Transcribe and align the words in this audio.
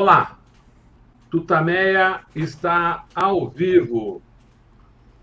Olá, 0.00 0.38
Tutameia 1.28 2.20
está 2.32 3.04
ao 3.12 3.48
vivo, 3.48 4.22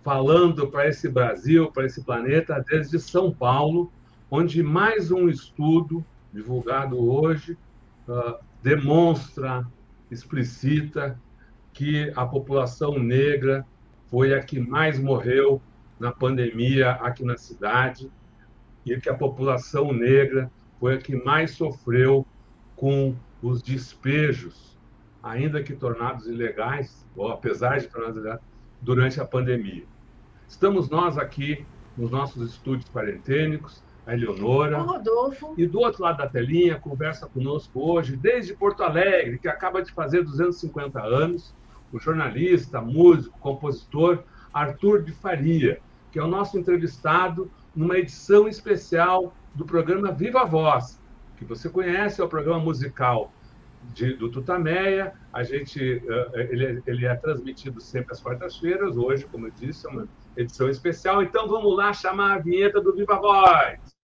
falando 0.04 0.68
para 0.68 0.90
esse 0.90 1.08
Brasil, 1.08 1.72
para 1.72 1.86
esse 1.86 2.04
planeta, 2.04 2.62
desde 2.70 3.00
São 3.00 3.32
Paulo, 3.32 3.90
onde 4.30 4.62
mais 4.62 5.12
um 5.12 5.30
estudo 5.30 6.04
divulgado 6.34 7.00
hoje 7.00 7.58
uh, 8.06 8.38
demonstra, 8.62 9.66
explicita 10.12 11.18
que 11.72 12.12
a 12.14 12.26
população 12.26 13.00
negra 13.00 13.66
foi 14.12 14.34
a 14.34 14.44
que 14.44 14.60
mais 14.60 15.00
morreu 15.00 15.62
na 15.98 16.12
pandemia 16.12 16.92
aqui 16.96 17.24
na 17.24 17.38
cidade 17.38 18.12
e 18.86 19.00
que 19.00 19.10
a 19.10 19.16
população 19.16 19.94
negra 19.94 20.52
foi 20.82 20.96
a 20.96 20.98
que 20.98 21.16
mais 21.16 21.52
sofreu 21.52 22.28
com 22.76 23.16
os 23.48 23.62
despejos, 23.62 24.76
ainda 25.22 25.62
que 25.62 25.76
tornados 25.76 26.26
ilegais, 26.26 27.06
ou 27.16 27.32
apesar 27.32 27.80
de 27.80 27.88
tornados 27.88 28.18
ilegais, 28.18 28.42
durante 28.82 29.22
a 29.22 29.26
pandemia. 29.26 29.84
Estamos 30.48 30.90
nós 30.90 31.16
aqui 31.16 31.64
nos 31.96 32.10
nossos 32.10 32.50
estúdios 32.50 32.90
quarentênicos, 32.90 33.84
a 34.04 34.16
Eleonora. 34.16 34.82
O 34.82 34.86
Rodolfo. 34.86 35.54
E 35.58 35.68
do 35.68 35.80
outro 35.80 36.02
lado 36.02 36.18
da 36.18 36.28
telinha, 36.28 36.80
conversa 36.80 37.28
conosco 37.28 37.80
hoje, 37.80 38.16
desde 38.16 38.56
Porto 38.56 38.82
Alegre, 38.82 39.38
que 39.38 39.48
acaba 39.48 39.84
de 39.84 39.92
fazer 39.92 40.24
250 40.24 41.00
anos, 41.00 41.54
o 41.94 42.00
jornalista, 42.00 42.82
músico, 42.82 43.38
compositor 43.38 44.24
Arthur 44.52 45.04
de 45.04 45.12
Faria, 45.12 45.80
que 46.12 46.18
é 46.18 46.24
o 46.24 46.28
nosso 46.28 46.58
entrevistado 46.58 47.52
numa 47.76 47.98
edição 48.00 48.48
especial 48.48 49.36
do 49.54 49.66
programa 49.66 50.12
Viva 50.12 50.42
a 50.42 50.46
Voz, 50.46 51.00
que 51.38 51.46
você 51.46 51.70
conhece, 51.70 52.22
é 52.22 52.24
o 52.24 52.30
programa 52.30 52.60
musical 52.60 53.32
de, 53.94 54.14
do 54.14 54.30
Tutameia. 54.30 55.14
A 55.32 55.44
gente, 55.44 56.02
eh, 56.08 56.48
ele, 56.52 56.84
ele 56.86 57.06
é 57.06 57.16
transmitido 57.16 57.82
sempre 57.82 58.14
às 58.14 58.22
quartas-feiras. 58.22 58.98
Hoje, 58.98 59.26
como 59.26 59.48
eu 59.48 59.52
disse, 59.52 59.88
é 59.88 59.90
uma 59.90 60.08
edição 60.36 60.70
especial. 60.70 61.22
Então 61.24 61.48
vamos 61.48 61.76
lá 61.76 61.94
chamar 61.94 62.36
a 62.36 62.40
vinheta 62.40 62.82
do 62.82 62.94
Viva 62.94 63.16
Voz. 63.20 63.96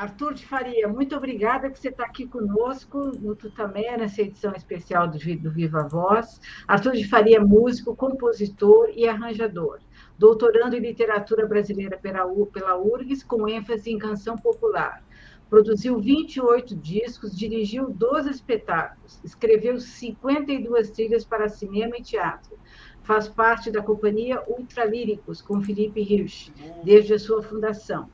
Arthur 0.00 0.32
de 0.32 0.46
Faria, 0.46 0.88
muito 0.88 1.14
obrigada 1.14 1.68
por 1.68 1.76
você 1.76 1.90
estar 1.90 2.06
aqui 2.06 2.26
conosco 2.26 2.98
no 3.20 3.36
Tutamé, 3.36 3.98
nessa 3.98 4.22
edição 4.22 4.54
especial 4.54 5.06
do, 5.06 5.18
do 5.18 5.50
Viva 5.50 5.86
Voz. 5.86 6.40
Arthur 6.66 6.92
de 6.92 7.06
Faria 7.06 7.36
é 7.36 7.40
músico, 7.40 7.94
compositor 7.94 8.88
e 8.94 9.06
arranjador, 9.06 9.78
doutorando 10.20 10.76
em 10.76 10.80
literatura 10.80 11.46
brasileira 11.46 11.96
pela, 11.96 12.26
pela 12.52 12.76
URGS, 12.76 13.24
com 13.24 13.48
ênfase 13.48 13.90
em 13.90 13.96
canção 13.96 14.36
popular. 14.36 15.02
Produziu 15.48 15.98
28 15.98 16.76
discos, 16.76 17.34
dirigiu 17.34 17.88
12 17.88 18.28
espetáculos, 18.28 19.18
escreveu 19.24 19.80
52 19.80 20.90
trilhas 20.90 21.24
para 21.24 21.48
cinema 21.48 21.96
e 21.96 22.02
teatro. 22.02 22.58
Faz 23.02 23.28
parte 23.28 23.70
da 23.70 23.80
companhia 23.80 24.42
Ultralíricos, 24.46 25.40
com 25.40 25.62
Felipe 25.62 26.02
Hirsch, 26.02 26.52
desde 26.84 27.14
a 27.14 27.18
sua 27.18 27.42
fundação 27.42 28.10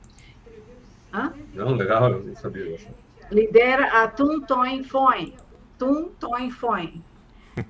Hã? 1.13 1.33
Não, 1.55 1.75
legal, 1.75 2.13
eu 2.13 2.23
não 2.23 2.37
sabia. 2.37 2.79
Lidera 3.33 4.03
a 4.03 4.07
Tum 4.07 4.43
Toin 4.43 4.85
Foin. 4.85 5.35
Tum 5.77 6.11
Toin 6.21 6.51
Foin. 6.53 7.03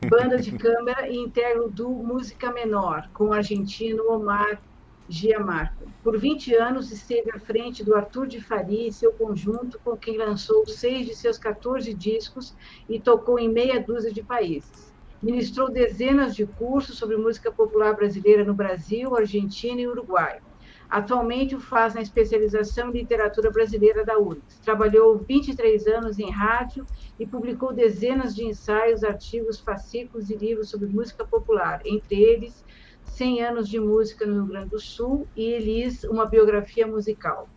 Banda 0.08 0.36
de 0.36 0.50
câmara 0.58 1.08
e 1.08 1.16
integra 1.16 1.68
do 1.68 1.88
Música 1.88 2.50
Menor, 2.50 3.08
com 3.12 3.26
o 3.26 3.32
argentino 3.32 4.10
Omar 4.10 4.60
Giamarco. 5.08 5.86
Por 6.02 6.18
20 6.18 6.54
anos 6.56 6.90
esteve 6.90 7.30
à 7.30 7.38
frente 7.38 7.84
do 7.84 7.94
Arthur 7.94 8.26
de 8.26 8.40
Faria 8.40 8.88
e 8.88 8.92
seu 8.92 9.12
conjunto, 9.12 9.78
com 9.84 9.96
quem 9.96 10.18
lançou 10.18 10.66
seis 10.66 11.06
de 11.06 11.14
seus 11.14 11.38
14 11.38 11.94
discos 11.94 12.52
e 12.88 12.98
tocou 12.98 13.38
em 13.38 13.48
meia 13.48 13.80
dúzia 13.80 14.12
de 14.12 14.24
países. 14.24 14.92
Ministrou 15.22 15.70
dezenas 15.70 16.34
de 16.34 16.44
cursos 16.46 16.98
sobre 16.98 17.16
música 17.16 17.52
popular 17.52 17.94
brasileira 17.94 18.44
no 18.44 18.54
Brasil, 18.54 19.16
Argentina 19.16 19.80
e 19.80 19.86
Uruguai. 19.86 20.40
Atualmente 20.88 21.54
o 21.54 21.60
faz 21.60 21.94
na 21.94 22.00
especialização 22.00 22.90
em 22.90 22.98
literatura 22.98 23.50
brasileira 23.50 24.04
da 24.04 24.18
URGS. 24.18 24.60
Trabalhou 24.60 25.18
23 25.18 25.86
anos 25.88 26.18
em 26.18 26.30
rádio 26.30 26.86
e 27.18 27.26
publicou 27.26 27.72
dezenas 27.72 28.34
de 28.34 28.44
ensaios, 28.44 29.02
artigos, 29.02 29.60
fascículos 29.60 30.30
e 30.30 30.36
livros 30.36 30.70
sobre 30.70 30.88
música 30.88 31.24
popular, 31.24 31.80
entre 31.84 32.22
eles 32.22 32.64
100 33.04 33.42
anos 33.42 33.68
de 33.68 33.80
música 33.80 34.26
no 34.26 34.34
Rio 34.34 34.46
Grande 34.46 34.70
do 34.70 34.80
Sul 34.80 35.26
e 35.36 35.44
Elis, 35.52 36.04
uma 36.04 36.26
biografia 36.26 36.86
musical. 36.86 37.48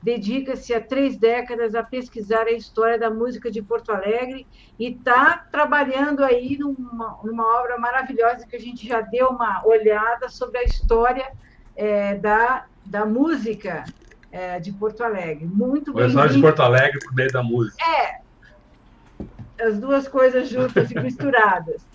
Dedica-se 0.00 0.72
há 0.72 0.80
três 0.80 1.16
décadas 1.16 1.74
a 1.74 1.82
pesquisar 1.82 2.46
a 2.46 2.52
história 2.52 2.96
da 2.96 3.10
música 3.10 3.50
de 3.50 3.60
Porto 3.60 3.90
Alegre 3.90 4.46
e 4.78 4.92
está 4.92 5.36
trabalhando 5.50 6.22
aí 6.22 6.56
numa, 6.56 7.20
numa 7.24 7.60
obra 7.60 7.78
maravilhosa 7.78 8.46
que 8.46 8.54
a 8.54 8.60
gente 8.60 8.86
já 8.86 9.00
deu 9.00 9.28
uma 9.28 9.66
olhada 9.66 10.28
sobre 10.28 10.58
a 10.58 10.64
história 10.64 11.26
é, 11.78 12.16
da, 12.16 12.66
da 12.84 13.06
música 13.06 13.84
é, 14.32 14.58
de 14.58 14.72
Porto 14.72 15.04
Alegre. 15.04 15.46
Muito 15.46 15.94
bem. 15.94 16.04
O 16.04 16.28
de 16.28 16.40
Porto 16.40 16.60
Alegre 16.60 16.98
por 16.98 17.14
meio 17.14 17.30
da 17.30 17.42
música. 17.42 17.76
É. 17.88 18.18
As 19.64 19.78
duas 19.78 20.08
coisas 20.08 20.48
juntas 20.48 20.90
e 20.90 21.00
misturadas. 21.00 21.86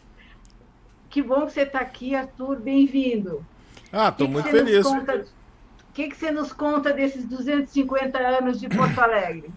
Que 1.10 1.22
bom 1.22 1.46
que 1.46 1.52
você 1.52 1.62
está 1.62 1.82
aqui, 1.82 2.16
Arthur. 2.16 2.60
Bem-vindo. 2.60 3.46
Ah, 3.92 4.08
estou 4.08 4.28
muito 4.28 4.50
feliz. 4.50 4.86
O 4.86 5.94
que, 5.94 6.08
que 6.08 6.16
você 6.16 6.32
nos 6.32 6.52
conta 6.54 6.92
desses 6.92 7.26
250 7.26 8.18
anos 8.18 8.60
de 8.60 8.68
Porto 8.70 9.00
Alegre? 9.00 9.52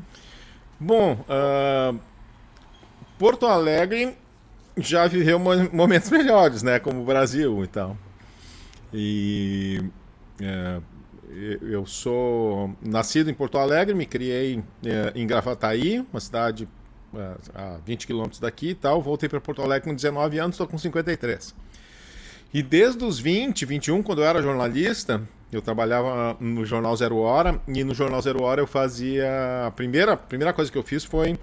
Bom, 0.78 1.12
uh, 1.14 1.98
Porto 3.18 3.46
Alegre 3.46 4.14
já 4.76 5.06
viveu 5.06 5.38
momentos 5.38 6.10
melhores, 6.10 6.62
né? 6.62 6.78
Como 6.78 7.00
o 7.00 7.04
Brasil 7.04 7.64
e 7.64 7.66
tal. 7.66 7.96
E 8.92 9.82
é, 10.40 10.80
eu 11.62 11.86
sou 11.86 12.74
nascido 12.80 13.30
em 13.30 13.34
Porto 13.34 13.58
Alegre, 13.58 13.94
me 13.94 14.06
criei 14.06 14.62
é, 14.84 15.12
em 15.14 15.26
Gravataí, 15.26 16.04
uma 16.12 16.20
cidade 16.20 16.68
é, 17.14 17.34
a 17.54 17.78
20 17.84 18.06
quilômetros 18.06 18.40
daqui 18.40 18.70
e 18.70 18.74
tal. 18.74 19.02
Voltei 19.02 19.28
para 19.28 19.40
Porto 19.40 19.62
Alegre 19.62 19.88
com 19.88 19.94
19 19.94 20.38
anos, 20.38 20.54
estou 20.54 20.66
com 20.66 20.78
53. 20.78 21.54
E 22.54 22.62
desde 22.62 23.04
os 23.04 23.18
20, 23.18 23.64
21, 23.64 24.02
quando 24.02 24.22
eu 24.22 24.24
era 24.26 24.40
jornalista, 24.40 25.22
eu 25.52 25.60
trabalhava 25.60 26.36
no 26.40 26.64
Jornal 26.64 26.96
Zero 26.96 27.18
Hora, 27.18 27.60
e 27.68 27.84
no 27.84 27.94
Jornal 27.94 28.22
Zero 28.22 28.42
Hora 28.42 28.60
eu 28.60 28.66
fazia. 28.66 29.66
A 29.66 29.70
primeira, 29.70 30.12
a 30.12 30.16
primeira 30.16 30.52
coisa 30.52 30.70
que 30.70 30.78
eu 30.78 30.82
fiz 30.82 31.04
foi 31.04 31.38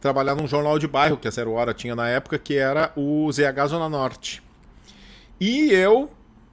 trabalhar 0.00 0.34
num 0.34 0.46
jornal 0.46 0.78
de 0.78 0.86
bairro 0.86 1.16
que 1.16 1.26
a 1.26 1.30
Zero 1.30 1.52
Hora 1.52 1.74
tinha 1.74 1.94
na 1.94 2.08
época, 2.08 2.38
que 2.38 2.56
era 2.56 2.92
o 2.96 3.30
ZH 3.30 3.68
Zona 3.68 3.88
Norte. 3.88 4.42
E 5.40 5.70
eu 5.72 6.10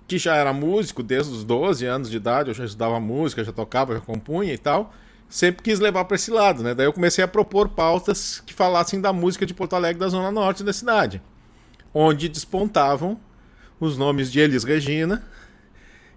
que 0.07 0.17
já 0.17 0.35
era 0.35 0.53
músico 0.53 1.01
desde 1.01 1.31
os 1.31 1.43
12 1.43 1.85
anos 1.85 2.09
de 2.09 2.17
idade, 2.17 2.49
eu 2.49 2.53
já 2.53 2.65
estudava 2.65 2.99
música, 2.99 3.43
já 3.43 3.51
tocava, 3.51 3.93
já 3.93 4.01
compunha 4.01 4.53
e 4.53 4.57
tal, 4.57 4.93
sempre 5.29 5.63
quis 5.63 5.79
levar 5.79 6.05
para 6.05 6.15
esse 6.15 6.29
lado, 6.29 6.61
né? 6.61 6.73
Daí 6.73 6.85
eu 6.85 6.93
comecei 6.93 7.23
a 7.23 7.27
propor 7.27 7.69
pautas 7.69 8.41
que 8.45 8.53
falassem 8.53 8.99
da 9.01 9.13
música 9.13 9.45
de 9.45 9.53
Porto 9.53 9.75
Alegre 9.75 9.99
da 9.99 10.09
zona 10.09 10.31
norte 10.31 10.63
da 10.63 10.73
cidade, 10.73 11.21
onde 11.93 12.29
despontavam 12.29 13.19
os 13.79 13.97
nomes 13.97 14.31
de 14.31 14.39
Elis 14.39 14.63
Regina 14.63 15.23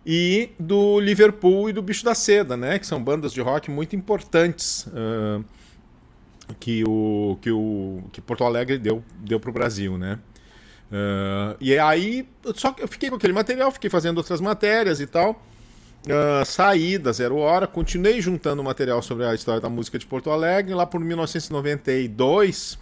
e 0.04 0.50
do 0.58 1.00
Liverpool 1.00 1.68
e 1.68 1.72
do 1.72 1.82
Bicho 1.82 2.04
da 2.04 2.14
Seda, 2.14 2.56
né? 2.56 2.78
Que 2.78 2.86
são 2.86 3.02
bandas 3.02 3.32
de 3.32 3.40
rock 3.40 3.70
muito 3.70 3.96
importantes 3.96 4.86
uh, 4.86 5.44
que 6.60 6.84
o 6.86 7.38
que 7.40 7.50
o 7.50 8.04
que 8.12 8.20
Porto 8.20 8.44
Alegre 8.44 8.78
deu 8.78 9.02
deu 9.18 9.40
para 9.40 9.50
o 9.50 9.52
Brasil, 9.52 9.98
né? 9.98 10.18
Uh, 10.90 11.56
e 11.60 11.76
aí, 11.78 12.28
só 12.54 12.72
que 12.72 12.82
eu 12.82 12.88
fiquei 12.88 13.10
com 13.10 13.16
aquele 13.16 13.32
material, 13.32 13.70
fiquei 13.70 13.90
fazendo 13.90 14.18
outras 14.18 14.40
matérias 14.40 15.00
e 15.00 15.06
tal. 15.06 15.42
Uh, 16.06 16.44
saí 16.44 16.98
da 16.98 17.10
Zero 17.10 17.36
Hora, 17.38 17.66
continuei 17.66 18.20
juntando 18.20 18.62
material 18.62 19.02
sobre 19.02 19.24
a 19.24 19.34
história 19.34 19.60
da 19.60 19.68
música 19.68 19.98
de 19.98 20.06
Porto 20.06 20.30
Alegre. 20.30 20.72
Lá 20.74 20.86
por 20.86 21.00
1992, 21.00 22.78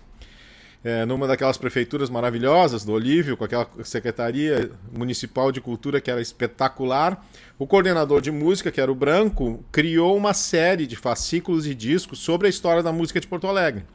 é, 0.84 1.06
numa 1.06 1.26
daquelas 1.26 1.56
prefeituras 1.56 2.10
maravilhosas 2.10 2.84
do 2.84 2.92
Olívio, 2.92 3.38
com 3.38 3.44
aquela 3.44 3.66
Secretaria 3.82 4.70
Municipal 4.92 5.50
de 5.50 5.62
Cultura 5.62 5.98
que 5.98 6.10
era 6.10 6.20
espetacular, 6.20 7.26
o 7.58 7.66
coordenador 7.66 8.20
de 8.20 8.30
música, 8.30 8.70
que 8.70 8.78
era 8.78 8.92
o 8.92 8.94
Branco, 8.94 9.64
criou 9.72 10.14
uma 10.14 10.34
série 10.34 10.86
de 10.86 10.94
fascículos 10.94 11.66
e 11.66 11.74
discos 11.74 12.18
sobre 12.18 12.48
a 12.48 12.50
história 12.50 12.82
da 12.82 12.92
música 12.92 13.18
de 13.18 13.26
Porto 13.26 13.46
Alegre 13.46 13.86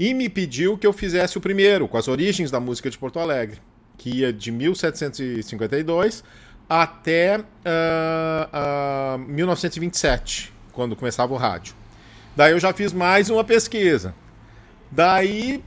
e 0.00 0.14
me 0.14 0.30
pediu 0.30 0.78
que 0.78 0.86
eu 0.86 0.94
fizesse 0.94 1.36
o 1.36 1.42
primeiro, 1.42 1.86
com 1.86 1.98
as 1.98 2.08
origens 2.08 2.50
da 2.50 2.58
música 2.58 2.88
de 2.88 2.96
Porto 2.96 3.18
Alegre, 3.18 3.60
que 3.98 4.08
ia 4.20 4.32
de 4.32 4.50
1752 4.50 6.24
até 6.66 7.38
uh, 7.38 7.44
uh, 9.14 9.18
1927, 9.18 10.54
quando 10.72 10.96
começava 10.96 11.34
o 11.34 11.36
rádio. 11.36 11.74
Daí 12.34 12.52
eu 12.52 12.58
já 12.58 12.72
fiz 12.72 12.94
mais 12.94 13.28
uma 13.28 13.44
pesquisa. 13.44 14.14
Daí, 14.90 15.62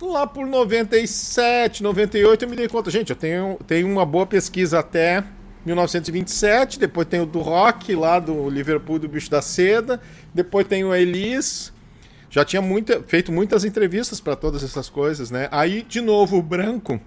lá 0.00 0.26
por 0.26 0.46
97, 0.46 1.82
98, 1.82 2.46
eu 2.46 2.48
me 2.48 2.56
dei 2.56 2.68
conta, 2.68 2.90
gente, 2.90 3.10
eu 3.10 3.16
tenho, 3.16 3.58
tenho 3.66 3.86
uma 3.86 4.06
boa 4.06 4.24
pesquisa 4.24 4.78
até 4.78 5.22
1927, 5.66 6.78
depois 6.78 7.06
tem 7.06 7.20
o 7.20 7.26
do 7.26 7.40
Rock, 7.40 7.94
lá 7.94 8.18
do 8.18 8.48
Liverpool 8.48 8.98
do 8.98 9.06
Bicho 9.06 9.30
da 9.30 9.42
Seda, 9.42 10.00
depois 10.32 10.66
tem 10.66 10.82
o 10.82 10.94
Elis. 10.94 11.75
Já 12.36 12.44
tinha 12.44 12.60
muita, 12.60 13.02
feito 13.02 13.32
muitas 13.32 13.64
entrevistas 13.64 14.20
para 14.20 14.36
todas 14.36 14.62
essas 14.62 14.90
coisas, 14.90 15.30
né? 15.30 15.48
Aí, 15.50 15.80
de 15.80 16.02
novo, 16.02 16.36
o 16.36 16.42
Branco 16.42 17.00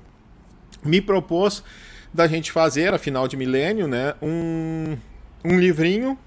me 0.84 1.00
propôs 1.00 1.64
da 2.12 2.26
gente 2.26 2.52
fazer, 2.52 2.92
a 2.96 2.98
final 2.98 3.28
de 3.28 3.38
milênio, 3.38 3.88
né, 3.88 4.16
um, 4.24 4.98
um 5.46 5.60
livrinho 5.60 6.18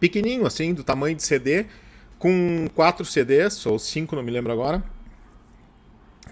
pequenininho, 0.00 0.46
assim, 0.46 0.72
do 0.72 0.82
tamanho 0.82 1.14
de 1.14 1.22
CD, 1.22 1.66
com 2.18 2.68
quatro 2.74 3.04
CDs, 3.04 3.66
ou 3.66 3.78
cinco, 3.78 4.16
não 4.16 4.22
me 4.22 4.30
lembro 4.30 4.50
agora, 4.50 4.82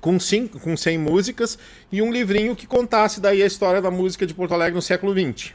com, 0.00 0.18
cinco, 0.18 0.58
com 0.58 0.74
100 0.74 0.96
músicas, 0.96 1.58
e 1.92 2.00
um 2.00 2.10
livrinho 2.10 2.56
que 2.56 2.66
contasse 2.66 3.20
daí 3.20 3.42
a 3.42 3.46
história 3.46 3.82
da 3.82 3.90
música 3.90 4.26
de 4.26 4.32
Porto 4.32 4.54
Alegre 4.54 4.76
no 4.76 4.80
século 4.80 5.12
XX. 5.12 5.52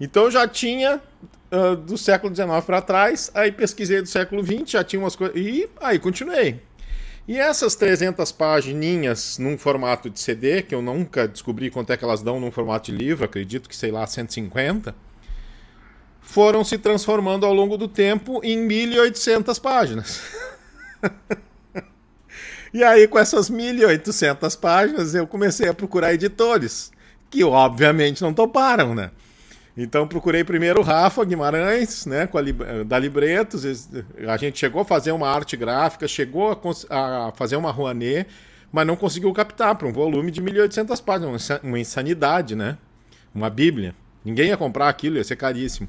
Então 0.00 0.30
já 0.30 0.46
tinha 0.46 1.02
uh, 1.50 1.76
do 1.76 1.96
século 1.96 2.34
XIX 2.34 2.48
para 2.64 2.80
trás, 2.80 3.30
aí 3.34 3.52
pesquisei 3.52 4.00
do 4.00 4.08
século 4.08 4.44
XX, 4.44 4.70
já 4.70 4.84
tinha 4.84 5.00
umas 5.00 5.16
coisas, 5.16 5.36
e 5.36 5.68
aí 5.80 5.98
continuei. 5.98 6.60
E 7.28 7.38
essas 7.38 7.74
300 7.74 8.30
pagininhas 8.30 9.36
num 9.38 9.58
formato 9.58 10.08
de 10.08 10.20
CD, 10.20 10.62
que 10.62 10.74
eu 10.74 10.80
nunca 10.80 11.26
descobri 11.26 11.70
quanto 11.70 11.92
é 11.92 11.96
que 11.96 12.04
elas 12.04 12.22
dão 12.22 12.38
num 12.38 12.52
formato 12.52 12.92
de 12.92 12.96
livro, 12.96 13.24
acredito 13.24 13.68
que 13.68 13.74
sei 13.74 13.90
lá, 13.90 14.06
150, 14.06 14.94
foram 16.20 16.62
se 16.62 16.78
transformando 16.78 17.44
ao 17.44 17.52
longo 17.52 17.76
do 17.76 17.88
tempo 17.88 18.40
em 18.44 18.68
1.800 18.68 19.60
páginas. 19.60 20.20
e 22.72 22.84
aí, 22.84 23.08
com 23.08 23.18
essas 23.18 23.50
1.800 23.50 24.58
páginas, 24.58 25.14
eu 25.14 25.26
comecei 25.26 25.68
a 25.68 25.74
procurar 25.74 26.14
editores, 26.14 26.92
que 27.28 27.42
obviamente 27.42 28.22
não 28.22 28.32
toparam, 28.32 28.94
né? 28.94 29.10
Então 29.76 30.08
procurei 30.08 30.42
primeiro 30.42 30.80
o 30.80 30.82
Rafa 30.82 31.22
Guimarães, 31.22 32.06
né, 32.06 32.26
com 32.26 32.38
a, 32.38 32.42
da 32.86 32.98
Libretos. 32.98 33.64
A 34.26 34.36
gente 34.38 34.58
chegou 34.58 34.80
a 34.80 34.84
fazer 34.84 35.12
uma 35.12 35.28
arte 35.28 35.56
gráfica, 35.56 36.08
chegou 36.08 36.50
a, 36.88 37.28
a 37.28 37.32
fazer 37.32 37.56
uma 37.56 37.70
Rouanet, 37.70 38.26
mas 38.72 38.86
não 38.86 38.96
conseguiu 38.96 39.32
captar 39.34 39.74
para 39.74 39.86
um 39.86 39.92
volume 39.92 40.30
de 40.30 40.40
1.800 40.40 41.04
páginas, 41.04 41.48
uma 41.62 41.78
insanidade, 41.78 42.56
né? 42.56 42.78
Uma 43.34 43.50
Bíblia. 43.50 43.94
Ninguém 44.24 44.48
ia 44.48 44.56
comprar 44.56 44.88
aquilo, 44.88 45.16
ia 45.16 45.24
ser 45.24 45.36
caríssimo. 45.36 45.88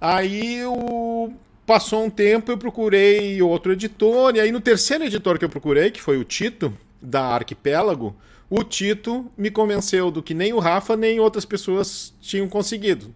Aí 0.00 0.64
o... 0.64 1.32
passou 1.64 2.04
um 2.04 2.10
tempo, 2.10 2.50
eu 2.50 2.58
procurei 2.58 3.40
outro 3.40 3.72
editor, 3.72 4.34
e 4.34 4.40
aí 4.40 4.50
no 4.50 4.60
terceiro 4.60 5.04
editor 5.04 5.38
que 5.38 5.44
eu 5.44 5.48
procurei, 5.48 5.90
que 5.90 6.02
foi 6.02 6.18
o 6.18 6.24
Tito, 6.24 6.76
da 7.00 7.22
Arquipélago, 7.22 8.14
o 8.50 8.64
Tito 8.64 9.30
me 9.38 9.48
convenceu 9.48 10.10
do 10.10 10.22
que 10.22 10.34
nem 10.34 10.52
o 10.52 10.58
Rafa 10.58 10.96
nem 10.96 11.20
outras 11.20 11.44
pessoas 11.44 12.12
tinham 12.20 12.48
conseguido. 12.48 13.14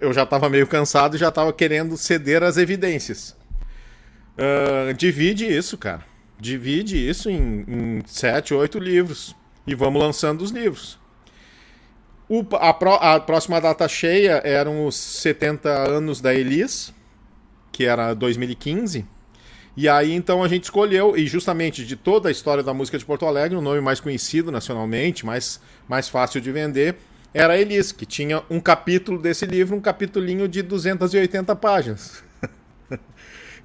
Eu 0.00 0.12
já 0.12 0.22
estava 0.22 0.48
meio 0.48 0.68
cansado 0.68 1.16
e 1.16 1.18
já 1.18 1.30
estava 1.30 1.52
querendo 1.52 1.96
ceder 1.96 2.44
as 2.44 2.56
evidências. 2.56 3.36
Uh, 4.38 4.94
divide 4.94 5.44
isso, 5.44 5.76
cara. 5.76 6.04
Divide 6.38 6.96
isso 6.96 7.28
em, 7.28 7.64
em 7.66 8.02
sete, 8.06 8.54
oito 8.54 8.78
livros. 8.78 9.34
E 9.66 9.74
vamos 9.74 10.00
lançando 10.00 10.42
os 10.42 10.52
livros. 10.52 10.98
O, 12.28 12.46
a, 12.56 12.72
pro, 12.72 12.94
a, 12.94 13.18
próxima 13.18 13.60
data 13.60 13.88
cheia 13.88 14.40
eram 14.44 14.86
os 14.86 14.94
70 14.94 15.68
anos 15.68 16.20
da 16.20 16.32
Elis, 16.32 16.94
que 17.72 17.84
era 17.84 18.14
2015. 18.14 19.04
E 19.76 19.88
aí 19.88 20.12
então 20.12 20.42
a 20.42 20.48
gente 20.48 20.64
escolheu, 20.64 21.16
e 21.16 21.26
justamente 21.26 21.84
de 21.84 21.96
toda 21.96 22.28
a 22.28 22.32
história 22.32 22.62
da 22.62 22.74
música 22.74 22.98
de 22.98 23.04
Porto 23.04 23.26
Alegre, 23.26 23.56
o 23.56 23.60
nome 23.60 23.80
mais 23.80 24.00
conhecido 24.00 24.50
nacionalmente, 24.50 25.24
mais, 25.24 25.60
mais 25.88 26.08
fácil 26.08 26.40
de 26.40 26.50
vender, 26.50 26.96
era 27.32 27.56
Elis, 27.58 27.92
que 27.92 28.04
tinha 28.04 28.42
um 28.50 28.58
capítulo 28.58 29.20
desse 29.20 29.46
livro, 29.46 29.76
um 29.76 29.80
capitulinho 29.80 30.48
de 30.48 30.62
280 30.62 31.54
páginas. 31.56 32.24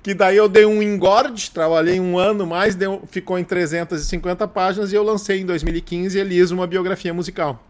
que 0.03 0.13
daí 0.13 0.37
eu 0.37 0.47
dei 0.47 0.65
um 0.65 0.83
engorde, 0.83 1.49
trabalhei 1.49 1.99
um 1.99 2.19
ano 2.19 2.45
mais, 2.45 2.75
deu, 2.75 3.03
ficou 3.09 3.39
em 3.39 3.43
350 3.43 4.47
páginas 4.47 4.93
e 4.93 4.95
eu 4.95 5.01
lancei 5.01 5.41
em 5.41 5.45
2015 5.45 6.19
Elis, 6.19 6.51
uma 6.51 6.67
biografia 6.67 7.11
musical. 7.11 7.63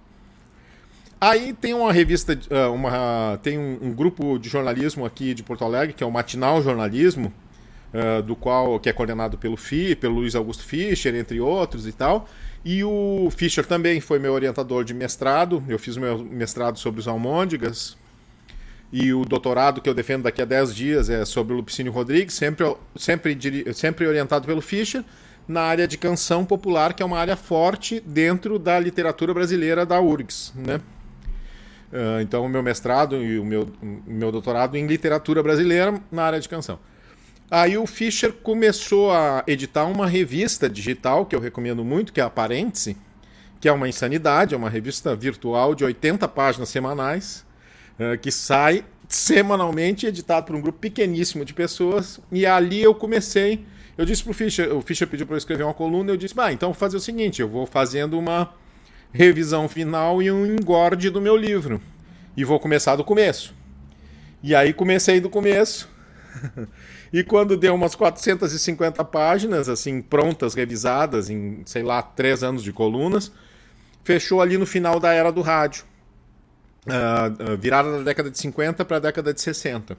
Aí 1.20 1.54
tem 1.54 1.74
uma 1.74 1.94
revista, 1.94 2.38
ah, 2.52 2.70
uma, 2.72 3.40
tem 3.42 3.58
um, 3.58 3.80
um 3.82 3.94
grupo 3.94 4.38
de 4.38 4.50
jornalismo 4.50 5.06
aqui 5.06 5.34
de 5.34 5.44
Porto 5.44 5.64
Alegre, 5.64 5.94
que 5.94 6.04
é 6.04 6.08
o 6.08 6.12
Matinal 6.12 6.62
Jornalismo, 6.62 7.34
uh, 7.96 8.22
do 8.22 8.36
qual 8.36 8.80
que 8.80 8.90
é 8.90 8.94
coordenado 8.94 9.38
pelo 9.38 9.56
FI, 9.56 9.96
pelo 9.96 10.16
Luiz 10.16 10.36
Augusto 10.36 10.64
Fischer, 10.64 11.16
entre 11.16 11.40
outros 11.40 11.88
e 11.88 11.92
tal. 11.92 12.28
E 12.64 12.84
o 12.84 13.30
Fischer 13.36 13.66
também 13.66 14.02
foi 14.02 14.20
meu 14.20 14.34
orientador 14.34 14.84
de 14.84 14.94
mestrado. 14.94 15.64
Eu 15.70 15.80
fiz 15.80 15.98
meu 15.98 16.18
mestrado 16.18 16.78
sobre 16.78 17.00
os 17.00 17.08
almôndegas. 17.08 17.96
E 18.92 19.14
o 19.14 19.26
doutorado 19.26 19.82
que 19.82 19.90
eu 19.90 19.94
defendo 19.94 20.24
daqui 20.24 20.42
a 20.42 20.46
10 20.46 20.76
dias 20.76 21.10
é 21.10 21.26
sobre 21.26 21.54
o 21.54 21.58
Lupicínio 21.58 21.92
Rodrigues, 21.92 22.34
sempre, 22.34 22.76
sempre, 22.96 23.74
sempre 23.74 24.08
orientado 24.08 24.46
pelo 24.46 24.62
Fischer, 24.62 25.04
na 25.48 25.62
área 25.62 25.88
de 25.88 25.98
canção 25.98 26.46
popular, 26.46 26.94
que 26.94 27.04
é 27.04 27.06
uma 27.06 27.20
área 27.20 27.36
forte 27.36 28.00
dentro 28.00 28.58
da 28.58 28.80
literatura 28.80 29.34
brasileira 29.34 29.86
da 29.86 30.00
URGS. 30.00 30.54
Né? 30.56 30.80
Uh, 31.92 32.22
então, 32.22 32.46
o 32.46 32.50
meu 32.50 32.64
mestrado 32.64 33.18
e 33.18 33.38
o 33.38 33.46
meu, 33.46 33.70
meu 33.82 34.32
doutorado 34.32 34.76
em 34.76 34.88
literatura 34.88 35.44
brasileira 35.44 36.00
na 36.12 36.24
área 36.24 36.40
de 36.40 36.50
canção. 36.50 36.80
Aí 37.50 37.78
o 37.78 37.86
Fischer 37.86 38.34
começou 38.34 39.12
a 39.12 39.44
editar 39.46 39.86
uma 39.86 40.08
revista 40.08 40.68
digital 40.68 41.26
que 41.26 41.36
eu 41.36 41.40
recomendo 41.40 41.86
muito, 41.86 42.12
que 42.12 42.20
é 42.20 42.24
a 42.24 42.30
Parêntese, 42.30 42.98
que 43.62 43.70
é 43.70 43.72
uma 43.72 43.88
insanidade, 43.88 44.56
é 44.56 44.58
uma 44.58 44.70
revista 44.70 45.16
virtual 45.16 45.76
de 45.76 45.84
80 45.84 46.28
páginas 46.28 46.70
semanais, 46.70 47.46
uh, 48.00 48.18
que 48.18 48.32
sai 48.32 48.84
semanalmente, 49.08 50.08
editado 50.08 50.48
por 50.48 50.56
um 50.56 50.62
grupo 50.62 50.80
pequeníssimo 50.80 51.46
de 51.46 51.54
pessoas. 51.54 52.20
E 52.32 52.48
ali 52.48 52.82
eu 52.82 52.96
comecei. 52.96 53.64
Eu 53.96 54.06
disse 54.06 54.24
para 54.24 54.32
o 54.32 54.34
Fischer, 54.34 54.76
o 54.76 54.82
Fischer 54.82 55.08
pediu 55.08 55.28
para 55.28 55.36
eu 55.36 55.38
escrever 55.38 55.64
uma 55.64 55.74
coluna, 55.74 56.12
eu 56.12 56.18
disse, 56.18 56.34
bah, 56.34 56.52
então 56.52 56.70
vou 56.70 56.80
fazer 56.80 56.98
o 56.98 57.00
seguinte, 57.00 57.42
eu 57.42 57.48
vou 57.48 57.68
fazendo 57.68 58.18
uma 58.18 58.54
revisão 59.14 59.70
final 59.70 60.22
e 60.22 60.32
um 60.32 60.46
engorde 60.46 61.12
do 61.12 61.22
meu 61.22 61.38
livro. 61.38 61.80
E 62.36 62.44
vou 62.44 62.60
começar 62.60 62.96
do 62.96 63.04
começo. 63.04 63.54
E 64.44 64.54
aí 64.54 64.74
comecei 64.74 65.22
do 65.22 65.30
começo. 65.30 65.88
E 67.16 67.24
quando 67.24 67.56
deu 67.56 67.74
umas 67.74 67.96
450 67.96 69.02
páginas, 69.06 69.70
assim, 69.70 70.02
prontas, 70.02 70.54
revisadas, 70.54 71.30
em, 71.30 71.62
sei 71.66 71.82
lá, 71.82 72.02
três 72.02 72.44
anos 72.44 72.62
de 72.62 72.74
colunas, 72.74 73.32
fechou 74.04 74.42
ali 74.42 74.58
no 74.58 74.66
final 74.66 75.00
da 75.00 75.14
era 75.14 75.32
do 75.32 75.40
rádio. 75.40 75.86
Uh, 76.86 77.56
virada 77.56 78.00
da 78.00 78.04
década 78.04 78.30
de 78.30 78.38
50 78.38 78.84
para 78.84 78.98
a 78.98 79.00
década 79.00 79.34
de 79.34 79.40
60. 79.40 79.98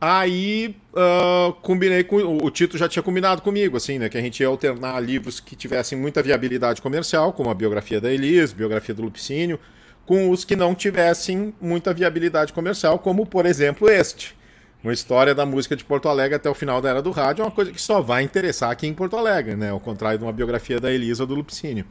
Aí 0.00 0.74
uh, 0.94 1.52
combinei 1.60 2.02
com. 2.02 2.16
O 2.16 2.50
Tito 2.50 2.78
já 2.78 2.88
tinha 2.88 3.02
combinado 3.02 3.42
comigo, 3.42 3.76
assim, 3.76 3.98
né? 3.98 4.08
Que 4.08 4.16
a 4.16 4.22
gente 4.22 4.40
ia 4.40 4.46
alternar 4.46 4.98
livros 5.00 5.38
que 5.38 5.54
tivessem 5.54 5.98
muita 5.98 6.22
viabilidade 6.22 6.80
comercial, 6.80 7.30
como 7.34 7.50
a 7.50 7.54
biografia 7.54 8.00
da 8.00 8.10
Elis, 8.10 8.54
biografia 8.54 8.94
do 8.94 9.02
Lupicínio, 9.02 9.60
com 10.06 10.30
os 10.30 10.46
que 10.46 10.56
não 10.56 10.74
tivessem 10.74 11.52
muita 11.60 11.92
viabilidade 11.92 12.54
comercial, 12.54 12.98
como 12.98 13.26
por 13.26 13.44
exemplo 13.44 13.86
este. 13.86 14.39
Uma 14.82 14.92
história 14.94 15.34
da 15.34 15.44
música 15.44 15.76
de 15.76 15.84
Porto 15.84 16.08
Alegre 16.08 16.36
até 16.36 16.48
o 16.48 16.54
final 16.54 16.80
da 16.80 16.88
era 16.88 17.02
do 17.02 17.10
rádio 17.10 17.42
é 17.42 17.44
uma 17.44 17.50
coisa 17.50 17.70
que 17.70 17.80
só 17.80 18.00
vai 18.00 18.22
interessar 18.22 18.70
aqui 18.70 18.86
em 18.86 18.94
Porto 18.94 19.16
Alegre, 19.16 19.54
né? 19.54 19.70
Ao 19.70 19.80
contrário 19.80 20.18
de 20.18 20.24
uma 20.24 20.32
biografia 20.32 20.80
da 20.80 20.90
Elisa 20.90 21.26
do 21.26 21.34
Lupicínio. 21.34 21.84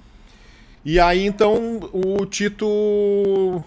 E 0.83 0.99
aí 0.99 1.25
então 1.25 1.79
o 1.93 2.25
Tito 2.25 3.63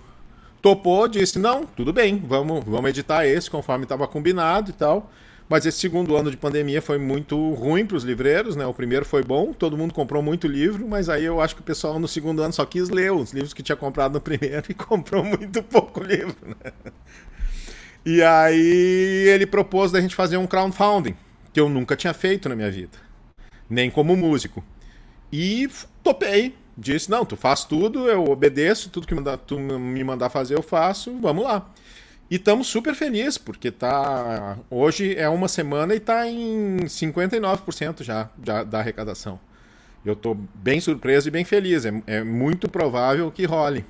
topou, 0.61 1.07
disse: 1.07 1.38
não, 1.38 1.64
tudo 1.64 1.93
bem, 1.93 2.21
vamos, 2.26 2.64
vamos 2.64 2.91
editar 2.91 3.25
esse 3.25 3.49
conforme 3.49 3.85
estava 3.85 4.09
combinado 4.09 4.71
e 4.71 4.73
tal. 4.73 5.11
Mas 5.49 5.67
esse 5.67 5.79
segundo 5.79 6.17
ano 6.17 6.31
de 6.31 6.37
pandemia 6.37 6.81
foi 6.81 6.99
muito 6.99 7.52
ruim 7.52 7.85
para 7.85 7.97
os 7.97 8.05
livreiros, 8.05 8.57
né? 8.57 8.64
O 8.67 8.73
primeiro 8.73 9.05
foi 9.05 9.23
bom, 9.23 9.52
todo 9.52 9.76
mundo 9.76 9.93
comprou 9.93 10.23
muito 10.23 10.47
livro, 10.49 10.88
mas 10.88 11.09
aí 11.09 11.25
eu 11.25 11.41
acho 11.41 11.55
que 11.55 11.61
o 11.61 11.64
pessoal 11.64 11.99
no 11.99 12.09
segundo 12.09 12.43
ano 12.43 12.55
só 12.55 12.64
quis 12.64 12.88
ler 12.88 13.12
os 13.12 13.33
livros 13.33 13.52
que 13.52 13.62
tinha 13.62 13.76
comprado 13.76 14.14
no 14.14 14.21
primeiro 14.21 14.64
e 14.71 14.75
comprou 14.75 15.23
muito 15.23 15.62
pouco 15.62 16.02
livro, 16.02 16.37
né? 16.43 16.73
E 18.05 18.23
aí 18.23 19.29
ele 19.29 19.47
propôs 19.47 19.93
da 19.93 20.01
gente 20.01 20.15
fazer 20.15 20.37
um 20.37 20.47
crowdfunding, 20.47 21.15
que 21.53 21.61
eu 21.61 21.69
nunca 21.69 21.95
tinha 21.95 22.13
feito 22.13 22.49
na 22.49 22.57
minha 22.57 22.71
vida, 22.71 22.99
nem 23.71 23.91
como 23.91 24.17
músico. 24.17 24.65
E 25.33 25.69
topei. 26.03 26.55
Disse: 26.77 27.11
Não, 27.11 27.25
tu 27.25 27.37
faz 27.37 27.65
tudo, 27.65 28.09
eu 28.09 28.25
obedeço, 28.25 28.91
tudo 28.91 29.07
que 29.07 29.15
tu 29.47 29.59
me 29.59 30.03
mandar 30.03 30.31
fazer 30.31 30.57
eu 30.57 30.63
faço, 30.63 31.17
vamos 31.21 31.45
lá. 31.45 31.71
E 32.31 32.37
estamos 32.37 32.67
super 32.67 32.95
felizes, 32.95 33.37
porque 33.37 33.71
tá. 33.71 34.57
Hoje 34.71 35.15
é 35.17 35.29
uma 35.29 35.49
semana 35.49 35.93
e 35.93 35.99
está 35.99 36.27
em 36.27 36.79
59% 36.79 38.03
já, 38.03 38.31
já 38.43 38.65
da 38.65 38.79
arrecadação. 38.79 39.39
Eu 40.05 40.15
estou 40.15 40.35
bem 40.55 40.81
surpreso 40.81 41.29
e 41.29 41.31
bem 41.31 41.45
feliz. 41.45 41.85
É, 41.85 41.93
é 42.07 42.25
muito 42.25 42.69
provável 42.69 43.31
que 43.31 43.45
role. 43.45 43.85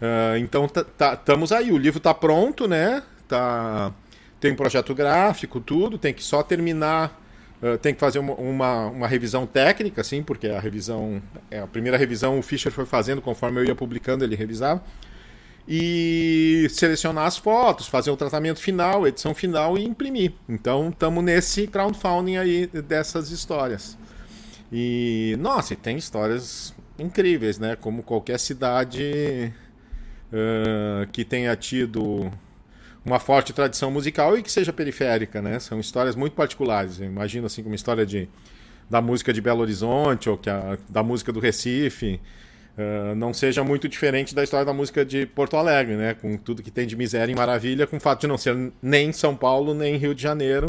Uh, 0.00 0.38
então 0.38 0.66
estamos 0.66 1.52
aí, 1.52 1.72
o 1.72 1.78
livro 1.78 1.98
está 1.98 2.14
pronto, 2.14 2.68
né? 2.68 3.02
Tá, 3.26 3.92
tem 4.40 4.52
um 4.52 4.56
projeto 4.56 4.94
gráfico, 4.94 5.60
tudo, 5.60 5.98
tem 5.98 6.14
que 6.14 6.22
só 6.22 6.42
terminar 6.42 7.18
Uh, 7.60 7.76
tem 7.76 7.92
que 7.92 7.98
fazer 7.98 8.20
uma, 8.20 8.34
uma, 8.34 8.86
uma, 8.86 9.08
revisão 9.08 9.44
técnica, 9.44 10.00
assim, 10.00 10.22
porque 10.22 10.46
a 10.46 10.60
revisão, 10.60 11.20
é, 11.50 11.58
a 11.58 11.66
primeira 11.66 11.96
revisão 11.96 12.38
o 12.38 12.42
Fischer 12.42 12.70
foi 12.70 12.86
fazendo 12.86 13.20
conforme 13.20 13.60
eu 13.60 13.64
ia 13.64 13.74
publicando, 13.74 14.22
ele 14.22 14.36
revisava. 14.36 14.80
E 15.66 16.68
selecionar 16.70 17.26
as 17.26 17.36
fotos, 17.36 17.88
fazer 17.88 18.12
o 18.12 18.16
tratamento 18.16 18.60
final, 18.60 19.08
edição 19.08 19.34
final 19.34 19.76
e 19.76 19.84
imprimir. 19.84 20.32
Então 20.48 20.90
estamos 20.90 21.22
nesse 21.24 21.66
crowdfunding 21.66 22.36
aí 22.36 22.68
dessas 22.68 23.32
histórias. 23.32 23.98
E 24.72 25.36
nossa, 25.40 25.74
tem 25.74 25.96
histórias 25.96 26.72
incríveis, 26.96 27.58
né? 27.58 27.74
Como 27.74 28.04
qualquer 28.04 28.38
cidade 28.38 29.52
uh, 30.32 31.06
que 31.12 31.24
tenha 31.24 31.54
tido 31.56 32.30
uma 33.04 33.18
forte 33.18 33.52
tradição 33.52 33.90
musical 33.90 34.36
e 34.36 34.42
que 34.42 34.50
seja 34.50 34.72
periférica, 34.72 35.40
né? 35.40 35.58
São 35.58 35.80
histórias 35.80 36.14
muito 36.14 36.34
particulares. 36.34 36.98
Imagino 36.98 37.46
assim 37.46 37.62
como 37.62 37.74
história 37.74 38.04
de 38.04 38.28
da 38.90 39.02
música 39.02 39.34
de 39.34 39.40
Belo 39.42 39.60
Horizonte 39.60 40.30
ou 40.30 40.38
que 40.38 40.48
a, 40.48 40.78
da 40.88 41.02
música 41.02 41.30
do 41.30 41.40
Recife 41.40 42.18
uh, 42.76 43.14
não 43.14 43.34
seja 43.34 43.62
muito 43.62 43.86
diferente 43.86 44.34
da 44.34 44.42
história 44.42 44.64
da 44.64 44.72
música 44.72 45.04
de 45.04 45.26
Porto 45.26 45.56
Alegre, 45.56 45.96
né? 45.96 46.14
Com 46.14 46.36
tudo 46.36 46.62
que 46.62 46.70
tem 46.70 46.86
de 46.86 46.96
miséria 46.96 47.32
e 47.32 47.36
maravilha, 47.36 47.86
com 47.86 47.96
o 47.96 48.00
fato 48.00 48.22
de 48.22 48.26
não 48.26 48.38
ser 48.38 48.72
nem 48.80 49.12
São 49.12 49.36
Paulo 49.36 49.74
nem 49.74 49.96
Rio 49.96 50.14
de 50.14 50.22
Janeiro 50.22 50.68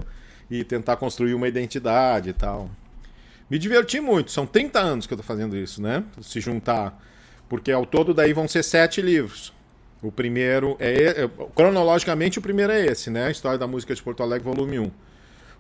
e 0.49 0.63
tentar 0.63 0.97
construir 0.97 1.33
uma 1.33 1.47
identidade 1.47 2.29
e 2.29 2.33
tal. 2.33 2.69
Me 3.49 3.57
diverti 3.57 3.99
muito. 3.99 4.31
São 4.31 4.45
30 4.45 4.79
anos 4.79 5.07
que 5.07 5.13
eu 5.13 5.15
estou 5.15 5.25
fazendo 5.25 5.55
isso, 5.57 5.81
né? 5.81 6.03
Se 6.21 6.39
juntar, 6.39 7.01
porque 7.50 7.72
ao 7.72 7.86
todo 7.86 8.13
daí 8.13 8.32
vão 8.32 8.48
ser 8.48 8.63
sete 8.63 9.01
livros. 9.01 9.51
O 10.01 10.12
primeiro 10.12 10.77
é, 10.79 11.24
é, 11.24 11.29
cronologicamente 11.53 12.39
o 12.39 12.41
primeiro 12.41 12.72
é 12.72 12.86
esse, 12.86 13.10
né? 13.10 13.29
História 13.29 13.58
da 13.58 13.68
música 13.68 13.94
de 13.94 14.01
Porto 14.01 14.24
Alegre, 14.24 14.46
volume 14.46 14.79
1. 14.79 14.91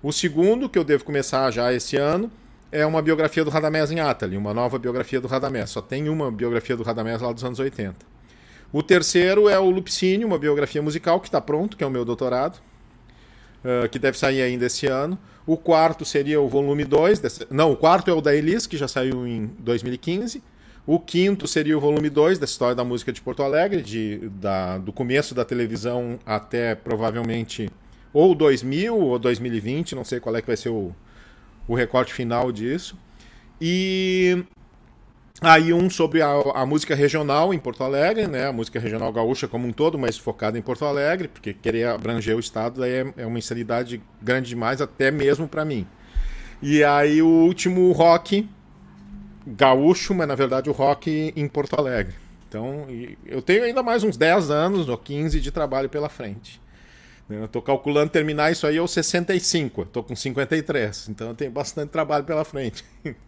O 0.01 0.13
segundo, 0.13 0.69
que 0.69 0.79
eu 0.79 0.83
devo 0.85 1.03
começar 1.03 1.51
já 1.51 1.73
esse 1.73 1.97
ano, 1.97 2.31
é 2.71 2.85
uma 2.85 3.01
biografia 3.01 3.43
do 3.43 3.49
Radamés 3.49 3.91
em 3.91 3.99
Atali, 3.99 4.37
uma 4.37 4.53
nova 4.53 4.79
biografia 4.79 5.19
do 5.19 5.27
Radamés. 5.27 5.71
Só 5.71 5.81
tem 5.81 6.07
uma 6.07 6.31
biografia 6.31 6.77
do 6.77 6.83
Radamés 6.83 7.21
lá 7.21 7.33
dos 7.33 7.43
anos 7.43 7.59
80. 7.59 7.95
O 8.71 8.83
terceiro 8.83 9.49
é 9.49 9.59
o 9.59 9.69
Lupicínio, 9.69 10.27
uma 10.27 10.37
biografia 10.37 10.81
musical 10.81 11.19
que 11.19 11.27
está 11.27 11.41
pronto, 11.41 11.75
que 11.75 11.83
é 11.83 11.87
o 11.87 11.89
meu 11.89 12.05
doutorado, 12.05 12.61
uh, 13.65 13.89
que 13.89 13.97
deve 13.97 14.17
sair 14.17 14.41
ainda 14.41 14.67
esse 14.67 14.85
ano. 14.85 15.17
O 15.45 15.57
quarto 15.57 16.05
seria 16.05 16.39
o 16.39 16.47
volume 16.47 16.85
2. 16.85 17.19
Desse... 17.19 17.47
Não, 17.49 17.71
o 17.71 17.75
quarto 17.75 18.11
é 18.11 18.13
o 18.13 18.21
da 18.21 18.35
Elis, 18.35 18.67
que 18.67 18.77
já 18.77 18.87
saiu 18.87 19.27
em 19.27 19.47
2015. 19.59 20.43
O 20.91 20.99
quinto 20.99 21.47
seria 21.47 21.77
o 21.77 21.79
volume 21.79 22.09
2 22.09 22.39
da 22.39 22.45
história 22.45 22.73
da 22.73 22.83
música 22.83 23.13
de 23.13 23.21
Porto 23.21 23.43
Alegre, 23.43 23.79
de, 23.83 24.27
da, 24.41 24.79
do 24.79 24.91
começo 24.91 25.35
da 25.35 25.45
televisão 25.45 26.17
até 26.25 26.73
provavelmente 26.73 27.69
ou 28.11 28.33
2000 28.33 28.97
ou 28.97 29.19
2020, 29.19 29.93
não 29.93 30.03
sei 30.03 30.19
qual 30.19 30.35
é 30.35 30.41
que 30.41 30.47
vai 30.47 30.57
ser 30.57 30.69
o, 30.69 30.91
o 31.67 31.75
recorte 31.75 32.11
final 32.11 32.51
disso. 32.51 32.97
E 33.61 34.43
aí 35.39 35.71
um 35.71 35.91
sobre 35.91 36.23
a, 36.23 36.31
a, 36.55 36.65
música 36.65 36.95
regional 36.95 37.53
em 37.53 37.59
Porto 37.59 37.83
Alegre, 37.83 38.25
né? 38.25 38.47
A 38.47 38.51
música 38.51 38.79
regional 38.79 39.13
gaúcha 39.13 39.47
como 39.47 39.67
um 39.67 39.71
todo, 39.71 39.95
mas 39.95 40.17
focada 40.17 40.57
em 40.57 40.61
Porto 40.63 40.85
Alegre, 40.85 41.27
porque 41.27 41.53
querer 41.53 41.85
abranger 41.85 42.35
o 42.35 42.39
estado 42.39 42.79
daí 42.79 42.93
é, 42.93 43.13
é 43.17 43.25
uma 43.27 43.37
insanidade 43.37 44.01
grande 44.19 44.49
demais, 44.49 44.81
até 44.81 45.11
mesmo 45.11 45.47
para 45.47 45.63
mim. 45.63 45.85
E 46.63 46.83
aí 46.83 47.21
o 47.21 47.27
último 47.27 47.91
rock 47.91 48.49
gaúcho, 49.55 50.13
mas 50.13 50.27
na 50.27 50.35
verdade 50.35 50.69
o 50.69 50.73
rock 50.73 51.33
em 51.35 51.47
Porto 51.47 51.75
Alegre. 51.75 52.15
Então, 52.47 52.87
eu 53.25 53.41
tenho 53.41 53.63
ainda 53.63 53.83
mais 53.83 54.03
uns 54.03 54.17
10 54.17 54.49
anos 54.49 54.89
ou 54.89 54.97
15 54.97 55.39
de 55.39 55.51
trabalho 55.51 55.87
pela 55.87 56.09
frente. 56.09 56.59
Eu 57.29 57.45
estou 57.45 57.61
calculando 57.61 58.09
terminar 58.09 58.51
isso 58.51 58.65
aí 58.65 58.79
aos 58.79 58.89
65, 58.91 59.83
estou 59.83 60.03
com 60.03 60.15
53, 60.15 61.09
então 61.09 61.27
eu 61.27 61.35
tenho 61.35 61.51
bastante 61.51 61.91
trabalho 61.91 62.23
pela 62.25 62.43
frente. 62.43 62.83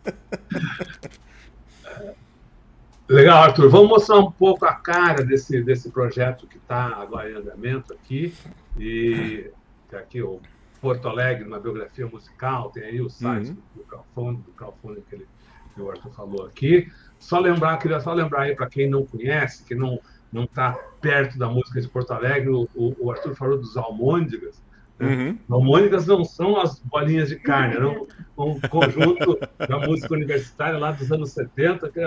Legal, 3.07 3.43
Arthur. 3.43 3.69
Vamos 3.69 3.89
mostrar 3.89 4.17
um 4.17 4.31
pouco 4.31 4.65
a 4.65 4.73
cara 4.73 5.23
desse, 5.23 5.61
desse 5.61 5.91
projeto 5.91 6.47
que 6.47 6.57
está 6.57 6.95
agora 6.95 7.29
em 7.29 7.35
andamento 7.35 7.93
aqui. 7.93 8.33
E 8.79 9.51
tem 9.89 9.99
aqui 9.99 10.21
o 10.21 10.39
Porto 10.81 11.07
Alegre, 11.07 11.43
uma 11.43 11.59
biografia 11.59 12.07
musical, 12.07 12.71
tem 12.71 12.83
aí 12.83 13.01
o 13.01 13.09
site 13.09 13.49
uhum. 13.49 13.57
do 13.75 13.83
crowdfunding, 13.83 14.41
do 14.41 14.51
crowdfunding 14.53 15.03
que 15.07 15.15
ele 15.15 15.27
que 15.73 15.81
o 15.81 15.89
Arthur 15.89 16.11
falou 16.11 16.45
aqui. 16.45 16.87
Só 17.19 17.39
lembrar, 17.39 17.77
queria 17.77 17.99
só 17.99 18.13
lembrar 18.13 18.43
aí 18.43 18.55
para 18.55 18.67
quem 18.67 18.89
não 18.89 19.05
conhece, 19.05 19.63
que 19.63 19.75
não 19.75 19.99
não 20.31 20.45
está 20.45 20.73
perto 21.01 21.37
da 21.37 21.49
música 21.49 21.81
de 21.81 21.87
Porto 21.87 22.11
Alegre, 22.11 22.49
o, 22.49 22.67
o 22.75 23.11
Arthur 23.11 23.35
falou 23.35 23.57
dos 23.57 23.75
almôndegas. 23.75 24.63
Né? 24.97 25.37
Uhum. 25.49 25.55
Almôndegas 25.55 26.07
não 26.07 26.23
são 26.23 26.57
as 26.57 26.79
bolinhas 26.79 27.27
de 27.29 27.35
carne, 27.35 27.75
eram 27.75 28.07
um 28.37 28.59
conjunto 28.61 29.37
da 29.67 29.79
música 29.79 30.13
universitária 30.13 30.77
lá 30.77 30.91
dos 30.91 31.11
anos 31.11 31.31
70. 31.31 31.89
Que 31.89 32.01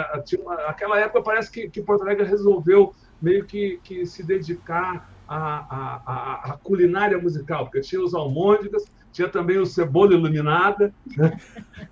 aquela 0.67 0.99
época 0.99 1.23
parece 1.23 1.51
que, 1.51 1.69
que 1.69 1.83
Porto 1.83 2.03
Alegre 2.03 2.25
resolveu 2.25 2.95
meio 3.21 3.45
que, 3.45 3.79
que 3.83 4.07
se 4.07 4.23
dedicar 4.23 5.11
à, 5.29 5.37
à, 5.37 6.53
à, 6.53 6.59
culinária 6.63 7.19
musical, 7.19 7.65
porque 7.65 7.81
tinha 7.81 8.03
os 8.03 8.15
almôndegas, 8.15 8.85
tinha 9.15 9.29
também 9.29 9.59
o 9.59 9.65
cebola 9.65 10.13
iluminada. 10.13 10.93
Né? 11.17 11.39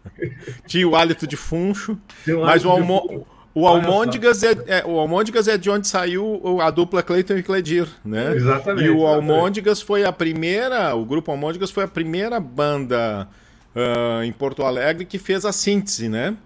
Tinha 0.67 0.89
o 0.89 0.97
hálito 0.97 1.25
de 1.25 1.37
funcho. 1.37 1.97
Mas 2.27 2.65
o, 2.65 2.69
almo... 2.69 3.25
o 3.55 3.67
Almôndigas, 3.67 4.43
é, 4.43 4.57
é, 4.67 4.85
o 4.85 4.99
Almôndigas 4.99 5.47
é 5.47 5.57
de 5.57 5.71
onde 5.71 5.87
saiu 5.87 6.61
a 6.61 6.69
dupla 6.69 7.01
Clayton 7.01 7.35
e 7.35 7.43
Cledir, 7.45 7.87
né? 8.05 8.35
Exatamente. 8.35 8.87
E 8.87 8.91
o 8.91 9.07
Almôndigas 9.07 9.81
foi 9.81 10.05
a 10.05 10.13
primeira, 10.13 10.97
o 10.97 11.05
grupo 11.05 11.31
Almôndigas 11.31 11.71
foi 11.71 11.85
a 11.85 11.89
primeira 11.89 12.41
banda 12.41 13.29
uh, 13.77 14.25
em 14.25 14.33
Porto 14.33 14.65
Alegre 14.65 15.05
que 15.05 15.19
fez 15.19 15.45
a 15.45 15.53
síntese, 15.53 16.09
né? 16.09 16.37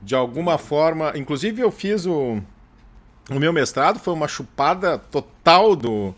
De 0.00 0.14
alguma 0.14 0.56
forma, 0.56 1.12
inclusive 1.14 1.60
eu 1.60 1.70
fiz 1.70 2.06
o, 2.06 2.40
o 3.30 3.34
meu 3.38 3.52
mestrado, 3.52 3.98
foi 3.98 4.14
uma 4.14 4.28
chupada 4.28 4.96
total 4.96 5.76
do, 5.76 6.14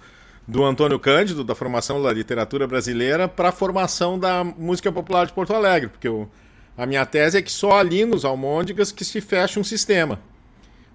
do 0.48 0.64
Antônio 0.64 0.98
Cândido, 0.98 1.44
da 1.44 1.54
formação 1.54 2.02
da 2.02 2.10
literatura 2.10 2.66
brasileira, 2.66 3.28
para 3.28 3.50
a 3.50 3.52
formação 3.52 4.18
da 4.18 4.42
música 4.42 4.90
popular 4.90 5.26
de 5.26 5.32
Porto 5.34 5.52
Alegre, 5.52 5.90
porque 5.90 6.08
eu, 6.08 6.26
a 6.74 6.86
minha 6.86 7.04
tese 7.04 7.36
é 7.36 7.42
que 7.42 7.52
só 7.52 7.78
ali 7.78 8.06
nos 8.06 8.24
Almôndegas 8.24 8.90
que 8.90 9.04
se 9.04 9.20
fecha 9.20 9.60
um 9.60 9.64
sistema, 9.64 10.18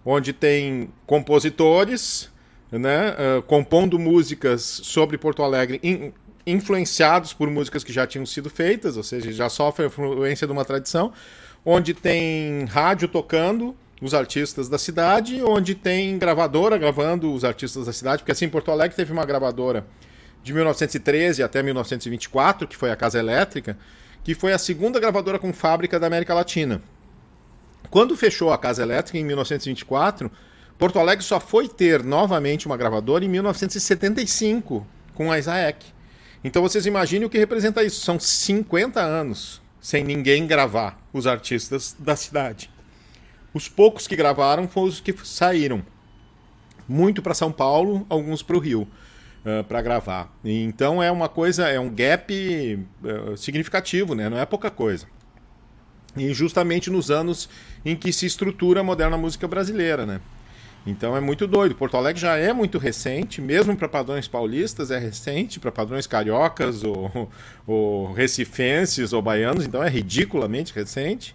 onde 0.03 0.33
tem 0.33 0.89
compositores 1.05 2.31
né, 2.71 3.11
uh, 3.11 3.43
compondo 3.43 3.99
músicas 3.99 4.63
sobre 4.63 5.19
Porto 5.19 5.43
Alegre, 5.43 5.79
in, 5.83 6.11
influenciados 6.47 7.31
por 7.31 7.47
músicas 7.47 7.83
que 7.83 7.93
já 7.93 8.07
tinham 8.07 8.25
sido 8.25 8.49
feitas, 8.49 8.97
ou 8.97 9.03
seja, 9.03 9.31
já 9.31 9.49
sofre 9.49 9.83
a 9.85 9.87
influência 9.87 10.47
de 10.47 10.51
uma 10.51 10.65
tradição, 10.65 11.13
onde 11.63 11.93
tem 11.93 12.65
rádio 12.65 13.07
tocando, 13.07 13.75
os 14.01 14.13
artistas 14.13 14.67
da 14.67 14.77
cidade, 14.77 15.41
onde 15.43 15.75
tem 15.75 16.17
gravadora 16.17 16.77
gravando 16.77 17.33
os 17.33 17.43
artistas 17.43 17.85
da 17.85 17.93
cidade, 17.93 18.21
porque 18.21 18.31
assim, 18.31 18.49
Porto 18.49 18.71
Alegre 18.71 18.95
teve 18.95 19.13
uma 19.13 19.25
gravadora 19.25 19.85
de 20.43 20.53
1913 20.53 21.41
até 21.41 21.63
1924, 21.63 22.67
que 22.67 22.75
foi 22.75 22.91
a 22.91 22.95
Casa 22.95 23.19
Elétrica, 23.19 23.77
que 24.23 24.35
foi 24.35 24.51
a 24.53 24.57
segunda 24.57 24.99
gravadora 24.99 25.39
com 25.39 25.53
fábrica 25.53 25.99
da 25.99 26.07
América 26.07 26.33
Latina. 26.33 26.81
Quando 27.89 28.17
fechou 28.17 28.51
a 28.51 28.57
Casa 28.57 28.81
Elétrica 28.81 29.17
em 29.17 29.23
1924, 29.23 30.31
Porto 30.77 30.99
Alegre 30.99 31.23
só 31.23 31.39
foi 31.39 31.67
ter 31.67 32.03
novamente 32.03 32.65
uma 32.65 32.75
gravadora 32.75 33.23
em 33.23 33.29
1975 33.29 34.85
com 35.13 35.31
a 35.31 35.37
Isaac. 35.37 35.85
Então 36.43 36.61
vocês 36.61 36.85
imaginem 36.85 37.25
o 37.25 37.29
que 37.29 37.37
representa 37.37 37.83
isso. 37.83 38.01
São 38.01 38.19
50 38.19 38.99
anos 38.99 39.61
sem 39.79 40.03
ninguém 40.03 40.47
gravar 40.47 40.99
os 41.13 41.27
artistas 41.27 41.95
da 41.99 42.15
cidade. 42.15 42.72
Os 43.53 43.69
poucos 43.69 44.07
que 44.07 44.15
gravaram 44.15 44.67
foram 44.67 44.87
os 44.87 44.99
que 44.99 45.13
saíram. 45.23 45.85
Muito 46.87 47.21
para 47.21 47.33
São 47.33 47.51
Paulo, 47.51 48.05
alguns 48.09 48.41
para 48.41 48.57
o 48.57 48.59
Rio, 48.59 48.81
uh, 48.81 48.87
ah, 49.45 49.63
para 49.63 49.81
gravar. 49.81 50.33
Então 50.43 51.01
é 51.01 51.11
uma 51.11 51.29
coisa, 51.29 51.67
é 51.67 51.79
um 51.79 51.89
gap 51.89 52.33
uh, 53.03 53.37
significativo, 53.37 54.15
né? 54.15 54.27
não 54.27 54.37
é 54.37 54.45
pouca 54.45 54.69
coisa. 54.69 55.05
E 56.17 56.33
justamente 56.33 56.89
nos 56.89 57.09
anos 57.09 57.47
em 57.85 57.95
que 57.95 58.11
se 58.11 58.25
estrutura 58.25 58.81
a 58.81 58.83
moderna 58.83 59.17
música 59.17 59.47
brasileira, 59.47 60.05
né? 60.05 60.19
Então 60.85 61.15
é 61.15 61.21
muito 61.21 61.47
doido. 61.47 61.75
Porto 61.75 61.95
Alegre 61.95 62.21
já 62.21 62.35
é 62.35 62.51
muito 62.51 62.77
recente, 62.77 63.41
mesmo 63.41 63.75
para 63.75 63.87
padrões 63.87 64.27
paulistas 64.27 64.91
é 64.91 64.99
recente, 64.99 65.59
para 65.59 65.71
padrões 65.71 66.05
cariocas 66.05 66.83
ou, 66.83 67.31
ou 67.65 68.11
recifenses 68.13 69.13
ou 69.13 69.21
baianos, 69.21 69.65
então 69.65 69.81
é 69.81 69.89
ridiculamente 69.89 70.73
recente 70.73 71.33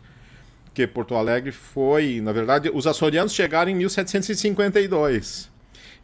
porque 0.78 0.86
Porto 0.86 1.16
Alegre 1.16 1.50
foi, 1.50 2.20
na 2.20 2.30
verdade, 2.30 2.70
os 2.72 2.86
açorianos 2.86 3.32
chegaram 3.32 3.68
em 3.68 3.74
1752. 3.74 5.50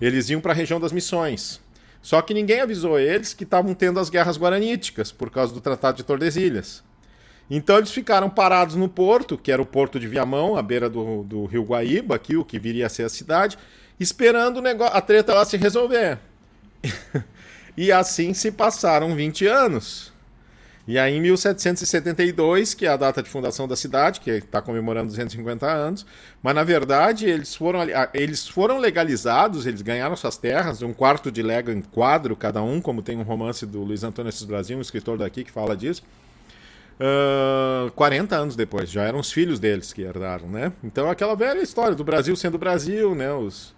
Eles 0.00 0.28
iam 0.30 0.40
para 0.40 0.52
a 0.52 0.54
região 0.54 0.80
das 0.80 0.90
Missões. 0.90 1.60
Só 2.02 2.20
que 2.20 2.34
ninguém 2.34 2.60
avisou 2.60 2.98
eles 2.98 3.32
que 3.32 3.44
estavam 3.44 3.72
tendo 3.72 4.00
as 4.00 4.10
guerras 4.10 4.36
guaraníticas 4.36 5.12
por 5.12 5.30
causa 5.30 5.54
do 5.54 5.60
Tratado 5.60 5.98
de 5.98 6.02
Tordesilhas. 6.02 6.82
Então 7.48 7.76
eles 7.78 7.92
ficaram 7.92 8.28
parados 8.28 8.74
no 8.74 8.88
porto, 8.88 9.38
que 9.38 9.52
era 9.52 9.62
o 9.62 9.66
porto 9.66 10.00
de 10.00 10.08
Viamão, 10.08 10.56
à 10.56 10.62
beira 10.62 10.90
do, 10.90 11.22
do 11.22 11.44
rio 11.44 11.62
Guaíba, 11.62 12.16
aqui, 12.16 12.36
o 12.36 12.44
que 12.44 12.58
viria 12.58 12.86
a 12.86 12.90
ser 12.90 13.04
a 13.04 13.08
cidade, 13.08 13.56
esperando 14.00 14.60
a 14.66 15.00
treta 15.00 15.34
lá 15.34 15.44
se 15.44 15.56
resolver. 15.56 16.18
e 17.76 17.92
assim 17.92 18.34
se 18.34 18.50
passaram 18.50 19.14
20 19.14 19.46
anos. 19.46 20.13
E 20.86 20.98
aí, 20.98 21.16
em 21.16 21.20
1772, 21.20 22.74
que 22.74 22.84
é 22.84 22.90
a 22.90 22.96
data 22.96 23.22
de 23.22 23.30
fundação 23.30 23.66
da 23.66 23.74
cidade, 23.74 24.20
que 24.20 24.30
está 24.30 24.60
comemorando 24.60 25.06
250 25.06 25.66
anos, 25.66 26.04
mas 26.42 26.54
na 26.54 26.62
verdade 26.62 27.26
eles 27.26 27.54
foram, 27.54 27.80
eles 28.12 28.46
foram 28.46 28.78
legalizados, 28.78 29.64
eles 29.64 29.80
ganharam 29.80 30.14
suas 30.14 30.36
terras, 30.36 30.82
um 30.82 30.92
quarto 30.92 31.32
de 31.32 31.42
lega 31.42 31.72
em 31.72 31.80
quadro 31.80 32.36
cada 32.36 32.62
um, 32.62 32.82
como 32.82 33.00
tem 33.00 33.16
um 33.16 33.22
romance 33.22 33.64
do 33.64 33.82
Luiz 33.82 34.04
Antônio 34.04 34.28
Assis 34.28 34.44
Brasil, 34.44 34.76
um 34.76 34.82
escritor 34.82 35.16
daqui 35.16 35.42
que 35.42 35.50
fala 35.50 35.74
disso. 35.74 36.02
Uh, 37.00 37.90
40 37.92 38.36
anos 38.36 38.54
depois, 38.54 38.90
já 38.90 39.04
eram 39.04 39.18
os 39.18 39.32
filhos 39.32 39.58
deles 39.58 39.90
que 39.90 40.02
herdaram, 40.02 40.48
né? 40.48 40.70
Então 40.82 41.08
aquela 41.10 41.34
velha 41.34 41.60
história 41.60 41.96
do 41.96 42.04
Brasil 42.04 42.36
sendo 42.36 42.58
Brasil, 42.58 43.14
né? 43.14 43.32
Os, 43.32 43.74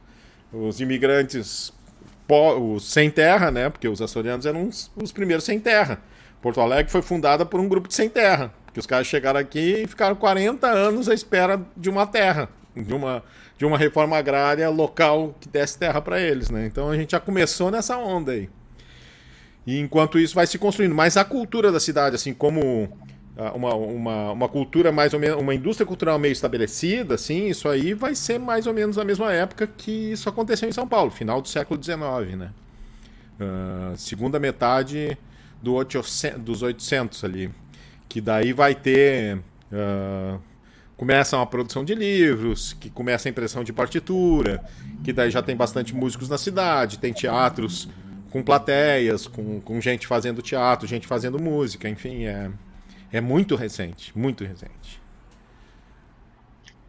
os 0.52 0.80
imigrantes 0.80 1.72
os 2.28 2.90
sem 2.90 3.08
terra, 3.10 3.50
né? 3.52 3.70
Porque 3.70 3.88
os 3.88 4.02
açorianos 4.02 4.44
eram 4.44 4.66
os, 4.66 4.90
os 4.96 5.12
primeiros 5.12 5.44
sem 5.44 5.60
terra. 5.60 6.00
Porto 6.40 6.60
Alegre 6.60 6.90
foi 6.90 7.02
fundada 7.02 7.44
por 7.44 7.60
um 7.60 7.68
grupo 7.68 7.88
de 7.88 7.94
sem 7.94 8.08
terra, 8.08 8.52
que 8.72 8.80
os 8.80 8.86
caras 8.86 9.06
chegaram 9.06 9.40
aqui 9.40 9.82
e 9.82 9.86
ficaram 9.86 10.14
40 10.14 10.66
anos 10.66 11.08
à 11.08 11.14
espera 11.14 11.60
de 11.76 11.88
uma 11.88 12.06
terra, 12.06 12.48
de 12.74 12.92
uma, 12.92 13.22
de 13.58 13.64
uma 13.64 13.78
reforma 13.78 14.16
agrária 14.16 14.68
local 14.68 15.34
que 15.40 15.48
desse 15.48 15.78
terra 15.78 16.00
para 16.00 16.20
eles, 16.20 16.50
né? 16.50 16.66
Então 16.66 16.90
a 16.90 16.96
gente 16.96 17.12
já 17.12 17.20
começou 17.20 17.70
nessa 17.70 17.96
onda 17.96 18.32
aí. 18.32 18.48
E 19.66 19.80
enquanto 19.80 20.18
isso 20.18 20.34
vai 20.34 20.46
se 20.46 20.58
construindo, 20.58 20.94
mas 20.94 21.16
a 21.16 21.24
cultura 21.24 21.72
da 21.72 21.80
cidade, 21.80 22.14
assim 22.14 22.32
como 22.32 22.88
ah, 23.36 23.52
uma, 23.52 23.74
uma, 23.74 24.32
uma 24.32 24.48
cultura 24.48 24.90
mais 24.90 25.12
ou 25.12 25.20
menos, 25.20 25.40
uma 25.40 25.54
indústria 25.54 25.86
cultural 25.86 26.18
meio 26.18 26.32
estabelecida, 26.32 27.16
assim, 27.16 27.48
isso 27.48 27.68
aí 27.68 27.92
vai 27.92 28.14
ser 28.14 28.38
mais 28.38 28.66
ou 28.66 28.72
menos 28.72 28.96
na 28.96 29.04
mesma 29.04 29.32
época 29.32 29.66
que 29.66 30.12
isso 30.12 30.28
aconteceu 30.28 30.68
em 30.68 30.72
São 30.72 30.86
Paulo, 30.88 31.10
final 31.10 31.42
do 31.42 31.48
século 31.48 31.82
XIX, 31.82 32.36
né? 32.36 32.50
Uh, 33.38 33.96
segunda 33.96 34.38
metade 34.38 35.18
do 35.66 35.74
800, 35.74 36.40
dos 36.40 36.62
800 36.62 37.24
ali. 37.24 37.50
Que 38.08 38.20
daí 38.20 38.52
vai 38.52 38.72
ter. 38.72 39.38
Uh, 39.72 40.40
começa 40.96 41.36
uma 41.36 41.46
produção 41.46 41.84
de 41.84 41.92
livros, 41.94 42.72
que 42.72 42.88
começa 42.88 43.28
a 43.28 43.30
impressão 43.30 43.64
de 43.64 43.72
partitura, 43.72 44.64
que 45.02 45.12
daí 45.12 45.28
já 45.28 45.42
tem 45.42 45.56
bastante 45.56 45.94
músicos 45.94 46.28
na 46.28 46.38
cidade, 46.38 46.98
tem 46.98 47.12
teatros 47.12 47.88
com 48.30 48.42
plateias, 48.42 49.26
com, 49.26 49.60
com 49.60 49.80
gente 49.80 50.06
fazendo 50.06 50.40
teatro, 50.40 50.86
gente 50.86 51.06
fazendo 51.06 51.38
música, 51.38 51.88
enfim, 51.88 52.24
é, 52.24 52.50
é 53.12 53.20
muito 53.20 53.56
recente, 53.56 54.16
muito 54.16 54.44
recente. 54.44 55.02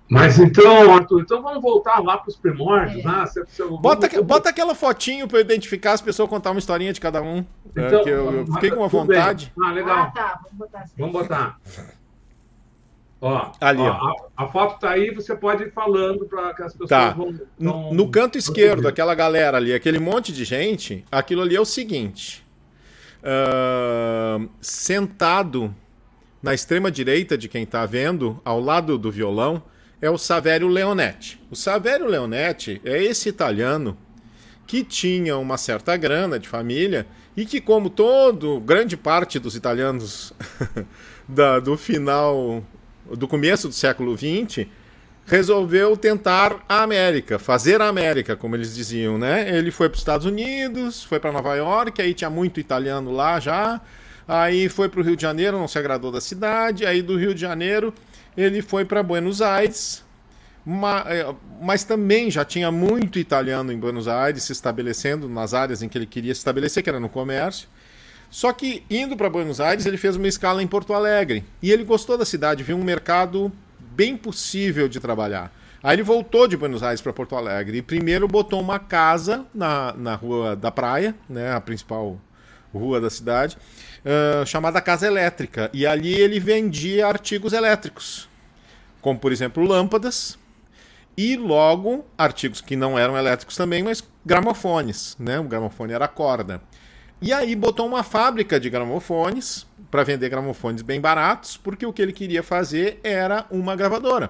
Mas 0.09 0.39
então, 0.39 0.93
Arthur, 0.93 1.21
então 1.21 1.41
vamos 1.41 1.61
voltar 1.61 1.99
lá 2.01 2.17
para 2.17 2.29
os 2.29 2.37
primórdios. 2.37 3.03
É. 3.03 3.07
Né? 3.07 3.25
Você, 3.25 3.43
você, 3.43 3.63
bota, 3.65 4.07
vamos... 4.07 4.25
bota 4.25 4.49
aquela 4.49 4.73
fotinho 4.73 5.27
para 5.27 5.41
identificar 5.41 5.93
as 5.93 6.01
pessoas, 6.01 6.29
contar 6.29 6.51
uma 6.51 6.59
historinha 6.59 6.93
de 6.93 7.01
cada 7.01 7.21
um. 7.21 7.45
É, 7.77 7.87
então, 7.87 8.03
que 8.03 8.09
eu, 8.09 8.31
eu 8.33 8.47
fiquei 8.47 8.71
com 8.71 8.77
uma 8.77 8.87
vontade. 8.87 9.53
Ah, 9.61 9.71
legal. 9.71 9.97
Ah, 9.97 10.05
tá. 10.07 10.39
Vamos 10.43 10.57
botar. 10.57 10.79
Assim. 10.79 10.93
Vamos 10.97 11.13
botar. 11.13 11.59
Ó, 13.19 13.51
Ali, 13.59 13.81
ó, 13.81 13.91
a, 13.91 14.43
a, 14.43 14.47
foto 14.47 14.75
está 14.75 14.91
aí, 14.91 15.09
você 15.09 15.35
pode 15.35 15.63
ir 15.63 15.71
falando 15.71 16.25
para 16.25 16.53
que 16.53 16.61
as 16.61 16.73
pessoas 16.73 16.89
tá. 16.89 17.09
vão, 17.11 17.35
vão. 17.57 17.93
No 17.93 18.09
canto 18.11 18.37
esquerdo, 18.37 18.87
aquela 18.87 19.15
galera 19.15 19.57
ali, 19.57 19.73
aquele 19.73 19.97
monte 19.97 20.31
de 20.31 20.45
gente, 20.45 21.03
aquilo 21.11 21.41
ali 21.41 21.55
é 21.55 21.61
o 21.61 21.65
seguinte. 21.65 22.45
Uh, 23.23 24.47
sentado 24.61 25.73
na 26.41 26.53
extrema 26.53 26.91
direita 26.91 27.35
de 27.35 27.49
quem 27.49 27.63
está 27.63 27.85
vendo, 27.87 28.39
ao 28.45 28.59
lado 28.59 28.99
do 28.99 29.11
violão, 29.11 29.63
é 29.99 30.09
o 30.09 30.17
Saverio 30.17 30.67
Leonetti. 30.67 31.41
O 31.49 31.55
Saverio 31.55 32.05
Leonetti 32.05 32.79
é 32.85 33.03
esse 33.03 33.27
italiano 33.27 33.97
que 34.67 34.83
tinha 34.83 35.37
uma 35.37 35.57
certa 35.57 35.97
grana 35.97 36.37
de 36.37 36.47
família 36.47 37.07
e 37.37 37.45
que, 37.45 37.61
como 37.61 37.87
todo, 37.87 38.59
grande 38.59 38.97
parte 38.97 39.37
dos 39.37 39.55
italianos 39.55 40.33
da, 41.29 41.59
do 41.59 41.77
final, 41.77 42.63
do 43.15 43.27
começo 43.27 43.67
do 43.67 43.73
século 43.75 44.17
XX, 44.17 44.65
resolveu 45.27 45.95
tentar 45.95 46.65
a 46.67 46.81
América, 46.81 47.37
fazer 47.37 47.79
a 47.79 47.87
América, 47.87 48.35
como 48.35 48.55
eles 48.55 48.73
diziam, 48.73 49.19
né? 49.19 49.55
Ele 49.55 49.69
foi 49.69 49.87
para 49.87 49.95
os 49.95 50.01
Estados 50.01 50.25
Unidos, 50.25 51.03
foi 51.03 51.19
para 51.19 51.31
Nova 51.31 51.53
York, 51.53 52.01
aí 52.01 52.15
tinha 52.15 52.29
muito 52.29 52.59
italiano 52.59 53.11
lá 53.11 53.39
já, 53.39 53.79
aí 54.27 54.67
foi 54.67 54.89
para 54.89 54.99
o 54.99 55.03
Rio 55.03 55.15
de 55.15 55.21
Janeiro, 55.21 55.59
não 55.59 55.67
se 55.67 55.77
agradou 55.77 56.11
da 56.11 56.19
cidade, 56.19 56.87
aí 56.87 57.03
do 57.03 57.17
Rio 57.17 57.35
de 57.35 57.41
Janeiro 57.41 57.93
ele 58.35 58.63
foi 58.63 58.83
para 58.83 59.03
Buenos 59.03 59.43
Aires, 59.43 60.03
mas 61.61 61.85
também 61.85 62.29
já 62.29 62.43
tinha 62.43 62.69
muito 62.69 63.17
italiano 63.17 63.71
em 63.71 63.79
Buenos 63.79 64.05
Aires 64.05 64.43
se 64.43 64.51
estabelecendo 64.51 65.29
nas 65.29 65.53
áreas 65.53 65.81
em 65.81 65.87
que 65.87 65.97
ele 65.97 66.05
queria 66.05 66.35
se 66.35 66.39
estabelecer, 66.39 66.83
que 66.83 66.89
era 66.89 66.99
no 66.99 67.07
comércio. 67.07 67.69
Só 68.29 68.51
que 68.51 68.83
indo 68.89 69.15
para 69.15 69.29
Buenos 69.29 69.61
Aires, 69.61 69.85
ele 69.85 69.95
fez 69.95 70.17
uma 70.17 70.27
escala 70.27 70.61
em 70.61 70.67
Porto 70.67 70.93
Alegre 70.93 71.45
e 71.61 71.71
ele 71.71 71.85
gostou 71.85 72.17
da 72.17 72.25
cidade, 72.25 72.63
viu 72.63 72.75
um 72.75 72.83
mercado 72.83 73.49
bem 73.79 74.17
possível 74.17 74.89
de 74.89 74.99
trabalhar. 74.99 75.53
Aí 75.81 75.95
ele 75.95 76.03
voltou 76.03 76.49
de 76.49 76.57
Buenos 76.57 76.83
Aires 76.83 76.99
para 76.99 77.13
Porto 77.13 77.37
Alegre 77.37 77.77
e 77.77 77.81
primeiro 77.81 78.27
botou 78.27 78.59
uma 78.59 78.77
casa 78.77 79.45
na, 79.53 79.93
na 79.93 80.15
rua 80.15 80.53
da 80.53 80.69
praia, 80.69 81.15
né, 81.29 81.53
a 81.53 81.61
principal 81.61 82.19
rua 82.73 82.99
da 82.99 83.09
cidade, 83.09 83.57
uh, 84.03 84.45
chamada 84.45 84.81
Casa 84.81 85.07
Elétrica. 85.07 85.69
E 85.73 85.87
ali 85.87 86.13
ele 86.13 86.41
vendia 86.41 87.07
artigos 87.07 87.53
elétricos, 87.53 88.27
como 88.99 89.17
por 89.17 89.31
exemplo 89.31 89.63
lâmpadas 89.63 90.37
e 91.17 91.35
logo 91.35 92.05
artigos 92.15 92.61
que 92.61 92.75
não 92.75 92.97
eram 92.97 93.17
elétricos 93.17 93.55
também, 93.57 93.81
mas 93.81 94.03
gramofones, 94.23 95.17
né? 95.19 95.39
O 95.39 95.43
gramofone 95.43 95.91
era 95.91 96.07
corda. 96.07 96.61
E 97.19 97.33
aí 97.33 97.55
botou 97.55 97.87
uma 97.87 98.03
fábrica 98.03 98.59
de 98.59 98.69
gramofones 98.69 99.65
para 99.89 100.03
vender 100.03 100.29
gramofones 100.29 100.83
bem 100.83 101.01
baratos, 101.01 101.57
porque 101.57 101.85
o 101.85 101.91
que 101.91 102.01
ele 102.01 102.13
queria 102.13 102.43
fazer 102.43 102.99
era 103.03 103.47
uma 103.49 103.75
gravadora. 103.75 104.29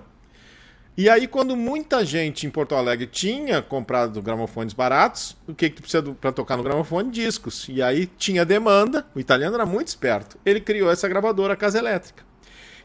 E 0.96 1.10
aí, 1.10 1.28
quando 1.28 1.56
muita 1.56 2.04
gente 2.04 2.48
em 2.48 2.50
Porto 2.50 2.74
Alegre 2.74 3.06
tinha 3.06 3.62
comprado 3.62 4.20
gramofones 4.20 4.74
baratos, 4.74 5.38
o 5.48 5.54
que, 5.54 5.70
que 5.70 5.76
tu 5.76 5.82
precisa 5.84 6.02
para 6.20 6.32
tocar 6.32 6.58
no 6.58 6.64
gramofone? 6.64 7.12
Discos. 7.12 7.68
E 7.70 7.84
aí 7.84 8.08
tinha 8.08 8.44
demanda, 8.44 9.06
o 9.14 9.20
italiano 9.20 9.54
era 9.54 9.66
muito 9.66 9.90
esperto. 9.90 10.40
Ele 10.44 10.60
criou 10.60 10.90
essa 10.90 11.08
gravadora 11.08 11.56
Casa 11.56 11.78
Elétrica. 11.78 12.24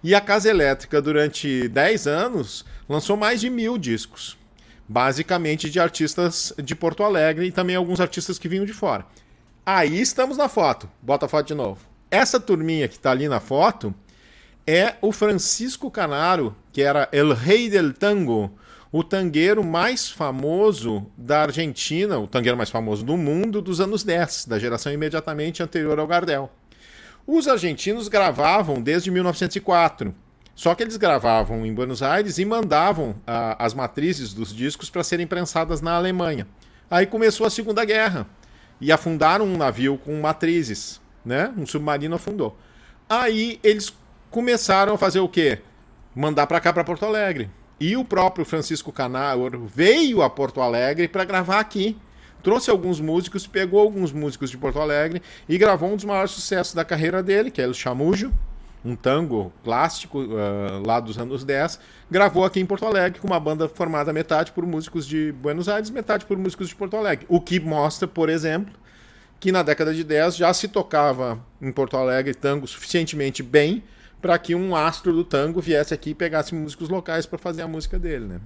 E 0.05 0.15
a 0.15 0.21
Casa 0.21 0.51
Elétrica, 0.51 1.01
durante 1.01 1.69
10 1.69 2.07
anos, 2.07 2.67
lançou 2.89 3.17
mais 3.17 3.41
de 3.41 3.49
mil 3.49 3.79
discos. 3.79 4.37
Basicamente 4.89 5.71
de 5.71 5.81
artistas 5.81 6.53
de 6.63 6.75
Porto 6.75 7.03
Alegre 7.03 7.47
e 7.47 7.53
também 7.53 7.77
alguns 7.77 8.01
artistas 8.01 8.39
que 8.39 8.49
vinham 8.49 8.65
de 8.65 8.73
fora. 8.73 9.07
Aí 9.65 10.01
estamos 10.01 10.37
na 10.37 10.49
foto. 10.49 10.91
Bota 11.01 11.27
a 11.27 11.29
foto 11.29 11.47
de 11.47 11.55
novo. 11.55 11.81
Essa 12.11 12.39
turminha 12.39 12.89
que 12.89 12.97
está 12.97 13.11
ali 13.11 13.29
na 13.29 13.41
foto 13.41 13.95
é 14.67 14.97
o 15.01 15.13
Francisco 15.13 15.91
Canaro, 15.91 16.55
que 16.73 16.83
era 16.83 17.09
El 17.13 17.33
Rei 17.33 17.71
del 17.71 17.93
Tango, 17.93 18.53
o 18.93 19.03
tangueiro 19.03 19.65
mais 19.65 20.11
famoso 20.11 21.07
da 21.17 21.43
Argentina, 21.43 22.19
o 22.19 22.27
tangueiro 22.27 22.59
mais 22.59 22.69
famoso 22.69 23.03
do 23.03 23.17
mundo 23.17 23.63
dos 23.63 23.81
anos 23.81 24.05
10, 24.05 24.45
da 24.45 24.59
geração 24.59 24.93
imediatamente 24.93 25.63
anterior 25.63 25.99
ao 25.99 26.07
Gardel. 26.07 26.51
Os 27.27 27.49
argentinos 27.49 28.09
gravavam 28.09 28.83
desde 28.83 29.11
1904. 29.11 30.15
Só 30.55 30.75
que 30.75 30.83
eles 30.83 30.97
gravavam 30.97 31.65
em 31.65 31.73
Buenos 31.73 32.03
Aires 32.03 32.39
e 32.39 32.45
mandavam 32.45 33.15
a, 33.27 33.65
as 33.65 33.75
matrizes 33.75 34.35
dos 34.35 34.55
discos 34.55 34.91
para 34.91 35.03
serem 35.03 35.27
prensadas 35.27 35.81
na 35.81 35.95
Alemanha. 35.95 36.47
Aí 36.91 37.07
começou 37.07 37.47
a 37.47 37.51
Segunda 37.51 37.85
Guerra 37.85 38.27
e 38.81 38.93
afundaram 38.93 39.47
um 39.47 39.57
navio 39.57 39.97
com 39.97 40.21
matrizes, 40.21 41.01
né? 41.25 41.53
Um 41.57 41.65
submarino 41.65 42.17
afundou. 42.17 42.59
Aí 43.09 43.59
eles 43.63 43.93
começaram 44.31 44.95
a 44.95 44.99
fazer 44.99 45.21
o 45.21 45.29
quê? 45.29 45.61
Mandar 46.15 46.47
para 46.47 46.61
cá 46.61 46.73
para 46.73 46.85
Porto 46.85 47.07
Alegre. 47.07 47.51
E 47.81 47.97
o 47.97 48.05
próprio 48.05 48.45
Francisco 48.45 48.93
Canaro 48.93 49.67
veio 49.67 50.23
a 50.23 50.29
Porto 50.29 50.61
Alegre 50.61 51.09
para 51.09 51.25
gravar 51.25 51.61
aqui. 51.61 51.97
Trouxe 52.43 52.71
alguns 52.71 53.01
músicos, 53.01 53.47
pegou 53.47 53.81
alguns 53.81 54.13
músicos 54.13 54.51
de 54.51 54.59
Porto 54.59 54.81
Alegre 54.81 55.23
e 55.49 55.57
gravou 55.57 55.91
um 55.91 55.97
dos 55.97 56.05
maiores 56.05 56.33
sucessos 56.33 56.75
da 56.75 56.85
carreira 56.85 57.23
dele, 57.23 57.51
que 57.51 57.63
é 57.63 57.67
o 57.67 57.75
Chamujo, 57.75 58.33
um 58.85 58.97
tango 58.97 59.53
clássico 59.63 60.21
uh, 60.21 60.85
lá 60.85 60.99
dos 60.99 61.17
anos 61.19 61.45
10, 61.45 61.79
gravou 62.11 62.45
aqui 62.45 62.61
em 62.61 62.67
Porto 62.67 62.85
Alegre 62.85 63.21
com 63.21 63.27
uma 63.27 63.39
banda 63.39 63.69
formada 63.69 64.13
metade 64.13 64.53
por 64.53 64.67
músicos 64.67 65.07
de 65.07 65.33
Buenos 65.33 65.69
Aires, 65.69 65.91
metade 65.91 66.27
por 66.27 66.37
músicos 66.37 66.69
de 66.69 66.75
Porto 66.75 66.97
Alegre. 66.97 67.25
O 67.29 67.41
que 67.41 67.61
mostra, 67.61 68.09
por 68.09 68.29
exemplo, 68.29 68.75
que 69.39 69.53
na 69.53 69.63
década 69.63 69.95
de 69.95 70.03
10 70.03 70.37
já 70.37 70.53
se 70.53 70.69
tocava 70.69 71.39
em 71.61 71.71
Porto 71.71 71.97
Alegre 71.97 72.35
tango 72.35 72.67
suficientemente 72.67 73.43
bem 73.43 73.83
para 74.21 74.39
que 74.39 74.55
um 74.55 74.75
astro 74.77 75.13
do 75.13 75.25
tango 75.25 75.61
viesse 75.61 75.93
aqui 75.93 76.11
e 76.11 76.15
pegasse 76.15 76.55
músicos 76.55 76.89
locais 76.89 77.27
para 77.27 77.39
fazer 77.39 77.63
a 77.63 77.69
música 77.69 77.99
dele, 77.99 78.27
né? 78.27 78.41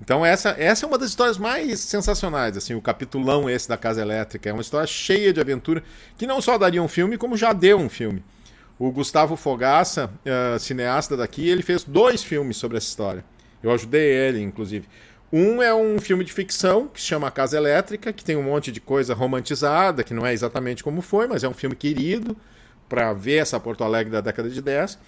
Então 0.00 0.24
essa, 0.24 0.50
essa 0.58 0.84
é 0.84 0.86
uma 0.86 0.98
das 0.98 1.08
histórias 1.08 1.38
mais 1.38 1.80
sensacionais, 1.80 2.54
assim, 2.56 2.74
o 2.74 2.82
capitulão 2.82 3.48
esse 3.48 3.66
da 3.66 3.78
Casa 3.78 4.02
Elétrica. 4.02 4.50
É 4.50 4.52
uma 4.52 4.60
história 4.60 4.86
cheia 4.86 5.32
de 5.32 5.40
aventura, 5.40 5.82
que 6.18 6.26
não 6.26 6.40
só 6.40 6.58
daria 6.58 6.82
um 6.82 6.88
filme, 6.88 7.16
como 7.16 7.34
já 7.34 7.54
deu 7.54 7.78
um 7.78 7.88
filme. 7.88 8.22
O 8.78 8.90
Gustavo 8.90 9.36
Fogaça, 9.36 10.10
uh, 10.24 10.58
cineasta 10.58 11.16
daqui, 11.16 11.48
ele 11.48 11.62
fez 11.62 11.82
dois 11.82 12.22
filmes 12.22 12.58
sobre 12.58 12.76
essa 12.76 12.86
história. 12.86 13.24
Eu 13.62 13.70
ajudei 13.70 14.06
ele, 14.06 14.42
inclusive. 14.42 14.86
Um 15.32 15.62
é 15.62 15.74
um 15.74 15.98
filme 15.98 16.24
de 16.24 16.32
ficção 16.32 16.86
que 16.86 17.00
se 17.00 17.06
chama 17.06 17.30
Casa 17.30 17.56
Elétrica, 17.56 18.12
que 18.12 18.24
tem 18.24 18.36
um 18.36 18.42
monte 18.42 18.70
de 18.70 18.80
coisa 18.80 19.14
romantizada, 19.14 20.04
que 20.04 20.14
não 20.14 20.26
é 20.26 20.32
exatamente 20.32 20.84
como 20.84 21.00
foi, 21.00 21.26
mas 21.26 21.42
é 21.42 21.48
um 21.48 21.54
filme 21.54 21.74
querido 21.74 22.36
para 22.88 23.12
ver 23.12 23.38
essa 23.38 23.58
Porto 23.58 23.82
Alegre 23.82 24.12
da 24.12 24.20
década 24.20 24.48
de 24.48 24.60
10. 24.60 24.98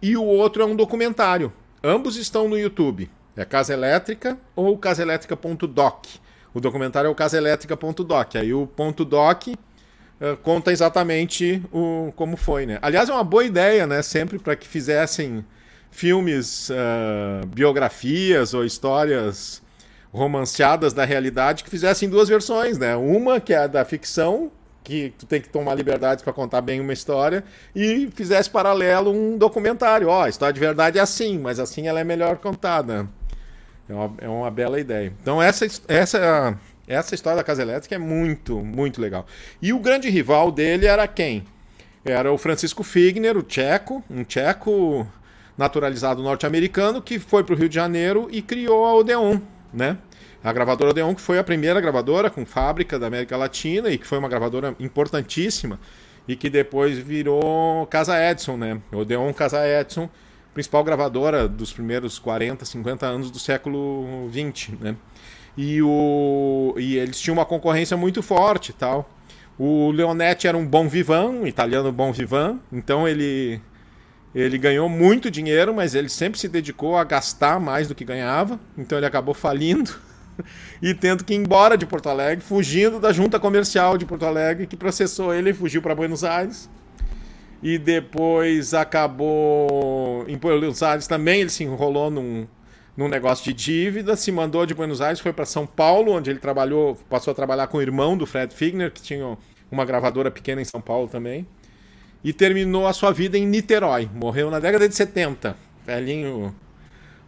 E 0.00 0.16
o 0.16 0.22
outro 0.22 0.62
é 0.62 0.66
um 0.66 0.76
documentário. 0.76 1.52
Ambos 1.82 2.16
estão 2.16 2.48
no 2.48 2.58
YouTube. 2.58 3.10
É 3.34 3.44
Casa 3.44 3.72
Elétrica 3.72 4.38
ou 4.54 4.76
casaelétrica.doc. 4.78 6.06
O 6.54 6.60
documentário 6.60 7.08
é 7.08 7.10
o 7.10 7.14
casaelétrica.doc. 7.14 8.36
Aí 8.36 8.54
o 8.54 8.66
ponto 8.66 9.04
.doc 9.04 9.48
conta 10.42 10.72
exatamente 10.72 11.62
o, 11.72 12.12
como 12.16 12.36
foi, 12.36 12.66
né? 12.66 12.78
Aliás, 12.80 13.08
é 13.08 13.12
uma 13.12 13.24
boa 13.24 13.44
ideia, 13.44 13.86
né? 13.86 14.02
Sempre 14.02 14.38
para 14.38 14.56
que 14.56 14.66
fizessem 14.66 15.44
filmes, 15.90 16.70
uh, 16.70 17.46
biografias 17.46 18.54
ou 18.54 18.64
histórias 18.64 19.62
romanceadas 20.12 20.92
da 20.92 21.04
realidade 21.04 21.62
que 21.64 21.70
fizessem 21.70 22.08
duas 22.08 22.28
versões, 22.28 22.78
né? 22.78 22.96
Uma 22.96 23.40
que 23.40 23.52
é 23.52 23.58
a 23.58 23.66
da 23.66 23.84
ficção, 23.84 24.50
que 24.82 25.12
tu 25.18 25.26
tem 25.26 25.40
que 25.40 25.48
tomar 25.48 25.74
liberdades 25.74 26.22
para 26.22 26.32
contar 26.32 26.60
bem 26.60 26.80
uma 26.80 26.92
história, 26.92 27.44
e 27.74 28.08
fizesse 28.14 28.48
paralelo 28.48 29.10
um 29.10 29.36
documentário. 29.36 30.08
Ó, 30.08 30.20
oh, 30.20 30.22
a 30.22 30.28
história 30.28 30.52
de 30.52 30.60
verdade 30.60 30.98
é 30.98 31.02
assim, 31.02 31.38
mas 31.38 31.58
assim 31.58 31.86
ela 31.88 32.00
é 32.00 32.04
melhor 32.04 32.36
contada. 32.36 33.08
É 33.88 33.94
uma, 33.94 34.14
é 34.18 34.28
uma 34.28 34.50
bela 34.50 34.80
ideia. 34.80 35.12
Então 35.20 35.42
essa, 35.42 35.66
essa, 35.88 36.58
essa 36.86 37.14
história 37.14 37.36
da 37.36 37.44
Casa 37.44 37.62
Elétrica 37.62 37.94
é 37.94 37.98
muito, 37.98 38.58
muito 38.58 39.00
legal. 39.00 39.26
E 39.60 39.72
o 39.72 39.78
grande 39.78 40.08
rival 40.08 40.52
dele 40.52 40.86
era 40.86 41.06
quem? 41.08 41.44
Era 42.04 42.32
o 42.32 42.38
Francisco 42.38 42.84
Figner, 42.84 43.36
o 43.36 43.42
tcheco, 43.42 44.04
um 44.08 44.22
tcheco 44.22 45.06
naturalizado 45.58 46.22
norte-americano 46.22 47.02
que 47.02 47.18
foi 47.18 47.42
para 47.42 47.54
o 47.54 47.58
Rio 47.58 47.68
de 47.68 47.74
Janeiro 47.74 48.28
e 48.30 48.40
criou 48.42 48.84
a 48.84 48.94
Odeon, 48.94 49.40
né? 49.72 49.98
A 50.44 50.52
gravadora 50.52 50.90
Odeon, 50.90 51.14
que 51.14 51.20
foi 51.20 51.38
a 51.38 51.44
primeira 51.44 51.80
gravadora 51.80 52.30
com 52.30 52.46
fábrica 52.46 52.98
da 52.98 53.08
América 53.08 53.36
Latina 53.36 53.90
e 53.90 53.98
que 53.98 54.06
foi 54.06 54.18
uma 54.18 54.28
gravadora 54.28 54.76
importantíssima 54.78 55.80
e 56.28 56.36
que 56.36 56.48
depois 56.48 56.98
virou 56.98 57.86
Casa 57.86 58.16
Edson, 58.30 58.56
né? 58.56 58.80
Odeon 58.92 59.32
Casa 59.32 59.66
Edson, 59.66 60.08
principal 60.54 60.84
gravadora 60.84 61.48
dos 61.48 61.72
primeiros 61.72 62.18
40, 62.18 62.64
50 62.64 63.06
anos 63.06 63.30
do 63.30 63.38
século 63.38 64.28
20, 64.28 64.78
né? 64.80 64.96
E, 65.56 65.80
o, 65.82 66.74
e 66.76 66.96
eles 66.96 67.18
tinham 67.18 67.34
uma 67.34 67.46
concorrência 67.46 67.96
muito 67.96 68.22
forte 68.22 68.72
tal. 68.72 69.08
O 69.58 69.90
Leonetti 69.90 70.46
era 70.46 70.56
um 70.56 70.66
bom 70.66 70.86
vivan, 70.86 71.28
um 71.30 71.46
italiano 71.46 71.90
bom 71.90 72.12
vivan, 72.12 72.58
então 72.70 73.08
ele 73.08 73.60
ele 74.34 74.58
ganhou 74.58 74.86
muito 74.86 75.30
dinheiro, 75.30 75.74
mas 75.74 75.94
ele 75.94 76.10
sempre 76.10 76.38
se 76.38 76.46
dedicou 76.46 76.98
a 76.98 77.04
gastar 77.04 77.58
mais 77.58 77.88
do 77.88 77.94
que 77.94 78.04
ganhava, 78.04 78.60
então 78.76 78.98
ele 78.98 79.06
acabou 79.06 79.32
falindo 79.32 79.90
e 80.82 80.92
tendo 80.92 81.24
que 81.24 81.32
ir 81.32 81.38
embora 81.38 81.74
de 81.74 81.86
Porto 81.86 82.10
Alegre, 82.10 82.44
fugindo 82.44 83.00
da 83.00 83.14
junta 83.14 83.40
comercial 83.40 83.96
de 83.96 84.04
Porto 84.04 84.26
Alegre 84.26 84.66
que 84.66 84.76
processou 84.76 85.32
ele 85.32 85.50
e 85.50 85.54
fugiu 85.54 85.80
para 85.80 85.94
Buenos 85.94 86.22
Aires. 86.22 86.68
E 87.62 87.78
depois 87.78 88.74
acabou 88.74 90.26
em 90.28 90.36
Buenos 90.36 90.82
Aires 90.82 91.06
também 91.06 91.40
ele 91.40 91.48
se 91.48 91.64
enrolou 91.64 92.10
num, 92.10 92.46
num 92.96 93.08
negócio 93.08 93.44
de 93.44 93.52
dívida, 93.52 94.16
se 94.16 94.32
mandou 94.32 94.64
de 94.64 94.74
Buenos 94.74 95.00
Aires, 95.00 95.20
foi 95.20 95.32
para 95.32 95.44
São 95.44 95.66
Paulo, 95.66 96.12
onde 96.12 96.30
ele 96.30 96.38
trabalhou, 96.38 96.96
passou 97.08 97.30
a 97.30 97.34
trabalhar 97.34 97.66
com 97.66 97.78
o 97.78 97.82
irmão 97.82 98.16
do 98.16 98.26
Fred 98.26 98.54
Figner, 98.54 98.90
que 98.90 99.02
tinha 99.02 99.36
uma 99.70 99.84
gravadora 99.84 100.30
pequena 100.30 100.62
em 100.62 100.64
São 100.64 100.80
Paulo 100.80 101.08
também 101.08 101.46
e 102.26 102.32
terminou 102.32 102.88
a 102.88 102.92
sua 102.92 103.12
vida 103.12 103.38
em 103.38 103.46
Niterói. 103.46 104.10
Morreu 104.12 104.50
na 104.50 104.58
década 104.58 104.88
de 104.88 104.96
70. 104.96 105.56
Velhinho. 105.86 106.52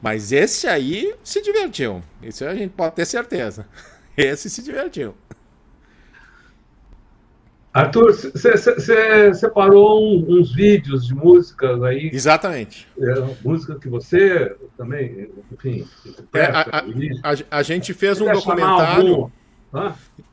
Mas 0.03 0.33
esse 0.33 0.67
aí 0.67 1.15
se 1.23 1.41
divertiu. 1.41 2.03
Isso 2.21 2.45
a 2.45 2.53
gente 2.53 2.73
pode 2.73 2.97
ter 2.97 3.05
certeza. 3.05 3.65
Esse 4.17 4.51
se 4.51 4.61
divertiu. 4.61 5.15
Arthur, 7.73 8.13
você 8.13 9.35
separou 9.35 10.03
um, 10.03 10.25
uns 10.29 10.53
vídeos 10.53 11.07
de 11.07 11.15
músicas 11.15 11.83
aí. 11.83 12.11
Exatamente. 12.13 12.89
É, 12.99 13.37
música 13.45 13.79
que 13.79 13.89
você 13.89 14.57
também, 14.77 15.29
enfim. 15.53 15.87
É, 16.35 16.47
a, 16.47 16.61
a, 16.61 17.33
a, 17.33 17.59
a, 17.59 17.63
gente 17.63 17.93
fez 17.93 18.21
um 18.21 18.33
documentário. 18.33 19.31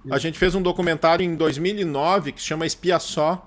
A 0.10 0.18
gente 0.18 0.40
fez 0.40 0.56
um 0.56 0.62
documentário 0.62 1.24
em 1.24 1.36
2009 1.36 2.32
que 2.32 2.42
se 2.42 2.48
chama 2.48 2.66
Espia 2.66 3.00
Só 3.00 3.46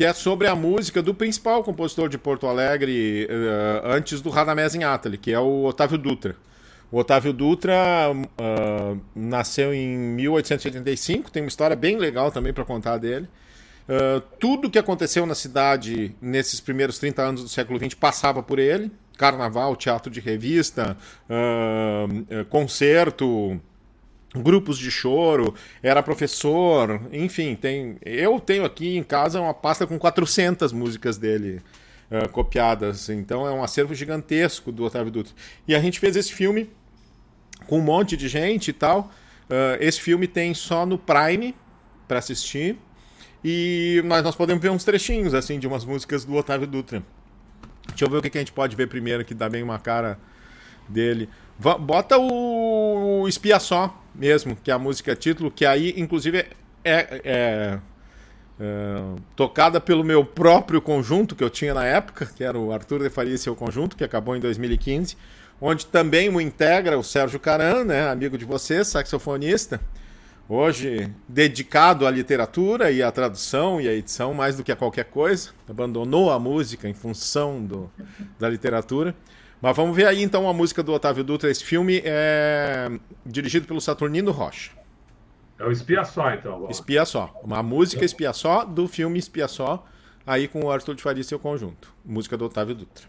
que 0.00 0.04
é 0.06 0.14
sobre 0.14 0.46
a 0.46 0.54
música 0.54 1.02
do 1.02 1.12
principal 1.12 1.62
compositor 1.62 2.08
de 2.08 2.16
Porto 2.16 2.46
Alegre 2.46 3.28
uh, 3.30 3.86
antes 3.86 4.22
do 4.22 4.30
Radamés 4.30 4.74
em 4.74 4.82
Atali, 4.82 5.18
que 5.18 5.30
é 5.30 5.38
o 5.38 5.64
Otávio 5.64 5.98
Dutra. 5.98 6.36
O 6.92 6.98
Otávio 6.98 7.32
Dutra 7.32 8.10
uh, 8.12 9.00
nasceu 9.14 9.72
em 9.72 9.96
1885, 9.96 11.30
tem 11.30 11.42
uma 11.42 11.48
história 11.48 11.76
bem 11.76 11.96
legal 11.96 12.32
também 12.32 12.52
para 12.52 12.64
contar 12.64 12.98
dele. 12.98 13.28
Uh, 13.88 14.20
tudo 14.38 14.70
que 14.70 14.78
aconteceu 14.78 15.24
na 15.24 15.34
cidade 15.34 16.14
nesses 16.20 16.60
primeiros 16.60 16.98
30 16.98 17.22
anos 17.22 17.42
do 17.42 17.48
século 17.48 17.78
XX 17.78 17.94
passava 17.94 18.42
por 18.42 18.58
ele. 18.58 18.90
Carnaval, 19.16 19.76
teatro 19.76 20.10
de 20.10 20.18
revista, 20.18 20.96
concerto, 22.48 23.60
grupos 24.34 24.78
de 24.78 24.90
choro, 24.90 25.54
era 25.82 26.02
professor, 26.02 27.02
enfim, 27.12 27.54
tem. 27.54 27.98
Eu 28.02 28.40
tenho 28.40 28.64
aqui 28.64 28.96
em 28.96 29.02
casa 29.02 29.40
uma 29.40 29.52
pasta 29.52 29.86
com 29.86 29.98
400 29.98 30.72
músicas 30.72 31.18
dele 31.18 31.60
uh, 32.10 32.28
copiadas, 32.30 33.08
então 33.08 33.46
é 33.46 33.50
um 33.50 33.62
acervo 33.62 33.94
gigantesco 33.94 34.72
do 34.72 34.84
Otávio 34.84 35.12
Dutra. 35.12 35.32
E 35.66 35.74
a 35.74 35.80
gente 35.80 36.00
fez 36.00 36.16
esse 36.16 36.32
filme 36.32 36.70
com 37.66 37.78
um 37.78 37.82
monte 37.82 38.16
de 38.16 38.28
gente 38.28 38.68
e 38.68 38.72
tal. 38.72 39.10
Uh, 39.48 39.76
esse 39.80 40.00
filme 40.00 40.26
tem 40.26 40.54
só 40.54 40.86
no 40.86 40.98
Prime 40.98 41.54
para 42.06 42.18
assistir 42.18 42.78
e 43.44 44.02
nós, 44.04 44.22
nós 44.22 44.36
podemos 44.36 44.62
ver 44.62 44.70
uns 44.70 44.84
trechinhos 44.84 45.34
assim 45.34 45.58
de 45.58 45.66
umas 45.66 45.84
músicas 45.84 46.24
do 46.24 46.34
Otávio 46.34 46.66
Dutra. 46.66 47.02
Deixa 47.88 48.04
eu 48.04 48.10
ver 48.10 48.18
o 48.18 48.22
que, 48.22 48.30
que 48.30 48.38
a 48.38 48.40
gente 48.40 48.52
pode 48.52 48.76
ver 48.76 48.86
primeiro 48.86 49.24
que 49.24 49.34
dá 49.34 49.48
bem 49.48 49.62
uma 49.62 49.78
cara 49.78 50.18
dele. 50.88 51.28
Bota 51.58 52.16
o 52.18 53.26
Espia 53.28 53.58
Só 53.60 54.02
mesmo, 54.14 54.56
que 54.56 54.70
é 54.70 54.74
a 54.74 54.78
música 54.78 55.14
título, 55.14 55.50
que 55.50 55.64
aí, 55.64 55.94
inclusive, 55.96 56.38
é, 56.38 56.50
é, 56.84 57.20
é, 57.24 57.78
tocada 59.36 59.80
pelo 59.80 60.02
meu 60.02 60.24
próprio 60.24 60.80
conjunto 60.80 61.34
que 61.34 61.44
eu 61.44 61.50
tinha 61.50 61.74
na 61.74 61.84
época, 61.84 62.26
que 62.26 62.42
era 62.42 62.58
o 62.58 62.72
Arthur 62.72 63.02
de 63.02 63.10
Faria 63.10 63.34
e 63.34 63.38
seu 63.38 63.54
conjunto, 63.54 63.96
que 63.96 64.04
acabou 64.04 64.36
em 64.36 64.40
2015, 64.40 65.16
onde 65.60 65.86
também 65.86 66.28
o 66.28 66.40
integra 66.40 66.98
o 66.98 67.02
Sérgio 67.02 67.38
Caran, 67.38 67.84
né, 67.84 68.08
amigo 68.08 68.38
de 68.38 68.44
você, 68.44 68.84
saxofonista, 68.84 69.80
hoje 70.48 71.12
dedicado 71.28 72.06
à 72.06 72.10
literatura 72.10 72.90
e 72.90 73.02
à 73.02 73.12
tradução 73.12 73.80
e 73.80 73.88
à 73.88 73.92
edição 73.92 74.32
mais 74.32 74.56
do 74.56 74.64
que 74.64 74.72
a 74.72 74.76
qualquer 74.76 75.04
coisa, 75.04 75.50
abandonou 75.68 76.30
a 76.30 76.38
música 76.38 76.88
em 76.88 76.94
função 76.94 77.64
do, 77.64 77.90
da 78.38 78.48
literatura. 78.48 79.14
Mas 79.60 79.76
vamos 79.76 79.94
ver 79.94 80.06
aí 80.06 80.22
então 80.22 80.48
a 80.48 80.54
música 80.54 80.82
do 80.82 80.90
Otávio 80.92 81.22
Dutra. 81.22 81.50
Esse 81.50 81.62
filme 81.62 82.00
é 82.02 82.90
dirigido 83.26 83.66
pelo 83.66 83.80
Saturnino 83.80 84.32
Rocha. 84.32 84.70
É 85.58 85.64
o 85.64 85.70
Espia 85.70 86.02
Só, 86.04 86.32
então. 86.32 86.66
Espia 86.70 87.04
Só. 87.04 87.38
Uma 87.44 87.62
música 87.62 88.02
Espia 88.02 88.32
Só 88.32 88.64
do 88.64 88.88
filme 88.88 89.18
Espia 89.18 89.46
Só, 89.46 89.86
aí 90.26 90.48
com 90.48 90.64
o 90.64 90.70
Arthur 90.70 90.94
de 90.94 91.02
Faria 91.02 91.20
e 91.20 91.24
seu 91.24 91.38
conjunto. 91.38 91.92
Música 92.02 92.38
do 92.38 92.46
Otávio 92.46 92.74
Dutra. 92.74 93.04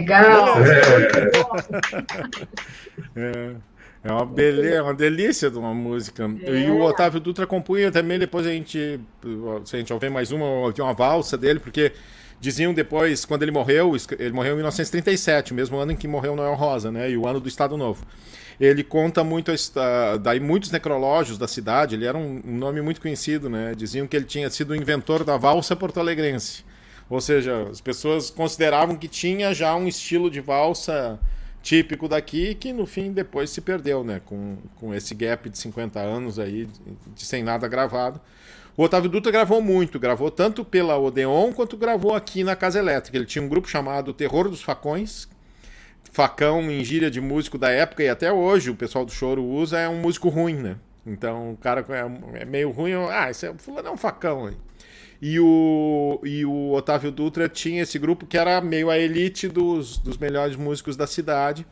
Legal! 0.00 0.54
É. 3.16 3.54
É 4.02 4.10
uma 4.10 4.24
beleza, 4.24 4.76
é 4.76 4.82
uma 4.82 4.94
delícia 4.94 5.50
de 5.50 5.58
uma 5.58 5.74
música. 5.74 6.24
É. 6.42 6.60
E 6.60 6.70
o 6.70 6.80
Otávio 6.80 7.20
Dutra 7.20 7.46
compunha 7.46 7.92
também, 7.92 8.18
depois 8.18 8.46
a 8.46 8.50
gente, 8.50 8.98
se 9.64 9.76
a 9.76 9.78
gente 9.78 9.92
ouvir 9.92 10.10
mais 10.10 10.32
uma, 10.32 10.46
ouvir 10.46 10.80
uma 10.80 10.94
valsa 10.94 11.36
dele, 11.36 11.60
porque 11.60 11.92
diziam 12.40 12.72
depois, 12.72 13.26
quando 13.26 13.42
ele 13.42 13.52
morreu, 13.52 13.94
ele 14.18 14.32
morreu 14.32 14.52
em 14.52 14.56
1937, 14.56 15.52
o 15.52 15.54
mesmo 15.54 15.76
ano 15.76 15.92
em 15.92 15.96
que 15.96 16.08
morreu 16.08 16.34
Noel 16.34 16.54
Rosa, 16.54 16.90
né? 16.90 17.10
E 17.10 17.16
o 17.16 17.28
ano 17.28 17.40
do 17.40 17.48
Estado 17.48 17.76
Novo. 17.76 18.06
Ele 18.58 18.82
conta 18.82 19.22
muito, 19.22 19.52
daí 20.22 20.40
muitos 20.40 20.70
necrológios 20.70 21.36
da 21.36 21.48
cidade, 21.48 21.94
ele 21.94 22.06
era 22.06 22.16
um, 22.16 22.40
um 22.44 22.56
nome 22.56 22.80
muito 22.80 23.02
conhecido, 23.02 23.50
né? 23.50 23.74
Diziam 23.74 24.06
que 24.06 24.16
ele 24.16 24.26
tinha 24.26 24.48
sido 24.48 24.70
o 24.70 24.76
inventor 24.76 25.24
da 25.24 25.36
valsa 25.36 25.76
porto-alegrense. 25.76 26.64
Ou 27.10 27.20
seja, 27.20 27.66
as 27.68 27.80
pessoas 27.80 28.30
consideravam 28.30 28.96
que 28.96 29.08
tinha 29.08 29.52
já 29.52 29.74
um 29.74 29.88
estilo 29.88 30.30
de 30.30 30.40
valsa 30.40 31.18
típico 31.60 32.08
daqui 32.08 32.54
que 32.54 32.72
no 32.72 32.86
fim 32.86 33.12
depois 33.12 33.50
se 33.50 33.60
perdeu, 33.60 34.04
né? 34.04 34.20
Com, 34.24 34.56
com 34.76 34.94
esse 34.94 35.12
gap 35.12 35.50
de 35.50 35.58
50 35.58 35.98
anos 35.98 36.38
aí, 36.38 36.66
de, 37.14 37.24
sem 37.24 37.42
nada 37.42 37.66
gravado. 37.66 38.20
O 38.76 38.84
Otávio 38.84 39.10
Dutra 39.10 39.32
gravou 39.32 39.60
muito, 39.60 39.98
gravou 39.98 40.30
tanto 40.30 40.64
pela 40.64 40.96
Odeon 40.96 41.52
quanto 41.52 41.76
gravou 41.76 42.14
aqui 42.14 42.44
na 42.44 42.54
Casa 42.54 42.78
Elétrica. 42.78 43.18
Ele 43.18 43.26
tinha 43.26 43.44
um 43.44 43.48
grupo 43.48 43.68
chamado 43.68 44.14
Terror 44.14 44.48
dos 44.48 44.62
Facões. 44.62 45.28
Facão 46.12 46.62
em 46.70 46.82
gíria 46.82 47.10
de 47.10 47.20
músico 47.20 47.58
da 47.58 47.70
época 47.70 48.02
e 48.02 48.08
até 48.08 48.32
hoje 48.32 48.70
o 48.70 48.74
pessoal 48.74 49.04
do 49.04 49.12
choro 49.12 49.44
usa, 49.44 49.78
é 49.78 49.88
um 49.88 50.00
músico 50.00 50.28
ruim, 50.28 50.54
né? 50.54 50.76
Então 51.06 51.52
o 51.52 51.56
cara 51.56 51.84
é, 51.88 52.40
é 52.42 52.44
meio 52.44 52.70
ruim, 52.70 52.92
ah, 53.10 53.30
esse 53.30 53.46
é, 53.46 53.54
fulano 53.54 53.88
é 53.88 53.90
um 53.90 53.96
facão 53.96 54.46
aí. 54.46 54.56
E 55.22 55.38
o, 55.38 56.18
e 56.24 56.44
o 56.46 56.72
Otávio 56.72 57.10
Dutra 57.10 57.48
tinha 57.48 57.82
esse 57.82 57.98
grupo 57.98 58.26
que 58.26 58.38
era 58.38 58.60
meio 58.60 58.88
a 58.88 58.98
elite 58.98 59.48
dos, 59.48 59.98
dos 59.98 60.16
melhores 60.16 60.56
músicos 60.56 60.96
da 60.96 61.06
cidade. 61.06 61.66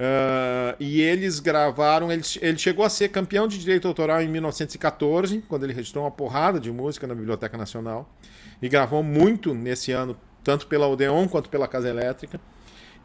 Uh, 0.00 0.74
e 0.80 1.00
eles 1.00 1.38
gravaram. 1.40 2.10
Ele, 2.10 2.22
ele 2.40 2.58
chegou 2.58 2.84
a 2.84 2.88
ser 2.88 3.10
campeão 3.10 3.46
de 3.46 3.58
direito 3.58 3.86
autoral 3.86 4.20
em 4.22 4.28
1914, 4.28 5.42
quando 5.46 5.64
ele 5.64 5.72
registrou 5.72 6.04
uma 6.04 6.10
porrada 6.10 6.58
de 6.58 6.72
música 6.72 7.06
na 7.06 7.14
Biblioteca 7.14 7.56
Nacional. 7.56 8.10
E 8.60 8.68
gravou 8.68 9.02
muito 9.02 9.54
nesse 9.54 9.92
ano, 9.92 10.16
tanto 10.42 10.66
pela 10.66 10.88
Odeon 10.88 11.28
quanto 11.28 11.48
pela 11.48 11.68
Casa 11.68 11.88
Elétrica. 11.88 12.40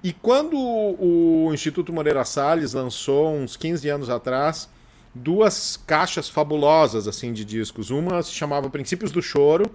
E 0.03 0.13
quando 0.13 0.55
o 0.55 1.51
Instituto 1.53 1.91
Moreira 1.91 2.23
Salles 2.23 2.73
lançou, 2.73 3.33
uns 3.33 3.57
15 3.57 3.89
anos 3.89 4.09
atrás, 4.09 4.69
duas 5.15 5.77
caixas 5.87 6.27
fabulosas 6.27 7.07
assim 7.07 7.31
de 7.31 7.45
discos. 7.45 7.89
Uma 7.89 8.21
se 8.21 8.31
chamava 8.31 8.69
Princípios 8.69 9.11
do 9.11 9.21
Choro 9.21 9.71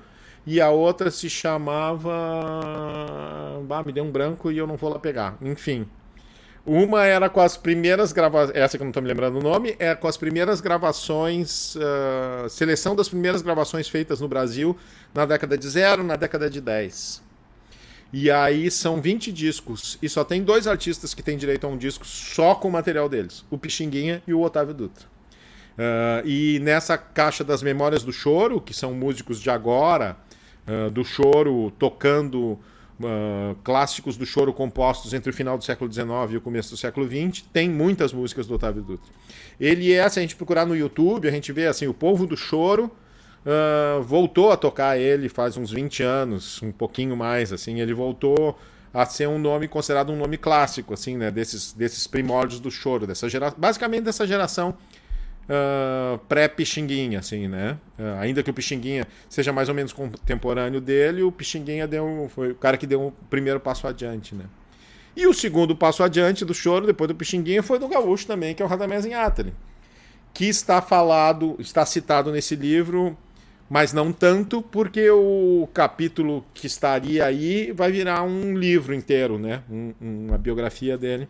e 0.46 0.60
a 0.60 0.68
outra 0.70 1.10
se 1.10 1.30
chamava. 1.30 2.12
Me 3.84 3.92
deu 3.92 4.04
um 4.04 4.10
branco 4.10 4.52
e 4.52 4.58
eu 4.58 4.66
não 4.66 4.76
vou 4.76 4.90
lá 4.90 4.98
pegar. 4.98 5.38
Enfim. 5.40 5.88
Uma 6.66 7.06
era 7.06 7.30
com 7.30 7.40
as 7.40 7.56
primeiras 7.56 8.12
gravações. 8.12 8.54
Essa 8.54 8.76
que 8.76 8.82
eu 8.82 8.84
não 8.84 8.90
estou 8.90 9.02
me 9.02 9.08
lembrando 9.08 9.38
o 9.38 9.42
nome, 9.42 9.74
é 9.78 9.94
com 9.94 10.06
as 10.06 10.18
primeiras 10.18 10.60
gravações. 10.60 11.74
Uh, 11.74 12.48
seleção 12.50 12.94
das 12.94 13.08
primeiras 13.08 13.40
gravações 13.40 13.88
feitas 13.88 14.20
no 14.20 14.28
Brasil 14.28 14.76
na 15.14 15.24
década 15.24 15.56
de 15.56 15.66
zero, 15.66 16.04
na 16.04 16.16
década 16.16 16.50
de 16.50 16.60
10. 16.60 17.22
E 18.12 18.30
aí 18.30 18.70
são 18.70 19.00
20 19.00 19.32
discos. 19.32 19.98
E 20.02 20.08
só 20.08 20.22
tem 20.22 20.42
dois 20.42 20.66
artistas 20.66 21.14
que 21.14 21.22
têm 21.22 21.38
direito 21.38 21.66
a 21.66 21.70
um 21.70 21.78
disco 21.78 22.06
só 22.06 22.54
com 22.54 22.68
o 22.68 22.72
material 22.72 23.08
deles: 23.08 23.44
o 23.50 23.56
Pixinguinha 23.56 24.22
e 24.26 24.34
o 24.34 24.42
Otávio 24.42 24.74
Dutra. 24.74 25.06
Uh, 25.80 26.28
e 26.28 26.58
nessa 26.60 26.98
caixa 26.98 27.42
das 27.42 27.62
Memórias 27.62 28.02
do 28.02 28.12
Choro, 28.12 28.60
que 28.60 28.74
são 28.74 28.92
músicos 28.92 29.40
de 29.40 29.48
agora, 29.48 30.14
uh, 30.68 30.90
do 30.90 31.02
choro 31.02 31.72
tocando 31.78 32.58
uh, 33.00 33.56
clássicos 33.64 34.14
do 34.18 34.26
choro 34.26 34.52
compostos 34.52 35.14
entre 35.14 35.30
o 35.30 35.32
final 35.32 35.56
do 35.56 35.64
século 35.64 35.90
XIX 35.90 36.08
e 36.32 36.36
o 36.36 36.40
começo 36.42 36.68
do 36.68 36.76
século 36.76 37.06
XX, 37.06 37.42
tem 37.50 37.70
muitas 37.70 38.12
músicas 38.12 38.46
do 38.46 38.56
Otávio 38.56 38.82
Dutra. 38.82 39.10
Ele 39.58 39.90
é, 39.90 40.06
se 40.06 40.18
a 40.18 40.22
gente 40.22 40.36
procurar 40.36 40.66
no 40.66 40.76
YouTube, 40.76 41.26
a 41.26 41.30
gente 41.30 41.50
vê 41.50 41.66
assim, 41.66 41.86
o 41.86 41.94
povo 41.94 42.26
do 42.26 42.36
choro 42.36 42.90
voltou 44.04 44.52
a 44.52 44.56
tocar 44.56 44.98
ele 44.98 45.30
faz 45.30 45.56
uns 45.56 45.72
20 45.72 46.02
anos, 46.02 46.62
um 46.62 46.70
pouquinho 46.70 47.16
mais, 47.16 47.54
assim, 47.54 47.80
ele 47.80 47.94
voltou 47.94 48.54
a 48.92 49.06
ser 49.06 49.28
um 49.28 49.38
nome 49.38 49.66
considerado 49.66 50.12
um 50.12 50.16
nome 50.16 50.36
clássico, 50.36 50.92
assim, 50.92 51.16
né, 51.16 51.30
desses, 51.30 51.72
desses 51.72 52.06
primórdios 52.06 52.60
do 52.60 52.70
choro, 52.70 53.06
dessa 53.06 53.30
gera... 53.30 53.50
basicamente 53.56 54.02
dessa 54.02 54.26
geração 54.26 54.76
uh, 55.50 56.18
pré-Pixinguinha, 56.28 57.18
assim, 57.18 57.48
né? 57.48 57.76
Uh, 57.98 58.20
ainda 58.20 58.42
que 58.42 58.50
o 58.50 58.54
Pixinguinha 58.54 59.06
seja 59.28 59.52
mais 59.52 59.68
ou 59.68 59.74
menos 59.74 59.92
contemporâneo 59.92 60.80
dele, 60.80 61.22
o 61.22 61.32
Pixinguinha 61.32 61.86
deu, 61.88 62.30
foi 62.32 62.52
o 62.52 62.54
cara 62.54 62.76
que 62.76 62.86
deu 62.86 63.00
o 63.00 63.06
um 63.08 63.12
primeiro 63.28 63.58
passo 63.58 63.86
adiante, 63.86 64.34
né? 64.34 64.44
E 65.16 65.26
o 65.26 65.34
segundo 65.34 65.74
passo 65.74 66.02
adiante 66.02 66.44
do 66.44 66.54
choro, 66.54 66.86
depois 66.86 67.08
do 67.08 67.14
Pixinguinha, 67.14 67.62
foi 67.62 67.78
do 67.78 67.88
Gaúcho 67.88 68.26
também, 68.26 68.54
que 68.54 68.62
é 68.62 68.64
o 68.64 68.68
Radamés 68.68 69.04
Inátali, 69.04 69.52
que 70.32 70.46
está 70.46 70.80
falado, 70.80 71.56
está 71.58 71.84
citado 71.84 72.30
nesse 72.30 72.54
livro, 72.54 73.18
mas 73.68 73.92
não 73.92 74.12
tanto, 74.12 74.62
porque 74.62 75.10
o 75.10 75.68
capítulo 75.74 76.44
que 76.54 76.66
estaria 76.66 77.24
aí 77.24 77.72
vai 77.72 77.90
virar 77.90 78.22
um 78.22 78.56
livro 78.56 78.94
inteiro, 78.94 79.38
né? 79.38 79.62
Um, 79.68 79.92
uma 80.00 80.38
biografia 80.38 80.96
dele. 80.96 81.28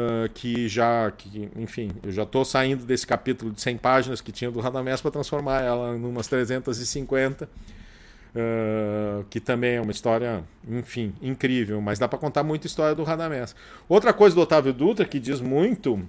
Uh, 0.00 0.28
que 0.32 0.68
já, 0.68 1.10
que, 1.10 1.50
enfim, 1.56 1.90
eu 2.02 2.12
já 2.12 2.22
estou 2.22 2.44
saindo 2.44 2.84
desse 2.84 3.04
capítulo 3.04 3.50
de 3.50 3.60
100 3.60 3.76
páginas 3.76 4.20
que 4.20 4.30
tinha 4.30 4.48
do 4.48 4.60
Radamés 4.60 5.00
para 5.00 5.10
transformar 5.10 5.62
ela 5.62 5.96
em 5.96 6.04
umas 6.04 6.28
350, 6.28 7.44
uh, 7.44 9.24
que 9.28 9.40
também 9.40 9.74
é 9.74 9.80
uma 9.80 9.90
história, 9.90 10.44
enfim, 10.66 11.12
incrível, 11.20 11.80
mas 11.80 11.98
dá 11.98 12.06
para 12.06 12.20
contar 12.20 12.44
muita 12.44 12.68
história 12.68 12.94
do 12.94 13.02
Radamés. 13.02 13.54
Outra 13.88 14.12
coisa 14.12 14.34
do 14.36 14.40
Otávio 14.40 14.72
Dutra 14.72 15.04
que 15.04 15.18
diz 15.18 15.40
muito 15.40 16.00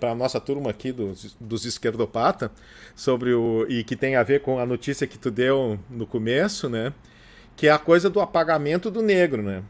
para 0.00 0.10
a 0.10 0.14
nossa 0.14 0.40
turma 0.40 0.70
aqui 0.70 0.90
dos, 0.90 1.36
dos 1.38 1.64
esquerdopata 1.64 2.50
sobre 2.96 3.32
o 3.32 3.64
e 3.68 3.84
que 3.84 3.94
tem 3.94 4.16
a 4.16 4.22
ver 4.22 4.42
com 4.42 4.58
a 4.58 4.66
notícia 4.66 5.06
que 5.06 5.16
tu 5.16 5.30
deu 5.30 5.78
no 5.88 6.06
começo, 6.06 6.68
né? 6.68 6.92
Que 7.56 7.68
é 7.68 7.70
a 7.70 7.78
coisa 7.78 8.10
do 8.10 8.20
apagamento 8.20 8.90
do 8.90 9.00
negro, 9.00 9.42
né? 9.42 9.62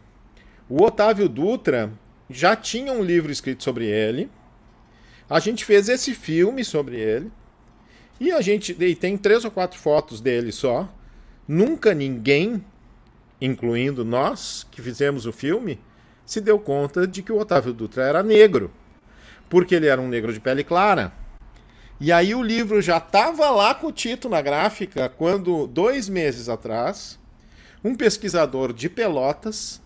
O 0.68 0.82
Otávio 0.82 1.28
Dutra 1.28 1.92
já 2.28 2.56
tinha 2.56 2.92
um 2.92 3.02
livro 3.02 3.30
escrito 3.30 3.62
sobre 3.62 3.86
ele. 3.86 4.30
A 5.28 5.38
gente 5.38 5.64
fez 5.64 5.88
esse 5.88 6.14
filme 6.14 6.64
sobre 6.64 6.96
ele. 6.96 7.30
E 8.20 8.30
a 8.30 8.40
gente 8.40 8.76
e 8.78 8.94
tem 8.94 9.16
três 9.16 9.44
ou 9.44 9.50
quatro 9.50 9.78
fotos 9.78 10.20
dele 10.20 10.52
só. 10.52 10.88
Nunca 11.46 11.92
ninguém, 11.92 12.64
incluindo 13.40 14.04
nós 14.04 14.66
que 14.70 14.80
fizemos 14.80 15.26
o 15.26 15.32
filme, 15.32 15.78
se 16.24 16.40
deu 16.40 16.58
conta 16.58 17.06
de 17.06 17.22
que 17.22 17.32
o 17.32 17.38
Otávio 17.38 17.72
Dutra 17.72 18.04
era 18.04 18.22
negro. 18.22 18.70
Porque 19.48 19.74
ele 19.74 19.86
era 19.86 20.00
um 20.00 20.08
negro 20.08 20.32
de 20.32 20.40
pele 20.40 20.64
clara. 20.64 21.12
E 22.00 22.10
aí 22.10 22.34
o 22.34 22.42
livro 22.42 22.82
já 22.82 22.98
estava 22.98 23.50
lá 23.50 23.74
com 23.74 23.88
o 23.88 23.92
título 23.92 24.34
na 24.34 24.42
gráfica 24.42 25.08
quando, 25.08 25.66
dois 25.66 26.08
meses 26.08 26.48
atrás, 26.48 27.18
um 27.82 27.94
pesquisador 27.94 28.72
de 28.72 28.88
Pelotas 28.88 29.80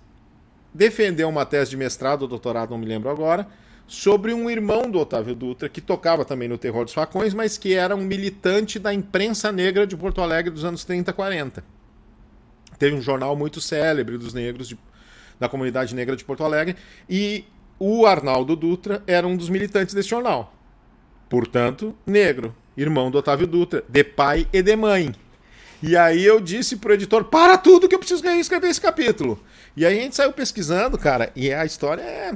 defendeu 0.72 1.28
uma 1.28 1.44
tese 1.44 1.70
de 1.70 1.76
mestrado 1.76 2.22
ou 2.22 2.28
doutorado, 2.28 2.70
não 2.70 2.78
me 2.78 2.86
lembro 2.86 3.10
agora, 3.10 3.46
sobre 3.86 4.34
um 4.34 4.50
irmão 4.50 4.90
do 4.90 4.98
Otávio 4.98 5.34
Dutra, 5.34 5.68
que 5.68 5.80
tocava 5.80 6.24
também 6.24 6.46
no 6.46 6.58
Terror 6.58 6.84
dos 6.84 6.92
Facões, 6.92 7.32
mas 7.32 7.56
que 7.56 7.74
era 7.74 7.96
um 7.96 8.02
militante 8.02 8.78
da 8.78 8.92
imprensa 8.92 9.50
negra 9.50 9.86
de 9.86 9.96
Porto 9.96 10.20
Alegre 10.20 10.50
dos 10.50 10.64
anos 10.64 10.84
30 10.84 11.12
40. 11.12 11.64
Teve 12.78 12.94
um 12.94 13.00
jornal 13.00 13.34
muito 13.34 13.60
célebre 13.60 14.18
dos 14.18 14.34
negros, 14.34 14.68
de, 14.68 14.78
da 15.40 15.48
comunidade 15.48 15.94
negra 15.94 16.14
de 16.14 16.24
Porto 16.24 16.44
Alegre, 16.44 16.76
e 17.08 17.44
o 17.78 18.06
Arnaldo 18.06 18.54
Dutra 18.54 19.02
era 19.06 19.26
um 19.26 19.36
dos 19.36 19.48
militantes 19.48 19.94
desse 19.94 20.10
jornal. 20.10 20.54
Portanto, 21.28 21.96
negro, 22.06 22.54
irmão 22.76 23.10
do 23.10 23.18
Otávio 23.18 23.46
Dutra, 23.46 23.84
de 23.88 24.04
pai 24.04 24.46
e 24.52 24.62
de 24.62 24.76
mãe. 24.76 25.14
E 25.82 25.96
aí 25.96 26.24
eu 26.24 26.40
disse 26.40 26.76
pro 26.76 26.92
editor: 26.92 27.24
para 27.24 27.56
tudo 27.56 27.88
que 27.88 27.94
eu 27.94 27.98
preciso 27.98 28.26
escrever 28.26 28.68
esse 28.68 28.80
capítulo. 28.80 29.40
E 29.78 29.86
aí 29.86 29.96
a 29.96 30.02
gente 30.02 30.16
saiu 30.16 30.32
pesquisando, 30.32 30.98
cara, 30.98 31.30
e 31.36 31.52
a 31.52 31.64
história 31.64 32.02
é. 32.02 32.32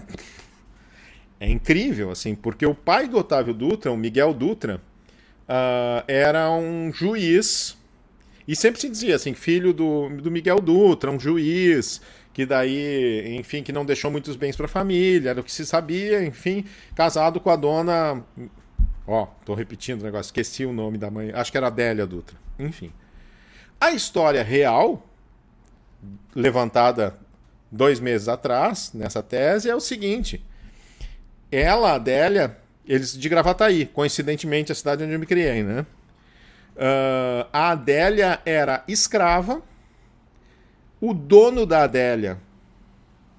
É 1.40 1.50
incrível, 1.50 2.12
assim, 2.12 2.36
porque 2.36 2.64
o 2.64 2.72
pai 2.72 3.08
do 3.08 3.18
Otávio 3.18 3.52
Dutra, 3.52 3.90
o 3.90 3.96
Miguel 3.96 4.32
Dutra, 4.32 4.80
uh, 5.48 6.04
era 6.06 6.48
um 6.52 6.92
juiz. 6.92 7.76
E 8.46 8.54
sempre 8.54 8.80
se 8.80 8.88
dizia 8.88 9.16
assim, 9.16 9.34
filho 9.34 9.72
do, 9.72 10.08
do 10.08 10.30
Miguel 10.30 10.60
Dutra, 10.60 11.10
um 11.10 11.18
juiz, 11.18 12.00
que 12.32 12.46
daí, 12.46 13.34
enfim, 13.36 13.64
que 13.64 13.72
não 13.72 13.84
deixou 13.84 14.08
muitos 14.08 14.36
bens 14.36 14.54
para 14.54 14.66
a 14.66 14.68
família, 14.68 15.30
era 15.30 15.40
o 15.40 15.44
que 15.44 15.50
se 15.50 15.66
sabia, 15.66 16.24
enfim, 16.24 16.64
casado 16.94 17.40
com 17.40 17.50
a 17.50 17.56
dona. 17.56 18.24
Ó, 19.04 19.26
tô 19.44 19.54
repetindo 19.54 20.02
o 20.02 20.04
negócio, 20.04 20.28
esqueci 20.28 20.64
o 20.64 20.72
nome 20.72 20.96
da 20.96 21.10
mãe, 21.10 21.32
acho 21.32 21.50
que 21.50 21.58
era 21.58 21.66
Adélia 21.66 22.06
Dutra. 22.06 22.36
Enfim. 22.56 22.92
A 23.80 23.90
história 23.90 24.44
real, 24.44 25.04
levantada 26.36 27.20
dois 27.72 27.98
meses 27.98 28.28
atrás, 28.28 28.92
nessa 28.92 29.22
tese, 29.22 29.70
é 29.70 29.74
o 29.74 29.80
seguinte: 29.80 30.44
ela, 31.50 31.94
Adélia, 31.94 32.58
eles 32.86 33.16
de 33.16 33.28
Gravataí, 33.28 33.86
coincidentemente 33.86 34.70
a 34.70 34.74
cidade 34.74 35.02
onde 35.02 35.14
eu 35.14 35.18
me 35.18 35.26
criei, 35.26 35.62
né? 35.62 35.86
Uh, 36.76 37.48
a 37.52 37.70
Adélia 37.70 38.40
era 38.44 38.84
escrava, 38.86 39.62
o 41.00 41.12
dono 41.12 41.66
da 41.66 41.82
Adélia 41.84 42.38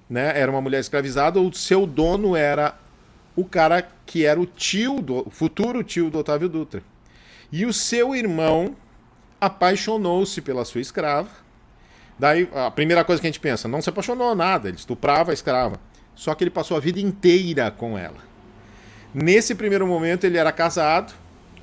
né, 0.08 0.38
era 0.38 0.50
uma 0.50 0.60
mulher 0.60 0.80
escravizada, 0.80 1.40
o 1.40 1.52
seu 1.52 1.86
dono 1.86 2.36
era 2.36 2.78
o 3.34 3.44
cara 3.44 3.88
que 4.06 4.24
era 4.24 4.40
o 4.40 4.46
tio 4.46 5.00
do 5.00 5.26
o 5.26 5.30
futuro 5.30 5.82
tio 5.82 6.10
do 6.10 6.18
Otávio 6.18 6.48
Dutra. 6.48 6.82
E 7.50 7.66
o 7.66 7.72
seu 7.72 8.14
irmão 8.14 8.76
apaixonou-se 9.40 10.40
pela 10.40 10.64
sua 10.64 10.80
escrava. 10.80 11.43
Daí 12.18 12.48
a 12.54 12.70
primeira 12.70 13.04
coisa 13.04 13.20
que 13.20 13.26
a 13.26 13.30
gente 13.30 13.40
pensa, 13.40 13.66
não 13.68 13.82
se 13.82 13.88
apaixonou 13.88 14.34
nada, 14.34 14.68
ele 14.68 14.76
estuprava 14.76 15.30
a 15.30 15.34
escrava. 15.34 15.80
Só 16.14 16.34
que 16.34 16.44
ele 16.44 16.50
passou 16.50 16.76
a 16.76 16.80
vida 16.80 17.00
inteira 17.00 17.70
com 17.70 17.98
ela. 17.98 18.18
Nesse 19.12 19.54
primeiro 19.54 19.86
momento 19.86 20.24
ele 20.24 20.38
era 20.38 20.52
casado 20.52 21.12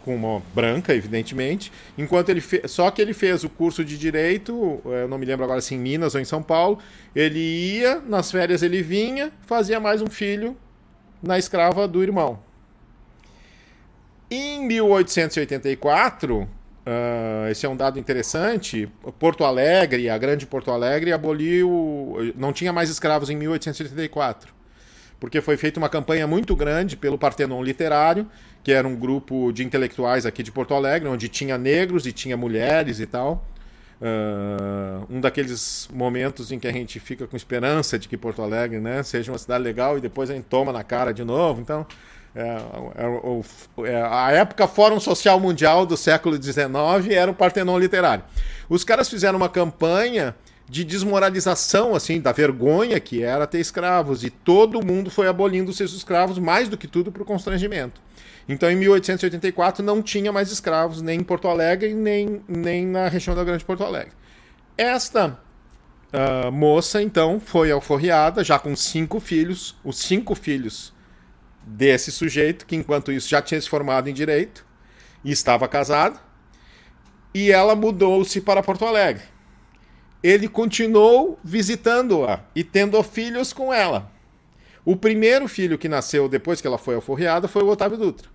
com 0.03 0.15
uma 0.15 0.41
branca, 0.53 0.95
evidentemente, 0.95 1.71
enquanto 1.97 2.29
ele 2.29 2.41
fe... 2.41 2.67
só 2.67 2.89
que 2.89 3.01
ele 3.01 3.13
fez 3.13 3.43
o 3.43 3.49
curso 3.49 3.85
de 3.85 3.97
direito, 3.97 4.81
eu 4.83 5.07
não 5.07 5.17
me 5.17 5.25
lembro 5.25 5.45
agora 5.45 5.61
se 5.61 5.75
em 5.75 5.77
Minas 5.77 6.15
ou 6.15 6.21
em 6.21 6.25
São 6.25 6.41
Paulo, 6.41 6.79
ele 7.15 7.39
ia, 7.39 7.99
nas 7.99 8.31
férias 8.31 8.63
ele 8.63 8.81
vinha, 8.81 9.31
fazia 9.45 9.79
mais 9.79 10.01
um 10.01 10.07
filho 10.07 10.57
na 11.21 11.37
escrava 11.37 11.87
do 11.87 12.01
irmão. 12.01 12.39
Em 14.29 14.65
1884, 14.65 16.49
uh, 16.85 17.49
esse 17.49 17.65
é 17.65 17.69
um 17.69 17.75
dado 17.75 17.99
interessante, 17.99 18.89
Porto 19.19 19.43
Alegre, 19.43 20.09
a 20.09 20.17
grande 20.17 20.45
Porto 20.45 20.71
Alegre, 20.71 21.11
aboliu, 21.11 22.33
não 22.35 22.53
tinha 22.53 22.73
mais 22.73 22.89
escravos 22.89 23.29
em 23.29 23.35
1884, 23.35 24.53
porque 25.19 25.41
foi 25.41 25.57
feita 25.57 25.79
uma 25.79 25.89
campanha 25.89 26.27
muito 26.27 26.55
grande 26.55 26.97
pelo 26.97 27.17
Partenon 27.17 27.63
Literário, 27.63 28.27
que 28.63 28.71
era 28.71 28.87
um 28.87 28.95
grupo 28.95 29.51
de 29.51 29.63
intelectuais 29.63 30.25
aqui 30.25 30.43
de 30.43 30.51
Porto 30.51 30.73
Alegre, 30.73 31.09
onde 31.09 31.27
tinha 31.27 31.57
negros 31.57 32.05
e 32.05 32.11
tinha 32.11 32.37
mulheres 32.37 32.99
e 32.99 33.05
tal. 33.05 33.45
Uh, 34.01 35.05
um 35.11 35.21
daqueles 35.21 35.87
momentos 35.93 36.51
em 36.51 36.57
que 36.57 36.67
a 36.67 36.71
gente 36.71 36.99
fica 36.99 37.27
com 37.27 37.37
esperança 37.37 37.99
de 37.99 38.07
que 38.07 38.17
Porto 38.17 38.41
Alegre 38.41 38.79
né, 38.79 39.03
seja 39.03 39.31
uma 39.31 39.37
cidade 39.37 39.63
legal 39.63 39.95
e 39.95 40.01
depois 40.01 40.31
a 40.31 40.33
gente 40.33 40.45
toma 40.45 40.73
na 40.73 40.83
cara 40.83 41.13
de 41.13 41.23
novo. 41.23 41.61
Então, 41.61 41.85
a 44.09 44.31
época 44.31 44.67
Fórum 44.67 44.99
Social 44.99 45.39
Mundial 45.39 45.85
do 45.85 45.97
século 45.97 46.41
XIX 46.41 46.69
era 47.09 47.29
o 47.29 47.33
Partenon 47.33 47.77
Literário. 47.77 48.23
Os 48.69 48.83
caras 48.83 49.09
fizeram 49.09 49.37
uma 49.37 49.49
campanha 49.49 50.35
de 50.69 50.85
desmoralização, 50.85 51.93
assim, 51.93 52.21
da 52.21 52.31
vergonha 52.31 52.97
que 52.97 53.21
era 53.21 53.45
ter 53.45 53.59
escravos, 53.59 54.23
e 54.23 54.29
todo 54.29 54.85
mundo 54.85 55.11
foi 55.11 55.27
abolindo 55.27 55.73
seus 55.73 55.93
escravos, 55.93 56.39
mais 56.39 56.69
do 56.69 56.77
que 56.77 56.87
tudo 56.87 57.11
para 57.11 57.21
o 57.21 57.25
constrangimento. 57.25 58.01
Então, 58.47 58.71
em 58.71 58.77
1884, 58.77 59.83
não 59.83 60.01
tinha 60.01 60.31
mais 60.31 60.49
escravos 60.49 61.01
nem 61.01 61.19
em 61.19 61.23
Porto 61.23 61.49
Alegre, 61.49 61.93
nem, 61.93 62.41
nem 62.47 62.87
na 62.87 63.09
região 63.09 63.35
da 63.35 63.43
Grande 63.43 63.65
Porto 63.65 63.83
Alegre. 63.83 64.13
Esta 64.77 65.37
uh, 66.13 66.51
moça, 66.51 67.01
então, 67.01 67.41
foi 67.41 67.69
alforriada, 67.69 68.41
já 68.41 68.57
com 68.57 68.73
cinco 68.73 69.19
filhos, 69.19 69.75
os 69.83 69.97
cinco 69.97 70.33
filhos 70.33 70.93
desse 71.63 72.11
sujeito, 72.11 72.65
que 72.65 72.75
enquanto 72.75 73.11
isso 73.11 73.29
já 73.29 73.41
tinha 73.41 73.59
se 73.61 73.69
formado 73.69 74.09
em 74.09 74.13
direito 74.13 74.65
e 75.23 75.31
estava 75.31 75.67
casado, 75.67 76.19
e 77.33 77.51
ela 77.51 77.75
mudou-se 77.75 78.41
para 78.41 78.63
Porto 78.63 78.85
Alegre. 78.85 79.23
Ele 80.23 80.47
continuou 80.47 81.39
visitando-a 81.43 82.41
e 82.55 82.63
tendo 82.63 83.01
filhos 83.01 83.53
com 83.53 83.73
ela. 83.73 84.11
O 84.83 84.95
primeiro 84.95 85.47
filho 85.47 85.77
que 85.77 85.87
nasceu 85.87 86.27
depois 86.27 86.59
que 86.59 86.67
ela 86.67 86.77
foi 86.77 86.95
alforriada 86.95 87.47
foi 87.47 87.63
o 87.63 87.69
Otávio 87.69 87.97
Dutra. 87.97 88.29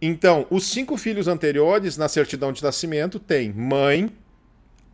Então, 0.00 0.46
os 0.50 0.66
cinco 0.66 0.96
filhos 0.96 1.28
anteriores 1.28 1.96
na 1.96 2.08
certidão 2.08 2.52
de 2.52 2.62
nascimento 2.62 3.18
têm 3.18 3.52
mãe, 3.52 4.10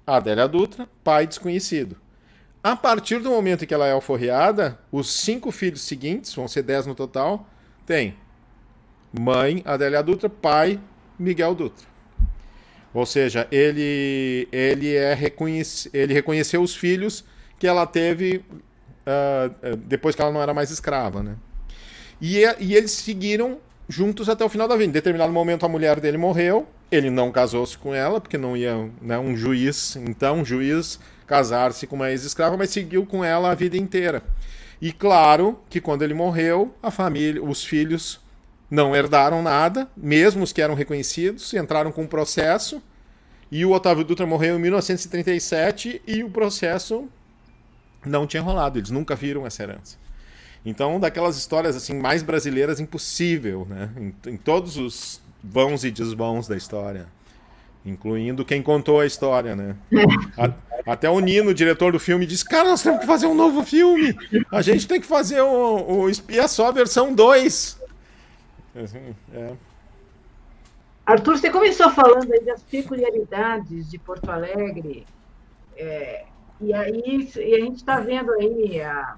Adélia 0.06 0.46
Dutra, 0.46 0.88
pai 1.02 1.26
desconhecido. 1.26 1.96
A 2.68 2.76
partir 2.76 3.18
do 3.20 3.31
momento 3.31 3.64
em 3.64 3.66
que 3.66 3.72
ela 3.72 3.87
é 3.87 3.92
alforriada, 3.92 4.78
os 4.92 5.11
cinco 5.11 5.50
filhos 5.50 5.81
seguintes, 5.81 6.35
vão 6.35 6.46
ser 6.46 6.62
dez 6.62 6.85
no 6.85 6.94
total, 6.94 7.48
tem 7.87 8.14
mãe, 9.18 9.62
Adélia 9.64 10.02
Dutra, 10.02 10.28
pai, 10.28 10.78
Miguel 11.18 11.54
Dutra. 11.54 11.87
Ou 12.92 13.07
seja, 13.07 13.48
ele, 13.50 14.46
ele, 14.52 14.94
é 14.94 15.14
reconhece, 15.14 15.88
ele 15.94 16.12
reconheceu 16.12 16.61
os 16.61 16.76
filhos 16.76 17.24
que 17.59 17.66
ela 17.66 17.87
teve 17.87 18.44
uh, 18.44 19.74
depois 19.87 20.14
que 20.14 20.20
ela 20.20 20.31
não 20.31 20.42
era 20.42 20.52
mais 20.52 20.70
escrava, 20.70 21.22
né? 21.22 21.37
E, 22.20 22.42
e 22.61 22.74
eles 22.74 22.90
seguiram 22.90 23.57
juntos 23.88 24.28
até 24.28 24.44
o 24.44 24.48
final 24.50 24.68
da 24.68 24.76
vida. 24.76 24.90
Em 24.90 24.92
determinado 24.92 25.33
momento 25.33 25.64
a 25.64 25.70
mulher 25.70 26.00
dele 26.00 26.18
morreu, 26.18 26.68
ele 26.92 27.09
não 27.09 27.33
casou-se 27.33 27.78
com 27.78 27.94
ela, 27.94 28.20
porque 28.20 28.37
não 28.37 28.54
ia 28.54 28.90
né, 29.00 29.18
um 29.18 29.35
juiz, 29.35 29.96
então 29.96 30.40
um 30.40 30.44
juiz 30.44 31.00
casar-se 31.28 31.86
com 31.86 31.94
uma 31.94 32.10
ex-escrava, 32.10 32.56
mas 32.56 32.70
seguiu 32.70 33.06
com 33.06 33.22
ela 33.22 33.50
a 33.50 33.54
vida 33.54 33.76
inteira. 33.76 34.22
E 34.80 34.92
claro 34.92 35.60
que 35.68 35.80
quando 35.80 36.02
ele 36.02 36.14
morreu, 36.14 36.74
a 36.82 36.90
família, 36.90 37.42
os 37.42 37.64
filhos 37.64 38.20
não 38.70 38.96
herdaram 38.96 39.42
nada, 39.42 39.88
mesmo 39.96 40.42
os 40.42 40.52
que 40.52 40.62
eram 40.62 40.74
reconhecidos, 40.74 41.52
entraram 41.52 41.92
com 41.92 42.02
um 42.02 42.06
processo. 42.06 42.82
E 43.50 43.64
o 43.64 43.72
Otávio 43.72 44.04
Dutra 44.04 44.26
morreu 44.26 44.56
em 44.56 44.60
1937 44.60 46.02
e 46.06 46.24
o 46.24 46.30
processo 46.30 47.08
não 48.04 48.26
tinha 48.26 48.42
rolado, 48.42 48.78
eles 48.78 48.90
nunca 48.90 49.14
viram 49.14 49.46
essa 49.46 49.62
herança. 49.62 49.96
Então, 50.64 50.98
daquelas 50.98 51.36
histórias 51.36 51.76
assim 51.76 51.94
mais 51.94 52.22
brasileiras 52.22 52.80
impossível, 52.80 53.66
né? 53.68 53.90
Em, 53.96 54.32
em 54.32 54.36
todos 54.36 54.76
os 54.76 55.20
vãos 55.42 55.84
e 55.84 55.90
desvãos 55.90 56.46
da 56.46 56.56
história, 56.56 57.06
incluindo 57.84 58.44
quem 58.44 58.62
contou 58.62 59.00
a 59.00 59.06
história, 59.06 59.54
né? 59.54 59.76
A, 60.36 60.52
até 60.92 61.08
o 61.08 61.20
Nino, 61.20 61.50
o 61.50 61.54
diretor 61.54 61.92
do 61.92 61.98
filme, 61.98 62.26
disse: 62.26 62.44
"Cara, 62.44 62.68
nós 62.68 62.82
temos 62.82 63.00
que 63.00 63.06
fazer 63.06 63.26
um 63.26 63.34
novo 63.34 63.62
filme. 63.62 64.16
A 64.52 64.62
gente 64.62 64.86
tem 64.86 65.00
que 65.00 65.06
fazer 65.06 65.40
o, 65.40 66.02
o 66.02 66.08
Espia 66.10 66.48
Só 66.48 66.72
versão 66.72 67.14
2". 67.14 67.80
Assim, 68.76 69.14
é. 69.34 69.52
Arthur, 71.08 71.38
você 71.38 71.50
começou 71.50 71.90
falando 71.90 72.30
aí 72.32 72.44
das 72.44 72.62
peculiaridades 72.62 73.90
de 73.90 73.98
Porto 73.98 74.30
Alegre. 74.30 75.06
É, 75.74 76.26
e 76.60 76.74
aí 76.74 77.30
e 77.36 77.54
a 77.54 77.60
gente 77.60 77.76
está 77.76 77.98
vendo 78.00 78.32
aí 78.32 78.80
a, 78.82 79.16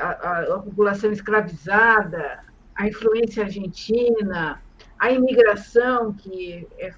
a, 0.00 0.40
a, 0.40 0.58
população 0.58 1.12
escravizada, 1.12 2.44
a 2.74 2.88
influência 2.88 3.44
argentina, 3.44 4.60
a 4.98 5.12
imigração 5.12 6.12
que 6.12 6.66
é, 6.78 6.92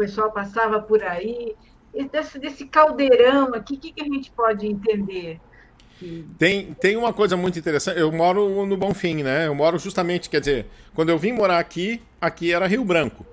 pessoal 0.00 0.32
passava 0.32 0.80
por 0.80 1.02
aí, 1.02 1.54
desse, 2.10 2.38
desse 2.38 2.64
caldeirão 2.66 3.54
aqui, 3.54 3.74
o 3.74 3.78
que, 3.78 3.92
que 3.92 4.02
a 4.02 4.04
gente 4.04 4.30
pode 4.30 4.66
entender? 4.66 5.38
Tem, 6.38 6.72
tem 6.72 6.96
uma 6.96 7.12
coisa 7.12 7.36
muito 7.36 7.58
interessante. 7.58 8.00
Eu 8.00 8.10
moro 8.10 8.64
no 8.64 8.76
Bonfim, 8.78 9.22
né? 9.22 9.46
Eu 9.46 9.54
moro 9.54 9.78
justamente, 9.78 10.30
quer 10.30 10.40
dizer, 10.40 10.66
quando 10.94 11.10
eu 11.10 11.18
vim 11.18 11.32
morar 11.32 11.58
aqui, 11.58 12.00
aqui 12.18 12.50
era 12.50 12.66
Rio 12.66 12.82
Branco. 12.82 13.26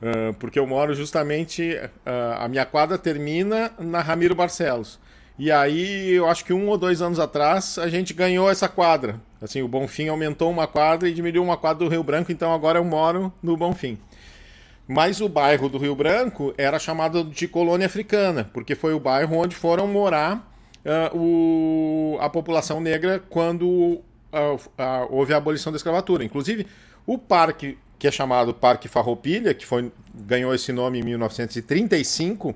Uh, 0.00 0.32
porque 0.34 0.58
eu 0.58 0.66
moro 0.66 0.94
justamente. 0.94 1.74
Uh, 1.74 2.38
a 2.38 2.48
minha 2.48 2.64
quadra 2.64 2.96
termina 2.96 3.70
na 3.78 4.00
Ramiro 4.00 4.34
Barcelos. 4.34 4.98
E 5.38 5.52
aí, 5.52 6.10
eu 6.10 6.26
acho 6.26 6.44
que 6.44 6.52
um 6.52 6.68
ou 6.68 6.78
dois 6.78 7.02
anos 7.02 7.20
atrás, 7.20 7.78
a 7.78 7.88
gente 7.88 8.14
ganhou 8.14 8.50
essa 8.50 8.68
quadra. 8.68 9.20
Assim, 9.40 9.60
o 9.60 9.68
Bonfim 9.68 10.08
aumentou 10.08 10.50
uma 10.50 10.66
quadra 10.66 11.08
e 11.08 11.14
diminuiu 11.14 11.42
uma 11.42 11.56
quadra 11.56 11.84
do 11.84 11.90
Rio 11.90 12.02
Branco, 12.02 12.32
então 12.32 12.52
agora 12.52 12.78
eu 12.78 12.84
moro 12.84 13.32
no 13.42 13.56
Bonfim. 13.56 13.98
Mas 14.88 15.20
o 15.20 15.28
bairro 15.28 15.68
do 15.68 15.76
Rio 15.76 15.94
Branco 15.94 16.54
era 16.56 16.78
chamado 16.78 17.22
de 17.22 17.46
colônia 17.46 17.86
africana, 17.86 18.50
porque 18.54 18.74
foi 18.74 18.94
o 18.94 18.98
bairro 18.98 19.36
onde 19.36 19.54
foram 19.54 19.86
morar 19.86 20.50
uh, 20.82 21.14
o, 21.14 22.18
a 22.20 22.30
população 22.30 22.80
negra 22.80 23.22
quando 23.28 23.66
uh, 23.66 24.02
uh, 24.32 25.06
houve 25.10 25.34
a 25.34 25.36
abolição 25.36 25.70
da 25.70 25.76
escravatura. 25.76 26.24
Inclusive, 26.24 26.66
o 27.06 27.18
parque 27.18 27.76
que 27.98 28.06
é 28.06 28.10
chamado 28.10 28.54
Parque 28.54 28.88
Farroupilha, 28.88 29.52
que 29.52 29.66
foi, 29.66 29.92
ganhou 30.14 30.54
esse 30.54 30.72
nome 30.72 31.00
em 31.00 31.02
1935, 31.02 32.54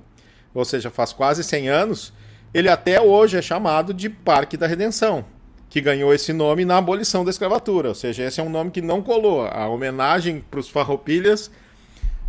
ou 0.55 0.64
seja, 0.64 0.91
faz 0.91 1.12
quase 1.12 1.43
100 1.43 1.68
anos, 1.68 2.12
ele 2.55 2.68
até 2.68 3.01
hoje 3.01 3.37
é 3.37 3.43
chamado 3.43 3.93
de 3.93 4.09
Parque 4.09 4.57
da 4.57 4.66
Redenção, 4.66 5.24
que 5.68 5.80
ganhou 5.80 6.14
esse 6.14 6.33
nome 6.33 6.64
na 6.64 6.78
abolição 6.78 7.24
da 7.24 7.30
escravatura, 7.30 7.89
ou 7.89 7.95
seja, 7.95 8.22
esse 8.22 8.41
é 8.41 8.43
um 8.43 8.51
nome 8.51 8.70
que 8.70 8.80
não 8.80 9.03
colou. 9.03 9.45
A 9.47 9.68
homenagem 9.68 10.45
para 10.49 10.61
os 10.61 10.68
Farroupilhas 10.68 11.51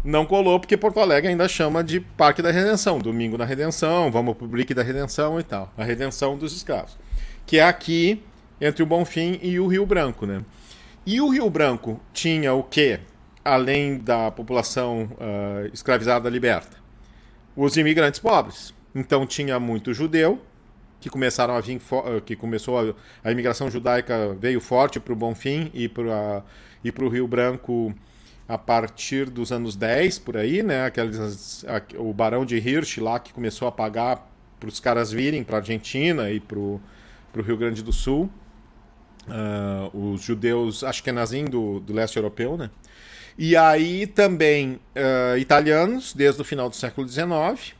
não 0.03 0.25
colou 0.25 0.59
porque 0.59 0.75
Porto 0.75 0.99
Alegre 0.99 1.29
ainda 1.29 1.47
chama 1.47 1.83
de 1.83 1.99
Parque 1.99 2.41
da 2.41 2.51
Redenção, 2.51 2.99
Domingo 2.99 3.37
da 3.37 3.45
Redenção, 3.45 4.11
Vamos 4.11 4.35
pro 4.35 4.47
Publique 4.47 4.73
da 4.73 4.83
Redenção 4.83 5.39
e 5.39 5.43
tal, 5.43 5.71
a 5.77 5.83
redenção 5.83 6.37
dos 6.37 6.55
escravos, 6.55 6.97
que 7.45 7.57
é 7.57 7.63
aqui 7.63 8.21
entre 8.59 8.83
o 8.83 8.85
Bonfim 8.85 9.39
e 9.41 9.59
o 9.59 9.67
Rio 9.67 9.85
Branco, 9.85 10.25
né? 10.25 10.43
E 11.05 11.19
o 11.19 11.29
Rio 11.29 11.49
Branco 11.49 11.99
tinha 12.13 12.53
o 12.53 12.63
quê? 12.63 12.99
Além 13.43 13.97
da 13.97 14.31
população 14.31 15.09
uh, 15.13 15.69
escravizada 15.73 16.29
liberta? 16.29 16.77
Os 17.55 17.75
imigrantes 17.75 18.19
pobres. 18.19 18.73
Então 18.95 19.27
tinha 19.27 19.59
muito 19.59 19.93
judeu, 19.93 20.41
que 21.01 21.09
começaram 21.09 21.55
a 21.55 21.59
vir, 21.59 21.81
ah, 21.91 22.21
que 22.21 22.37
começou 22.37 22.79
a, 22.79 22.93
a 23.21 23.31
imigração 23.31 23.69
judaica 23.69 24.33
veio 24.39 24.61
forte 24.61 24.97
para 24.97 25.11
o 25.11 25.15
Bonfim 25.15 25.69
e 25.73 25.89
para 25.89 26.41
e 26.81 26.89
o 26.89 27.09
Rio 27.09 27.27
Branco 27.27 27.93
a 28.47 28.57
partir 28.57 29.29
dos 29.29 29.51
anos 29.51 29.75
10, 29.75 30.19
por 30.19 30.37
aí, 30.37 30.61
né? 30.61 30.85
Aqueles, 30.85 31.65
a, 31.65 31.81
o 31.99 32.13
Barão 32.13 32.45
de 32.45 32.57
Hirsch 32.57 32.97
lá 32.97 33.19
que 33.19 33.33
começou 33.33 33.67
a 33.67 33.71
pagar 33.71 34.29
os 34.65 34.79
caras 34.79 35.11
virem 35.11 35.43
para 35.43 35.57
a 35.57 35.59
Argentina 35.59 36.29
e 36.29 36.39
para 36.39 36.57
o 36.57 36.81
Rio 37.35 37.57
Grande 37.57 37.83
do 37.83 37.91
Sul. 37.91 38.29
Uh, 39.25 40.11
os 40.11 40.21
judeus 40.21 40.83
ashkenazim 40.83 41.45
do, 41.45 41.79
do 41.79 41.93
leste 41.93 42.17
europeu, 42.17 42.57
né? 42.57 42.69
E 43.37 43.55
aí 43.55 44.05
também 44.05 44.79
uh, 44.95 45.37
italianos, 45.37 46.13
desde 46.13 46.41
o 46.41 46.45
final 46.45 46.69
do 46.69 46.75
século 46.75 47.07
XIX. 47.07 47.73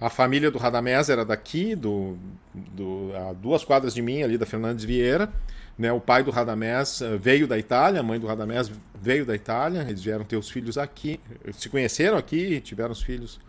A 0.00 0.10
família 0.10 0.50
do 0.50 0.58
Radamés 0.58 1.08
era 1.08 1.24
daqui, 1.24 1.76
do, 1.76 2.18
do, 2.52 3.12
a 3.16 3.32
duas 3.32 3.64
quadras 3.64 3.94
de 3.94 4.02
mim, 4.02 4.22
ali 4.22 4.36
da 4.36 4.44
Fernandes 4.44 4.84
Vieira. 4.84 5.32
Né? 5.78 5.92
O 5.92 6.00
pai 6.00 6.22
do 6.22 6.30
Radamés 6.30 7.00
uh, 7.00 7.18
veio 7.18 7.46
da 7.46 7.58
Itália, 7.58 8.00
a 8.00 8.02
mãe 8.02 8.18
do 8.18 8.26
Radamés 8.26 8.70
veio 9.00 9.24
da 9.24 9.34
Itália. 9.34 9.80
Eles 9.88 10.02
vieram 10.02 10.24
ter 10.24 10.36
os 10.36 10.50
filhos 10.50 10.78
aqui, 10.78 11.18
se 11.52 11.68
conheceram 11.68 12.16
aqui, 12.16 12.60
tiveram 12.60 12.92
os 12.92 13.02
filhos 13.02 13.40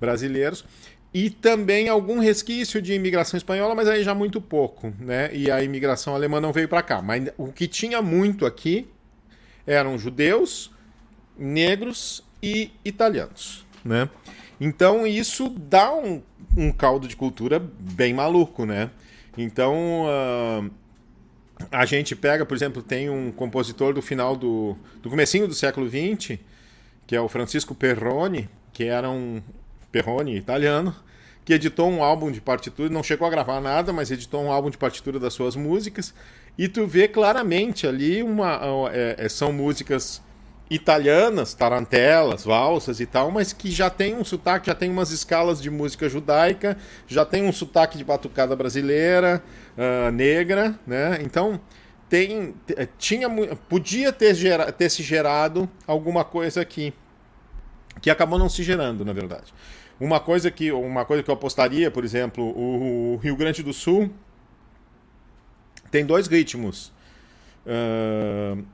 brasileiros. 0.00 0.64
E 1.12 1.30
também 1.30 1.88
algum 1.88 2.18
resquício 2.18 2.82
de 2.82 2.92
imigração 2.92 3.38
espanhola, 3.38 3.72
mas 3.74 3.86
aí 3.86 4.02
já 4.02 4.12
muito 4.12 4.40
pouco, 4.40 4.92
né? 4.98 5.30
E 5.32 5.48
a 5.48 5.62
imigração 5.62 6.12
alemã 6.12 6.40
não 6.40 6.52
veio 6.52 6.68
para 6.68 6.82
cá. 6.82 7.00
Mas 7.00 7.28
o 7.38 7.52
que 7.52 7.68
tinha 7.68 8.02
muito 8.02 8.44
aqui 8.44 8.88
eram 9.64 9.96
judeus, 9.96 10.72
negros 11.38 12.24
e 12.42 12.72
italianos, 12.84 13.64
né? 13.84 14.08
Então 14.60 15.06
isso 15.06 15.48
dá 15.48 15.94
um, 15.94 16.20
um 16.56 16.72
caldo 16.72 17.06
de 17.06 17.14
cultura 17.14 17.60
bem 17.60 18.12
maluco, 18.12 18.66
né? 18.66 18.90
Então 19.38 20.06
uh, 20.06 20.70
a 21.70 21.84
gente 21.84 22.16
pega, 22.16 22.44
por 22.44 22.54
exemplo, 22.54 22.82
tem 22.82 23.08
um 23.08 23.30
compositor 23.30 23.94
do 23.94 24.02
final 24.02 24.36
do, 24.36 24.76
do 25.02 25.10
comecinho 25.10 25.46
do 25.46 25.54
século 25.54 25.88
XX, 25.88 26.38
que 27.06 27.14
é 27.14 27.20
o 27.20 27.28
Francisco 27.28 27.74
Perrone, 27.74 28.48
que 28.72 28.84
era 28.84 29.10
um 29.10 29.42
Perrone 29.92 30.36
italiano, 30.36 30.94
que 31.44 31.52
editou 31.52 31.90
um 31.90 32.02
álbum 32.02 32.30
de 32.30 32.40
partitura, 32.40 32.88
não 32.88 33.02
chegou 33.02 33.26
a 33.26 33.30
gravar 33.30 33.60
nada, 33.60 33.92
mas 33.92 34.10
editou 34.10 34.42
um 34.42 34.50
álbum 34.50 34.70
de 34.70 34.78
partitura 34.78 35.20
das 35.20 35.34
suas 35.34 35.54
músicas, 35.54 36.14
e 36.56 36.68
tu 36.68 36.86
vê 36.86 37.06
claramente 37.06 37.86
ali 37.86 38.22
uma 38.22 38.58
é, 38.92 39.16
é 39.18 39.28
são 39.28 39.52
músicas 39.52 40.22
italianas, 40.70 41.52
tarantelas, 41.54 42.44
valsas 42.44 42.98
e 42.98 43.06
tal, 43.06 43.30
mas 43.30 43.52
que 43.52 43.70
já 43.70 43.90
tem 43.90 44.16
um 44.16 44.24
sotaque, 44.24 44.66
já 44.68 44.74
tem 44.74 44.90
umas 44.90 45.10
escalas 45.10 45.60
de 45.60 45.70
música 45.70 46.08
judaica, 46.08 46.76
já 47.06 47.24
tem 47.24 47.44
um 47.44 47.52
sotaque 47.52 47.98
de 47.98 48.04
batucada 48.04 48.56
brasileira, 48.56 49.42
uh, 49.76 50.10
negra, 50.10 50.78
né? 50.86 51.18
Então 51.22 51.60
tem, 52.08 52.54
tinha, 52.98 53.28
podia 53.68 54.12
ter, 54.12 54.34
gera, 54.34 54.72
ter 54.72 54.88
se 54.88 55.02
gerado 55.02 55.68
alguma 55.86 56.24
coisa 56.24 56.60
aqui 56.60 56.94
que 58.00 58.10
acabou 58.10 58.38
não 58.38 58.48
se 58.48 58.62
gerando, 58.62 59.04
na 59.04 59.12
verdade. 59.12 59.52
Uma 60.00 60.18
coisa 60.18 60.50
que, 60.50 60.72
uma 60.72 61.04
coisa 61.04 61.22
que 61.22 61.30
eu 61.30 61.34
apostaria, 61.34 61.90
por 61.90 62.04
exemplo, 62.04 62.44
o, 62.44 63.14
o 63.14 63.16
Rio 63.18 63.36
Grande 63.36 63.62
do 63.62 63.72
Sul 63.72 64.10
tem 65.90 66.04
dois 66.04 66.26
ritmos. 66.26 66.92
Uh, 67.64 68.64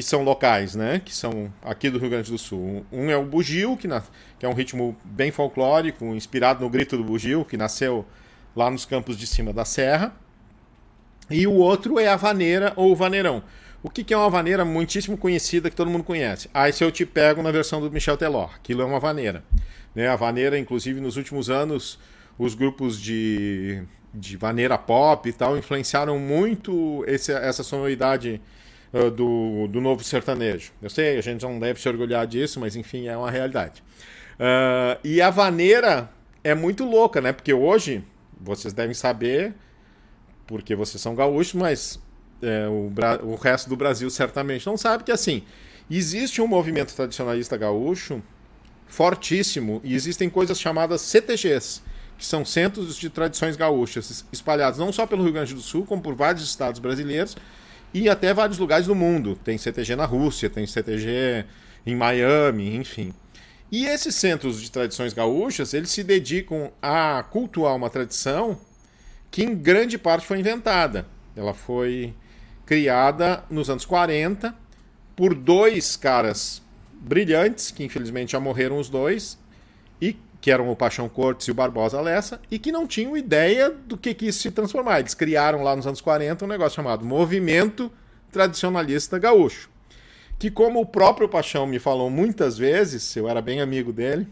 que 0.00 0.08
são 0.08 0.22
locais, 0.22 0.74
né? 0.74 1.00
Que 1.04 1.14
são 1.14 1.52
aqui 1.62 1.90
do 1.90 1.98
Rio 1.98 2.08
Grande 2.08 2.30
do 2.30 2.38
Sul. 2.38 2.86
Um 2.90 3.10
é 3.10 3.16
o 3.16 3.22
bugio, 3.22 3.76
que, 3.76 3.86
na, 3.86 4.02
que 4.38 4.46
é 4.46 4.48
um 4.48 4.54
ritmo 4.54 4.96
bem 5.04 5.30
folclórico, 5.30 6.06
inspirado 6.14 6.64
no 6.64 6.70
grito 6.70 6.96
do 6.96 7.04
bugio, 7.04 7.44
que 7.44 7.56
nasceu 7.56 8.06
lá 8.56 8.70
nos 8.70 8.86
campos 8.86 9.18
de 9.18 9.26
cima 9.26 9.52
da 9.52 9.64
serra. 9.64 10.14
E 11.28 11.46
o 11.46 11.52
outro 11.52 11.98
é 11.98 12.08
a 12.08 12.16
vaneira 12.16 12.72
ou 12.76 12.92
o 12.92 12.96
vaneirão. 12.96 13.42
O 13.82 13.90
que, 13.90 14.02
que 14.02 14.14
é 14.14 14.16
uma 14.16 14.30
vaneira 14.30 14.64
muitíssimo 14.64 15.18
conhecida 15.18 15.68
que 15.68 15.76
todo 15.76 15.90
mundo 15.90 16.04
conhece? 16.04 16.48
Aí 16.54 16.72
se 16.72 16.82
eu 16.82 16.90
te 16.90 17.04
pego 17.04 17.42
na 17.42 17.50
versão 17.50 17.80
do 17.80 17.90
Michel 17.90 18.16
Teló, 18.16 18.44
aquilo 18.44 18.80
é 18.80 18.84
uma 18.86 19.00
vaneira. 19.00 19.44
Né? 19.94 20.08
A 20.08 20.16
vaneira, 20.16 20.58
inclusive, 20.58 20.98
nos 20.98 21.18
últimos 21.18 21.50
anos, 21.50 21.98
os 22.38 22.54
grupos 22.54 22.98
de, 22.98 23.82
de 24.14 24.38
vaneira 24.38 24.78
pop 24.78 25.28
e 25.28 25.32
tal 25.32 25.58
influenciaram 25.58 26.18
muito 26.18 27.04
esse, 27.06 27.32
essa 27.32 27.62
sonoridade 27.62 28.40
uh, 28.92 29.10
do, 29.10 29.68
do 29.68 29.80
novo 29.80 30.02
sertanejo. 30.04 30.72
Eu 30.82 30.90
sei, 30.90 31.18
a 31.18 31.20
gente 31.20 31.42
não 31.42 31.58
deve 31.58 31.80
se 31.80 31.88
orgulhar 31.88 32.26
disso, 32.26 32.60
mas 32.60 32.76
enfim, 32.76 33.08
é 33.08 33.16
uma 33.16 33.30
realidade. 33.30 33.82
Uh, 34.34 34.98
e 35.04 35.20
a 35.20 35.30
vaneira 35.30 36.10
é 36.42 36.54
muito 36.54 36.84
louca, 36.84 37.20
né? 37.20 37.32
Porque 37.32 37.52
hoje, 37.52 38.04
vocês 38.40 38.72
devem 38.72 38.94
saber, 38.94 39.54
porque 40.46 40.74
vocês 40.74 41.00
são 41.00 41.14
gaúchos, 41.14 41.54
mas 41.54 42.00
é, 42.42 42.66
o, 42.68 42.92
o 43.24 43.34
resto 43.36 43.68
do 43.68 43.76
Brasil 43.76 44.08
certamente 44.10 44.66
não 44.66 44.76
sabe 44.76 45.04
que 45.04 45.12
assim 45.12 45.42
existe 45.90 46.40
um 46.40 46.46
movimento 46.46 46.94
tradicionalista 46.94 47.56
gaúcho 47.56 48.22
fortíssimo 48.86 49.80
e 49.84 49.94
existem 49.94 50.30
coisas 50.30 50.58
chamadas 50.60 51.00
CTGs, 51.00 51.82
que 52.16 52.24
são 52.24 52.44
centros 52.44 52.96
de 52.96 53.10
tradições 53.10 53.56
gaúchas 53.56 54.24
espalhados 54.32 54.78
não 54.78 54.92
só 54.92 55.06
pelo 55.06 55.22
Rio 55.22 55.32
Grande 55.32 55.54
do 55.54 55.60
Sul, 55.60 55.84
como 55.84 56.02
por 56.02 56.14
vários 56.14 56.44
estados 56.44 56.80
brasileiros 56.80 57.36
e 57.92 58.08
até 58.08 58.32
vários 58.32 58.58
lugares 58.58 58.86
do 58.86 58.94
mundo. 58.94 59.38
Tem 59.44 59.58
CTG 59.58 59.96
na 59.96 60.04
Rússia, 60.04 60.50
tem 60.50 60.66
CTG 60.66 61.44
em 61.86 61.96
Miami, 61.96 62.76
enfim. 62.76 63.14
E 63.70 63.86
esses 63.86 64.14
centros 64.14 64.60
de 64.60 64.70
tradições 64.70 65.12
gaúchas, 65.12 65.74
eles 65.74 65.90
se 65.90 66.02
dedicam 66.02 66.72
a 66.82 67.22
cultuar 67.30 67.76
uma 67.76 67.88
tradição 67.88 68.58
que 69.30 69.44
em 69.44 69.54
grande 69.54 69.96
parte 69.96 70.26
foi 70.26 70.40
inventada. 70.40 71.06
Ela 71.36 71.54
foi 71.54 72.12
criada 72.66 73.44
nos 73.48 73.70
anos 73.70 73.84
40 73.84 74.54
por 75.14 75.34
dois 75.34 75.96
caras 75.96 76.62
brilhantes, 76.92 77.70
que 77.70 77.84
infelizmente 77.84 78.32
já 78.32 78.40
morreram 78.40 78.78
os 78.78 78.88
dois, 78.88 79.38
e 80.00 80.16
que 80.40 80.50
eram 80.50 80.70
o 80.70 80.76
Paixão 80.76 81.08
Cortes 81.08 81.46
e 81.48 81.50
o 81.50 81.54
Barbosa 81.54 82.00
Lessa, 82.00 82.40
e 82.50 82.58
que 82.58 82.72
não 82.72 82.86
tinham 82.86 83.16
ideia 83.16 83.70
do 83.70 83.96
que, 83.96 84.14
que 84.14 84.26
isso 84.26 84.40
se 84.40 84.50
transformar. 84.50 85.00
Eles 85.00 85.14
criaram 85.14 85.62
lá 85.62 85.76
nos 85.76 85.86
anos 85.86 86.00
40 86.00 86.44
um 86.44 86.48
negócio 86.48 86.76
chamado 86.76 87.04
Movimento 87.04 87.92
Tradicionalista 88.32 89.18
Gaúcho. 89.18 89.68
Que, 90.38 90.50
como 90.50 90.80
o 90.80 90.86
próprio 90.86 91.28
Paixão 91.28 91.66
me 91.66 91.78
falou 91.78 92.08
muitas 92.08 92.56
vezes, 92.56 93.14
eu 93.14 93.28
era 93.28 93.42
bem 93.42 93.60
amigo 93.60 93.92
dele, 93.92 94.26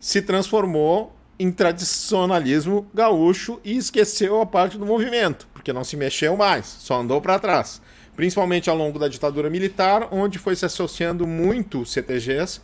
se 0.00 0.20
transformou 0.20 1.14
em 1.38 1.52
tradicionalismo 1.52 2.86
gaúcho 2.92 3.60
e 3.64 3.76
esqueceu 3.76 4.40
a 4.40 4.46
parte 4.46 4.76
do 4.76 4.84
movimento, 4.84 5.48
porque 5.54 5.72
não 5.72 5.84
se 5.84 5.96
mexeu 5.96 6.36
mais, 6.36 6.66
só 6.66 7.00
andou 7.00 7.20
para 7.20 7.38
trás. 7.38 7.80
Principalmente 8.16 8.68
ao 8.68 8.76
longo 8.76 8.98
da 8.98 9.08
ditadura 9.08 9.48
militar, 9.48 10.08
onde 10.10 10.38
foi 10.38 10.56
se 10.56 10.66
associando 10.66 11.26
muito 11.26 11.86
CTGs 11.86 12.60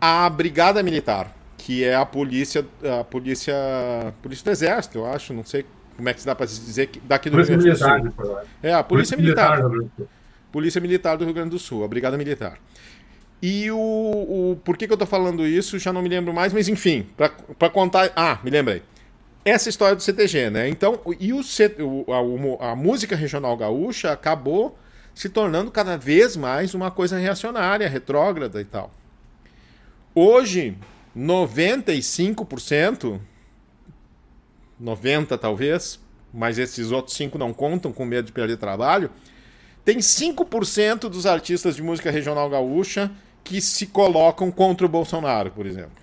à 0.00 0.28
Brigada 0.28 0.82
Militar, 0.82 1.34
que 1.64 1.82
é 1.82 1.94
a 1.94 2.04
polícia, 2.04 2.62
a 3.00 3.02
polícia, 3.02 3.54
polícia 4.22 4.44
do 4.44 4.50
exército, 4.50 4.98
eu 4.98 5.06
acho, 5.06 5.32
não 5.32 5.44
sei 5.44 5.64
como 5.96 6.06
é 6.10 6.12
que 6.12 6.20
se 6.20 6.26
dá 6.26 6.34
para 6.34 6.44
dizer 6.44 6.88
que 6.88 7.00
daqui 7.00 7.30
do 7.30 7.36
polícia 7.36 7.56
Rio 7.56 7.62
Grande 7.62 7.78
do 7.78 7.84
Sul. 7.84 7.94
Militar, 7.94 8.44
é, 8.62 8.74
a 8.74 8.82
polícia, 8.82 9.16
polícia 9.16 9.16
militar. 9.16 9.70
militar 9.70 10.06
polícia 10.52 10.80
militar 10.80 11.16
do 11.16 11.24
Rio 11.24 11.32
Grande 11.32 11.50
do 11.50 11.58
Sul, 11.58 11.82
a 11.82 11.88
brigada 11.88 12.18
militar. 12.18 12.58
E 13.40 13.70
o, 13.70 13.78
o 13.78 14.60
por 14.62 14.76
que, 14.76 14.86
que 14.86 14.92
eu 14.92 14.96
tô 14.98 15.06
falando 15.06 15.46
isso, 15.46 15.78
já 15.78 15.90
não 15.90 16.02
me 16.02 16.08
lembro 16.08 16.34
mais, 16.34 16.52
mas 16.52 16.68
enfim, 16.68 17.08
para 17.58 17.70
contar, 17.70 18.12
ah, 18.14 18.38
me 18.44 18.50
lembrei. 18.50 18.82
Essa 19.42 19.70
história 19.70 19.96
do 19.96 20.02
CTG, 20.02 20.50
né? 20.50 20.68
Então, 20.68 21.00
e 21.18 21.32
o, 21.32 21.40
a, 22.60 22.72
a 22.72 22.76
música 22.76 23.16
regional 23.16 23.56
gaúcha 23.56 24.12
acabou 24.12 24.78
se 25.14 25.30
tornando 25.30 25.70
cada 25.70 25.96
vez 25.96 26.36
mais 26.36 26.74
uma 26.74 26.90
coisa 26.90 27.16
reacionária, 27.16 27.88
retrógrada 27.88 28.60
e 28.60 28.64
tal. 28.66 28.90
Hoje, 30.14 30.76
95%, 31.16 33.20
90 34.78 35.38
talvez, 35.38 36.00
mas 36.32 36.58
esses 36.58 36.90
outros 36.90 37.16
5 37.16 37.38
não 37.38 37.52
contam 37.52 37.92
com 37.92 38.04
medo 38.04 38.26
de 38.26 38.32
perder 38.32 38.56
trabalho, 38.56 39.10
tem 39.84 39.98
5% 39.98 41.08
dos 41.08 41.26
artistas 41.26 41.76
de 41.76 41.82
música 41.82 42.10
regional 42.10 42.50
gaúcha 42.50 43.10
que 43.44 43.60
se 43.60 43.86
colocam 43.86 44.50
contra 44.50 44.86
o 44.86 44.88
Bolsonaro, 44.88 45.50
por 45.50 45.66
exemplo. 45.66 46.02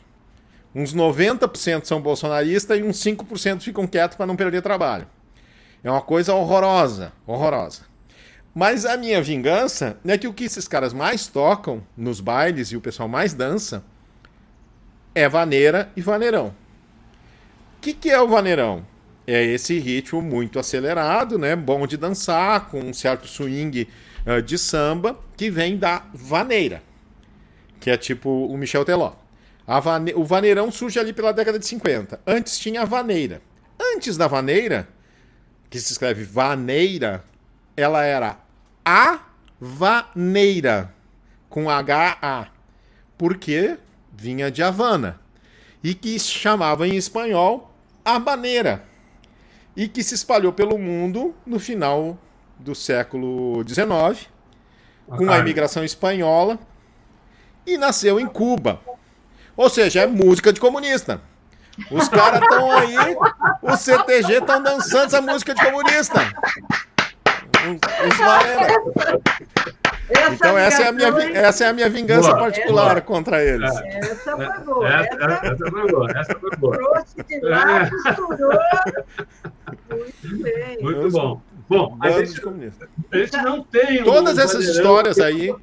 Uns 0.73 0.93
90% 0.93 1.83
são 1.83 1.99
bolsonaristas 1.99 2.79
e 2.79 2.83
uns 2.83 3.03
5% 3.03 3.61
ficam 3.61 3.85
quietos 3.85 4.15
para 4.15 4.25
não 4.25 4.37
perder 4.37 4.61
trabalho. 4.61 5.05
É 5.83 5.91
uma 5.91 6.01
coisa 6.01 6.33
horrorosa, 6.33 7.11
horrorosa. 7.27 7.81
Mas 8.53 8.85
a 8.85 8.95
minha 8.95 9.21
vingança 9.21 9.97
é 10.05 10.17
que 10.17 10.27
o 10.27 10.33
que 10.33 10.45
esses 10.45 10.67
caras 10.67 10.93
mais 10.93 11.27
tocam 11.27 11.83
nos 11.97 12.21
bailes 12.21 12.71
e 12.71 12.77
o 12.77 12.81
pessoal 12.81 13.09
mais 13.09 13.33
dança 13.33 13.83
é 15.13 15.27
vaneira 15.27 15.91
e 15.95 16.01
vaneirão. 16.01 16.47
O 17.77 17.81
que, 17.81 17.93
que 17.93 18.09
é 18.09 18.21
o 18.21 18.27
vaneirão? 18.27 18.85
É 19.25 19.43
esse 19.43 19.77
ritmo 19.79 20.21
muito 20.21 20.59
acelerado, 20.59 21.37
né? 21.37 21.55
Bom 21.55 21.85
de 21.85 21.97
dançar, 21.97 22.69
com 22.69 22.79
um 22.79 22.93
certo 22.93 23.27
swing 23.27 23.87
uh, 24.25 24.41
de 24.41 24.57
samba, 24.57 25.19
que 25.37 25.49
vem 25.49 25.77
da 25.77 26.03
vaneira, 26.13 26.81
que 27.79 27.89
é 27.89 27.97
tipo 27.97 28.29
o 28.29 28.57
Michel 28.57 28.85
Teló. 28.85 29.13
Vane... 29.81 30.13
O 30.15 30.23
vaneirão 30.23 30.71
surge 30.71 30.99
ali 30.99 31.13
pela 31.13 31.31
década 31.31 31.57
de 31.57 31.65
50. 31.65 32.19
Antes 32.25 32.57
tinha 32.59 32.81
a 32.81 32.85
vaneira. 32.85 33.41
Antes 33.79 34.17
da 34.17 34.27
vaneira, 34.27 34.87
que 35.69 35.79
se 35.79 35.93
escreve 35.93 36.23
vaneira, 36.23 37.23
ela 37.77 38.03
era 38.03 38.37
a 38.83 39.19
vaneira, 39.59 40.93
com 41.49 41.69
H-A. 41.69 42.47
Por 43.17 43.37
quê? 43.37 43.77
Vinha 44.21 44.51
de 44.51 44.61
Havana 44.61 45.19
e 45.83 45.95
que 45.95 46.19
se 46.19 46.27
chamava 46.29 46.87
em 46.87 46.95
espanhol 46.95 47.73
habaneira 48.05 48.83
e 49.75 49.87
que 49.87 50.03
se 50.03 50.13
espalhou 50.13 50.53
pelo 50.53 50.77
mundo 50.77 51.33
no 51.43 51.59
final 51.59 52.19
do 52.59 52.75
século 52.75 53.67
XIX, 53.67 54.29
com 55.07 55.31
a 55.31 55.39
imigração 55.39 55.83
espanhola, 55.83 56.59
e 57.65 57.77
nasceu 57.77 58.19
em 58.19 58.27
Cuba. 58.27 58.79
Ou 59.57 59.69
seja, 59.69 60.01
é 60.01 60.07
música 60.07 60.53
de 60.53 60.59
comunista. 60.59 61.19
Os 61.89 62.07
caras 62.07 62.41
estão 62.43 62.71
aí, 62.71 63.17
os 63.63 63.79
CTG 63.79 64.33
estão 64.33 64.61
dançando 64.61 65.05
essa 65.05 65.21
música 65.21 65.55
de 65.55 65.63
comunista. 65.63 66.19
Os, 67.65 67.79
os 68.07 69.71
essa 70.13 70.33
então 70.33 70.57
essa 70.57 70.83
é, 70.83 70.87
a 70.87 70.91
minha, 70.91 71.07
essa 71.37 71.63
é 71.63 71.67
a 71.67 71.73
minha 71.73 71.89
vingança 71.89 72.29
boa. 72.29 72.39
particular 72.39 72.91
essa, 72.91 73.01
contra 73.01 73.43
eles. 73.43 73.71
Essa 73.71 74.35
foi 74.35 74.59
boa. 74.65 74.87
Essa, 74.87 75.15
essa, 75.15 75.47
essa 75.47 75.71
foi 75.71 75.87
boa. 75.87 76.11
Essa 76.11 76.39
foi 76.39 76.57
boa. 76.57 76.77
Trouxe 76.77 77.23
de 77.27 77.39
lá, 77.41 77.81
é. 77.81 77.89
costurou. 77.89 78.59
Muito 80.23 80.43
bem. 80.43 80.81
Muito 80.81 81.11
bom. 81.11 81.41
Bom, 81.69 81.97
a 82.01 82.11
gente, 82.11 82.41
a 83.11 83.17
gente 83.17 83.37
não 83.37 83.63
tem. 83.63 84.03
Todas 84.03 84.37
um 84.37 84.41
essas 84.41 84.65
histórias 84.65 85.19
aí. 85.19 85.55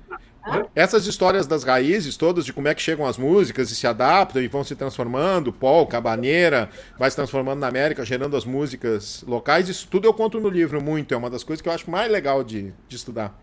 Essas 0.75 1.07
histórias 1.07 1.47
das 1.47 1.63
raízes 1.63 2.17
todas, 2.17 2.45
de 2.45 2.55
como 2.55 2.69
é 2.69 2.75
que 2.75 2.81
chegam 2.81 3.05
as 3.05 3.19
músicas 3.19 3.71
e 3.71 3.77
se 3.77 3.87
adaptam 3.87 4.41
e 4.41 4.49
vão 4.49 4.65
se 4.65 4.75
transformando, 4.75 5.53
Paul, 5.53 5.87
Cabaneira, 5.87 6.71
vai 6.99 7.11
se 7.11 7.17
transformando 7.17 7.61
na 7.61 7.69
América, 7.69 8.03
gerando 8.05 8.35
as 8.35 8.47
músicas 8.47 9.23
locais, 9.29 9.69
isso 9.69 9.87
tudo 9.91 10.07
eu 10.07 10.15
conto 10.15 10.41
no 10.41 10.49
livro 10.49 10.83
muito, 10.83 11.13
é 11.13 11.17
uma 11.19 11.29
das 11.29 11.45
coisas 11.45 11.61
que 11.61 11.69
eu 11.69 11.73
acho 11.73 11.91
mais 11.91 12.11
legal 12.11 12.43
de, 12.43 12.73
de 12.89 12.97
estudar. 12.97 13.39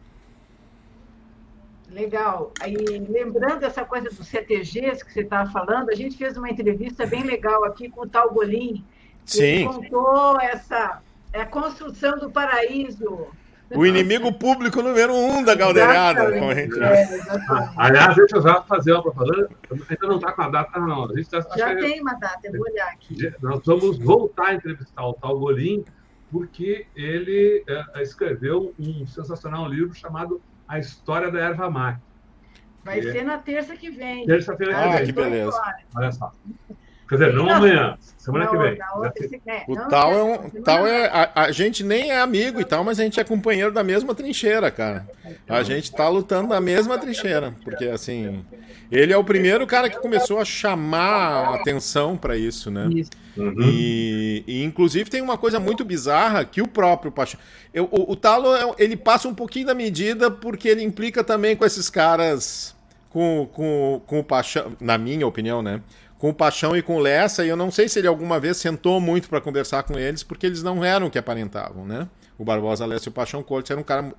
Legal. 1.95 2.51
Aí, 2.59 2.75
lembrando 2.75 3.63
essa 3.63 3.85
coisa 3.85 4.09
dos 4.09 4.27
CTGs 4.27 5.03
que 5.05 5.13
você 5.13 5.21
estava 5.21 5.49
falando, 5.49 5.89
a 5.89 5.95
gente 5.95 6.17
fez 6.17 6.35
uma 6.35 6.49
entrevista 6.49 7.05
bem 7.05 7.23
legal 7.23 7.63
aqui 7.63 7.89
com 7.89 8.01
o 8.01 8.07
Tal 8.07 8.33
Bolim, 8.33 8.83
que 9.25 9.31
Sim. 9.31 9.65
contou 9.65 10.37
essa 10.41 11.01
é 11.31 11.41
a 11.41 11.45
construção 11.45 12.19
do 12.19 12.29
paraíso. 12.29 13.27
O 13.73 13.85
inimigo 13.85 14.31
público 14.33 14.81
número 14.81 15.13
um 15.13 15.41
da 15.41 15.55
galdeirada. 15.55 16.33
Como 16.33 16.51
a 16.51 16.53
gente... 16.53 16.77
é, 16.83 17.07
Aliás, 17.77 18.13
deixa 18.13 18.37
eu 18.37 18.41
já 18.41 18.61
fazer 18.63 18.91
uma 18.91 19.01
propaganda. 19.01 19.49
Ainda 19.71 20.07
não 20.07 20.15
está 20.17 20.33
com 20.33 20.41
a 20.41 20.49
data, 20.49 20.79
não. 20.79 21.09
A 21.09 21.15
gente 21.15 21.29
tá, 21.29 21.39
já 21.55 21.75
tem 21.77 22.01
uma 22.01 22.15
data, 22.15 22.41
eu 22.43 22.51
vou 22.51 22.69
olhar 22.69 22.87
aqui. 22.89 23.33
Nós 23.41 23.61
vamos 23.65 23.97
voltar 23.99 24.47
a 24.47 24.53
entrevistar 24.55 25.07
o 25.07 25.13
Tal 25.13 25.39
Bolim, 25.39 25.85
porque 26.29 26.87
ele 26.93 27.63
é, 27.67 28.01
escreveu 28.01 28.73
um 28.77 29.07
sensacional 29.07 29.67
livro 29.69 29.95
chamado 29.95 30.41
A 30.67 30.79
História 30.79 31.31
da 31.31 31.39
Erva 31.39 31.69
Mate. 31.69 32.01
Vai 32.83 33.01
ser 33.01 33.17
é... 33.17 33.23
na 33.23 33.37
terça 33.37 33.75
que 33.75 33.89
vem. 33.89 34.25
Terça-feira 34.25 34.73
que 34.73 34.79
ah, 34.79 34.95
vem. 34.97 35.05
que 35.05 35.11
beleza. 35.11 35.61
Olha 35.95 36.11
só. 36.11 36.31
Quer 37.07 37.15
dizer, 37.15 37.33
não 37.33 37.47
amanhã, 37.47 37.95
semana 38.17 38.45
não, 38.45 38.51
que 38.51 38.57
vem. 38.57 38.79
o 39.67 39.75
tal 39.87 40.11
é 40.11 40.23
um. 40.23 40.49
Tal 40.63 40.87
é, 40.87 41.05
a, 41.07 41.43
a, 41.43 41.51
gente 41.51 41.83
nem 41.83 42.09
é 42.09 42.19
amigo 42.19 42.59
e 42.59 42.65
tal, 42.65 42.83
mas 42.83 42.99
a 42.99 43.03
gente 43.03 43.19
é 43.19 43.23
companheiro 43.23 43.71
da 43.71 43.83
mesma 43.83 44.15
trincheira, 44.15 44.71
cara. 44.71 45.07
A 45.47 45.61
gente 45.61 45.91
tá 45.91 46.09
lutando 46.09 46.49
na 46.49 46.59
mesma 46.59 46.97
trincheira. 46.97 47.53
Porque 47.63 47.85
assim. 47.85 48.43
Ele 48.91 49.13
é 49.13 49.17
o 49.17 49.23
primeiro 49.23 49.65
cara 49.65 49.89
que 49.89 49.99
começou 49.99 50.39
a 50.39 50.45
chamar 50.45 51.53
a 51.53 51.55
atenção 51.55 52.15
para 52.15 52.37
isso, 52.37 52.69
né? 52.69 52.87
Uhum. 53.37 53.53
E, 53.59 54.43
e, 54.47 54.63
inclusive 54.63 55.09
tem 55.09 55.21
uma 55.21 55.37
coisa 55.37 55.59
muito 55.59 55.83
bizarra 55.83 56.45
que 56.45 56.61
o 56.61 56.67
próprio 56.67 57.11
Paixão. 57.11 57.39
Eu, 57.73 57.87
o, 57.91 58.11
o 58.13 58.15
Talo 58.15 58.47
ele 58.77 58.95
passa 58.95 59.27
um 59.27 59.35
pouquinho 59.35 59.67
da 59.67 59.73
medida 59.73 60.31
porque 60.31 60.69
ele 60.69 60.83
implica 60.83 61.23
também 61.23 61.55
com 61.55 61.65
esses 61.65 61.89
caras 61.89 62.75
com, 63.09 63.49
com, 63.51 64.01
com 64.05 64.19
o 64.19 64.23
Paixão, 64.23 64.73
na 64.79 64.97
minha 64.97 65.27
opinião, 65.27 65.61
né? 65.61 65.81
com 66.17 66.29
o 66.29 66.33
Paixão 66.33 66.75
e 66.75 66.81
com 66.81 66.95
o 66.95 66.99
Lessa, 66.99 67.45
e 67.45 67.49
eu 67.49 67.57
não 67.57 67.69
sei 67.69 67.89
se 67.89 67.99
ele 67.99 68.07
alguma 68.07 68.39
vez 68.39 68.57
sentou 68.57 68.99
muito 68.99 69.29
para 69.29 69.41
conversar 69.41 69.83
com 69.83 69.99
eles, 69.99 70.23
porque 70.23 70.45
eles 70.45 70.63
não 70.63 70.83
eram 70.83 71.07
o 71.07 71.11
que 71.11 71.17
aparentavam, 71.17 71.85
né? 71.85 72.07
O 72.37 72.43
Barbosa 72.43 72.85
Lessa 72.85 73.07
e 73.07 73.09
o 73.09 73.11
Paixão 73.11 73.43
Cortes 73.43 73.71
eram 73.71 73.81
um 73.81 73.83
cara. 73.83 74.13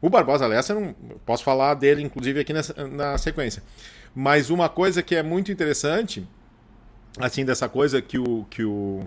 O 0.00 0.10
Barbosa 0.10 0.46
Lessa, 0.46 0.74
não 0.74 0.94
posso 1.24 1.44
falar 1.44 1.74
dele, 1.74 2.02
inclusive, 2.02 2.40
aqui 2.40 2.52
na 2.52 3.16
sequência. 3.16 3.62
Mas 4.14 4.50
uma 4.50 4.68
coisa 4.68 5.02
que 5.02 5.14
é 5.14 5.22
muito 5.22 5.52
interessante, 5.52 6.26
assim, 7.18 7.44
dessa 7.44 7.68
coisa 7.68 8.00
que 8.00 8.18
o. 8.18 8.46
Que 8.50 8.64
o 8.64 9.06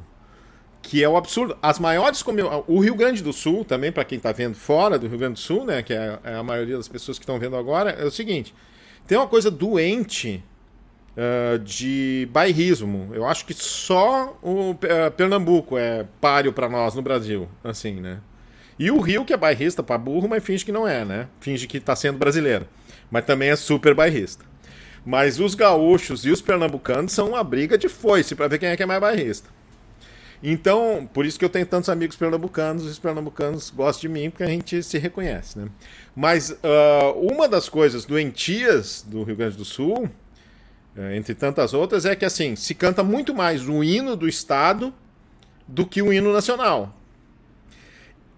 que 0.83 1.01
é 1.01 1.07
o 1.07 1.15
absurdo. 1.15 1.57
As 1.61 1.79
maiores 1.79 2.21
o 2.67 2.79
Rio 2.79 2.93
Grande 2.93 3.23
do 3.23 3.31
Sul, 3.31 3.63
também 3.63 3.89
para 3.89 4.03
quem 4.03 4.17
está 4.17 4.33
vendo 4.33 4.55
fora 4.55 4.99
do 4.99 5.07
Rio 5.07 5.17
Grande 5.17 5.35
do 5.35 5.39
Sul, 5.39 5.63
né, 5.63 5.81
que 5.81 5.93
é, 5.93 6.19
é 6.25 6.35
a 6.35 6.43
maioria 6.43 6.75
das 6.75 6.89
pessoas 6.89 7.17
que 7.17 7.23
estão 7.23 7.39
vendo 7.39 7.55
agora, 7.55 7.91
é 7.91 8.03
o 8.03 8.11
seguinte: 8.11 8.53
tem 9.07 9.17
uma 9.17 9.27
coisa 9.27 9.49
doente 9.49 10.43
uh, 11.17 11.57
de 11.59 12.27
bairrismo. 12.31 13.09
Eu 13.13 13.25
acho 13.25 13.45
que 13.45 13.53
só 13.53 14.37
o 14.41 14.71
uh, 14.71 15.11
Pernambuco 15.15 15.77
é 15.77 16.05
páreo 16.19 16.53
para 16.53 16.69
nós 16.69 16.93
no 16.93 17.01
Brasil, 17.01 17.47
assim, 17.63 17.99
né? 17.99 18.19
E 18.77 18.89
o 18.91 18.99
Rio, 18.99 19.23
que 19.23 19.33
é 19.33 19.37
bairrista 19.37 19.83
para 19.83 19.97
burro, 19.97 20.27
mas 20.27 20.43
finge 20.43 20.65
que 20.65 20.71
não 20.71 20.87
é, 20.87 21.05
né? 21.05 21.27
Finge 21.39 21.67
que 21.67 21.77
está 21.77 21.95
sendo 21.95 22.17
brasileiro. 22.17 22.67
Mas 23.09 23.23
também 23.23 23.49
é 23.49 23.55
super 23.55 23.93
bairrista. 23.93 24.43
Mas 25.05 25.39
os 25.39 25.55
gaúchos 25.55 26.25
e 26.25 26.31
os 26.31 26.41
pernambucanos 26.41 27.11
são 27.11 27.29
uma 27.29 27.43
briga 27.43 27.77
de 27.77 27.89
foice 27.89 28.35
para 28.35 28.47
ver 28.47 28.59
quem 28.59 28.69
é 28.69 28.77
que 28.77 28.83
é 28.83 28.85
mais 28.85 29.01
bairrista. 29.01 29.49
Então, 30.41 31.09
por 31.13 31.25
isso 31.25 31.39
que 31.39 31.45
eu 31.45 31.49
tenho 31.49 31.65
tantos 31.65 31.89
amigos 31.89 32.17
pernambucanos, 32.17 32.85
os 32.85 32.99
pernambucanos 32.99 33.69
gostam 33.69 34.01
de 34.01 34.09
mim, 34.09 34.29
porque 34.29 34.43
a 34.43 34.47
gente 34.47 34.83
se 34.83 34.97
reconhece, 34.97 35.57
né? 35.57 35.69
Mas 36.15 36.49
uh, 36.49 37.17
uma 37.17 37.47
das 37.47 37.69
coisas 37.69 38.03
doentias 38.03 39.05
do 39.07 39.23
Rio 39.23 39.37
Grande 39.37 39.55
do 39.55 39.63
Sul 39.63 40.09
é, 40.95 41.17
entre 41.17 41.33
tantas 41.33 41.73
outras, 41.73 42.05
é 42.05 42.15
que 42.15 42.23
assim, 42.23 42.55
se 42.55 42.75
canta 42.75 43.03
muito 43.03 43.33
mais 43.33 43.67
o 43.67 43.83
hino 43.83 44.15
do 44.15 44.27
Estado 44.27 44.93
do 45.67 45.85
que 45.85 46.01
o 46.01 46.13
hino 46.13 46.31
nacional. 46.31 46.95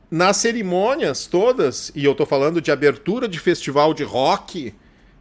Nas 0.09 0.37
cerimônias 0.37 1.25
todas, 1.25 1.91
e 1.93 2.05
eu 2.05 2.13
estou 2.13 2.25
falando 2.25 2.61
de 2.61 2.71
abertura 2.71 3.27
de 3.27 3.39
festival 3.39 3.93
de 3.93 4.03
rock 4.03 4.73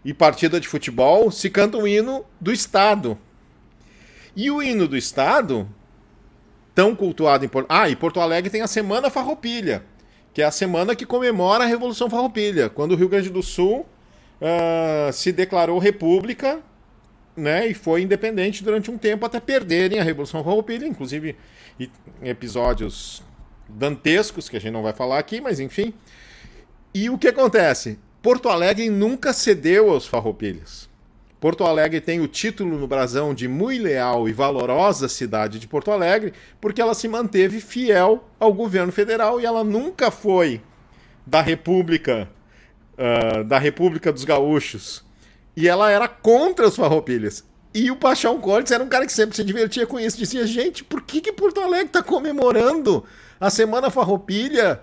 e 0.04 0.12
partida 0.12 0.60
de 0.60 0.68
futebol, 0.68 1.30
se 1.30 1.48
canta 1.48 1.78
o 1.78 1.88
hino 1.88 2.24
do 2.40 2.52
Estado. 2.52 3.18
E 4.36 4.50
o 4.50 4.62
hino 4.62 4.86
do 4.86 4.96
Estado, 4.96 5.68
tão 6.74 6.94
cultuado 6.94 7.44
em 7.44 7.48
Porto... 7.48 7.66
Ah, 7.70 7.88
e 7.88 7.96
Porto 7.96 8.20
Alegre 8.20 8.50
tem 8.50 8.60
a 8.60 8.66
Semana 8.66 9.08
Farroupilha, 9.08 9.84
que 10.32 10.42
é 10.42 10.44
a 10.44 10.50
semana 10.50 10.94
que 10.94 11.06
comemora 11.06 11.64
a 11.64 11.66
Revolução 11.66 12.10
Farroupilha, 12.10 12.68
quando 12.68 12.92
o 12.92 12.96
Rio 12.96 13.08
Grande 13.08 13.30
do 13.30 13.42
Sul 13.42 13.86
uh, 14.40 15.12
se 15.12 15.32
declarou 15.32 15.78
república 15.78 16.60
né, 17.36 17.66
e 17.66 17.74
foi 17.74 18.02
independente 18.02 18.62
durante 18.62 18.90
um 18.90 18.98
tempo 18.98 19.24
até 19.24 19.40
perderem 19.40 19.98
a 19.98 20.04
Revolução 20.04 20.42
Farroupilha, 20.44 20.86
inclusive 20.86 21.36
episódios 22.22 23.22
dantescos 23.68 24.48
que 24.48 24.56
a 24.56 24.60
gente 24.60 24.72
não 24.72 24.82
vai 24.82 24.92
falar 24.92 25.18
aqui, 25.18 25.40
mas 25.40 25.58
enfim. 25.58 25.94
E 26.92 27.10
o 27.10 27.18
que 27.18 27.28
acontece? 27.28 27.98
Porto 28.24 28.48
Alegre 28.48 28.88
nunca 28.88 29.34
cedeu 29.34 29.90
aos 29.90 30.06
farroupilhas. 30.06 30.88
Porto 31.38 31.62
Alegre 31.62 32.00
tem 32.00 32.22
o 32.22 32.26
título 32.26 32.78
no 32.78 32.86
brasão 32.88 33.34
de 33.34 33.46
muito 33.46 33.82
leal 33.82 34.26
e 34.26 34.32
valorosa 34.32 35.10
cidade 35.10 35.58
de 35.58 35.68
Porto 35.68 35.90
Alegre, 35.90 36.32
porque 36.58 36.80
ela 36.80 36.94
se 36.94 37.06
manteve 37.06 37.60
fiel 37.60 38.26
ao 38.40 38.50
governo 38.50 38.90
federal 38.90 39.38
e 39.38 39.44
ela 39.44 39.62
nunca 39.62 40.10
foi 40.10 40.62
da 41.26 41.42
República, 41.42 42.26
uh, 42.94 43.44
da 43.44 43.58
República 43.58 44.10
dos 44.10 44.24
Gaúchos, 44.24 45.04
e 45.54 45.68
ela 45.68 45.90
era 45.90 46.08
contra 46.08 46.66
os 46.66 46.76
farroupilhas. 46.76 47.44
E 47.74 47.90
o 47.90 47.96
Paixão 47.96 48.40
Cortes 48.40 48.72
era 48.72 48.82
um 48.82 48.88
cara 48.88 49.04
que 49.04 49.12
sempre 49.12 49.36
se 49.36 49.44
divertia 49.44 49.86
com 49.86 50.00
isso. 50.00 50.16
Dizia, 50.16 50.46
gente, 50.46 50.82
por 50.82 51.02
que, 51.02 51.20
que 51.20 51.30
Porto 51.30 51.60
Alegre 51.60 51.88
está 51.88 52.02
comemorando 52.02 53.04
a 53.38 53.50
Semana 53.50 53.90
Farroupilha 53.90 54.80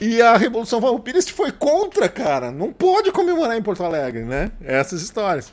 e 0.00 0.22
a 0.22 0.36
Revolução 0.36 0.80
Farroupilha 0.80 1.20
foi 1.22 1.52
contra, 1.52 2.08
cara? 2.08 2.50
Não 2.50 2.72
pode 2.72 3.12
comemorar 3.12 3.56
em 3.56 3.62
Porto 3.62 3.84
Alegre, 3.84 4.22
né? 4.22 4.50
Essas 4.62 5.02
histórias. 5.02 5.52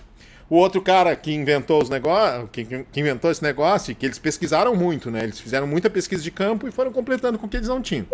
O 0.49 0.55
outro 0.55 0.81
cara 0.81 1.13
que 1.15 1.33
inventou 1.33 1.81
os 1.81 1.89
negócios, 1.89 2.49
que, 2.51 2.63
que, 2.63 2.99
inventou 2.99 3.29
esse 3.29 3.43
negócio, 3.43 3.93
que 3.93 4.05
eles 4.05 4.17
pesquisaram 4.17 4.73
muito, 4.73 5.11
né? 5.11 5.23
Eles 5.23 5.39
fizeram 5.39 5.67
muita 5.67 5.89
pesquisa 5.89 6.23
de 6.23 6.31
campo 6.31 6.67
e 6.67 6.71
foram 6.71 6.93
completando 6.93 7.37
com 7.37 7.45
o 7.45 7.49
que 7.49 7.57
eles 7.57 7.67
não 7.67 7.81
tinham. 7.81 8.05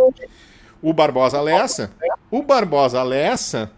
O 0.81 0.91
Barbosa 0.91 1.39
Lessa. 1.39 1.91
O 2.31 2.41
Barbosa 2.41 3.03
Lessa 3.03 3.71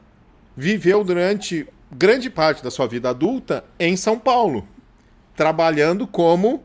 viveu 0.55 1.03
durante 1.03 1.67
grande 1.91 2.29
parte 2.29 2.63
da 2.63 2.71
sua 2.71 2.87
vida 2.87 3.09
adulta 3.09 3.65
em 3.77 3.97
São 3.97 4.17
Paulo, 4.17 4.65
trabalhando 5.35 6.07
como 6.07 6.63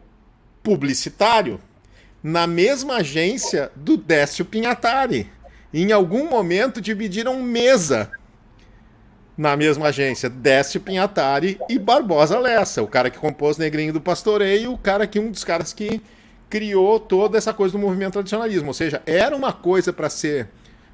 publicitário 0.62 1.60
na 2.22 2.46
mesma 2.46 2.96
agência 2.96 3.72
do 3.74 3.96
Décio 3.96 4.44
Pinhatari. 4.44 5.28
Em 5.72 5.92
algum 5.92 6.28
momento 6.28 6.80
dividiram 6.80 7.42
mesa 7.42 8.10
na 9.36 9.56
mesma 9.56 9.86
agência, 9.88 10.28
Décio 10.28 10.80
Pinhatari 10.80 11.58
e 11.68 11.78
Barbosa 11.78 12.38
Lessa, 12.38 12.82
o 12.82 12.86
cara 12.86 13.08
que 13.08 13.18
compôs 13.18 13.56
Negrinho 13.56 13.92
do 13.92 14.00
Pastoreio, 14.00 14.72
o 14.72 14.78
cara 14.78 15.06
que 15.06 15.18
um 15.18 15.30
dos 15.30 15.44
caras 15.44 15.72
que 15.72 16.02
criou 16.50 17.00
toda 17.00 17.38
essa 17.38 17.54
coisa 17.54 17.72
do 17.72 17.78
movimento 17.78 18.14
tradicionalismo, 18.14 18.68
ou 18.68 18.74
seja, 18.74 19.00
era 19.06 19.34
uma 19.34 19.52
coisa 19.52 19.92
para 19.92 20.10
ser 20.10 20.48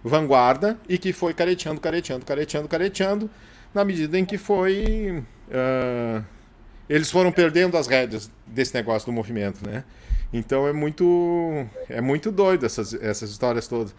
vanguarda 0.04 0.78
e 0.88 0.96
que 0.96 1.12
foi 1.12 1.34
careteando, 1.34 1.80
careteando, 1.80 2.24
careteando, 2.24 2.68
careteando 2.68 3.30
na 3.74 3.84
medida 3.84 4.18
em 4.18 4.24
que 4.24 4.38
foi. 4.38 5.24
Uh, 5.48 6.22
eles 6.88 7.10
foram 7.10 7.32
perdendo 7.32 7.76
as 7.76 7.88
rédeas 7.88 8.30
desse 8.46 8.72
negócio 8.74 9.06
do 9.06 9.12
movimento, 9.12 9.68
né? 9.68 9.82
Então 10.32 10.68
é 10.68 10.72
muito 10.72 11.66
é 11.88 12.00
muito 12.00 12.30
doido 12.30 12.64
essas, 12.64 12.94
essas 12.94 13.30
histórias 13.30 13.66
todas. 13.66 13.94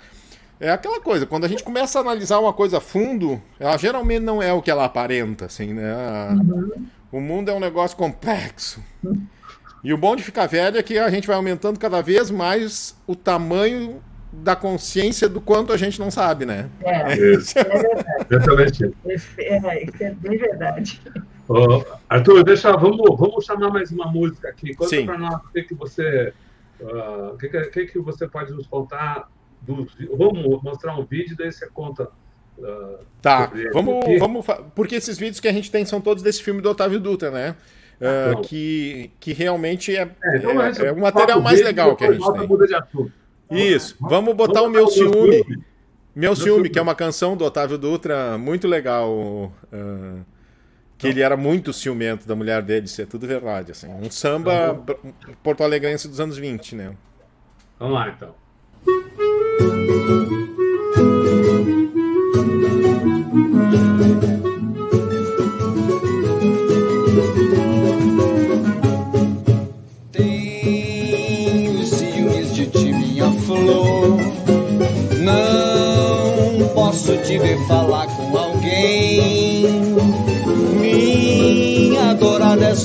É 0.60 0.72
aquela 0.72 0.99
coisa, 0.99 1.26
quando 1.26 1.45
a 1.45 1.47
gente 1.47 1.64
começa 1.64 1.99
a 1.99 2.01
analisar 2.01 2.39
uma 2.39 2.53
coisa 2.53 2.78
a 2.78 2.82
fundo, 2.82 3.41
ela 3.60 3.78
geralmente 3.78 4.24
não 4.24 4.41
é 4.41 4.51
o 4.51 4.62
que 4.62 4.72
ela 4.72 4.86
aparenta, 4.86 5.45
assim, 5.45 5.74
né? 5.74 5.93
Uhum. 6.32 6.86
O 7.12 7.22
mundo 7.22 7.49
é 7.49 7.53
um 7.53 7.60
negócio 7.60 7.95
complexo. 7.95 8.84
E 9.84 9.93
o 9.93 9.97
bom 9.97 10.16
de 10.16 10.24
ficar 10.24 10.47
velho 10.47 10.78
é 10.78 10.84
que 10.84 10.97
a 10.97 11.10
gente 11.10 11.28
vai 11.28 11.36
aumentando 11.36 11.80
cada 11.80 12.01
vez 12.01 12.32
mais 12.32 12.95
o 13.05 13.16
tamanho 13.16 14.01
da 14.32 14.55
consciência 14.55 15.30
do 15.30 15.39
quanto 15.39 15.72
a 15.72 15.78
gente 15.78 15.99
não 15.99 16.12
sabe, 16.12 16.45
né? 16.45 16.70
É, 16.84 17.16
isso. 17.34 17.58
é 17.58 17.64
verdade. 17.64 18.93
Isso, 19.08 19.28
é, 19.38 19.84
isso 19.84 20.03
é 20.03 20.12
bem 20.12 20.38
verdade. 20.38 21.01
Oh, 21.47 21.84
Arthur, 22.10 22.43
deixa, 22.43 22.76
vamos, 22.76 23.18
vamos 23.18 23.45
chamar 23.45 23.70
mais 23.70 23.91
uma 23.91 24.12
música 24.12 24.49
aqui. 24.49 24.76
Conta 24.76 25.03
para 25.03 25.18
nós 25.18 25.36
o 25.36 25.49
que, 25.53 25.64
que 25.64 25.74
você 25.74 26.34
uh, 26.82 27.34
o 27.34 27.38
que, 27.38 27.47
que, 27.47 27.86
que, 27.86 27.99
você 27.99 28.28
pode 28.28 28.51
nos 28.51 28.68
contar. 28.68 29.30
Do, 29.68 29.86
vamos 30.18 30.63
mostrar 30.63 30.97
um 30.97 31.05
vídeo, 31.05 31.36
daí 31.38 31.51
você 31.51 31.68
conta. 31.68 32.09
Uh, 32.57 32.97
tá, 33.22 33.51
vamos, 33.74 33.99
vamos. 34.18 34.45
Porque 34.74 34.95
esses 34.95 35.18
vídeos 35.18 35.39
que 35.39 35.47
a 35.47 35.53
gente 35.53 35.70
tem 35.70 35.86
são 35.86 35.99
todos 35.99 36.24
desse 36.24 36.41
filme 36.41 36.61
do 36.61 36.70
Otávio 36.70 36.99
Dutra, 36.99 37.30
né? 37.30 37.55
Uh, 37.99 38.41
que, 38.41 39.11
que 39.20 39.34
realmente 39.34 39.95
é, 39.95 40.01
é, 40.24 40.38
então 40.38 40.61
é, 40.61 40.72
é 40.88 40.91
o 40.91 40.99
material 40.99 41.41
mais 41.41 41.61
legal 41.61 41.95
que 41.95 42.05
a 42.05 42.13
gente 42.13 42.32
tem. 42.32 42.47
Muda 42.47 42.65
de 42.65 42.76
assunto. 42.76 43.11
Isso, 43.51 43.95
vamos 43.99 44.36
botar 44.36 44.61
vamos 44.61 44.70
o 44.70 44.72
meu 44.72 44.88
ciúme. 44.88 45.43
Meu, 45.47 45.59
meu 46.15 46.36
ciúme, 46.36 46.70
que 46.70 46.80
é 46.80 46.82
uma 46.82 46.95
canção 46.95 47.36
do 47.36 47.43
Otávio 47.43 47.78
Dutra 47.78 48.38
muito 48.38 48.68
legal. 48.68 49.11
Uh, 49.11 50.26
que 50.97 51.07
ele 51.07 51.22
era 51.22 51.38
muito 51.38 51.72
ciumento 51.72 52.28
da 52.28 52.36
mulher 52.36 52.63
dele, 52.63 52.88
isso 52.88 52.99
é 53.01 53.05
tudo 53.05 53.28
verdade. 53.28 53.72
Assim. 53.72 53.88
Um 53.88 54.09
samba 54.09 54.74
uhum. 54.74 55.13
porto-alegrense 55.43 56.07
dos 56.07 56.20
anos 56.20 56.38
20, 56.38 56.76
né? 56.76 56.95
Vamos 57.78 57.93
lá, 57.93 58.09
então. 58.09 58.34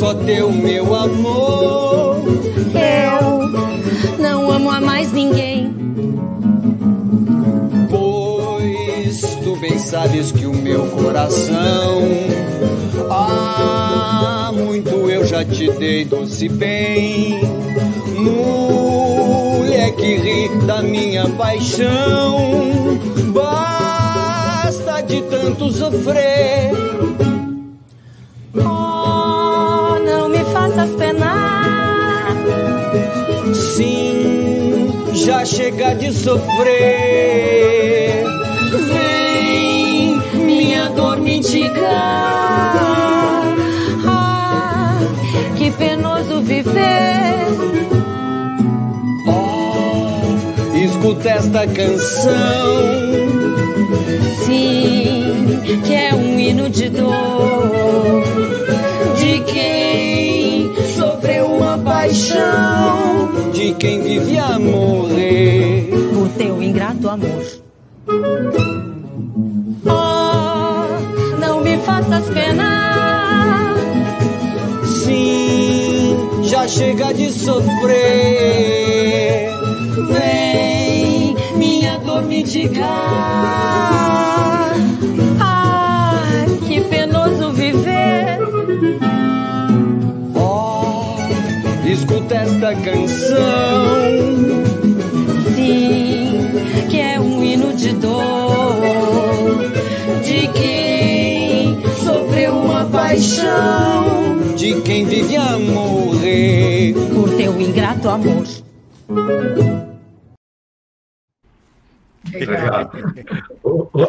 Só 0.02 0.14
teu 0.14 0.50
meu 0.50 0.94
amor. 0.96 2.11
Sabes 9.93 10.32
que 10.32 10.47
o 10.47 10.55
meu 10.55 10.86
coração. 10.86 12.01
Ah, 13.11 14.51
muito 14.55 14.88
eu 15.11 15.22
já 15.26 15.45
te 15.45 15.70
dei 15.72 16.07
doce 16.07 16.49
bem. 16.49 17.43
Mulher 18.16 19.95
que 19.95 20.16
ri 20.16 20.49
da 20.66 20.80
minha 20.80 21.28
paixão. 21.28 22.99
Basta 23.34 25.03
de 25.03 25.20
tanto 25.24 25.70
sofrer 25.70 26.72
faças 30.53 30.90
penar. 30.97 32.36
Sim, 33.55 34.90
já 35.14 35.45
chega 35.45 35.95
de 35.95 36.12
sofrer. 36.12 37.12
Ah, 44.07 44.98
que 45.57 45.70
penoso 45.72 46.40
viver. 46.42 47.46
Oh, 49.26 50.76
escuta 50.76 51.28
esta 51.28 51.66
canção. 51.66 52.32
Sim, 54.44 55.80
que 55.84 55.94
é 55.94 56.14
um 56.14 56.38
hino 56.38 56.70
de 56.70 56.88
dor. 56.88 58.24
De 59.18 59.40
quem 59.53 59.92
paixão 62.03 63.30
de 63.53 63.74
quem 63.74 64.03
vive 64.03 64.38
a 64.38 64.59
morrer 64.59 65.90
por 66.12 66.28
teu 66.30 66.62
ingrato 66.62 67.09
amor. 67.09 67.61
Penar. 72.32 73.74
Sim, 74.86 76.16
já 76.44 76.66
chega 76.68 77.12
de 77.12 77.30
sofrer. 77.32 77.92
Vem, 80.08 81.36
minha 81.56 81.98
dor 81.98 82.22
me 82.24 82.42
diga. 82.42 83.52
escuta 91.92 92.34
esta 92.34 92.74
canção. 92.74 94.02
Sim, 95.54 96.88
que 96.90 97.00
é 97.00 97.20
um 97.20 97.44
hino 97.44 97.72
de 97.74 97.92
dor, 97.94 99.70
de 100.24 100.48
uma 100.48 100.81
paixão, 102.93 104.55
de 104.55 104.80
quem 104.82 105.07
vive 105.07 105.36
a 105.36 105.59
morrer 105.59 106.93
por 107.14 107.34
teu 107.36 107.59
ingrato 107.59 108.09
amor. 108.11 108.45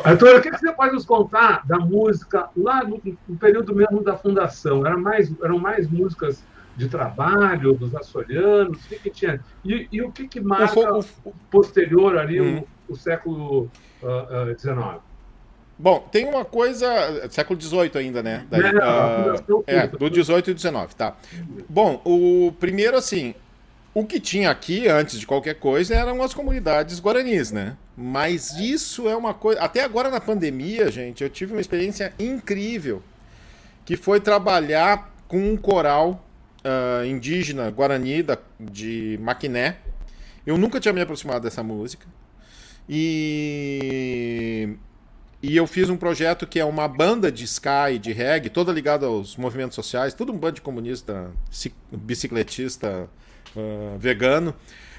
Arthur, 0.04 0.36
o 0.36 0.42
que 0.42 0.52
você 0.52 0.72
pode 0.74 0.94
nos 0.94 1.06
contar 1.06 1.66
da 1.66 1.80
música 1.80 2.50
lá 2.56 2.84
no, 2.84 3.02
no 3.28 3.38
período 3.38 3.74
mesmo 3.74 4.04
da 4.04 4.18
fundação? 4.18 4.86
Era 4.86 4.98
mais, 4.98 5.34
eram 5.42 5.58
mais 5.58 5.90
músicas 5.90 6.44
de 6.76 6.90
trabalho 6.90 7.74
dos 7.74 7.96
açorianos? 7.96 8.84
O 8.84 8.90
que, 8.90 9.00
que 9.00 9.10
tinha? 9.10 9.40
E, 9.64 9.88
e, 9.92 10.02
o 10.02 10.12
que, 10.12 10.28
que 10.28 10.42
marca 10.42 10.94
o, 10.94 11.00
o, 11.24 11.34
posterior 11.50 12.18
ali, 12.18 12.42
hum. 12.42 12.64
o, 12.90 12.94
o, 12.94 12.96
século 12.98 13.70
XIX? 14.60 14.76
Uh, 14.76 14.80
uh, 14.98 15.13
Bom, 15.78 16.08
tem 16.12 16.26
uma 16.26 16.46
coisa. 16.46 17.28
Século 17.30 17.60
XVIII 17.60 17.92
ainda, 17.96 18.22
né? 18.24 18.46
Daí, 18.50 18.62
é, 18.62 18.70
uh, 18.70 19.64
é, 19.66 19.88
do 19.88 20.08
XVIII 20.08 20.56
e 20.56 20.58
XIX, 20.58 20.94
tá. 20.96 21.16
Bom, 21.68 22.02
o 22.06 22.54
primeiro, 22.60 22.96
assim, 22.96 23.34
o 23.94 24.06
que 24.06 24.20
tinha 24.20 24.50
aqui, 24.50 24.88
antes 24.88 25.20
de 25.20 25.28
qualquer 25.28 25.56
coisa, 25.56 25.96
eram 25.96 26.22
as 26.24 26.34
comunidades 26.34 27.00
guaranis, 27.00 27.52
né? 27.52 27.76
Mas 27.96 28.58
isso 28.58 29.08
é 29.08 29.16
uma 29.16 29.34
coisa. 29.34 29.62
Até 29.62 29.84
agora 29.84 30.10
na 30.10 30.20
pandemia, 30.20 30.92
gente, 30.92 31.24
eu 31.24 31.30
tive 31.30 31.54
uma 31.54 31.62
experiência 31.62 32.14
incrível. 32.18 33.02
Que 33.86 33.98
foi 33.98 34.20
trabalhar 34.20 35.14
com 35.28 35.38
um 35.38 35.58
coral 35.58 36.26
uh, 36.64 37.06
indígena 37.06 37.70
guarani 37.70 38.24
da, 38.24 38.38
de 38.60 39.20
Maquiné. 39.22 39.78
Eu 40.46 40.58
nunca 40.58 40.80
tinha 40.80 40.94
me 40.94 41.02
aproximado 41.02 41.42
dessa 41.42 41.62
música. 41.62 42.08
E, 42.88 44.76
e 45.44 45.58
eu 45.58 45.68
fiz 45.68 45.90
um 45.90 45.98
projeto 45.98 46.48
que 46.48 46.58
é 46.58 46.64
uma 46.64 46.88
banda 46.88 47.30
de 47.30 47.44
ska 47.44 47.92
e 47.92 48.00
de 48.00 48.14
reggae, 48.14 48.50
toda 48.50 48.72
ligada 48.72 49.06
aos 49.06 49.36
movimentos 49.36 49.76
sociais, 49.76 50.14
tudo 50.14 50.32
um 50.32 50.38
bando 50.38 50.56
de 50.56 50.62
comunista, 50.62 51.32
bicicletista, 51.92 53.10
uh, 53.54 53.98
vegano 54.00 54.56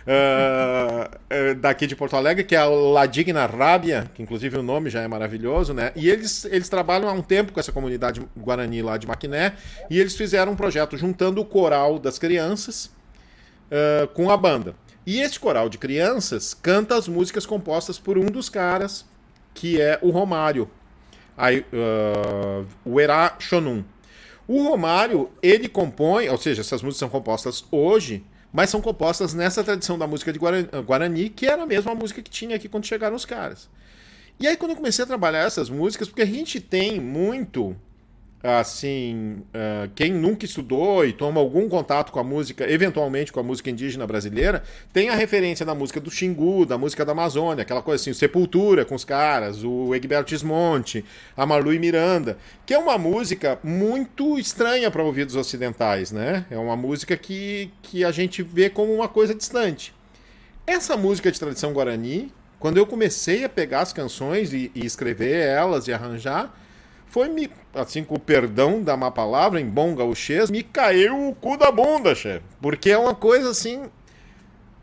uh, 0.07 1.55
daqui 1.57 1.87
de 1.87 1.97
Porto 1.97 2.15
Alegre, 2.15 2.45
que 2.45 2.55
é 2.55 2.59
a 2.59 2.67
La 2.67 3.07
Digna 3.07 3.47
Rábia, 3.47 4.11
que 4.15 4.23
inclusive 4.23 4.59
o 4.59 4.63
nome 4.63 4.91
já 4.91 5.01
é 5.01 5.09
maravilhoso, 5.09 5.73
né? 5.73 5.93
E 5.97 6.11
eles, 6.11 6.45
eles 6.45 6.69
trabalham 6.69 7.09
há 7.09 7.13
um 7.13 7.23
tempo 7.23 7.51
com 7.51 7.59
essa 7.59 7.73
comunidade 7.73 8.21
guarani 8.37 8.83
lá 8.83 8.99
de 8.99 9.07
Maquiné, 9.07 9.55
e 9.89 9.99
eles 9.99 10.15
fizeram 10.15 10.53
um 10.53 10.57
projeto 10.57 10.95
juntando 10.99 11.41
o 11.41 11.45
coral 11.47 11.99
das 11.99 12.19
crianças 12.19 12.91
uh, 13.71 14.07
com 14.09 14.31
a 14.31 14.37
banda. 14.37 14.75
E 15.07 15.23
este 15.23 15.41
coral 15.41 15.71
de 15.71 15.79
crianças 15.79 16.53
canta 16.53 16.97
as 16.97 17.09
músicas 17.09 17.47
compostas 17.47 17.99
por 17.99 18.19
um 18.19 18.27
dos 18.27 18.51
caras, 18.51 19.07
que 19.55 19.81
é 19.81 19.99
o 20.03 20.11
Romário, 20.11 20.69
aí, 21.37 21.61
uh, 21.73 22.67
o 22.85 23.01
Erá 23.01 23.37
Shonun. 23.39 23.85
O 24.47 24.63
Romário, 24.65 25.31
ele 25.43 25.69
compõe, 25.69 26.29
ou 26.29 26.37
seja, 26.37 26.61
essas 26.61 26.83
músicas 26.83 26.99
são 26.99 27.09
compostas 27.09 27.65
hoje, 27.71 28.23
mas 28.53 28.69
são 28.69 28.81
compostas 28.81 29.33
nessa 29.33 29.65
tradição 29.65 29.99
da 29.99 30.07
música 30.07 30.33
de 30.33 30.39
Guarani, 30.39 31.31
que 31.31 31.47
era 31.47 31.63
a 31.63 31.67
mesma 31.67 31.95
música 31.95 32.21
que 32.21 32.31
tinha 32.31 32.57
aqui 32.57 32.69
quando 32.69 32.87
chegaram 32.87 33.17
os 33.17 33.25
caras. 33.25 33.71
E 34.39 34.47
aí, 34.47 34.57
quando 34.57 34.73
eu 34.73 34.77
comecei 34.77 35.03
a 35.03 35.07
trabalhar 35.07 35.47
essas 35.47 35.71
músicas, 35.71 36.09
porque 36.09 36.23
a 36.23 36.27
gente 36.27 36.61
tem 36.61 37.01
muito 37.01 37.75
assim, 38.47 39.39
uh, 39.55 39.91
quem 39.95 40.13
nunca 40.13 40.45
estudou 40.45 41.07
e 41.07 41.15
toma 41.15 41.41
algum 41.41 41.67
contato 41.67 42.13
com 42.13 42.21
a 42.21 42.23
música, 42.25 42.71
eventualmente 42.71 43.33
com 43.33 43.41
a 43.41 43.43
música 43.43 43.71
indígena 43.71 44.07
brasileira, 44.07 44.63
tem 44.93 45.09
a 45.09 45.15
referência 45.15 45.65
da 45.65 45.75
música 45.75 45.99
do 45.99 46.11
Xingu, 46.11 46.67
da 46.67 46.77
música 46.77 47.07
da 47.07 47.13
Amazônia, 47.13 47.63
aquela 47.63 47.81
coisa 47.81 48.03
assim, 48.03 48.11
o 48.11 48.15
Sepultura 48.15 48.85
com 48.85 48.95
os 48.95 49.05
caras, 49.05 49.65
o 49.65 49.95
Egberto 49.95 50.29
Gismonte, 50.29 51.03
a 51.35 51.47
Marlu 51.47 51.73
e 51.73 51.79
Miranda, 51.79 52.37
que 52.67 52.75
é 52.75 52.79
uma 52.79 52.99
música 52.99 53.59
muito 53.65 54.39
estranha 54.39 54.91
para 54.91 55.03
ouvidos 55.03 55.37
ocidentais, 55.37 56.13
né? 56.13 56.45
É 56.51 56.59
uma 56.59 56.77
música 56.77 57.17
que, 57.17 57.71
que 57.83 58.05
a 58.05 58.13
gente 58.13 58.43
vê 58.43 58.69
como 58.69 58.93
uma 58.93 59.09
coisa 59.09 59.35
distante. 59.35 59.95
Essa 60.67 60.99
música 60.99 61.33
de 61.33 61.41
tradição 61.41 61.73
guarani, 61.73 62.31
quando 62.59 62.77
eu 62.77 62.87
comecei 62.87 63.43
a 63.43 63.49
pegar 63.49 63.81
as 63.81 63.93
canções 63.95 64.53
e, 64.53 64.71
e 64.75 64.85
escrever 64.85 65.47
elas 65.47 65.89
e 65.89 65.95
arranjar, 65.95 66.55
foi 67.15 67.29
me, 67.29 67.49
assim, 67.73 68.03
com 68.03 68.17
o 68.17 68.19
perdão 68.19 68.83
da 68.83 68.97
má 68.97 69.09
palavra, 69.09 69.61
em 69.61 69.67
bom 69.67 69.95
gauchês, 69.95 70.51
me 70.51 70.65
caiu 70.65 71.29
o 71.29 71.33
cu 71.33 71.57
da 71.57 71.71
bunda, 71.71 72.13
chefe. 72.13 72.43
Porque 72.61 72.91
é 72.91 72.99
uma 72.99 73.15
coisa 73.15 73.51
assim. 73.51 73.85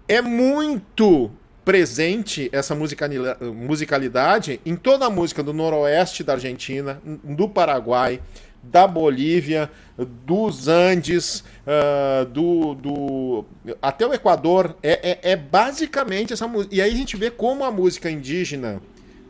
É 0.07 0.21
muito 0.21 1.29
presente 1.65 2.49
essa 2.53 2.73
musicalidade 2.73 4.61
em 4.65 4.77
toda 4.77 5.07
a 5.07 5.09
música 5.09 5.43
do 5.43 5.51
noroeste 5.51 6.23
da 6.23 6.31
Argentina, 6.31 7.01
do 7.03 7.49
Paraguai, 7.49 8.21
da 8.63 8.87
Bolívia, 8.87 9.69
dos 9.97 10.69
Andes, 10.69 11.43
uh, 11.67 12.25
do, 12.27 12.75
do, 12.75 13.45
até 13.81 14.07
o 14.07 14.13
Equador. 14.13 14.73
É, 14.81 15.11
é, 15.11 15.31
é 15.33 15.35
basicamente 15.35 16.31
essa 16.31 16.47
música. 16.47 16.73
E 16.73 16.81
aí 16.81 16.93
a 16.93 16.95
gente 16.95 17.17
vê 17.17 17.29
como 17.29 17.65
a 17.65 17.71
música 17.71 18.09
indígena 18.09 18.81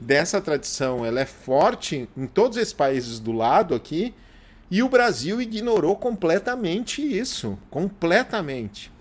dessa 0.01 0.41
tradição 0.41 1.05
ela 1.05 1.21
é 1.21 1.25
forte 1.25 2.09
em 2.17 2.25
todos 2.25 2.57
esses 2.57 2.73
países 2.73 3.19
do 3.19 3.31
lado 3.31 3.75
aqui 3.75 4.13
e 4.69 4.81
o 4.81 4.89
Brasil 4.89 5.41
ignorou 5.41 5.95
completamente 5.95 7.01
isso, 7.01 7.59
completamente. 7.69 8.91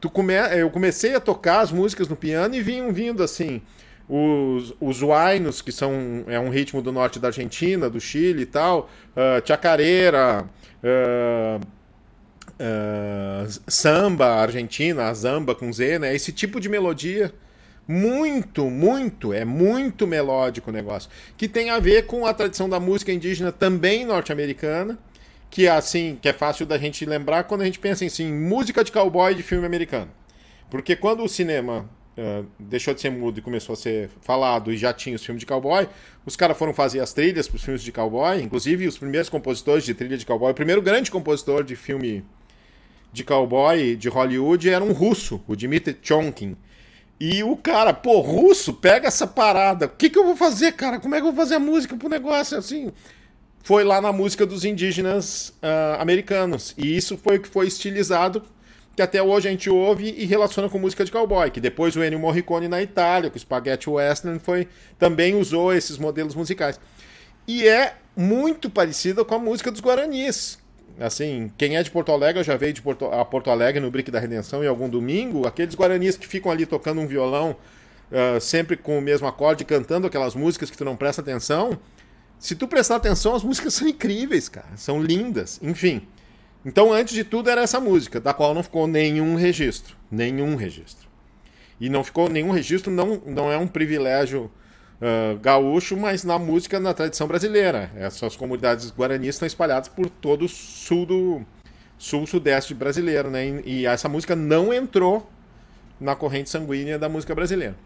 Tu 0.00 0.10
come... 0.10 0.34
Eu 0.34 0.70
comecei 0.70 1.14
a 1.14 1.20
tocar 1.20 1.60
as 1.60 1.70
músicas 1.70 2.08
no 2.08 2.16
piano 2.16 2.54
e 2.54 2.62
vinham 2.62 2.92
vindo 2.92 3.22
assim 3.22 3.62
os, 4.08 4.74
os 4.80 5.02
huainos, 5.02 5.60
que 5.60 5.70
são 5.70 6.24
é 6.26 6.40
um 6.40 6.48
ritmo 6.48 6.80
do 6.80 6.90
norte 6.90 7.18
da 7.18 7.28
Argentina, 7.28 7.90
do 7.90 8.00
Chile 8.00 8.42
e 8.42 8.46
tal, 8.46 8.88
uh, 9.14 9.46
chacareira, 9.46 10.46
uh, 10.82 11.60
uh, 12.54 13.60
samba 13.66 14.40
argentina, 14.40 15.08
a 15.08 15.14
zamba 15.14 15.54
com 15.54 15.70
Z, 15.70 15.98
né? 15.98 16.14
Esse 16.14 16.32
tipo 16.32 16.58
de 16.58 16.70
melodia 16.70 17.34
muito, 17.88 18.68
muito, 18.68 19.32
é 19.32 19.46
muito 19.46 20.06
melódico 20.06 20.68
o 20.68 20.72
negócio. 20.72 21.08
Que 21.38 21.48
tem 21.48 21.70
a 21.70 21.80
ver 21.80 22.04
com 22.04 22.26
a 22.26 22.34
tradição 22.34 22.68
da 22.68 22.78
música 22.78 23.10
indígena 23.10 23.50
também 23.50 24.04
norte-americana, 24.04 24.98
que 25.48 25.66
é 25.66 25.70
assim, 25.70 26.18
que 26.20 26.28
é 26.28 26.32
fácil 26.34 26.66
da 26.66 26.76
gente 26.76 27.06
lembrar 27.06 27.44
quando 27.44 27.62
a 27.62 27.64
gente 27.64 27.78
pensa 27.78 28.04
em 28.04 28.10
sim, 28.10 28.30
música 28.30 28.84
de 28.84 28.92
cowboy 28.92 29.34
de 29.34 29.42
filme 29.42 29.64
americano. 29.64 30.10
Porque 30.68 30.94
quando 30.94 31.24
o 31.24 31.28
cinema 31.28 31.88
uh, 32.18 32.46
deixou 32.58 32.92
de 32.92 33.00
ser 33.00 33.08
mudo 33.08 33.38
e 33.38 33.42
começou 33.42 33.72
a 33.72 33.76
ser 33.76 34.10
falado 34.20 34.70
e 34.70 34.76
já 34.76 34.92
tinha 34.92 35.16
os 35.16 35.24
filmes 35.24 35.40
de 35.40 35.46
cowboy, 35.46 35.88
os 36.26 36.36
caras 36.36 36.58
foram 36.58 36.74
fazer 36.74 37.00
as 37.00 37.14
trilhas 37.14 37.48
para 37.48 37.56
os 37.56 37.64
filmes 37.64 37.82
de 37.82 37.90
cowboy, 37.90 38.38
inclusive 38.42 38.86
os 38.86 38.98
primeiros 38.98 39.30
compositores 39.30 39.82
de 39.82 39.94
trilha 39.94 40.18
de 40.18 40.26
cowboy, 40.26 40.50
o 40.50 40.54
primeiro 40.54 40.82
grande 40.82 41.10
compositor 41.10 41.64
de 41.64 41.74
filme 41.74 42.22
de 43.10 43.24
cowboy 43.24 43.96
de 43.96 44.10
Hollywood 44.10 44.68
era 44.68 44.84
um 44.84 44.92
russo, 44.92 45.42
o 45.48 45.56
Dmitry 45.56 45.96
Chonkin 46.02 46.54
e 47.20 47.42
o 47.42 47.56
cara, 47.56 47.92
pô, 47.92 48.20
russo, 48.20 48.72
pega 48.72 49.08
essa 49.08 49.26
parada. 49.26 49.86
O 49.86 49.88
que, 49.88 50.08
que 50.08 50.18
eu 50.18 50.24
vou 50.24 50.36
fazer, 50.36 50.72
cara? 50.72 51.00
Como 51.00 51.14
é 51.14 51.20
que 51.20 51.26
eu 51.26 51.32
vou 51.32 51.42
fazer 51.42 51.56
a 51.56 51.60
música 51.60 51.96
pro 51.96 52.08
negócio 52.08 52.56
assim? 52.56 52.92
Foi 53.64 53.82
lá 53.82 54.00
na 54.00 54.12
música 54.12 54.46
dos 54.46 54.64
indígenas 54.64 55.52
uh, 55.62 56.00
americanos. 56.00 56.74
E 56.78 56.96
isso 56.96 57.18
foi 57.18 57.36
o 57.36 57.40
que 57.40 57.48
foi 57.48 57.66
estilizado, 57.66 58.44
que 58.94 59.02
até 59.02 59.20
hoje 59.20 59.48
a 59.48 59.50
gente 59.50 59.68
ouve 59.68 60.14
e 60.16 60.24
relaciona 60.26 60.68
com 60.68 60.78
música 60.78 61.04
de 61.04 61.10
cowboy. 61.10 61.50
Que 61.50 61.60
depois 61.60 61.96
o 61.96 62.04
Ennio 62.04 62.20
Morricone 62.20 62.68
na 62.68 62.80
Itália, 62.80 63.30
com 63.30 63.36
o 63.36 63.40
Spaghetti 63.40 63.90
Western, 63.90 64.38
foi, 64.38 64.68
também 64.96 65.34
usou 65.34 65.72
esses 65.72 65.98
modelos 65.98 66.36
musicais. 66.36 66.78
E 67.48 67.66
é 67.66 67.96
muito 68.16 68.70
parecida 68.70 69.24
com 69.24 69.34
a 69.34 69.38
música 69.40 69.72
dos 69.72 69.80
Guaranis. 69.80 70.58
Assim, 71.00 71.50
quem 71.56 71.76
é 71.76 71.82
de 71.82 71.90
Porto 71.90 72.10
Alegre, 72.10 72.42
já 72.42 72.56
veio 72.56 72.72
de 72.72 72.82
Porto, 72.82 73.06
a 73.06 73.24
Porto 73.24 73.50
Alegre 73.50 73.80
no 73.80 73.90
Brick 73.90 74.10
da 74.10 74.18
Redenção 74.18 74.64
em 74.64 74.66
algum 74.66 74.88
domingo, 74.88 75.46
aqueles 75.46 75.74
guaranis 75.74 76.16
que 76.16 76.26
ficam 76.26 76.50
ali 76.50 76.66
tocando 76.66 77.00
um 77.00 77.06
violão 77.06 77.56
uh, 78.10 78.40
sempre 78.40 78.76
com 78.76 78.98
o 78.98 79.00
mesmo 79.00 79.26
acorde, 79.26 79.64
cantando 79.64 80.06
aquelas 80.06 80.34
músicas 80.34 80.70
que 80.70 80.76
tu 80.76 80.84
não 80.84 80.96
presta 80.96 81.20
atenção. 81.20 81.78
Se 82.38 82.54
tu 82.54 82.66
prestar 82.66 82.96
atenção, 82.96 83.34
as 83.34 83.44
músicas 83.44 83.74
são 83.74 83.86
incríveis, 83.86 84.48
cara. 84.48 84.76
São 84.76 85.00
lindas. 85.00 85.60
Enfim. 85.62 86.02
Então, 86.64 86.92
antes 86.92 87.14
de 87.14 87.22
tudo, 87.22 87.48
era 87.48 87.62
essa 87.62 87.78
música, 87.78 88.20
da 88.20 88.34
qual 88.34 88.52
não 88.52 88.62
ficou 88.62 88.86
nenhum 88.86 89.36
registro. 89.36 89.96
Nenhum 90.10 90.56
registro. 90.56 91.08
E 91.80 91.88
não 91.88 92.02
ficou 92.02 92.28
nenhum 92.28 92.50
registro, 92.50 92.90
não, 92.90 93.22
não 93.24 93.52
é 93.52 93.56
um 93.56 93.68
privilégio 93.68 94.50
uh, 95.00 95.38
gaúcho, 95.38 95.96
mas 95.96 96.24
na 96.24 96.38
música 96.38 96.78
na 96.78 96.94
tradição 96.94 97.26
brasileira. 97.26 97.90
Essas 97.96 98.36
comunidades 98.36 98.90
guaranis 98.90 99.34
estão 99.34 99.46
espalhadas 99.46 99.88
por 99.88 100.08
todo 100.08 100.44
o 100.44 100.48
sul 100.48 101.06
do 101.06 101.42
sul-sudeste 101.98 102.74
brasileiro, 102.74 103.28
né? 103.28 103.48
E, 103.64 103.80
e 103.80 103.86
essa 103.86 104.08
música 104.08 104.36
não 104.36 104.72
entrou 104.72 105.28
na 106.00 106.14
corrente 106.14 106.48
sanguínea 106.48 106.98
da 106.98 107.08
música 107.08 107.34
brasileira. 107.34 107.76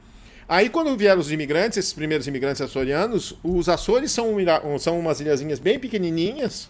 Aí, 0.49 0.69
quando 0.69 0.95
vieram 0.97 1.21
os 1.21 1.33
imigrantes, 1.33 1.79
esses 1.79 1.93
primeiros 1.95 2.27
imigrantes 2.27 2.61
açorianos, 2.61 3.39
os 3.43 3.69
Açores 3.69 4.13
são, 4.13 4.37
são 4.79 4.99
umas 4.99 5.21
ilhazinhas 5.21 5.59
bem 5.59 5.79
pequenininhas, 5.79 6.69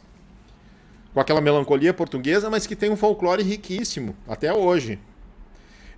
com 1.13 1.19
aquela 1.19 1.41
melancolia 1.41 1.93
portuguesa, 1.93 2.49
mas 2.49 2.67
que 2.67 2.77
tem 2.77 2.91
um 2.91 2.97
folclore 2.97 3.43
riquíssimo, 3.43 4.15
até 4.29 4.53
hoje. 4.53 5.01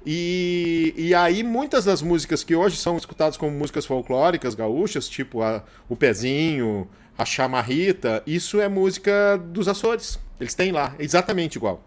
E, 0.07 0.93
e 0.97 1.15
aí 1.15 1.43
muitas 1.43 1.85
das 1.85 2.03
músicas 2.03 2.45
que 2.45 2.55
hoje 2.55 2.77
são 2.77 2.97
escutadas 2.97 3.37
como 3.37 3.57
músicas 3.57 3.87
folclóricas 3.87 4.55
gaúchas, 4.55 5.09
tipo 5.09 5.43
a, 5.43 5.63
o 5.89 5.97
Pezinho, 5.97 6.89
a 7.17 7.25
Chamarrita, 7.25 8.23
isso 8.27 8.61
é 8.61 8.69
música 8.69 9.39
dos 9.39 9.67
Açores. 9.69 10.19
Eles 10.39 10.55
têm 10.55 10.73
lá, 10.73 10.95
exatamente 10.99 11.57
igual. 11.57 11.83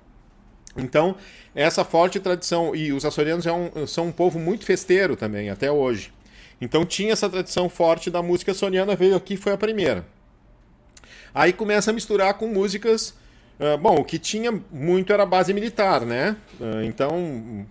Então, 0.75 1.15
essa 1.53 1.83
forte 1.83 2.19
tradição, 2.19 2.75
e 2.75 2.93
os 2.93 3.03
açorianos 3.03 3.45
é 3.45 3.51
um, 3.51 3.87
são 3.87 4.07
um 4.07 4.11
povo 4.11 4.39
muito 4.39 4.63
festeiro 4.65 5.15
também, 5.15 5.49
até 5.49 5.71
hoje. 5.71 6.13
Então 6.61 6.85
tinha 6.85 7.13
essa 7.13 7.29
tradição 7.29 7.69
forte 7.69 8.09
da 8.09 8.21
música 8.21 8.51
açoriana, 8.51 8.95
veio 8.95 9.15
aqui 9.15 9.37
foi 9.37 9.53
a 9.53 9.57
primeira. 9.57 10.05
Aí 11.33 11.53
começa 11.53 11.91
a 11.91 11.93
misturar 11.93 12.33
com 12.35 12.47
músicas. 12.47 13.13
Uh, 13.59 13.77
bom, 13.77 13.95
o 13.95 14.03
que 14.03 14.17
tinha 14.17 14.51
muito 14.71 15.11
era 15.11 15.25
base 15.25 15.53
militar, 15.53 16.01
né? 16.01 16.35
Uh, 16.59 16.83
então, 16.83 17.65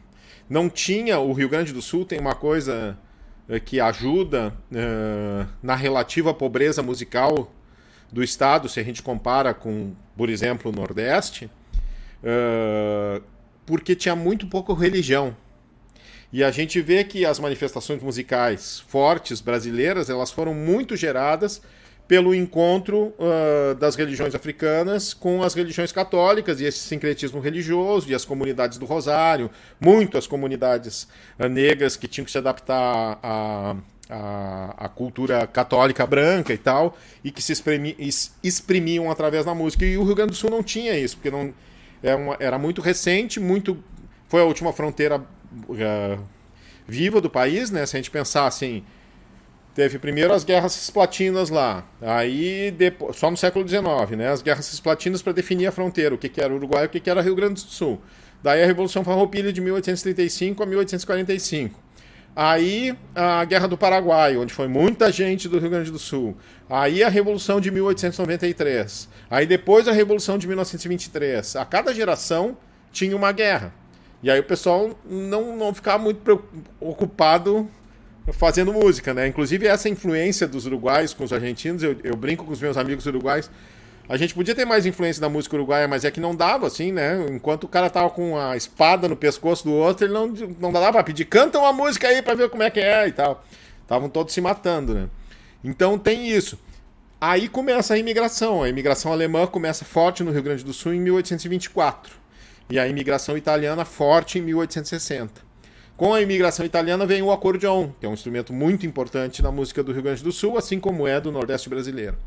não 0.48 0.68
tinha. 0.68 1.18
O 1.18 1.32
Rio 1.32 1.48
Grande 1.48 1.72
do 1.72 1.82
Sul 1.82 2.04
tem 2.04 2.18
uma 2.18 2.34
coisa 2.34 2.96
eh, 3.48 3.60
que 3.60 3.80
ajuda 3.80 4.52
uh, 4.72 5.46
na 5.62 5.74
relativa 5.74 6.34
pobreza 6.34 6.82
musical 6.82 7.52
do 8.10 8.22
estado, 8.22 8.68
se 8.68 8.80
a 8.80 8.82
gente 8.82 9.02
compara 9.02 9.52
com, 9.54 9.92
por 10.16 10.28
exemplo, 10.28 10.70
o 10.70 10.74
Nordeste, 10.74 11.46
uh, 11.46 13.22
porque 13.64 13.94
tinha 13.94 14.16
muito 14.16 14.46
pouco 14.46 14.72
religião. 14.72 15.36
E 16.32 16.42
a 16.42 16.50
gente 16.50 16.80
vê 16.80 17.04
que 17.04 17.24
as 17.24 17.38
manifestações 17.38 18.02
musicais 18.02 18.80
fortes 18.88 19.40
brasileiras 19.40 20.10
elas 20.10 20.30
foram 20.30 20.52
muito 20.52 20.96
geradas 20.96 21.62
pelo 22.08 22.34
encontro 22.34 23.14
uh, 23.18 23.74
das 23.74 23.96
religiões 23.96 24.34
africanas 24.34 25.12
com 25.12 25.42
as 25.42 25.54
religiões 25.54 25.90
católicas 25.90 26.60
e 26.60 26.64
esse 26.64 26.78
sincretismo 26.78 27.40
religioso 27.40 28.08
e 28.08 28.14
as 28.14 28.24
comunidades 28.24 28.78
do 28.78 28.86
Rosário, 28.86 29.50
muito 29.80 30.16
as 30.16 30.26
comunidades 30.26 31.08
uh, 31.38 31.48
negras 31.48 31.96
que 31.96 32.06
tinham 32.06 32.24
que 32.24 32.30
se 32.30 32.38
adaptar 32.38 33.18
à, 33.22 33.76
à, 34.08 34.84
à, 34.84 34.88
cultura 34.88 35.46
católica 35.48 36.06
branca 36.06 36.52
e 36.52 36.58
tal, 36.58 36.96
e 37.24 37.30
que 37.32 37.42
se 37.42 37.52
exprimi, 37.52 37.96
exprimiam 38.42 39.10
através 39.10 39.44
da 39.44 39.54
música. 39.54 39.84
E 39.84 39.98
o 39.98 40.04
Rio 40.04 40.14
Grande 40.14 40.30
do 40.30 40.36
Sul 40.36 40.50
não 40.50 40.62
tinha 40.62 40.96
isso, 40.96 41.16
porque 41.16 41.30
não, 41.30 41.52
era, 42.02 42.12
é 42.12 42.14
uma, 42.14 42.36
era 42.38 42.58
muito 42.58 42.80
recente, 42.80 43.40
muito 43.40 43.82
foi 44.28 44.40
a 44.40 44.44
última 44.44 44.72
fronteira 44.72 45.18
uh, 45.18 46.24
viva 46.86 47.20
do 47.20 47.28
país, 47.28 47.70
né? 47.70 47.84
Se 47.84 47.96
a 47.96 47.98
gente 47.98 48.10
pensar 48.10 48.46
assim 48.46 48.84
Teve 49.76 49.98
primeiro 49.98 50.32
as 50.32 50.42
guerras 50.42 50.72
cisplatinas 50.72 51.50
lá, 51.50 51.86
aí 52.00 52.70
depois, 52.70 53.14
só 53.14 53.30
no 53.30 53.36
século 53.36 53.68
XIX, 53.68 54.16
né? 54.16 54.30
As 54.30 54.40
guerras 54.40 54.64
cisplatinas 54.64 55.20
para 55.20 55.34
definir 55.34 55.66
a 55.66 55.70
fronteira, 55.70 56.14
o 56.14 56.18
que, 56.18 56.30
que 56.30 56.40
era 56.40 56.54
Uruguai 56.54 56.84
e 56.84 56.86
o 56.86 56.88
que, 56.88 56.98
que 56.98 57.10
era 57.10 57.20
Rio 57.20 57.34
Grande 57.34 57.62
do 57.62 57.70
Sul. 57.70 58.00
Daí 58.42 58.62
a 58.62 58.66
Revolução 58.66 59.04
Farroupilha 59.04 59.52
de 59.52 59.60
1835 59.60 60.62
a 60.62 60.66
1845. 60.66 61.78
Aí 62.34 62.96
a 63.14 63.44
Guerra 63.44 63.68
do 63.68 63.76
Paraguai, 63.76 64.38
onde 64.38 64.54
foi 64.54 64.66
muita 64.66 65.12
gente 65.12 65.46
do 65.46 65.58
Rio 65.58 65.68
Grande 65.68 65.90
do 65.90 65.98
Sul. 65.98 66.34
Aí 66.70 67.02
a 67.02 67.10
Revolução 67.10 67.60
de 67.60 67.70
1893. 67.70 69.10
Aí 69.28 69.44
depois 69.44 69.86
a 69.86 69.92
Revolução 69.92 70.38
de 70.38 70.46
1923. 70.46 71.54
A 71.54 71.66
cada 71.66 71.92
geração 71.92 72.56
tinha 72.90 73.14
uma 73.14 73.30
guerra. 73.30 73.74
E 74.22 74.30
aí 74.30 74.40
o 74.40 74.44
pessoal 74.44 74.98
não, 75.04 75.54
não 75.54 75.74
ficava 75.74 76.02
muito 76.02 76.22
preocupado 76.22 77.68
fazendo 78.32 78.72
música, 78.72 79.14
né? 79.14 79.26
Inclusive 79.26 79.66
essa 79.66 79.88
influência 79.88 80.46
dos 80.46 80.66
uruguais 80.66 81.14
com 81.14 81.24
os 81.24 81.32
argentinos, 81.32 81.82
eu, 81.82 81.96
eu 82.02 82.16
brinco 82.16 82.44
com 82.44 82.52
os 82.52 82.60
meus 82.60 82.76
amigos 82.76 83.06
uruguais. 83.06 83.50
A 84.08 84.16
gente 84.16 84.34
podia 84.34 84.54
ter 84.54 84.64
mais 84.64 84.86
influência 84.86 85.20
da 85.20 85.28
música 85.28 85.56
uruguaia, 85.56 85.88
mas 85.88 86.04
é 86.04 86.10
que 86.10 86.20
não 86.20 86.34
dava, 86.34 86.66
assim, 86.66 86.92
né? 86.92 87.26
Enquanto 87.30 87.64
o 87.64 87.68
cara 87.68 87.90
tava 87.90 88.08
com 88.10 88.38
a 88.38 88.56
espada 88.56 89.08
no 89.08 89.16
pescoço 89.16 89.64
do 89.64 89.72
outro, 89.72 90.06
ele 90.06 90.12
não, 90.12 90.28
não 90.60 90.72
dava 90.72 90.92
pra 90.92 91.02
pedir, 91.02 91.24
canta 91.24 91.58
uma 91.58 91.72
música 91.72 92.06
aí 92.06 92.22
pra 92.22 92.34
ver 92.34 92.48
como 92.48 92.62
é 92.62 92.70
que 92.70 92.78
é 92.78 93.08
e 93.08 93.12
tal. 93.12 93.44
Estavam 93.82 94.08
todos 94.08 94.32
se 94.32 94.40
matando, 94.40 94.94
né? 94.94 95.08
Então 95.64 95.98
tem 95.98 96.28
isso. 96.28 96.58
Aí 97.20 97.48
começa 97.48 97.94
a 97.94 97.98
imigração. 97.98 98.62
A 98.62 98.68
imigração 98.68 99.12
alemã 99.12 99.46
começa 99.46 99.84
forte 99.84 100.22
no 100.22 100.30
Rio 100.30 100.42
Grande 100.42 100.64
do 100.64 100.72
Sul 100.72 100.94
em 100.94 101.00
1824. 101.00 102.14
E 102.70 102.78
a 102.78 102.86
imigração 102.86 103.36
italiana 103.36 103.84
forte 103.84 104.38
em 104.38 104.42
1860. 104.42 105.45
Com 105.96 106.12
a 106.12 106.20
imigração 106.20 106.66
italiana 106.66 107.06
vem 107.06 107.22
o 107.22 107.32
acordeon, 107.32 107.88
que 107.98 108.04
é 108.04 108.08
um 108.08 108.12
instrumento 108.12 108.52
muito 108.52 108.84
importante 108.84 109.42
na 109.42 109.50
música 109.50 109.82
do 109.82 109.92
Rio 109.92 110.02
Grande 110.02 110.22
do 110.22 110.30
Sul, 110.30 110.58
assim 110.58 110.78
como 110.78 111.08
é 111.08 111.18
do 111.18 111.32
Nordeste 111.32 111.70
brasileiro. 111.70 112.18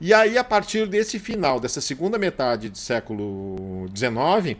E 0.00 0.14
aí, 0.14 0.38
a 0.38 0.44
partir 0.44 0.86
desse 0.86 1.18
final, 1.18 1.58
dessa 1.58 1.80
segunda 1.80 2.16
metade 2.16 2.68
do 2.68 2.78
século 2.78 3.88
XIX, 3.92 4.56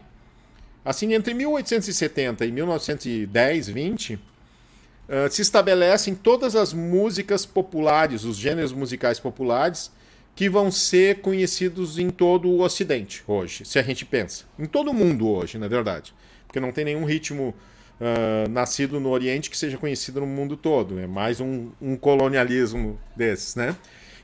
assim, 0.84 1.14
entre 1.14 1.34
1870 1.34 2.44
e 2.44 2.50
1910, 2.50 3.68
20, 3.68 4.14
uh, 4.14 4.20
se 5.30 5.40
estabelecem 5.40 6.16
todas 6.16 6.56
as 6.56 6.72
músicas 6.72 7.46
populares, 7.46 8.24
os 8.24 8.36
gêneros 8.36 8.72
musicais 8.72 9.20
populares, 9.20 9.92
que 10.34 10.48
vão 10.48 10.72
ser 10.72 11.20
conhecidos 11.20 11.96
em 11.96 12.10
todo 12.10 12.48
o 12.48 12.60
Ocidente 12.62 13.22
hoje, 13.28 13.64
se 13.64 13.78
a 13.78 13.82
gente 13.82 14.04
pensa. 14.04 14.44
Em 14.58 14.66
todo 14.66 14.90
o 14.90 14.94
mundo 14.94 15.28
hoje, 15.28 15.58
na 15.58 15.68
verdade. 15.68 16.12
Porque 16.44 16.58
não 16.58 16.72
tem 16.72 16.84
nenhum 16.84 17.04
ritmo 17.04 17.54
uh, 18.00 18.48
nascido 18.48 19.00
no 19.00 19.10
Oriente 19.10 19.50
que 19.50 19.56
seja 19.56 19.76
conhecido 19.76 20.20
no 20.20 20.26
mundo 20.26 20.56
todo. 20.56 20.98
É 20.98 21.06
mais 21.06 21.40
um, 21.40 21.70
um 21.80 21.96
colonialismo 21.96 22.98
desses, 23.16 23.54
né? 23.54 23.76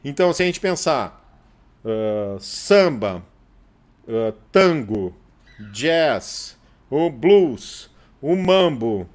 Então, 0.05 0.33
se 0.33 0.43
a 0.43 0.47
gente 0.47 0.61
pensar 0.61 1.43
uh, 1.85 2.39
samba, 2.41 3.22
uh, 4.07 4.33
tango, 4.53 5.14
jazz, 5.72 6.57
o 6.91 7.11
blues, 7.11 7.91
o 8.20 8.37
mambo, 8.37 9.09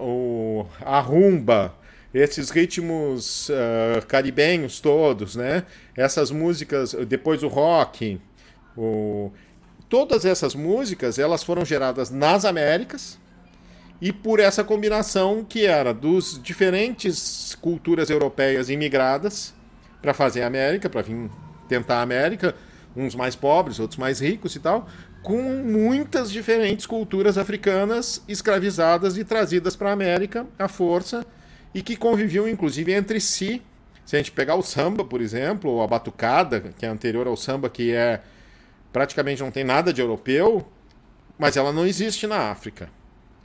o, 0.00 0.66
a 0.80 1.00
rumba, 1.00 1.74
esses 2.12 2.50
ritmos 2.50 3.48
uh, 3.48 4.04
caribenhos 4.06 4.80
todos, 4.80 5.36
né? 5.36 5.64
Essas 5.96 6.30
músicas, 6.30 6.94
depois 7.06 7.42
o 7.42 7.48
rock, 7.48 8.20
o... 8.76 9.30
todas 9.88 10.24
essas 10.24 10.54
músicas, 10.54 11.18
elas 11.18 11.42
foram 11.42 11.64
geradas 11.64 12.10
nas 12.10 12.44
Américas 12.44 13.18
e 14.00 14.12
por 14.12 14.38
essa 14.38 14.62
combinação 14.62 15.44
que 15.44 15.66
era 15.66 15.92
dos 15.92 16.40
diferentes 16.42 17.56
culturas 17.60 18.10
europeias 18.10 18.70
imigradas 18.70 19.54
para 20.00 20.14
fazer 20.14 20.42
a 20.42 20.46
América, 20.46 20.88
para 20.88 21.02
vir 21.02 21.30
tentar 21.68 21.96
a 21.96 22.02
América, 22.02 22.54
uns 22.96 23.14
mais 23.14 23.34
pobres, 23.34 23.78
outros 23.78 23.98
mais 23.98 24.20
ricos 24.20 24.54
e 24.54 24.60
tal, 24.60 24.88
com 25.22 25.42
muitas 25.64 26.30
diferentes 26.30 26.86
culturas 26.86 27.36
africanas 27.36 28.22
escravizadas 28.28 29.16
e 29.18 29.24
trazidas 29.24 29.74
para 29.74 29.90
a 29.90 29.92
América 29.92 30.46
à 30.58 30.68
força 30.68 31.26
e 31.74 31.82
que 31.82 31.96
conviviam 31.96 32.48
inclusive 32.48 32.92
entre 32.92 33.20
si. 33.20 33.62
Se 34.06 34.16
a 34.16 34.18
gente 34.18 34.32
pegar 34.32 34.54
o 34.54 34.62
samba, 34.62 35.04
por 35.04 35.20
exemplo, 35.20 35.70
ou 35.70 35.82
a 35.82 35.86
batucada, 35.86 36.72
que 36.78 36.86
é 36.86 36.88
anterior 36.88 37.26
ao 37.26 37.36
samba, 37.36 37.68
que 37.68 37.92
é 37.92 38.22
praticamente 38.92 39.42
não 39.42 39.50
tem 39.50 39.64
nada 39.64 39.92
de 39.92 40.00
europeu, 40.00 40.66
mas 41.38 41.56
ela 41.56 41.72
não 41.72 41.86
existe 41.86 42.26
na 42.26 42.50
África. 42.50 42.88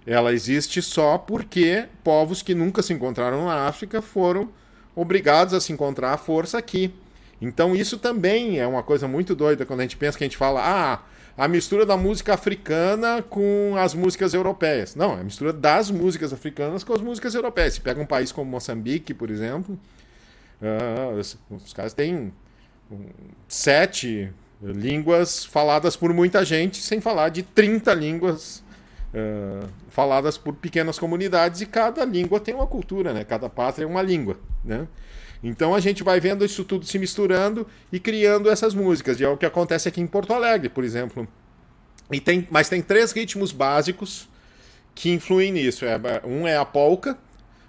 Ela 0.06 0.34
existe 0.34 0.82
só 0.82 1.18
porque 1.18 1.86
povos 2.04 2.42
que 2.42 2.54
nunca 2.54 2.82
se 2.82 2.94
encontraram 2.94 3.46
na 3.46 3.68
África 3.68 4.02
foram 4.02 4.50
obrigados 4.96 5.54
a 5.54 5.62
se 5.62 5.72
encontrar 5.72 6.14
à 6.14 6.18
força 6.18 6.58
aqui. 6.58 6.94
Então 7.42 7.76
isso 7.76 7.98
também 7.98 8.60
é 8.60 8.68
uma 8.68 8.84
coisa 8.84 9.08
muito 9.08 9.34
doida 9.36 9.66
quando 9.66 9.80
a 9.80 9.84
gente 9.84 9.98
pensa 9.98 10.18
que 10.18 10.24
a 10.24 10.28
gente 10.28 10.38
fala, 10.38 10.62
ah, 10.64 11.00
a 11.38 11.48
mistura 11.48 11.86
da 11.86 11.98
música 11.98 12.34
africana 12.34 13.22
com 13.22 13.76
as 13.78 13.94
músicas 13.94 14.34
europeias. 14.34 14.96
Não, 14.96 15.18
é 15.18 15.22
a 15.22 15.24
mistura 15.24 15.52
das 15.52 15.90
músicas 15.90 16.32
africanas 16.32 16.84
com 16.84 16.94
as 16.94 17.02
músicas 17.02 17.34
europeias. 17.34 17.74
Se 17.74 17.82
pega 17.82 18.00
um 18.00 18.06
país 18.06 18.32
como 18.32 18.50
Moçambique, 18.50 19.14
por 19.14 19.30
exemplo, 19.30 19.80
uh, 20.62 21.18
os, 21.18 21.74
caras 21.74 21.94
têm 21.94 22.32
sete 23.48 24.32
línguas 24.62 25.44
faladas 25.44 25.96
por 25.96 26.14
muita 26.14 26.46
gente, 26.46 26.82
sem 26.82 27.02
falar 27.02 27.30
de 27.30 27.42
30 27.42 27.94
línguas 27.94 28.64
faladas 29.90 30.38
por 30.38 30.56
pequenas 30.56 30.98
comunidades, 30.98 31.62
e 31.62 31.66
cada 31.66 32.04
língua 32.04 32.40
tem 32.40 32.56
uma 32.56 32.68
cultura, 32.68 33.14
né? 33.14 33.24
Cada 33.24 33.50
pátria 33.50 33.86
é 33.86 33.88
uma 33.88 34.02
língua, 34.02 34.38
né? 34.64 34.88
Então 35.44 35.76
a 35.76 35.80
gente 35.80 36.04
vai 36.04 36.20
vendo 36.20 36.46
isso 36.46 36.64
tudo 36.64 36.86
se 36.86 36.98
misturando 36.98 37.68
e 37.92 38.00
criando 38.00 38.50
essas 38.50 38.74
músicas. 38.74 39.20
E 39.20 39.26
é 39.26 39.30
o 39.30 39.38
que 39.38 39.46
acontece 39.46 39.90
aqui 39.90 40.00
em 40.00 40.08
Porto 40.08 40.34
Alegre, 40.34 40.70
por 40.70 40.84
exemplo. 40.84 41.28
E 42.12 42.20
tem, 42.20 42.48
mas 42.50 42.70
tem 42.70 42.82
três 42.82 43.12
ritmos 43.12 43.52
básicos 43.52 44.30
que 44.96 45.12
influem 45.12 45.52
nisso. 45.52 45.86
É, 45.86 46.00
um 46.26 46.48
é 46.48 46.56
a 46.56 46.64
polka. 46.64 47.18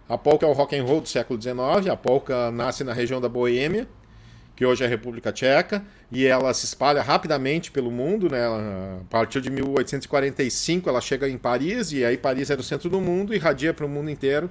A 0.08 0.16
polka 0.16 0.46
é 0.46 0.48
o 0.48 0.52
rock 0.52 0.76
and 0.76 0.84
roll 0.84 1.00
do 1.00 1.08
século 1.08 1.40
XIX. 1.40 1.90
A 1.90 1.96
polka 1.96 2.50
nasce 2.52 2.84
na 2.84 2.92
região 2.92 3.20
da 3.20 3.28
Boêmia, 3.28 3.88
que 4.56 4.64
hoje 4.64 4.82
é 4.84 4.86
a 4.86 4.88
República 4.88 5.32
Tcheca, 5.32 5.84
e 6.12 6.26
ela 6.26 6.52
se 6.54 6.64
espalha 6.64 7.02
rapidamente 7.02 7.70
pelo 7.70 7.90
mundo. 7.90 8.28
Né? 8.30 8.44
A 8.44 9.00
partir 9.10 9.40
de 9.40 9.50
1845 9.50 10.88
ela 10.88 11.00
chega 11.00 11.28
em 11.28 11.36
Paris, 11.36 11.92
e 11.92 12.04
aí 12.04 12.16
Paris 12.16 12.50
era 12.50 12.60
o 12.60 12.64
centro 12.64 12.88
do 12.88 13.00
mundo 13.00 13.32
e 13.32 13.36
irradia 13.36 13.74
para 13.74 13.84
o 13.84 13.88
mundo 13.88 14.10
inteiro. 14.10 14.50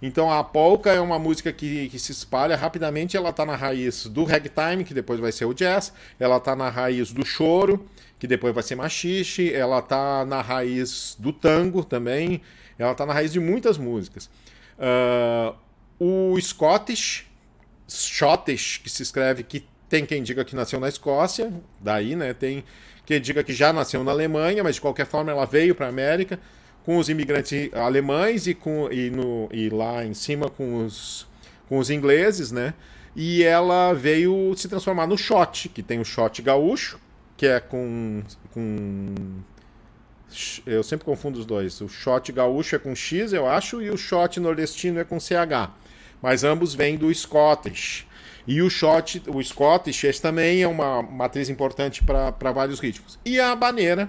Então 0.00 0.30
a 0.30 0.44
polka 0.44 0.92
é 0.92 1.00
uma 1.00 1.18
música 1.18 1.52
que, 1.52 1.88
que 1.88 1.98
se 1.98 2.12
espalha 2.12 2.56
rapidamente, 2.56 3.16
ela 3.16 3.30
está 3.30 3.46
na 3.46 3.56
raiz 3.56 4.06
do 4.06 4.24
ragtime, 4.24 4.84
que 4.84 4.92
depois 4.92 5.18
vai 5.18 5.32
ser 5.32 5.46
o 5.46 5.54
jazz, 5.54 5.92
ela 6.20 6.36
está 6.36 6.54
na 6.54 6.68
raiz 6.68 7.12
do 7.12 7.24
choro, 7.24 7.86
que 8.18 8.26
depois 8.26 8.54
vai 8.54 8.62
ser 8.62 8.74
machixe, 8.74 9.52
ela 9.52 9.78
está 9.78 10.24
na 10.24 10.42
raiz 10.42 11.16
do 11.18 11.32
tango 11.32 11.82
também, 11.82 12.42
ela 12.78 12.92
está 12.92 13.06
na 13.06 13.12
raiz 13.12 13.32
de 13.32 13.40
muitas 13.40 13.78
músicas. 13.78 14.28
Uh, 14.78 15.54
o 15.98 16.40
Scottish, 16.40 17.26
Scottish, 17.88 18.78
que 18.78 18.90
se 18.90 19.02
escreve 19.02 19.42
que 19.42 19.66
tem 19.88 20.04
quem 20.04 20.22
diga 20.22 20.44
que 20.44 20.56
nasceu 20.56 20.80
na 20.80 20.88
Escócia, 20.88 21.52
daí, 21.80 22.16
né? 22.16 22.32
Tem 22.34 22.64
quem 23.04 23.20
diga 23.20 23.44
que 23.44 23.52
já 23.52 23.72
nasceu 23.72 24.02
na 24.02 24.10
Alemanha, 24.10 24.64
mas 24.64 24.76
de 24.76 24.80
qualquer 24.80 25.06
forma 25.06 25.30
ela 25.30 25.44
veio 25.44 25.74
para 25.74 25.86
a 25.86 25.88
América 25.90 26.38
com 26.84 26.98
os 26.98 27.08
imigrantes 27.08 27.72
alemães 27.74 28.46
e, 28.46 28.54
com, 28.54 28.90
e, 28.92 29.10
no, 29.10 29.48
e 29.52 29.68
lá 29.70 30.04
em 30.04 30.14
cima 30.14 30.48
com 30.48 30.84
os, 30.84 31.26
com 31.68 31.78
os 31.78 31.90
ingleses, 31.90 32.52
né? 32.52 32.74
E 33.16 33.42
ela 33.42 33.92
veio 33.92 34.54
se 34.56 34.68
transformar 34.68 35.06
no 35.06 35.16
shot, 35.16 35.68
que 35.68 35.82
tem 35.82 36.00
o 36.00 36.04
shot 36.04 36.42
gaúcho, 36.42 36.98
que 37.36 37.46
é 37.46 37.60
com, 37.60 38.22
com 38.52 39.14
eu 40.66 40.82
sempre 40.82 41.04
confundo 41.04 41.38
os 41.38 41.46
dois. 41.46 41.80
O 41.80 41.88
shot 41.88 42.30
gaúcho 42.32 42.76
é 42.76 42.78
com 42.78 42.94
X, 42.94 43.32
eu 43.32 43.46
acho, 43.48 43.80
e 43.80 43.90
o 43.90 43.96
shot 43.96 44.40
nordestino 44.40 44.98
é 44.98 45.04
com 45.04 45.20
CH. 45.20 45.70
Mas 46.24 46.42
ambos 46.42 46.74
vêm 46.74 46.96
do 46.96 47.14
Scottish. 47.14 48.06
E 48.46 48.62
o 48.62 48.70
shot, 48.70 49.22
o 49.26 49.42
Scottish, 49.44 50.04
esse 50.04 50.22
também 50.22 50.62
é 50.62 50.66
uma 50.66 51.02
matriz 51.02 51.50
importante 51.50 52.02
para 52.02 52.50
vários 52.50 52.80
ritmos. 52.80 53.18
E 53.26 53.38
a 53.38 53.52
habaneira, 53.52 54.08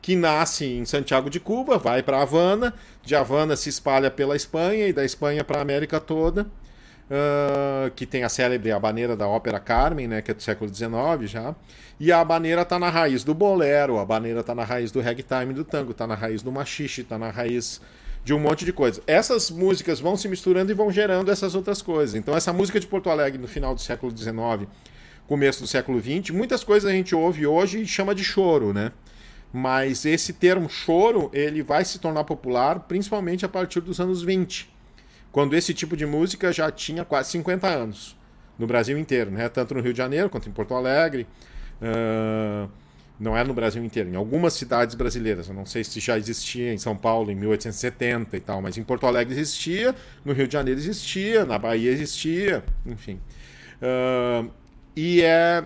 que 0.00 0.16
nasce 0.16 0.64
em 0.64 0.84
Santiago 0.84 1.30
de 1.30 1.38
Cuba, 1.38 1.78
vai 1.78 2.02
para 2.02 2.20
Havana, 2.20 2.74
de 3.04 3.14
Havana 3.14 3.54
se 3.54 3.68
espalha 3.68 4.10
pela 4.10 4.34
Espanha 4.34 4.88
e 4.88 4.92
da 4.92 5.04
Espanha 5.04 5.44
para 5.44 5.60
a 5.60 5.62
América 5.62 6.00
toda, 6.00 6.42
uh, 6.42 7.92
que 7.94 8.06
tem 8.06 8.24
a 8.24 8.28
célebre 8.28 8.72
habaneira 8.72 9.16
da 9.16 9.28
ópera 9.28 9.60
Carmen, 9.60 10.08
né, 10.08 10.20
que 10.20 10.32
é 10.32 10.34
do 10.34 10.42
século 10.42 10.74
XIX 10.74 11.30
já, 11.30 11.54
e 12.00 12.10
a 12.10 12.18
habaneira 12.18 12.62
está 12.62 12.76
na 12.76 12.90
raiz 12.90 13.22
do 13.22 13.34
bolero, 13.34 13.98
a 14.00 14.02
habaneira 14.02 14.40
está 14.40 14.52
na 14.52 14.64
raiz 14.64 14.90
do 14.90 15.00
ragtime 15.00 15.54
do 15.54 15.64
tango, 15.64 15.92
está 15.92 16.08
na 16.08 16.16
raiz 16.16 16.42
do 16.42 16.50
machixe, 16.50 17.02
está 17.02 17.16
na 17.16 17.30
raiz 17.30 17.80
de 18.24 18.32
um 18.32 18.38
monte 18.38 18.64
de 18.64 18.72
coisa. 18.72 19.02
Essas 19.06 19.50
músicas 19.50 20.00
vão 20.00 20.16
se 20.16 20.28
misturando 20.28 20.70
e 20.70 20.74
vão 20.74 20.90
gerando 20.90 21.30
essas 21.30 21.54
outras 21.54 21.82
coisas. 21.82 22.14
Então 22.14 22.36
essa 22.36 22.52
música 22.52 22.78
de 22.78 22.86
Porto 22.86 23.10
Alegre 23.10 23.40
no 23.40 23.48
final 23.48 23.74
do 23.74 23.80
século 23.80 24.16
XIX, 24.16 24.68
começo 25.26 25.60
do 25.60 25.66
século 25.66 26.00
XX, 26.00 26.30
muitas 26.30 26.62
coisas 26.62 26.88
a 26.88 26.92
gente 26.92 27.14
ouve 27.14 27.46
hoje 27.46 27.82
e 27.82 27.86
chama 27.86 28.14
de 28.14 28.22
choro, 28.22 28.72
né? 28.72 28.92
Mas 29.52 30.06
esse 30.06 30.32
termo 30.32 30.68
choro, 30.68 31.30
ele 31.32 31.62
vai 31.62 31.84
se 31.84 31.98
tornar 31.98 32.24
popular 32.24 32.80
principalmente 32.80 33.44
a 33.44 33.48
partir 33.48 33.80
dos 33.80 34.00
anos 34.00 34.22
20, 34.22 34.72
quando 35.30 35.54
esse 35.54 35.74
tipo 35.74 35.96
de 35.96 36.06
música 36.06 36.52
já 36.52 36.70
tinha 36.70 37.04
quase 37.04 37.30
50 37.32 37.66
anos 37.66 38.16
no 38.58 38.66
Brasil 38.66 38.96
inteiro, 38.96 39.30
né? 39.30 39.48
tanto 39.48 39.74
no 39.74 39.80
Rio 39.80 39.92
de 39.92 39.98
Janeiro 39.98 40.30
quanto 40.30 40.48
em 40.48 40.52
Porto 40.52 40.74
Alegre. 40.74 41.26
Uh, 41.80 42.68
não 43.22 43.36
é 43.36 43.44
no 43.44 43.54
Brasil 43.54 43.82
inteiro, 43.84 44.10
em 44.10 44.16
algumas 44.16 44.52
cidades 44.52 44.96
brasileiras. 44.96 45.48
Eu 45.48 45.54
não 45.54 45.64
sei 45.64 45.84
se 45.84 46.00
já 46.00 46.18
existia 46.18 46.74
em 46.74 46.78
São 46.78 46.96
Paulo 46.96 47.30
em 47.30 47.36
1870 47.36 48.36
e 48.36 48.40
tal, 48.40 48.60
mas 48.60 48.76
em 48.76 48.82
Porto 48.82 49.06
Alegre 49.06 49.32
existia, 49.32 49.94
no 50.24 50.32
Rio 50.32 50.48
de 50.48 50.52
Janeiro 50.52 50.80
existia, 50.80 51.44
na 51.44 51.56
Bahia 51.56 51.92
existia, 51.92 52.64
enfim. 52.84 53.20
Uh, 53.80 54.50
e, 54.96 55.22
é, 55.22 55.64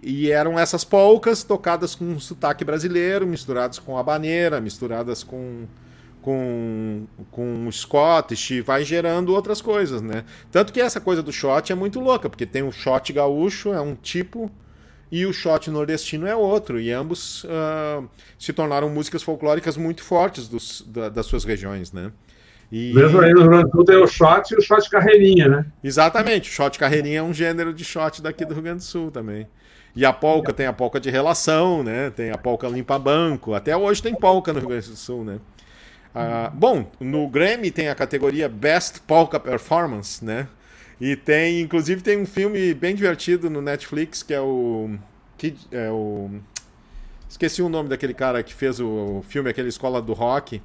e 0.00 0.30
eram 0.30 0.56
essas 0.56 0.84
polcas 0.84 1.42
tocadas 1.42 1.96
com 1.96 2.18
sotaque 2.20 2.64
brasileiro, 2.64 3.26
misturadas 3.26 3.80
com 3.80 3.98
a 3.98 4.02
baneira, 4.02 4.60
misturadas 4.60 5.24
com, 5.24 5.66
com, 6.22 7.04
com 7.32 7.66
o 7.66 7.72
Scottish, 7.72 8.60
vai 8.64 8.84
gerando 8.84 9.34
outras 9.34 9.60
coisas, 9.60 10.00
né? 10.00 10.24
Tanto 10.52 10.72
que 10.72 10.80
essa 10.80 11.00
coisa 11.00 11.20
do 11.20 11.32
shot 11.32 11.72
é 11.72 11.74
muito 11.74 11.98
louca, 11.98 12.30
porque 12.30 12.46
tem 12.46 12.62
o 12.62 12.70
shot 12.70 13.12
gaúcho, 13.12 13.72
é 13.72 13.80
um 13.80 13.96
tipo 13.96 14.48
e 15.12 15.26
o 15.26 15.32
shot 15.32 15.70
nordestino 15.70 16.26
é 16.26 16.34
outro, 16.34 16.80
e 16.80 16.90
ambos 16.90 17.44
uh, 17.44 18.08
se 18.38 18.50
tornaram 18.50 18.88
músicas 18.88 19.22
folclóricas 19.22 19.76
muito 19.76 20.02
fortes 20.02 20.48
dos, 20.48 20.82
da, 20.88 21.10
das 21.10 21.26
suas 21.26 21.44
regiões, 21.44 21.92
né? 21.92 22.10
E... 22.72 22.94
Mesmo 22.94 23.20
aí 23.20 23.34
no 23.34 23.42
Rio 23.42 23.50
Grande 23.50 23.64
do 23.64 23.70
Sul 23.72 23.84
tem 23.84 23.96
o 23.96 24.06
shot 24.06 24.54
e 24.54 24.56
o 24.56 24.62
shot 24.62 24.88
carreirinha, 24.88 25.46
né? 25.46 25.66
Exatamente, 25.84 26.48
o 26.48 26.52
shot 26.52 26.78
carreirinha 26.78 27.18
é 27.18 27.22
um 27.22 27.34
gênero 27.34 27.74
de 27.74 27.84
shot 27.84 28.22
daqui 28.22 28.46
do 28.46 28.54
Rio 28.54 28.62
Grande 28.62 28.78
do 28.78 28.84
Sul 28.84 29.10
também. 29.10 29.46
E 29.94 30.06
a 30.06 30.12
polca 30.14 30.54
tem 30.54 30.64
a 30.64 30.72
polca 30.72 30.98
de 30.98 31.10
relação, 31.10 31.82
né? 31.82 32.08
Tem 32.08 32.30
a 32.30 32.38
polca 32.38 32.66
limpa 32.66 32.98
banco. 32.98 33.52
Até 33.52 33.76
hoje 33.76 34.02
tem 34.02 34.14
polca 34.14 34.50
no 34.50 34.60
Rio 34.60 34.70
Grande 34.70 34.88
do 34.88 34.96
Sul, 34.96 35.22
né? 35.22 35.38
Ah, 36.14 36.50
bom, 36.54 36.90
no 36.98 37.28
Grammy 37.28 37.70
tem 37.70 37.90
a 37.90 37.94
categoria 37.94 38.48
Best 38.48 39.00
Polka 39.02 39.38
Performance, 39.38 40.24
né? 40.24 40.48
E 41.02 41.16
tem, 41.16 41.60
inclusive, 41.60 42.00
tem 42.00 42.16
um 42.16 42.24
filme 42.24 42.72
bem 42.74 42.94
divertido 42.94 43.50
no 43.50 43.60
Netflix 43.60 44.22
que 44.22 44.32
é 44.32 44.40
o. 44.40 44.88
Que, 45.36 45.52
é 45.72 45.90
o 45.90 46.30
esqueci 47.28 47.60
o 47.60 47.68
nome 47.68 47.88
daquele 47.88 48.14
cara 48.14 48.40
que 48.40 48.54
fez 48.54 48.78
o 48.78 49.20
filme, 49.28 49.50
aquele 49.50 49.68
Escola 49.68 50.00
do 50.00 50.12
Rock. 50.12 50.62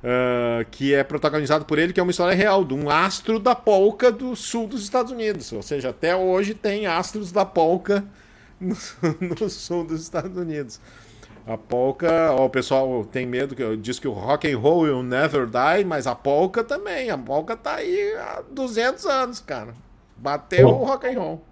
Uh, 0.00 0.62
que 0.70 0.94
é 0.94 1.02
protagonizado 1.02 1.64
por 1.64 1.78
ele, 1.78 1.92
que 1.94 1.98
é 1.98 2.02
uma 2.02 2.12
história 2.12 2.36
real, 2.36 2.64
de 2.64 2.74
um 2.74 2.88
astro 2.90 3.40
da 3.40 3.54
polca 3.54 4.12
do 4.12 4.36
sul 4.36 4.68
dos 4.68 4.82
Estados 4.82 5.10
Unidos. 5.10 5.50
Ou 5.52 5.62
seja, 5.62 5.88
até 5.88 6.14
hoje 6.14 6.52
tem 6.52 6.86
astros 6.86 7.32
da 7.32 7.46
polca 7.46 8.04
no, 8.60 8.76
no 9.20 9.48
sul 9.48 9.84
dos 9.84 10.02
Estados 10.02 10.36
Unidos. 10.36 10.78
A 11.48 11.56
polka, 11.56 12.30
ó, 12.32 12.44
o 12.44 12.50
pessoal 12.50 13.06
tem 13.06 13.24
medo, 13.24 13.56
que 13.56 13.76
diz 13.78 13.98
que 13.98 14.06
o 14.06 14.12
rock 14.12 14.52
and 14.52 14.58
roll 14.58 14.82
will 14.82 15.02
never 15.02 15.46
die, 15.46 15.82
mas 15.82 16.06
a 16.06 16.14
polka 16.14 16.62
também. 16.62 17.08
A 17.08 17.16
polka 17.16 17.56
tá 17.56 17.76
aí 17.76 18.14
há 18.16 18.42
200 18.50 19.06
anos, 19.06 19.40
cara. 19.40 19.72
Bateu 20.18 20.68
o 20.68 20.84
rock 20.84 21.06
and 21.06 21.18
roll. 21.18 21.42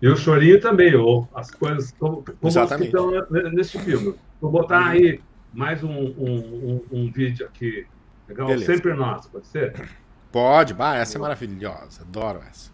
E 0.00 0.08
o 0.08 0.16
chorinho 0.16 0.60
também, 0.60 0.96
ou 0.96 1.28
as 1.32 1.52
coisas 1.52 1.92
como, 1.92 2.24
como 2.24 2.36
Exatamente. 2.42 2.88
estão 2.88 3.12
nesse 3.52 3.78
filme. 3.78 4.16
Vou 4.40 4.50
botar 4.50 4.80
uhum. 4.80 4.88
aí 4.88 5.20
mais 5.54 5.84
um, 5.84 5.88
um, 5.88 6.80
um, 6.82 6.82
um, 6.90 7.12
vídeo 7.12 7.46
aqui. 7.46 7.86
Legal? 8.28 8.48
Beleza. 8.48 8.74
Sempre 8.74 8.92
nós, 8.94 9.28
pode 9.28 9.46
ser? 9.46 9.88
Pode, 10.32 10.74
bah, 10.74 10.96
essa 10.96 11.16
é 11.16 11.20
maravilhosa. 11.20 12.02
Adoro 12.02 12.40
essa. 12.50 12.72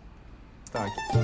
Tá 0.72 0.86
aqui. 0.86 1.18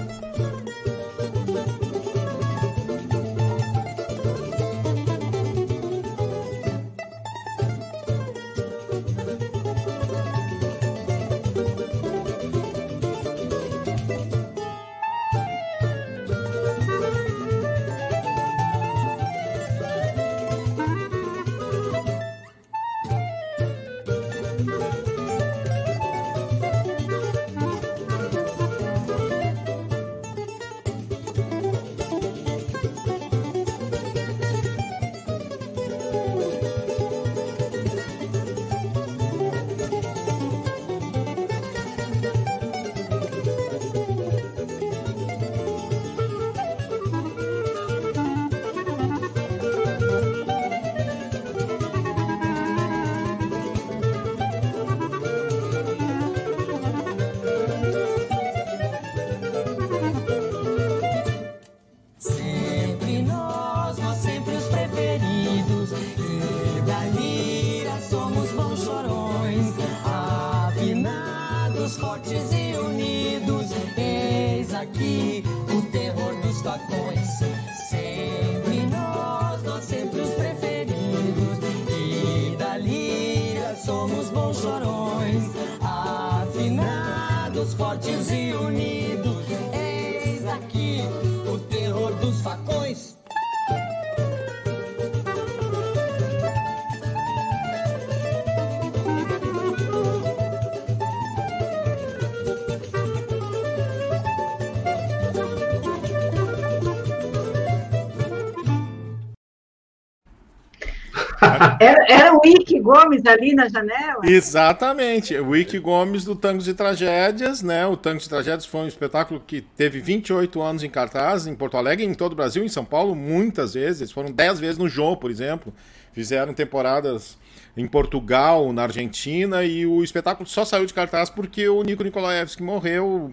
Era, 111.84 112.06
era 112.08 112.34
o 112.34 112.40
Ike 112.42 112.80
Gomes 112.80 113.26
ali 113.26 113.54
na 113.54 113.68
janela? 113.68 114.20
Exatamente, 114.24 115.36
o 115.36 115.54
Ike 115.54 115.78
Gomes 115.78 116.24
do 116.24 116.34
Tangos 116.34 116.66
e 116.66 116.72
Tragédias, 116.72 117.62
né? 117.62 117.86
O 117.86 117.94
Tangos 117.94 118.24
e 118.24 118.28
Tragédias 118.28 118.64
foi 118.64 118.80
um 118.80 118.88
espetáculo 118.88 119.38
que 119.46 119.60
teve 119.60 120.00
28 120.00 120.62
anos 120.62 120.82
em 120.82 120.88
cartaz 120.88 121.46
em 121.46 121.54
Porto 121.54 121.76
Alegre, 121.76 122.06
em 122.06 122.14
todo 122.14 122.32
o 122.32 122.36
Brasil, 122.36 122.64
em 122.64 122.68
São 122.68 122.86
Paulo, 122.86 123.14
muitas 123.14 123.74
vezes. 123.74 124.00
Eles 124.00 124.12
foram 124.12 124.32
10 124.32 124.60
vezes 124.60 124.78
no 124.78 124.88
João, 124.88 125.14
por 125.14 125.30
exemplo. 125.30 125.74
Fizeram 126.12 126.54
temporadas 126.54 127.36
em 127.76 127.86
Portugal, 127.86 128.72
na 128.72 128.84
Argentina, 128.84 129.62
e 129.62 129.84
o 129.84 130.02
espetáculo 130.02 130.48
só 130.48 130.64
saiu 130.64 130.86
de 130.86 130.94
cartaz 130.94 131.28
porque 131.28 131.68
o 131.68 131.82
Nico 131.82 132.02
Nikolaevski 132.02 132.62
morreu 132.62 133.30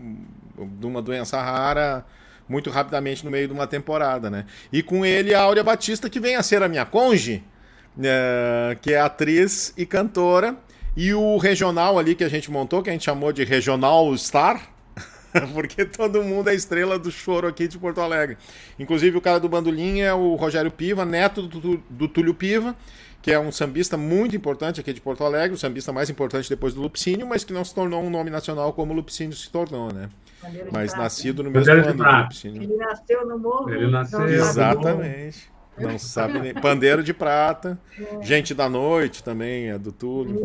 de 0.57 0.85
uma 0.85 1.01
doença 1.01 1.41
rara 1.41 2.05
muito 2.49 2.69
rapidamente 2.69 3.23
no 3.23 3.31
meio 3.31 3.47
de 3.47 3.53
uma 3.53 3.65
temporada, 3.65 4.29
né? 4.29 4.45
E 4.73 4.83
com 4.83 5.05
ele 5.05 5.33
a 5.33 5.39
Áurea 5.39 5.63
Batista, 5.63 6.09
que 6.09 6.19
vem 6.19 6.35
a 6.35 6.43
ser 6.43 6.61
a 6.61 6.67
minha 6.67 6.85
conge, 6.85 7.43
é, 8.01 8.77
que 8.81 8.93
é 8.93 8.99
atriz 8.99 9.73
e 9.77 9.85
cantora. 9.85 10.55
E 10.95 11.13
o 11.13 11.37
regional 11.37 11.97
ali 11.97 12.15
que 12.15 12.23
a 12.23 12.29
gente 12.29 12.51
montou, 12.51 12.83
que 12.83 12.89
a 12.89 12.93
gente 12.93 13.05
chamou 13.05 13.31
de 13.31 13.45
Regional 13.45 14.15
Star, 14.17 14.61
porque 15.53 15.85
todo 15.85 16.21
mundo 16.21 16.49
é 16.49 16.55
estrela 16.55 16.99
do 16.99 17.09
choro 17.09 17.47
aqui 17.47 17.67
de 17.67 17.77
Porto 17.77 18.01
Alegre. 18.01 18.37
Inclusive 18.77 19.17
o 19.17 19.21
cara 19.21 19.39
do 19.39 19.47
bandolim 19.47 20.01
é 20.01 20.13
o 20.13 20.35
Rogério 20.35 20.69
Piva, 20.69 21.05
neto 21.05 21.43
do, 21.43 21.81
do 21.89 22.07
Túlio 22.07 22.33
Piva, 22.33 22.75
que 23.21 23.31
é 23.31 23.39
um 23.39 23.51
sambista 23.51 23.95
muito 23.95 24.35
importante 24.35 24.81
aqui 24.81 24.91
de 24.91 24.99
Porto 24.99 25.23
Alegre, 25.23 25.55
o 25.55 25.57
sambista 25.57 25.93
mais 25.93 26.09
importante 26.09 26.49
depois 26.49 26.73
do 26.73 26.81
Lupicínio, 26.81 27.25
mas 27.25 27.43
que 27.43 27.53
não 27.53 27.63
se 27.63 27.73
tornou 27.73 28.03
um 28.03 28.09
nome 28.09 28.29
nacional 28.29 28.73
como 28.73 28.91
o 28.91 28.95
Lupicínio 28.95 29.35
se 29.35 29.49
tornou, 29.49 29.93
né? 29.93 30.09
Mas 30.71 30.93
nascido 30.95 31.43
no 31.43 31.51
mesmo 31.51 31.71
ano 31.71 31.93
do 31.93 32.03
Lupicínio. 32.03 32.63
Ele 32.63 32.75
nasceu 32.75 33.25
no 33.27 33.37
morro. 33.37 33.69
Ele 33.69 33.91
nasceu. 33.91 34.27
Exatamente. 34.27 35.51
Não 35.81 35.97
sabe 35.99 36.39
nem. 36.39 36.53
Pandeiro 36.53 37.03
de 37.03 37.13
prata. 37.13 37.79
É. 37.99 38.23
Gente 38.23 38.53
da 38.53 38.69
noite 38.69 39.23
também 39.23 39.69
é 39.69 39.77
do 39.77 39.91
Túlio. 39.91 40.43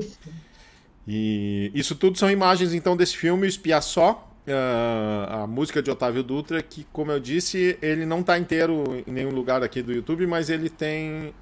E 1.07 1.70
isso 1.74 1.95
tudo 1.95 2.18
são 2.18 2.30
imagens 2.30 2.74
então 2.74 2.97
desse 2.97 3.16
filme 3.16 3.47
Espia 3.47 3.80
Só. 3.80 4.22
Uh, 4.47 5.43
a 5.43 5.47
música 5.49 5.82
de 5.82 5.91
Otávio 5.91 6.22
Dutra, 6.22 6.62
que, 6.62 6.87
como 6.93 7.11
eu 7.11 7.18
disse, 7.18 7.76
ele 7.82 8.07
não 8.07 8.20
está 8.20 8.39
inteiro 8.39 9.03
em 9.05 9.11
nenhum 9.11 9.30
lugar 9.30 9.61
aqui 9.61 9.82
do 9.82 9.93
YouTube, 9.93 10.24
mas 10.24 10.49
ele 10.49 10.70
tem 10.70 11.34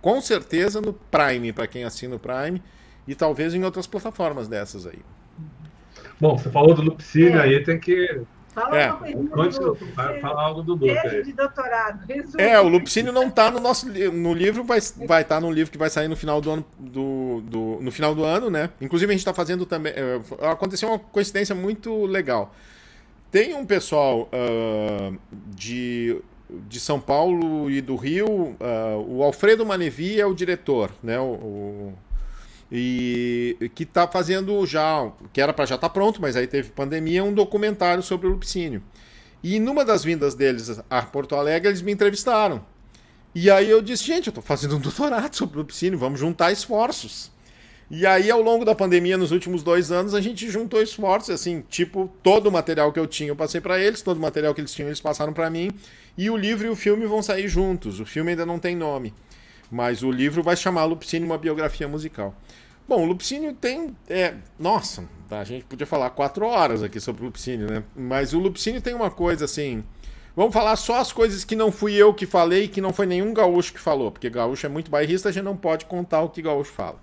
com 0.00 0.20
certeza 0.20 0.80
no 0.80 0.92
Prime, 0.92 1.52
para 1.52 1.66
quem 1.66 1.82
assina 1.82 2.14
o 2.14 2.20
Prime, 2.20 2.62
e 3.06 3.16
talvez 3.16 3.52
em 3.52 3.64
outras 3.64 3.86
plataformas 3.86 4.46
dessas 4.46 4.86
aí. 4.86 5.00
Bom, 6.20 6.38
você 6.38 6.50
falou 6.50 6.72
do 6.72 6.82
Lupicínio, 6.82 7.38
é. 7.38 7.42
aí 7.42 7.64
tem 7.64 7.80
que 7.80 8.20
Fala 8.54 8.78
é. 8.78 8.88
algo 8.88 9.78
fala 10.20 10.42
algo 10.42 10.62
do 10.62 10.76
Duca. 10.76 11.22
de 11.22 11.32
doutorado. 11.32 12.04
Resume. 12.06 12.42
É, 12.42 12.60
o 12.60 12.68
Lupicínio 12.68 13.10
não 13.10 13.28
está 13.28 13.50
no 13.50 13.58
nosso 13.58 13.86
no 13.88 14.34
livro, 14.34 14.62
vai 14.62 14.78
estar 14.78 15.06
vai 15.06 15.24
tá 15.24 15.40
no 15.40 15.50
livro 15.50 15.72
que 15.72 15.78
vai 15.78 15.88
sair 15.88 16.06
no 16.06 16.16
final 16.16 16.40
do 16.40 16.50
ano, 16.50 16.64
do, 16.78 17.40
do 17.46 17.78
no 17.80 17.90
final 17.90 18.14
do 18.14 18.24
ano, 18.24 18.50
né? 18.50 18.68
Inclusive 18.80 19.10
a 19.10 19.14
gente 19.14 19.20
está 19.20 19.32
fazendo 19.32 19.64
também. 19.64 19.94
É, 19.96 20.20
aconteceu 20.50 20.90
uma 20.90 20.98
coincidência 20.98 21.54
muito 21.54 22.04
legal. 22.04 22.54
Tem 23.30 23.54
um 23.54 23.64
pessoal 23.64 24.28
uh, 24.28 25.18
de, 25.46 26.20
de 26.68 26.78
São 26.78 27.00
Paulo 27.00 27.70
e 27.70 27.80
do 27.80 27.96
Rio, 27.96 28.26
uh, 28.28 28.56
o 29.08 29.22
Alfredo 29.22 29.64
Manevi 29.64 30.20
é 30.20 30.26
o 30.26 30.34
diretor, 30.34 30.90
né? 31.02 31.18
O, 31.18 31.24
o 31.24 31.94
e 32.74 33.70
que 33.74 33.82
está 33.82 34.08
fazendo 34.08 34.64
já, 34.64 35.12
que 35.30 35.42
era 35.42 35.52
para 35.52 35.66
já 35.66 35.74
estar 35.74 35.90
tá 35.90 35.92
pronto, 35.92 36.22
mas 36.22 36.36
aí 36.36 36.46
teve 36.46 36.70
pandemia, 36.70 37.22
um 37.22 37.34
documentário 37.34 38.02
sobre 38.02 38.26
o 38.26 38.30
lupicínio. 38.30 38.82
E 39.42 39.60
numa 39.60 39.84
das 39.84 40.02
vindas 40.02 40.34
deles 40.34 40.80
a 40.88 41.02
Porto 41.02 41.34
Alegre, 41.36 41.68
eles 41.68 41.82
me 41.82 41.92
entrevistaram. 41.92 42.64
E 43.34 43.50
aí 43.50 43.68
eu 43.68 43.82
disse, 43.82 44.04
gente, 44.04 44.28
eu 44.28 44.30
estou 44.30 44.42
fazendo 44.42 44.76
um 44.76 44.80
doutorado 44.80 45.34
sobre 45.34 45.58
Lupicínio, 45.58 45.98
vamos 45.98 46.18
juntar 46.20 46.50
esforços. 46.50 47.30
E 47.90 48.06
aí, 48.06 48.30
ao 48.30 48.40
longo 48.40 48.64
da 48.64 48.74
pandemia, 48.74 49.18
nos 49.18 49.32
últimos 49.32 49.62
dois 49.62 49.92
anos, 49.92 50.14
a 50.14 50.20
gente 50.20 50.50
juntou 50.50 50.80
esforços, 50.80 51.28
assim, 51.28 51.62
tipo, 51.68 52.10
todo 52.22 52.46
o 52.46 52.52
material 52.52 52.90
que 52.90 52.98
eu 52.98 53.06
tinha 53.06 53.28
eu 53.28 53.36
passei 53.36 53.60
para 53.60 53.78
eles, 53.78 54.00
todo 54.00 54.16
o 54.16 54.20
material 54.20 54.54
que 54.54 54.62
eles 54.62 54.72
tinham 54.72 54.88
eles 54.88 55.00
passaram 55.00 55.34
para 55.34 55.50
mim, 55.50 55.70
e 56.16 56.30
o 56.30 56.36
livro 56.36 56.66
e 56.66 56.70
o 56.70 56.76
filme 56.76 57.04
vão 57.04 57.22
sair 57.22 57.48
juntos. 57.48 58.00
O 58.00 58.06
filme 58.06 58.30
ainda 58.30 58.46
não 58.46 58.58
tem 58.58 58.74
nome, 58.74 59.12
mas 59.72 60.02
o 60.02 60.10
livro 60.10 60.42
vai 60.42 60.54
chamar 60.54 60.84
Lupicínio, 60.84 61.26
uma 61.26 61.38
biografia 61.38 61.88
musical. 61.88 62.34
Bom, 62.86 63.04
o 63.04 63.06
Lupicínio 63.06 63.54
tem. 63.54 63.96
É, 64.06 64.34
nossa, 64.58 65.08
a 65.30 65.44
gente 65.44 65.64
podia 65.64 65.86
falar 65.86 66.10
quatro 66.10 66.44
horas 66.44 66.82
aqui 66.82 67.00
sobre 67.00 67.22
o 67.22 67.24
Lupicínio, 67.24 67.70
né? 67.70 67.82
Mas 67.96 68.34
o 68.34 68.38
Lupicínio 68.38 68.82
tem 68.82 68.92
uma 68.92 69.10
coisa 69.10 69.46
assim. 69.46 69.82
Vamos 70.36 70.52
falar 70.52 70.76
só 70.76 70.98
as 70.98 71.10
coisas 71.10 71.42
que 71.42 71.56
não 71.56 71.72
fui 71.72 71.94
eu 71.94 72.12
que 72.12 72.26
falei, 72.26 72.68
que 72.68 72.82
não 72.82 72.92
foi 72.92 73.06
nenhum 73.06 73.32
gaúcho 73.32 73.72
que 73.72 73.80
falou, 73.80 74.10
porque 74.12 74.28
gaúcho 74.28 74.66
é 74.66 74.68
muito 74.68 74.90
bairrista, 74.90 75.30
a 75.30 75.32
gente 75.32 75.44
não 75.44 75.56
pode 75.56 75.86
contar 75.86 76.20
o 76.20 76.28
que 76.28 76.42
gaúcho 76.42 76.72
fala. 76.72 76.98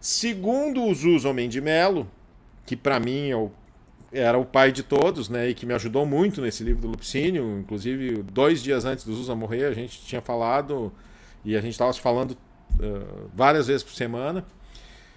Segundo 0.00 0.82
o 0.82 0.94
Zuz 0.94 1.26
Homem 1.26 1.48
de 1.48 1.60
Melo, 1.60 2.06
que 2.64 2.76
para 2.76 2.98
mim 2.98 3.30
é 3.30 3.36
o, 3.36 3.50
era 4.10 4.38
o 4.38 4.44
pai 4.44 4.72
de 4.72 4.82
todos, 4.82 5.28
né, 5.30 5.48
e 5.48 5.54
que 5.54 5.64
me 5.64 5.72
ajudou 5.74 6.04
muito 6.04 6.42
nesse 6.42 6.62
livro 6.62 6.82
do 6.82 6.88
Lupicínio, 6.88 7.58
inclusive 7.58 8.22
dois 8.22 8.62
dias 8.62 8.84
antes 8.84 9.04
do 9.04 9.14
Zuza 9.14 9.34
morrer, 9.34 9.64
a 9.64 9.72
gente 9.72 10.02
tinha 10.04 10.20
falado, 10.20 10.92
e 11.44 11.56
a 11.56 11.60
gente 11.60 11.72
estava 11.72 11.92
falando 11.94 12.32
uh, 12.32 13.30
várias 13.34 13.66
vezes 13.66 13.82
por 13.82 13.92
semana. 13.92 14.44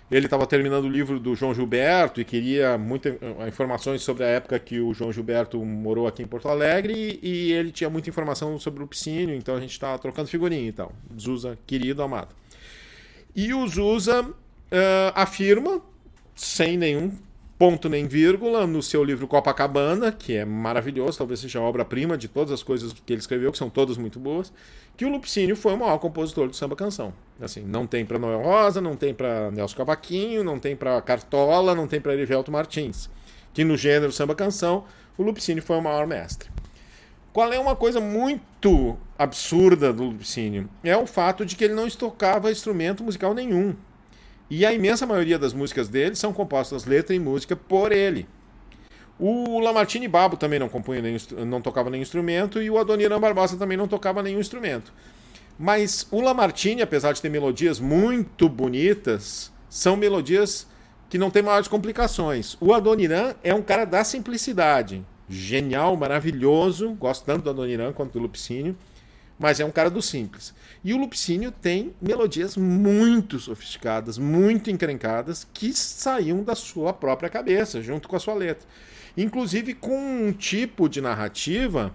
Ele 0.09 0.27
estava 0.27 0.45
terminando 0.45 0.85
o 0.85 0.89
livro 0.89 1.19
do 1.19 1.35
João 1.35 1.53
Gilberto 1.53 2.21
e 2.21 2.25
queria 2.25 2.77
muitas 2.77 3.17
informações 3.47 4.03
sobre 4.03 4.23
a 4.23 4.27
época 4.27 4.59
que 4.59 4.79
o 4.79 4.93
João 4.93 5.11
Gilberto 5.11 5.57
morou 5.65 6.05
aqui 6.05 6.21
em 6.21 6.27
Porto 6.27 6.47
Alegre 6.47 7.19
e 7.23 7.51
ele 7.51 7.71
tinha 7.71 7.89
muita 7.89 8.07
informação 8.07 8.59
sobre 8.59 8.83
o 8.83 8.87
Piscínio, 8.87 9.33
então 9.35 9.55
a 9.55 9.59
gente 9.59 9.71
estava 9.71 9.97
trocando 9.97 10.27
figurinha 10.27 10.69
e 10.69 10.71
tal. 10.71 10.91
Zusa, 11.19 11.57
querido, 11.65 12.03
amado. 12.03 12.35
E 13.35 13.51
o 13.51 13.67
Zusa 13.67 14.21
uh, 14.21 14.33
afirma, 15.15 15.81
sem 16.35 16.77
nenhum 16.77 17.11
ponto 17.57 17.87
nem 17.87 18.05
vírgula, 18.05 18.67
no 18.67 18.83
seu 18.83 19.03
livro 19.03 19.27
Copacabana, 19.27 20.11
que 20.11 20.35
é 20.35 20.43
maravilhoso, 20.43 21.17
talvez 21.17 21.39
seja 21.39 21.59
a 21.59 21.61
obra-prima 21.61 22.17
de 22.17 22.27
todas 22.27 22.51
as 22.51 22.61
coisas 22.61 22.93
que 22.93 23.13
ele 23.13 23.19
escreveu, 23.19 23.51
que 23.51 23.57
são 23.57 23.69
todas 23.69 23.97
muito 23.97 24.19
boas, 24.19 24.51
que 24.97 25.05
o 25.05 25.09
Lupicínio 25.09 25.55
foi 25.55 25.73
o 25.73 25.77
maior 25.77 25.97
compositor 25.97 26.47
do 26.47 26.55
samba 26.55 26.75
canção. 26.75 27.13
Assim, 27.39 27.61
não 27.61 27.87
tem 27.87 28.05
para 28.05 28.19
Noel 28.19 28.41
Rosa, 28.41 28.81
não 28.81 28.95
tem 28.95 29.13
para 29.13 29.51
Nelson 29.51 29.77
Cavaquinho, 29.77 30.43
não 30.43 30.59
tem 30.59 30.75
para 30.75 31.01
Cartola, 31.01 31.73
não 31.73 31.87
tem 31.87 32.01
para 32.01 32.13
Erivelto 32.13 32.51
Martins. 32.51 33.09
Que 33.53 33.63
no 33.63 33.77
gênero 33.77 34.11
samba 34.11 34.35
canção, 34.35 34.83
o 35.17 35.23
Lupicínio 35.23 35.63
foi 35.63 35.77
o 35.77 35.81
maior 35.81 36.05
mestre. 36.05 36.49
Qual 37.31 37.51
é 37.51 37.59
uma 37.59 37.75
coisa 37.75 37.99
muito 37.99 38.97
absurda 39.17 39.91
do 39.91 40.05
Lupicínio? 40.05 40.69
É 40.83 40.95
o 40.95 41.05
fato 41.05 41.45
de 41.45 41.55
que 41.55 41.65
ele 41.65 41.73
não 41.73 41.87
estocava 41.87 42.51
instrumento 42.51 43.03
musical 43.03 43.33
nenhum. 43.33 43.75
E 44.49 44.65
a 44.65 44.73
imensa 44.73 45.05
maioria 45.05 45.39
das 45.39 45.53
músicas 45.53 45.89
dele 45.89 46.15
são 46.15 46.31
compostas 46.31 46.85
letra 46.85 47.15
e 47.15 47.19
música 47.19 47.55
por 47.55 47.91
ele. 47.91 48.27
O 49.17 49.59
Lamartine 49.59 50.07
Babo 50.07 50.37
também 50.37 50.59
não 50.59 50.69
compunha 50.69 51.01
nem, 51.01 51.17
não 51.45 51.61
tocava 51.61 51.89
nenhum 51.89 52.03
instrumento 52.03 52.61
e 52.61 52.69
o 52.69 52.77
Adoniran 52.77 53.19
Barbosa 53.19 53.57
também 53.57 53.77
não 53.77 53.87
tocava 53.87 54.21
nenhum 54.21 54.39
instrumento. 54.39 54.93
Mas 55.57 56.05
o 56.11 56.19
Lamartine, 56.19 56.81
apesar 56.81 57.13
de 57.13 57.21
ter 57.21 57.29
melodias 57.29 57.79
muito 57.79 58.49
bonitas, 58.49 59.51
são 59.69 59.95
melodias 59.95 60.67
que 61.09 61.17
não 61.17 61.31
têm 61.31 61.41
maiores 61.41 61.69
complicações. 61.69 62.57
O 62.59 62.73
Adoniran 62.73 63.33
é 63.41 63.53
um 63.53 63.61
cara 63.61 63.85
da 63.85 64.03
simplicidade. 64.03 65.03
Genial, 65.29 65.95
maravilhoso. 65.95 66.91
Gosto 66.91 67.25
tanto 67.25 67.43
do 67.43 67.49
Adoniran 67.49 67.93
quanto 67.93 68.13
do 68.13 68.19
Lupicínio 68.19 68.77
mas 69.37 69.59
é 69.59 69.65
um 69.65 69.71
cara 69.71 69.89
do 69.89 70.01
simples. 70.01 70.53
E 70.83 70.93
o 70.93 70.97
Lupicínio 70.97 71.51
tem 71.51 71.93
melodias 72.01 72.55
muito 72.55 73.39
sofisticadas, 73.39 74.17
muito 74.17 74.69
encrencadas, 74.69 75.47
que 75.53 75.73
saíam 75.73 76.43
da 76.43 76.55
sua 76.55 76.93
própria 76.93 77.29
cabeça, 77.29 77.81
junto 77.81 78.07
com 78.07 78.15
a 78.15 78.19
sua 78.19 78.33
letra. 78.33 78.67
Inclusive 79.17 79.73
com 79.73 80.27
um 80.27 80.31
tipo 80.31 80.87
de 80.87 81.01
narrativa 81.01 81.93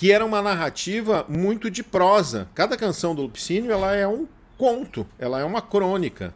que 0.00 0.12
era 0.12 0.24
uma 0.24 0.40
narrativa 0.40 1.26
muito 1.28 1.70
de 1.70 1.82
prosa. 1.82 2.48
Cada 2.54 2.74
canção 2.74 3.14
do 3.14 3.20
Lupicínio 3.20 3.70
ela 3.70 3.94
é 3.94 4.08
um 4.08 4.26
conto, 4.56 5.06
ela 5.18 5.40
é 5.40 5.44
uma 5.44 5.60
crônica. 5.60 6.32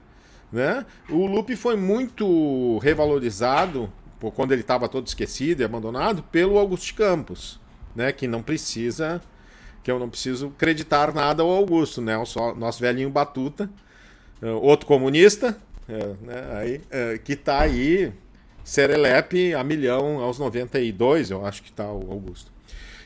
Né? 0.52 0.84
O 1.08 1.26
Lupe 1.26 1.56
foi 1.56 1.74
muito 1.74 2.76
revalorizado, 2.78 3.90
quando 4.34 4.52
ele 4.52 4.60
estava 4.60 4.86
todo 4.86 5.06
esquecido 5.06 5.62
e 5.62 5.64
abandonado, 5.64 6.22
pelo 6.24 6.58
Augusto 6.58 6.94
Campos, 6.94 7.58
né? 7.96 8.12
que 8.12 8.28
não 8.28 8.42
precisa 8.42 9.22
que 9.84 9.90
eu 9.90 9.98
não 9.98 10.08
preciso 10.08 10.46
acreditar 10.46 11.12
nada 11.12 11.42
ao 11.42 11.50
Augusto, 11.50 12.00
né? 12.00 12.16
O 12.16 12.24
só, 12.24 12.54
nosso 12.54 12.80
velhinho 12.80 13.10
Batuta, 13.10 13.70
uh, 14.42 14.46
outro 14.62 14.86
comunista, 14.86 15.56
uh, 15.86 16.26
né? 16.26 16.48
aí, 16.54 16.76
uh, 16.76 17.18
que 17.22 17.34
está 17.34 17.60
aí, 17.60 18.10
serelepe 18.64 19.54
a 19.54 19.62
milhão 19.62 20.20
aos 20.20 20.38
92, 20.38 21.30
eu 21.30 21.44
acho 21.44 21.62
que 21.62 21.68
está 21.68 21.84
o 21.84 22.10
Augusto. 22.10 22.50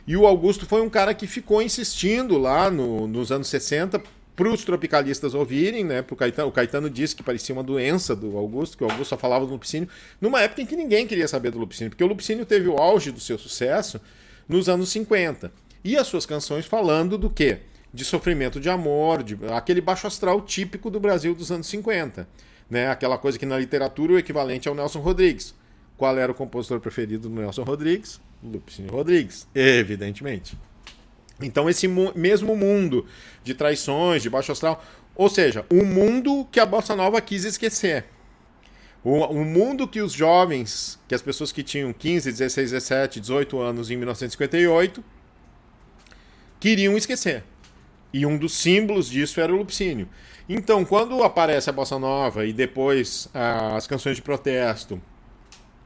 E 0.07 0.17
o 0.17 0.25
Augusto 0.25 0.67
foi 0.67 0.81
um 0.81 0.89
cara 0.89 1.13
que 1.13 1.27
ficou 1.27 1.61
insistindo 1.61 2.39
lá 2.39 2.71
no, 2.71 3.09
nos 3.09 3.33
anos 3.33 3.49
60 3.49 4.01
para 4.37 4.49
os 4.49 4.65
tropicalistas 4.65 5.35
ouvirem, 5.35 5.83
né? 5.83 6.01
Pro 6.01 6.15
Caetano, 6.15 6.49
o 6.49 6.53
Caetano 6.53 6.89
disse 6.89 7.17
que 7.17 7.25
parecia 7.25 7.53
uma 7.53 7.65
doença 7.65 8.15
do 8.15 8.39
Augusto, 8.39 8.79
que 8.79 8.85
o 8.85 8.87
Augusto 8.87 9.11
só 9.11 9.19
falava 9.19 9.45
do 9.45 9.51
Lupicínio, 9.51 9.89
numa 10.21 10.41
época 10.41 10.63
em 10.63 10.67
que 10.67 10.77
ninguém 10.77 11.09
queria 11.09 11.27
saber 11.27 11.51
do 11.51 11.59
Lupicínio, 11.59 11.91
porque 11.91 12.05
o 12.05 12.07
Lupicínio 12.07 12.47
teve 12.47 12.69
o 12.69 12.77
auge 12.77 13.11
do 13.11 13.19
seu 13.19 13.37
sucesso 13.37 14.01
nos 14.49 14.69
anos 14.69 14.91
50. 14.91 15.51
E 15.85 15.97
as 15.97 16.07
suas 16.07 16.27
canções 16.27 16.67
falando 16.67 17.17
do 17.17 17.31
quê? 17.31 17.61
De 17.93 18.05
sofrimento 18.05 18.61
de 18.61 18.69
amor, 18.69 19.23
de 19.23 19.39
aquele 19.51 19.81
baixo 19.81 20.07
astral 20.07 20.41
típico 20.43 20.91
do 20.91 21.01
Brasil 21.01 21.35
dos 21.35 21.51
anos 21.51 21.67
50. 21.69 22.29
Né? 22.69 22.89
Aquela 22.89 23.17
coisa 23.17 23.39
que 23.39 23.47
na 23.47 23.59
literatura 23.59 24.13
é 24.13 24.17
o 24.17 24.19
equivalente 24.19 24.69
ao 24.69 24.75
Nelson 24.75 25.01
Rodrigues. 25.01 25.55
Qual 25.97 26.17
era 26.17 26.31
o 26.31 26.35
compositor 26.35 26.81
preferido 26.81 27.29
do 27.29 27.41
Nelson 27.41 27.63
Rodrigues? 27.63 28.21
Lupicínio 28.43 28.93
Rodrigues, 28.93 29.49
evidentemente. 29.55 30.57
Então, 31.41 31.69
esse 31.69 31.87
mu 31.89 32.13
mesmo 32.15 32.57
mundo 32.57 33.07
de 33.43 33.55
traições, 33.55 34.23
de 34.23 34.31
baixo 34.31 34.53
astral, 34.53 34.85
ou 35.15 35.29
seja, 35.29 35.65
o 35.71 35.85
mundo 35.85 36.47
que 36.51 36.61
a 36.61 36.67
Bossa 36.67 36.95
Nova 36.95 37.21
quis 37.21 37.45
esquecer. 37.45 38.05
O, 39.03 39.15
o, 39.25 39.45
mundo 39.45 39.87
que 39.87 40.01
os 40.01 40.13
jovens, 40.13 40.99
que 41.07 41.15
as 41.15 41.23
pessoas 41.23 41.53
que 41.53 41.63
tinham 41.63 41.93
15, 41.93 42.31
16, 42.33 42.71
17, 42.73 43.21
18 43.21 43.61
anos 43.61 43.91
em 43.91 43.97
1958 43.97 45.03
queriam 46.61 46.97
esquecer. 46.97 47.45
E 48.13 48.25
um 48.25 48.37
dos 48.37 48.55
símbolos 48.55 49.09
disso 49.09 49.41
era 49.41 49.53
o 49.53 49.57
Lupicínio. 49.57 50.09
Então, 50.49 50.85
quando 50.85 51.23
aparece 51.23 51.69
a 51.69 51.73
Bossa 51.73 51.99
Nova 51.99 52.47
e 52.47 52.53
depois 52.53 53.29
as 53.35 53.87
canções 53.87 54.17
de 54.17 54.23
protesto 54.23 55.01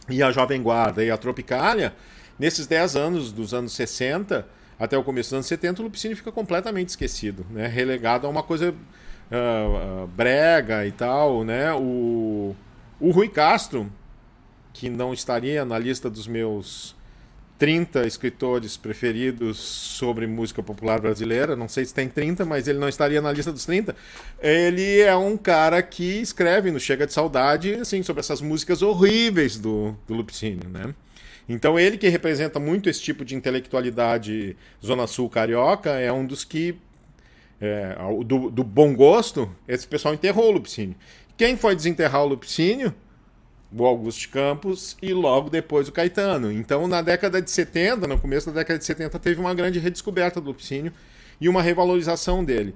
e 0.08 0.22
a 0.22 0.30
Jovem 0.30 0.62
Guarda 0.62 1.04
e 1.04 1.10
a 1.10 1.16
Tropicália, 1.16 1.94
nesses 2.38 2.66
10 2.66 2.96
anos, 2.96 3.32
dos 3.32 3.52
anos 3.52 3.72
60 3.72 4.46
até 4.78 4.96
o 4.96 5.02
começo 5.02 5.30
dos 5.30 5.34
anos 5.34 5.46
70, 5.46 5.80
o 5.80 5.84
Lupicínio 5.84 6.16
fica 6.16 6.32
completamente 6.32 6.90
esquecido, 6.90 7.46
né? 7.50 7.66
relegado 7.66 8.26
a 8.26 8.30
uma 8.30 8.42
coisa 8.42 8.70
uh, 8.70 10.04
uh, 10.04 10.06
brega 10.08 10.86
e 10.86 10.92
tal. 10.92 11.44
Né? 11.44 11.72
O, 11.72 12.54
o 13.00 13.10
Rui 13.10 13.28
Castro, 13.28 13.90
que 14.72 14.88
não 14.88 15.12
estaria 15.12 15.64
na 15.64 15.78
lista 15.78 16.08
dos 16.08 16.26
meus 16.26 16.96
30 17.58 18.06
escritores 18.06 18.76
preferidos 18.76 19.58
sobre 19.58 20.26
música 20.26 20.62
popular 20.62 21.00
brasileira. 21.00 21.54
Não 21.54 21.68
sei 21.68 21.84
se 21.84 21.94
tem 21.94 22.08
30, 22.08 22.44
mas 22.44 22.66
ele 22.66 22.78
não 22.78 22.88
estaria 22.88 23.20
na 23.20 23.30
lista 23.30 23.52
dos 23.52 23.64
30. 23.64 23.94
Ele 24.40 25.00
é 25.00 25.14
um 25.14 25.36
cara 25.36 25.82
que 25.82 26.20
escreve 26.20 26.70
no 26.70 26.80
Chega 26.80 27.06
de 27.06 27.12
Saudade 27.12 27.74
assim, 27.74 28.02
sobre 28.02 28.20
essas 28.20 28.40
músicas 28.40 28.82
horríveis 28.82 29.58
do, 29.58 29.96
do 30.06 30.14
Lupicínio, 30.14 30.68
né? 30.68 30.94
Então 31.48 31.78
ele 31.78 31.98
que 31.98 32.08
representa 32.08 32.58
muito 32.58 32.88
esse 32.88 33.00
tipo 33.00 33.24
de 33.24 33.34
intelectualidade 33.34 34.56
Zona 34.84 35.06
Sul 35.06 35.28
carioca 35.28 35.90
é 35.90 36.12
um 36.12 36.24
dos 36.24 36.44
que 36.44 36.76
é, 37.60 37.96
do, 38.24 38.50
do 38.50 38.64
bom 38.64 38.92
gosto, 38.92 39.48
esse 39.68 39.86
pessoal 39.86 40.14
enterrou 40.14 40.48
o 40.48 40.50
Lupicínio. 40.50 40.96
Quem 41.36 41.56
foi 41.56 41.76
desenterrar 41.76 42.22
o 42.22 42.26
Lupicínio? 42.26 42.92
O 43.74 43.86
Augusto 43.86 44.28
Campos 44.28 44.96
e 45.00 45.12
logo 45.14 45.48
depois 45.48 45.88
o 45.88 45.92
Caetano. 45.92 46.52
Então, 46.52 46.86
na 46.86 47.00
década 47.00 47.40
de 47.40 47.50
70, 47.50 48.06
no 48.06 48.18
começo 48.18 48.46
da 48.46 48.60
década 48.60 48.78
de 48.78 48.84
70, 48.84 49.18
teve 49.18 49.40
uma 49.40 49.54
grande 49.54 49.78
redescoberta 49.78 50.40
do 50.40 50.48
Lupicínio 50.48 50.92
e 51.40 51.48
uma 51.48 51.62
revalorização 51.62 52.44
dele. 52.44 52.74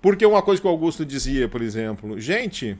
Porque 0.00 0.24
uma 0.24 0.42
coisa 0.42 0.60
que 0.60 0.66
o 0.66 0.70
Augusto 0.70 1.04
dizia, 1.04 1.48
por 1.48 1.60
exemplo, 1.60 2.18
gente, 2.20 2.78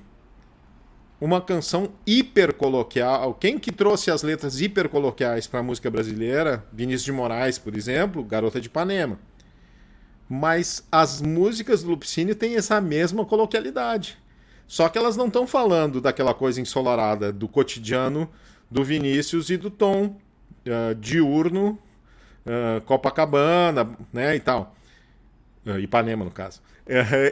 uma 1.20 1.40
canção 1.40 1.90
hipercoloquial, 2.06 3.34
quem 3.34 3.58
que 3.58 3.72
trouxe 3.72 4.10
as 4.10 4.22
letras 4.22 4.60
hipercoloquiais 4.60 5.46
para 5.46 5.60
a 5.60 5.62
música 5.62 5.90
brasileira? 5.90 6.64
Vinícius 6.72 7.04
de 7.04 7.12
Moraes, 7.12 7.58
por 7.58 7.76
exemplo, 7.76 8.22
Garota 8.22 8.60
de 8.60 8.68
Ipanema. 8.68 9.18
Mas 10.28 10.86
as 10.92 11.20
músicas 11.20 11.82
do 11.82 11.90
Lupicínio 11.90 12.34
têm 12.34 12.56
essa 12.56 12.80
mesma 12.80 13.24
coloquialidade. 13.24 14.18
Só 14.68 14.86
que 14.90 14.98
elas 14.98 15.16
não 15.16 15.28
estão 15.28 15.46
falando 15.46 15.98
daquela 15.98 16.34
coisa 16.34 16.60
ensolarada 16.60 17.32
do 17.32 17.48
cotidiano 17.48 18.28
do 18.70 18.84
Vinícius 18.84 19.48
e 19.48 19.56
do 19.56 19.70
Tom 19.70 20.14
uh, 20.66 20.94
diurno, 20.94 21.78
uh, 22.44 22.80
Copacabana, 22.82 23.96
né, 24.12 24.36
e 24.36 24.40
tal. 24.40 24.76
Uh, 25.64 25.78
Ipanema, 25.78 26.22
no 26.22 26.30
caso. 26.30 26.60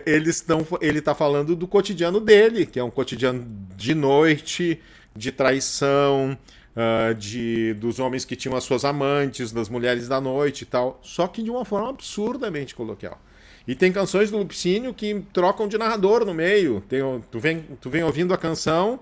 eles 0.07 0.37
estão, 0.37 0.67
ele 0.81 0.99
está 0.99 1.15
falando 1.15 1.55
do 1.55 1.69
cotidiano 1.69 2.21
dele, 2.21 2.65
que 2.65 2.79
é 2.79 2.85
um 2.85 2.91
cotidiano 2.91 3.47
de 3.77 3.95
noite, 3.95 4.81
de 5.15 5.33
traição, 5.33 6.37
de 7.17 7.73
dos 7.73 7.99
homens 7.99 8.27
que 8.27 8.37
tinham 8.37 8.55
as 8.55 8.65
suas 8.65 8.85
amantes, 8.85 9.51
das 9.53 9.71
mulheres 9.71 10.09
da 10.09 10.21
noite 10.21 10.63
e 10.63 10.67
tal. 10.67 11.01
Só 11.03 11.27
que 11.27 11.43
de 11.43 11.51
uma 11.51 11.65
forma 11.65 11.89
absurdamente 11.89 12.75
coloquial. 12.75 13.19
E 13.67 13.75
tem 13.75 13.93
canções 13.93 14.31
do 14.31 14.39
Lupicínio 14.39 14.95
que 14.95 15.25
trocam 15.33 15.67
de 15.67 15.77
narrador 15.77 16.25
no 16.25 16.33
meio. 16.33 16.81
Tem, 16.89 17.01
tu, 17.31 17.41
vem, 17.41 17.65
tu 17.81 17.91
vem 17.91 18.03
ouvindo 18.05 18.33
a 18.33 18.39
canção 18.39 19.01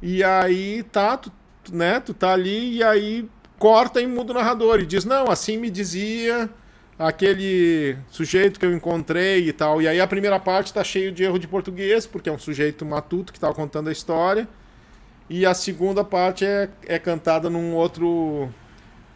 e 0.00 0.22
aí 0.24 0.82
tá, 0.84 1.16
tu, 1.16 1.30
né, 1.72 2.00
tu 2.00 2.14
tá 2.14 2.32
ali 2.32 2.76
e 2.76 2.82
aí 2.82 3.28
corta 3.58 4.00
e 4.00 4.06
muda 4.06 4.32
o 4.32 4.34
narrador 4.34 4.80
e 4.80 4.86
diz: 4.86 5.04
"Não, 5.04 5.30
assim 5.30 5.58
me 5.58 5.68
dizia 5.70 6.48
aquele 6.98 7.96
sujeito 8.10 8.58
que 8.58 8.64
eu 8.64 8.72
encontrei 8.72 9.48
e 9.48 9.52
tal". 9.52 9.82
E 9.82 9.88
aí 9.88 10.00
a 10.00 10.06
primeira 10.06 10.40
parte 10.40 10.72
tá 10.72 10.82
cheio 10.82 11.12
de 11.12 11.24
erro 11.24 11.38
de 11.38 11.48
português, 11.48 12.06
porque 12.06 12.28
é 12.30 12.32
um 12.32 12.38
sujeito 12.38 12.86
matuto 12.86 13.32
que 13.32 13.40
tá 13.40 13.52
contando 13.52 13.88
a 13.88 13.92
história. 13.92 14.48
E 15.28 15.44
a 15.44 15.52
segunda 15.52 16.02
parte 16.02 16.44
é, 16.46 16.70
é 16.86 16.98
cantada 16.98 17.50
num 17.50 17.74
outro 17.74 18.48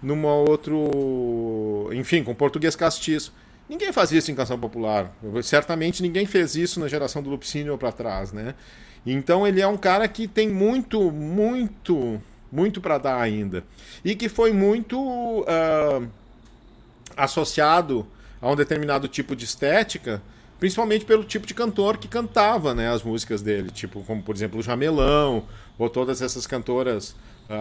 numa 0.03 0.35
outro, 0.35 1.89
enfim, 1.93 2.25
com 2.25 2.35
português 2.35 2.75
castiço. 2.75 3.33
Ninguém 3.73 3.91
fazia 3.91 4.19
isso 4.19 4.31
em 4.31 4.35
canção 4.35 4.59
popular. 4.59 5.11
Certamente 5.43 6.03
ninguém 6.03 6.27
fez 6.27 6.55
isso 6.57 6.79
na 6.79 6.89
geração 6.89 7.23
do 7.23 7.31
Lupicínio 7.31 7.79
para 7.79 7.91
trás, 7.91 8.31
né? 8.31 8.55
Então 9.07 9.47
ele 9.47 9.63
é 9.63 9.67
um 9.67 9.79
cara 9.79 10.07
que 10.07 10.29
tem 10.29 10.47
muito, 10.47 11.11
muito, 11.11 12.21
muito 12.53 12.83
para 12.83 12.99
dar 12.99 13.19
ainda. 13.19 13.65
E 14.05 14.15
que 14.15 14.29
foi 14.29 14.53
muito 14.53 15.01
uh, 15.01 16.07
associado 17.17 18.07
a 18.43 18.51
um 18.51 18.55
determinado 18.55 19.09
tipo 19.09 19.35
de 19.35 19.47
estética, 19.47 20.21
principalmente 20.61 21.07
pelo 21.07 21.25
tipo 21.25 21.47
de 21.47 21.55
cantor 21.55 21.97
que 21.97 22.09
cantava 22.09 22.75
né, 22.75 22.93
as 22.93 23.03
músicas 23.03 23.41
dele. 23.41 23.71
Tipo, 23.71 24.03
como 24.03 24.23
por 24.23 24.35
exemplo 24.35 24.61
o 24.61 24.63
Jamelão, 24.63 25.45
ou 25.79 25.89
todas 25.89 26.21
essas 26.21 26.47
cantoras 26.47 27.17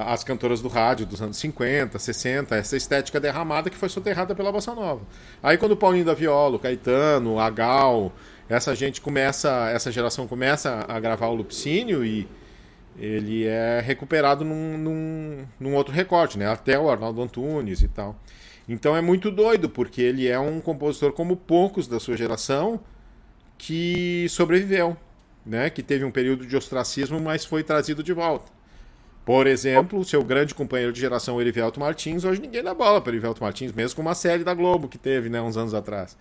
as 0.05 0.23
cantoras 0.23 0.61
do 0.61 0.67
rádio 0.67 1.05
dos 1.05 1.21
anos 1.21 1.37
50, 1.37 1.97
60, 1.97 2.55
essa 2.55 2.77
estética 2.77 3.19
derramada 3.19 3.69
que 3.69 3.77
foi 3.77 3.89
soterrada 3.89 4.33
pela 4.33 4.51
bossa 4.51 4.73
nova. 4.73 5.01
Aí 5.41 5.57
quando 5.57 5.73
o 5.73 5.77
Paulinho 5.77 6.05
da 6.05 6.13
Viola, 6.13 6.55
o 6.55 6.59
Caetano, 6.59 7.39
a 7.39 7.49
Gal, 7.49 8.13
essa 8.47 8.75
gente 8.75 9.01
começa, 9.01 9.69
essa 9.69 9.91
geração 9.91 10.27
começa 10.27 10.85
a 10.87 10.99
gravar 10.99 11.27
o 11.27 11.35
Lupicínio 11.35 12.05
e 12.05 12.27
ele 12.97 13.45
é 13.45 13.79
recuperado 13.79 14.43
num, 14.43 14.77
num, 14.77 15.45
num 15.59 15.75
outro 15.75 15.93
recorte, 15.93 16.37
né? 16.37 16.47
Até 16.47 16.77
o 16.77 16.89
Arnaldo 16.89 17.21
Antunes 17.21 17.81
e 17.81 17.87
tal. 17.87 18.15
Então 18.67 18.95
é 18.95 19.01
muito 19.01 19.31
doido, 19.31 19.69
porque 19.69 20.01
ele 20.01 20.27
é 20.27 20.39
um 20.39 20.61
compositor 20.61 21.13
como 21.13 21.35
poucos 21.35 21.87
da 21.87 21.99
sua 21.99 22.15
geração 22.15 22.79
que 23.57 24.27
sobreviveu, 24.29 24.97
né? 25.45 25.69
Que 25.69 25.81
teve 25.81 26.03
um 26.03 26.11
período 26.11 26.45
de 26.45 26.55
ostracismo, 26.55 27.19
mas 27.19 27.45
foi 27.45 27.63
trazido 27.63 28.03
de 28.03 28.13
volta. 28.13 28.60
Por 29.25 29.45
exemplo, 29.45 30.03
seu 30.03 30.23
grande 30.23 30.55
companheiro 30.55 30.91
de 30.91 30.99
geração, 30.99 31.39
Erivelto 31.39 31.79
Martins, 31.79 32.23
hoje 32.23 32.41
ninguém 32.41 32.63
dá 32.63 32.73
bola 32.73 32.99
para 32.99 33.11
Erivelto 33.11 33.43
Martins, 33.43 33.71
mesmo 33.71 33.95
com 33.95 34.01
uma 34.01 34.15
série 34.15 34.43
da 34.43 34.53
Globo 34.53 34.87
que 34.87 34.97
teve, 34.97 35.29
né, 35.29 35.39
uns 35.41 35.57
anos 35.57 35.73
atrás. 35.73 36.17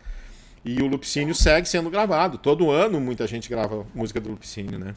E 0.64 0.82
o 0.82 0.86
Lupicínio 0.86 1.34
segue 1.34 1.66
sendo 1.66 1.88
gravado. 1.88 2.36
Todo 2.36 2.70
ano 2.70 3.00
muita 3.00 3.26
gente 3.26 3.48
grava 3.48 3.86
música 3.94 4.20
do 4.20 4.30
Lupicínio, 4.30 4.78
né? 4.78 4.94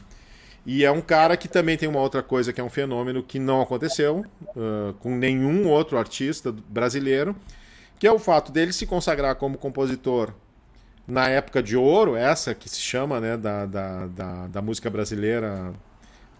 E 0.66 0.84
é 0.84 0.90
um 0.90 1.00
cara 1.00 1.36
que 1.36 1.48
também 1.48 1.76
tem 1.76 1.88
uma 1.88 2.00
outra 2.00 2.22
coisa 2.22 2.52
que 2.52 2.60
é 2.60 2.64
um 2.64 2.70
fenômeno 2.70 3.22
que 3.22 3.38
não 3.38 3.60
aconteceu 3.60 4.24
uh, 4.56 4.94
com 5.00 5.14
nenhum 5.14 5.68
outro 5.68 5.98
artista 5.98 6.54
brasileiro, 6.68 7.36
que 7.98 8.06
é 8.06 8.12
o 8.12 8.18
fato 8.18 8.50
dele 8.50 8.72
se 8.72 8.86
consagrar 8.86 9.36
como 9.36 9.58
compositor 9.58 10.32
na 11.06 11.28
época 11.28 11.62
de 11.62 11.76
ouro, 11.76 12.16
essa 12.16 12.54
que 12.54 12.68
se 12.68 12.80
chama 12.80 13.20
né, 13.20 13.36
da, 13.36 13.66
da, 13.66 14.06
da, 14.06 14.46
da 14.46 14.62
música 14.62 14.88
brasileira 14.88 15.74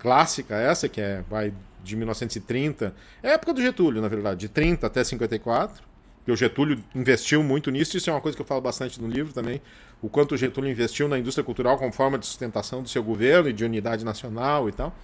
clássica 0.04 0.54
essa, 0.54 0.86
que 0.86 1.00
é 1.00 1.24
vai 1.30 1.50
de 1.82 1.96
1930, 1.96 2.94
é 3.22 3.30
a 3.30 3.32
época 3.32 3.54
do 3.54 3.62
Getúlio, 3.62 4.02
na 4.02 4.08
verdade, 4.08 4.40
de 4.40 4.48
30 4.50 4.86
até 4.86 5.02
54, 5.02 5.82
que 6.26 6.30
o 6.30 6.36
Getúlio 6.36 6.78
investiu 6.94 7.42
muito 7.42 7.70
nisso, 7.70 7.96
isso 7.96 8.10
é 8.10 8.12
uma 8.12 8.20
coisa 8.20 8.36
que 8.36 8.42
eu 8.42 8.46
falo 8.46 8.60
bastante 8.60 9.00
no 9.00 9.08
livro 9.08 9.32
também, 9.32 9.62
o 10.02 10.08
quanto 10.10 10.34
o 10.34 10.36
Getúlio 10.36 10.70
investiu 10.70 11.08
na 11.08 11.18
indústria 11.18 11.42
cultural 11.42 11.78
como 11.78 11.90
forma 11.90 12.18
de 12.18 12.26
sustentação 12.26 12.82
do 12.82 12.88
seu 12.88 13.02
governo 13.02 13.48
e 13.48 13.52
de 13.54 13.64
unidade 13.64 14.04
nacional 14.04 14.68
e 14.68 14.72
tal. 14.72 14.94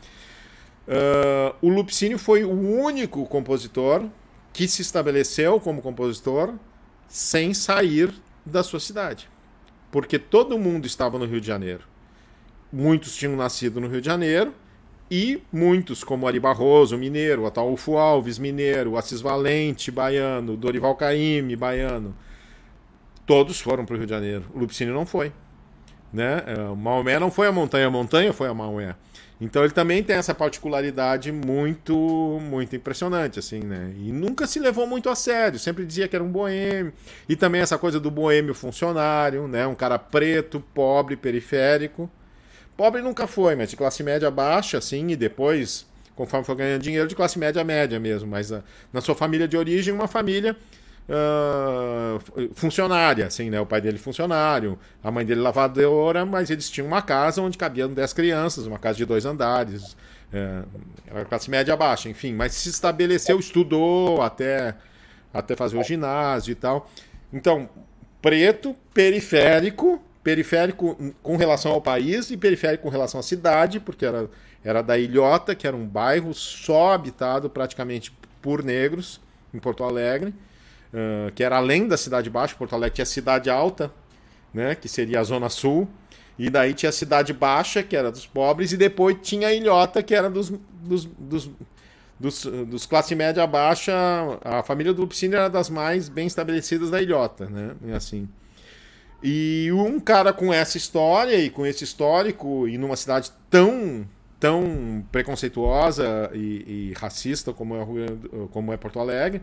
Uh, 0.86 1.56
o 1.62 1.70
Lupicínio 1.70 2.18
foi 2.18 2.44
o 2.44 2.51
único 2.51 3.24
compositor 3.24 4.06
que 4.52 4.68
se 4.68 4.82
estabeleceu 4.82 5.59
como 5.60 5.81
compositor 5.81 6.55
sem 7.09 7.55
sair 7.55 8.12
da 8.44 8.62
sua 8.62 8.81
cidade. 8.81 9.31
Porque 9.90 10.18
todo 10.18 10.59
mundo 10.59 10.86
estava 10.86 11.18
no 11.18 11.24
Rio 11.24 11.40
de 11.40 11.47
Janeiro. 11.47 11.85
Muitos 12.70 13.16
tinham 13.16 13.35
nascido 13.35 13.81
no 13.81 13.89
Rio 13.89 14.01
de 14.01 14.06
Janeiro, 14.06 14.55
e 15.11 15.43
muitos, 15.53 16.05
como 16.05 16.28
Ari 16.28 16.39
Barroso, 16.39 16.97
mineiro, 16.97 17.47
Ataúfo 17.47 17.97
Alves, 17.97 18.39
mineiro, 18.39 18.97
Assis 18.97 19.20
Valente, 19.20 19.91
baiano, 19.91 20.57
Dorival 20.57 20.95
Caymmi, 20.95 21.57
baiano, 21.57 22.15
todos 23.27 23.61
foram 23.61 23.85
para 23.85 23.95
o 23.95 23.97
Rio 23.97 24.07
de 24.07 24.12
Janeiro. 24.12 24.45
O 24.55 24.59
Lupicínio 24.61 24.95
não 24.95 25.05
foi. 25.05 25.32
Né? 26.12 26.43
É, 26.47 26.61
o 26.62 26.77
Maomé 26.77 27.19
não 27.19 27.31
foi 27.31 27.47
a 27.47 27.53
montanha, 27.53 27.87
a 27.87 27.91
montanha 27.91 28.32
foi 28.32 28.49
a 28.49 28.55
Maomé. 28.55 28.95
Então 29.41 29.65
ele 29.65 29.73
também 29.73 30.03
tem 30.03 30.16
essa 30.16 30.35
particularidade 30.35 31.32
muito 31.32 32.39
muito 32.43 32.77
impressionante 32.77 33.39
assim, 33.39 33.61
né? 33.61 33.95
E 33.97 34.12
nunca 34.12 34.47
se 34.47 34.61
levou 34.61 34.87
muito 34.87 35.09
a 35.09 35.15
sério, 35.15 35.59
sempre 35.59 35.87
dizia 35.87 36.07
que 36.07 36.15
era 36.15 36.23
um 36.23 36.31
boêmio. 36.31 36.93
E 37.27 37.35
também 37.35 37.62
essa 37.62 37.78
coisa 37.78 37.99
do 37.99 38.11
boêmio 38.11 38.53
funcionário, 38.53 39.49
né? 39.49 39.66
Um 39.66 39.74
cara 39.74 39.99
preto, 39.99 40.61
pobre, 40.74 41.16
periférico, 41.16 42.11
Pobre 42.77 43.03
nunca 43.03 43.27
foi, 43.27 43.55
mas 43.55 43.71
de 43.71 43.77
classe 43.77 44.03
média 44.03 44.31
baixa, 44.31 44.79
assim, 44.79 45.09
e 45.09 45.17
depois, 45.17 45.87
conforme 46.17 46.45
foi 46.47 46.55
ganhando 46.55 46.83
dinheiro, 46.83 47.07
de 47.07 47.15
classe 47.15 47.39
média 47.39 47.63
média 47.63 48.01
mesmo. 48.01 48.29
Mas 48.29 48.51
uh, 48.51 48.63
na 48.93 49.01
sua 49.01 49.15
família 49.15 49.47
de 49.47 49.57
origem, 49.57 49.93
uma 49.93 50.09
família 50.09 50.57
uh, 51.09 52.55
funcionária, 52.55 53.27
assim, 53.27 53.51
né? 53.51 53.61
O 53.61 53.67
pai 53.67 53.81
dele 53.81 53.99
funcionário, 53.99 54.79
a 55.03 55.11
mãe 55.11 55.25
dele 55.27 55.41
lavadora, 55.41 56.25
mas 56.25 56.51
eles 56.51 56.71
tinham 56.71 56.87
uma 56.87 57.03
casa 57.03 57.43
onde 57.43 57.59
cabiam 57.59 57.93
10 57.93 58.13
crianças, 58.13 58.67
uma 58.67 58.79
casa 58.79 58.97
de 58.97 59.05
dois 59.05 59.27
andares. 59.27 59.93
Uh, 60.33 60.67
era 61.07 61.25
classe 61.25 61.51
média 61.51 61.77
baixa, 61.77 62.09
enfim, 62.09 62.33
mas 62.33 62.55
se 62.55 62.69
estabeleceu, 62.69 63.39
estudou 63.39 64.23
até, 64.23 64.75
até 65.35 65.57
fazer 65.57 65.77
o 65.77 65.83
ginásio 65.83 66.53
e 66.53 66.55
tal. 66.55 66.89
Então, 67.33 67.69
preto, 68.23 68.77
periférico, 68.95 70.01
periférico 70.23 71.15
com 71.23 71.37
relação 71.37 71.73
ao 71.73 71.81
país 71.81 72.31
e 72.31 72.37
periférico 72.37 72.83
com 72.85 72.89
relação 72.89 73.21
à 73.21 73.23
cidade, 73.23 73.81
porque 73.81 74.05
era, 74.05 74.29
era 74.65 74.83
da 74.83 74.99
Ilhota, 74.99 75.55
que 75.55 75.67
era 75.67 75.77
um 75.77 75.87
bairro 75.87 76.35
só 76.35 76.93
habitado 76.93 77.49
praticamente 77.49 78.13
por 78.43 78.63
negros, 78.63 79.21
em 79.53 79.59
Porto 79.59 79.83
Alegre, 79.83 80.35
uh, 80.93 81.33
que 81.35 81.43
era 81.43 81.57
além 81.57 81.89
da 81.89 81.97
Cidade 81.97 82.29
Baixa. 82.29 82.55
Porto 82.55 82.75
Alegre 82.75 82.97
tinha 82.97 83.03
a 83.03 83.07
Cidade 83.07 83.51
Alta, 83.51 83.91
né, 84.53 84.75
que 84.75 84.89
seria 84.89 85.21
a 85.21 85.25
Zona 85.25 85.49
Sul, 85.49 85.89
e 86.39 86.49
daí 86.51 86.75
tinha 86.75 86.91
a 86.91 86.93
Cidade 86.93 87.33
Baixa, 87.33 87.83
que 87.83 87.97
era 87.97 88.11
dos 88.11 88.27
pobres, 88.27 88.73
e 88.73 88.77
depois 88.77 89.17
tinha 89.23 89.49
a 89.49 89.53
Ilhota, 89.53 90.03
que 90.03 90.15
era 90.15 90.29
dos, 90.29 90.51
dos, 90.83 91.05
dos 91.05 91.51
dos, 92.21 92.45
dos, 92.45 92.85
classe 92.85 93.15
média 93.15 93.47
baixa, 93.47 93.95
a 94.45 94.63
família 94.63 94.93
do 94.93 95.01
Lupicínio 95.01 95.39
era 95.39 95.49
das 95.49 95.71
mais 95.71 96.07
bem 96.11 96.27
estabelecidas 96.27 96.91
da 96.91 97.01
Ilhota, 97.01 97.47
né? 97.47 97.75
assim. 97.97 98.29
E 99.23 99.71
um 99.73 100.01
cara 100.01 100.33
com 100.33 100.53
essa 100.53 100.77
história 100.77 101.37
e 101.37 101.51
com 101.51 101.67
esse 101.67 101.85
histórico, 101.85 102.67
e 102.67 102.79
numa 102.79 102.97
cidade 102.97 103.31
tão 103.51 104.07
tão 104.41 105.05
preconceituosa 105.13 106.31
e, 106.33 106.91
e 106.91 106.95
racista 106.97 107.53
como 107.53 107.77
é, 107.77 107.87
como 108.51 108.73
é 108.73 108.77
Porto 108.79 108.99
Alegre, 108.99 109.43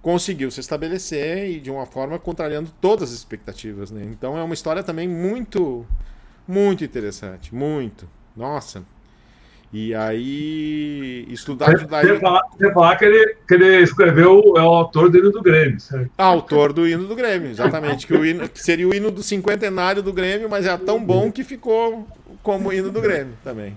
conseguiu 0.00 0.50
se 0.52 0.60
estabelecer 0.60 1.50
e 1.50 1.60
de 1.60 1.68
uma 1.68 1.84
forma 1.84 2.16
contrariando 2.16 2.72
todas 2.80 3.10
as 3.10 3.16
expectativas. 3.16 3.90
Né? 3.90 4.04
Então 4.04 4.38
é 4.38 4.42
uma 4.44 4.54
história 4.54 4.84
também 4.84 5.08
muito, 5.08 5.84
muito 6.46 6.84
interessante. 6.84 7.52
Muito. 7.52 8.08
Nossa. 8.36 8.84
E 9.72 9.94
aí, 9.94 11.24
estudar 11.28 11.78
judaísmo. 11.78 12.14
Você 12.14 12.20
falar, 12.20 12.42
você 12.50 12.72
falar 12.72 12.96
que, 12.96 13.04
ele, 13.04 13.36
que 13.46 13.54
ele 13.54 13.82
escreveu, 13.82 14.54
é 14.56 14.62
o 14.62 14.68
autor 14.68 15.08
do 15.08 15.18
hino 15.18 15.30
do 15.30 15.40
Grêmio, 15.40 15.78
certo? 15.78 16.10
Autor 16.18 16.72
do 16.72 16.88
hino 16.88 17.06
do 17.06 17.14
Grêmio, 17.14 17.50
exatamente. 17.50 18.04
que, 18.04 18.12
o 18.12 18.26
hino, 18.26 18.48
que 18.48 18.60
seria 18.60 18.88
o 18.88 18.92
hino 18.92 19.12
do 19.12 19.22
cinquentenário 19.22 20.02
do 20.02 20.12
Grêmio, 20.12 20.50
mas 20.50 20.66
é 20.66 20.76
tão 20.76 21.00
bom 21.02 21.30
que 21.30 21.44
ficou 21.44 22.04
como 22.42 22.72
hino 22.72 22.90
do 22.90 23.00
Grêmio 23.00 23.34
também. 23.44 23.76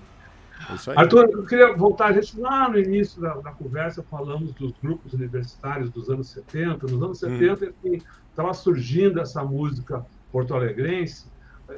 É 0.88 1.00
Arthur, 1.00 1.30
eu 1.32 1.46
queria 1.46 1.74
voltar, 1.74 2.08
a 2.08 2.14
gente 2.14 2.40
lá 2.40 2.70
no 2.70 2.80
início 2.80 3.22
da, 3.22 3.36
da, 3.36 3.52
conversa 3.52 4.04
falamos 4.10 4.52
dos 4.54 4.74
grupos 4.82 5.14
universitários 5.14 5.92
dos 5.92 6.10
anos 6.10 6.30
70. 6.30 6.88
Nos 6.88 7.04
anos 7.04 7.20
70 7.20 7.74
hum. 7.84 7.98
estava 8.30 8.54
surgindo 8.54 9.20
essa 9.20 9.44
música 9.44 10.04
porto-alegrense. 10.32 11.28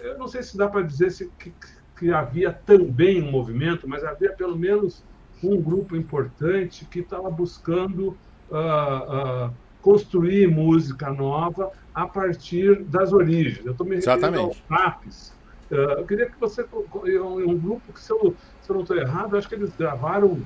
Eu 0.03 0.17
não 0.17 0.27
sei 0.27 0.43
se 0.43 0.55
dá 0.55 0.67
para 0.67 0.83
dizer 0.83 1.11
se, 1.11 1.29
que, 1.39 1.51
que 1.97 2.11
havia 2.11 2.51
também 2.51 3.22
um 3.22 3.31
movimento, 3.31 3.88
mas 3.88 4.03
havia 4.03 4.31
pelo 4.34 4.57
menos 4.57 5.03
um 5.43 5.61
grupo 5.61 5.95
importante 5.95 6.85
que 6.85 6.99
estava 6.99 7.30
buscando 7.30 8.17
uh, 8.49 9.47
uh, 9.47 9.53
construir 9.81 10.47
música 10.47 11.11
nova 11.11 11.72
a 11.93 12.07
partir 12.07 12.84
das 12.84 13.13
origens. 13.13 13.65
Eu 13.65 13.72
estou 13.72 13.85
me 13.85 13.95
referindo 13.95 14.39
aos 14.39 14.59
TAPs. 14.61 15.34
Uh, 15.72 15.76
eu 15.76 16.05
queria 16.05 16.26
que 16.27 16.39
você. 16.39 16.65
Um 16.73 17.57
grupo 17.57 17.93
que, 17.93 17.99
se 17.99 18.11
eu, 18.11 18.35
se 18.61 18.69
eu 18.69 18.76
não 18.76 18.81
estou 18.81 18.97
errado, 18.97 19.38
acho 19.38 19.47
que 19.47 19.55
eles 19.55 19.76
gravaram 19.76 20.41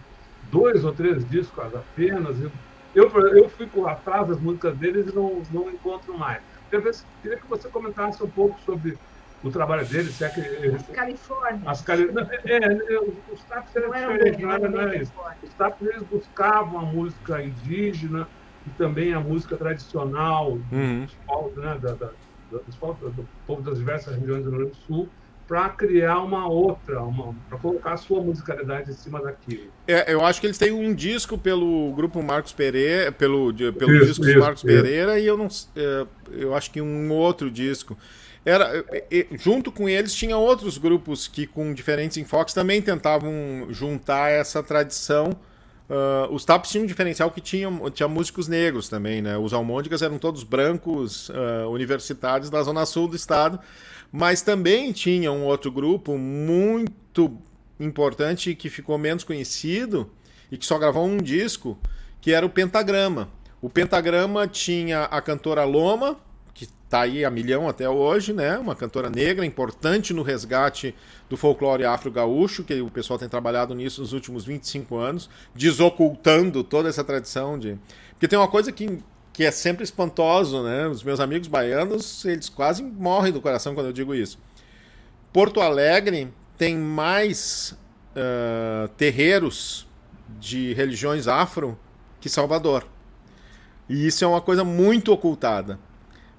dois 0.52 0.84
ou 0.84 0.94
três 0.94 1.28
discos 1.30 1.64
apenas. 1.76 2.38
Eu, 2.96 3.10
eu 3.10 3.48
fico 3.50 3.86
atrás 3.88 4.28
das 4.28 4.40
músicas 4.40 4.76
deles 4.78 5.08
e 5.12 5.16
não, 5.16 5.44
não 5.52 5.70
encontro 5.70 6.18
mais. 6.18 6.42
Eu 6.72 6.82
queria 6.82 7.38
que 7.38 7.48
você 7.48 7.68
comentasse 7.70 8.24
um 8.24 8.30
pouco 8.30 8.60
sobre 8.62 8.98
o 9.44 9.52
trabalho 9.52 9.86
deles, 9.86 10.16
se 10.16 10.24
é 10.24 10.30
que. 10.30 10.42
As 10.42 10.88
Califórnias. 10.88 11.68
As 11.68 11.82
Cali... 11.82 12.10
é, 12.46 12.58
é, 12.58 13.00
os 13.32 13.42
TAPs 13.44 13.76
eram 13.76 13.92
diferentes, 13.92 14.40
não 14.42 14.52
era, 14.52 14.70
não 14.70 14.82
era 14.82 14.96
isso. 14.98 15.14
Os 15.44 15.54
TAPs 15.54 15.88
eles 15.88 16.04
buscavam 16.04 16.80
a 16.80 16.84
música 16.84 17.42
indígena 17.42 18.28
e 18.68 18.70
também 18.72 19.14
a 19.14 19.20
música 19.20 19.56
tradicional 19.56 20.58
uhum. 20.72 21.06
dos 21.06 21.14
povos, 21.26 21.56
né, 21.56 21.78
da, 21.82 21.94
da, 21.94 22.10
dos 22.52 22.76
povos, 22.76 23.14
do 23.14 23.28
povo 23.48 23.62
das 23.62 23.78
diversas 23.78 24.16
regiões 24.16 24.44
do 24.44 24.50
Rio 24.50 24.60
Grande 24.60 24.76
do 24.76 24.86
Sul, 24.86 25.10
para 25.48 25.70
criar 25.70 26.20
uma 26.20 26.48
outra, 26.48 27.02
para 27.50 27.58
colocar 27.58 27.94
a 27.94 27.98
sua 27.98 28.22
musicalidade 28.22 28.92
em 28.92 28.94
cima 28.94 29.20
daquilo. 29.20 29.72
É, 29.88 30.14
eu 30.14 30.24
acho 30.24 30.40
que 30.40 30.46
eles 30.46 30.60
têm 30.60 30.72
um 30.72 30.94
disco 30.94 31.40
pelo 31.40 31.92
grupo 31.94 32.22
Marcos 32.22 32.52
Pereira, 32.52 33.12
pelo, 33.12 33.52
pelo 33.52 33.96
isso, 33.96 34.06
disco 34.06 34.30
isso, 34.30 34.40
Marcos 34.40 34.64
isso. 34.64 34.68
Pereira, 34.68 35.20
e 35.20 35.26
eu 35.26 35.36
não 35.36 35.48
é, 35.76 36.06
eu 36.32 36.54
acho 36.54 36.70
que 36.70 36.80
um 36.80 37.12
outro 37.12 37.50
disco. 37.50 37.98
Era, 38.46 38.86
junto 39.38 39.72
com 39.72 39.90
eles 39.90 40.14
tinha 40.14 40.38
outros 40.38 40.78
grupos 40.78 41.28
que 41.28 41.46
com 41.46 41.74
diferentes 41.74 42.18
enfoques 42.18 42.54
também 42.54 42.82
tentavam 42.82 43.68
juntar 43.70 44.32
essa 44.32 44.64
tradição. 44.64 45.36
Uh, 45.90 46.32
os 46.32 46.46
Taps 46.46 46.70
tinham 46.70 46.84
um 46.84 46.88
diferencial 46.88 47.32
que 47.32 47.42
tinha, 47.42 47.68
tinha 47.92 48.08
músicos 48.08 48.48
negros 48.48 48.88
também, 48.88 49.22
né? 49.22 49.38
Os 49.38 49.54
Almôndegas 49.54 50.04
eram 50.04 50.20
todos 50.20 50.44
brancos 50.44 51.30
uh, 51.30 51.68
universitários 51.70 52.50
da 52.50 52.62
zona 52.62 52.86
sul 52.86 53.08
do 53.08 53.16
estado, 53.16 53.60
mas 54.12 54.42
também 54.42 54.92
tinha 54.92 55.32
um 55.32 55.44
outro 55.46 55.72
grupo 55.72 56.16
muito 56.18 57.36
importante 57.80 58.54
que 58.54 58.70
ficou 58.70 58.98
menos 59.00 59.24
conhecido 59.24 60.12
e 60.52 60.58
que 60.58 60.66
só 60.66 60.78
gravou 60.78 61.06
um 61.06 61.18
disco, 61.18 61.78
que 62.22 62.34
era 62.34 62.46
o 62.46 62.50
Pentagrama. 62.50 63.30
O 63.60 63.70
Pentagrama 63.70 64.48
tinha 64.48 65.06
a 65.06 65.20
cantora 65.22 65.64
Loma, 65.64 66.18
tá 66.68 67.02
aí 67.02 67.24
a 67.24 67.30
milhão 67.30 67.70
até 67.70 67.88
hoje, 67.88 68.34
né? 68.34 68.58
Uma 68.58 68.76
cantora 68.76 69.10
negra 69.10 69.46
importante 69.46 70.12
no 70.12 70.24
resgate 70.24 70.96
do 71.30 71.38
folclore 71.38 71.86
afro-gaúcho, 71.86 72.64
que 72.64 72.82
o 72.82 72.90
pessoal 72.90 73.20
tem 73.20 73.30
trabalhado 73.30 73.76
nisso 73.76 74.02
nos 74.02 74.12
últimos 74.12 74.44
25 74.44 74.98
anos, 74.98 75.30
desocultando 75.54 76.64
toda 76.64 76.90
essa 76.90 77.04
tradição 77.04 77.60
de. 77.60 77.78
Porque 78.12 78.28
tem 78.28 78.40
uma 78.40 78.48
coisa 78.48 78.72
que, 78.72 78.98
que 79.32 79.46
é 79.46 79.52
sempre 79.52 79.84
espantoso, 79.84 80.64
né? 80.64 80.88
Os 80.88 81.04
meus 81.04 81.20
amigos 81.20 81.48
baianos, 81.48 82.26
eles 82.26 82.50
quase 82.50 82.82
morrem 82.82 83.32
do 83.32 83.40
coração 83.40 83.76
quando 83.76 83.88
eu 83.88 83.94
digo 83.94 84.16
isso. 84.16 84.40
Porto 85.32 85.62
Alegre 85.62 86.34
tem 86.58 86.76
mais 86.76 87.78
uh, 88.16 88.88
terreiros 88.98 89.88
de 90.40 90.74
religiões 90.74 91.28
afro 91.28 91.78
que 92.20 92.28
Salvador. 92.28 92.88
E 93.88 94.08
isso 94.08 94.24
é 94.24 94.28
uma 94.28 94.42
coisa 94.42 94.64
muito 94.64 95.12
ocultada 95.12 95.80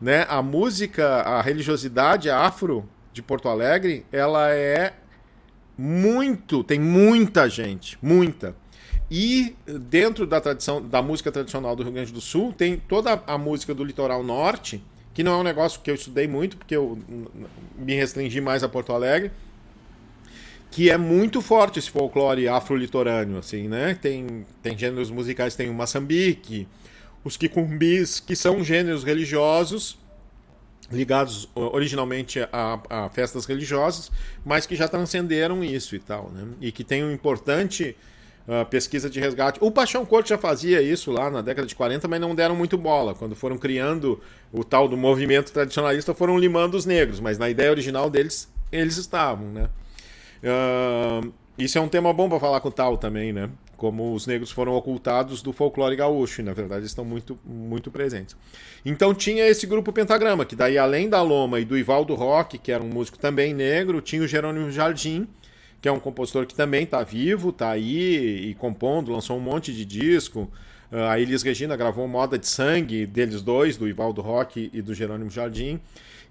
né? 0.01 0.27
A 0.29 0.43
música, 0.43 1.07
a 1.07 1.43
religiosidade 1.43 2.31
afro 2.31 2.89
de 3.13 3.23
Porto 3.23 3.49
Alegre, 3.49 4.07
ela 4.11 4.51
é 4.51 4.95
muito, 5.77 6.63
tem 6.65 6.79
muita 6.79 7.49
gente, 7.49 7.99
muita. 8.01 8.55
E 9.11 9.57
dentro 9.67 10.27
da 10.27 10.41
tradição 10.41 10.81
da 10.81 11.03
música 11.03 11.33
tradicional 11.33 11.75
do 11.75 11.83
Rio 11.83 11.93
Grande 11.93 12.13
do 12.13 12.21
Sul, 12.21 12.53
tem 12.53 12.77
toda 12.77 13.23
a 13.27 13.37
música 13.37 13.75
do 13.75 13.83
litoral 13.83 14.23
norte, 14.23 14.83
que 15.13 15.25
não 15.25 15.33
é 15.33 15.37
um 15.37 15.43
negócio 15.43 15.81
que 15.81 15.91
eu 15.91 15.95
estudei 15.97 16.29
muito, 16.29 16.57
porque 16.57 16.77
eu 16.77 16.97
me 17.77 17.95
restringi 17.95 18.41
mais 18.41 18.63
a 18.63 18.69
Porto 18.69 18.93
Alegre, 18.93 19.33
que 20.71 20.89
é 20.89 20.97
muito 20.97 21.43
forte 21.43 21.81
esse 21.81 21.91
folclore 21.91 22.47
afro-litorâneo, 22.47 23.39
assim, 23.39 23.67
né? 23.67 23.99
Tem, 24.01 24.47
tem 24.63 24.79
gêneros 24.79 25.11
musicais, 25.11 25.57
tem 25.57 25.69
o 25.69 25.75
Moçambique, 25.75 26.69
os 27.25 27.37
quicumbis, 27.37 28.21
que 28.21 28.35
são 28.35 28.63
gêneros 28.65 29.05
religiosos 29.05 29.99
ligados 30.91 31.49
originalmente 31.55 32.41
a, 32.53 32.81
a, 32.89 33.09
festas 33.11 33.47
religiosas, 33.47 34.11
mas 34.45 34.67
que 34.67 34.75
já 34.75 34.89
transcenderam 34.89 35.63
isso 35.63 35.95
e 35.95 36.01
tal, 36.01 36.31
né? 36.31 36.45
E 36.61 36.73
que 36.73 36.83
tem 36.83 37.05
um 37.05 37.13
importante 37.13 37.97
uh, 38.49 38.67
pesquisa 38.67 39.09
de 39.09 39.21
resgate. 39.21 39.59
O 39.63 39.71
Paixão 39.71 40.05
Corte 40.05 40.31
já 40.31 40.39
fazia 40.39 40.83
isso 40.83 41.11
lá 41.13 41.31
na 41.31 41.43
década 41.43 41.67
de 41.67 41.75
40, 41.75 42.09
mas 42.09 42.21
não 42.21 42.35
deram 42.35 42.57
muito 42.57 42.77
bola. 42.77 43.15
Quando 43.15 43.37
foram 43.37 43.57
criando 43.57 44.21
o 44.53 44.65
tal 44.65 44.89
do 44.89 44.97
movimento 44.97 45.53
tradicionalista, 45.53 46.13
foram 46.13 46.37
limando 46.37 46.77
os 46.77 46.85
negros, 46.85 47.21
mas 47.21 47.39
na 47.39 47.49
ideia 47.49 47.71
original 47.71 48.11
deles, 48.11 48.53
eles 48.73 48.97
estavam, 48.97 49.47
né? 49.49 49.71
Uh, 50.43 51.33
isso 51.59 51.79
é 51.79 51.81
um 51.81 51.89
tema 51.89 52.13
bom 52.13 52.29
para 52.29 52.41
falar 52.41 52.61
com 52.61 52.69
o 52.69 52.73
tal 52.73 52.97
também, 52.97 53.33
né? 53.33 53.51
como 53.81 54.13
os 54.13 54.27
negros 54.27 54.51
foram 54.51 54.75
ocultados 54.75 55.41
do 55.41 55.55
folclore 55.55 55.97
gaúcho, 55.97 56.43
e 56.43 56.45
na 56.45 56.53
verdade 56.53 56.85
estão 56.85 57.03
muito, 57.03 57.41
muito 57.43 57.91
presentes. 57.91 58.37
Então 58.85 59.15
tinha 59.15 59.47
esse 59.47 59.67
grupo 59.67 59.91
Pentagrama, 59.91 60.45
que 60.45 60.55
daí 60.55 60.77
além 60.77 61.09
da 61.09 61.23
Loma 61.23 61.59
e 61.59 61.65
do 61.65 61.79
Ivaldo 61.79 62.15
Roque, 62.15 62.59
que 62.59 62.71
era 62.71 62.85
um 62.85 62.91
músico 62.91 63.19
também 63.19 63.55
negro, 63.55 64.03
tinha 64.03 64.21
o 64.21 64.29
Jerônimo 64.29 64.71
Jardim, 64.71 65.27
que 65.81 65.89
é 65.89 65.93
um 65.93 65.99
compositor 65.99 66.45
que 66.45 66.55
também 66.55 66.85
está 66.85 67.03
vivo, 67.03 67.49
está 67.49 67.71
aí 67.71 68.51
e 68.51 68.55
compondo, 68.57 69.13
lançou 69.13 69.39
um 69.39 69.41
monte 69.41 69.73
de 69.73 69.87
disco. 69.87 70.53
Uh, 70.93 70.97
a 71.09 71.19
Elis 71.19 71.43
Regina 71.43 71.75
gravou 71.75 72.07
Moda 72.07 72.39
de 72.39 72.47
Sangue, 72.47 73.07
deles 73.07 73.41
dois, 73.41 73.79
do 73.79 73.89
Ivaldo 73.89 74.21
Roque 74.21 74.69
e 74.75 74.83
do 74.83 74.93
Jerônimo 74.93 75.31
Jardim. 75.31 75.81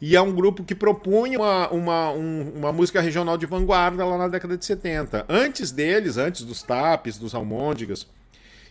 E 0.01 0.15
é 0.15 0.21
um 0.21 0.33
grupo 0.33 0.63
que 0.63 0.73
propunha 0.73 1.37
uma, 1.37 1.69
uma, 1.69 2.11
um, 2.11 2.53
uma 2.55 2.71
música 2.71 3.01
regional 3.01 3.37
de 3.37 3.45
vanguarda 3.45 4.05
lá 4.05 4.17
na 4.17 4.27
década 4.29 4.57
de 4.57 4.63
70. 4.63 5.25
Antes 5.27 5.71
deles, 5.71 6.17
antes 6.17 6.43
dos 6.43 6.63
Tapes, 6.63 7.17
dos 7.17 7.35
Almôndigas 7.35 8.07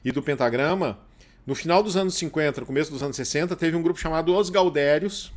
e 0.03 0.11
do 0.11 0.23
Pentagrama, 0.23 0.99
no 1.47 1.55
final 1.55 1.83
dos 1.83 1.97
anos 1.97 2.15
50, 2.15 2.63
no 2.63 2.67
começo 2.67 2.91
dos 2.91 3.03
anos 3.03 3.17
60, 3.17 3.55
teve 3.57 3.77
um 3.77 3.83
grupo 3.83 4.01
chamado 4.01 4.35
Os 4.35 4.49
Gaudérios, 4.49 5.31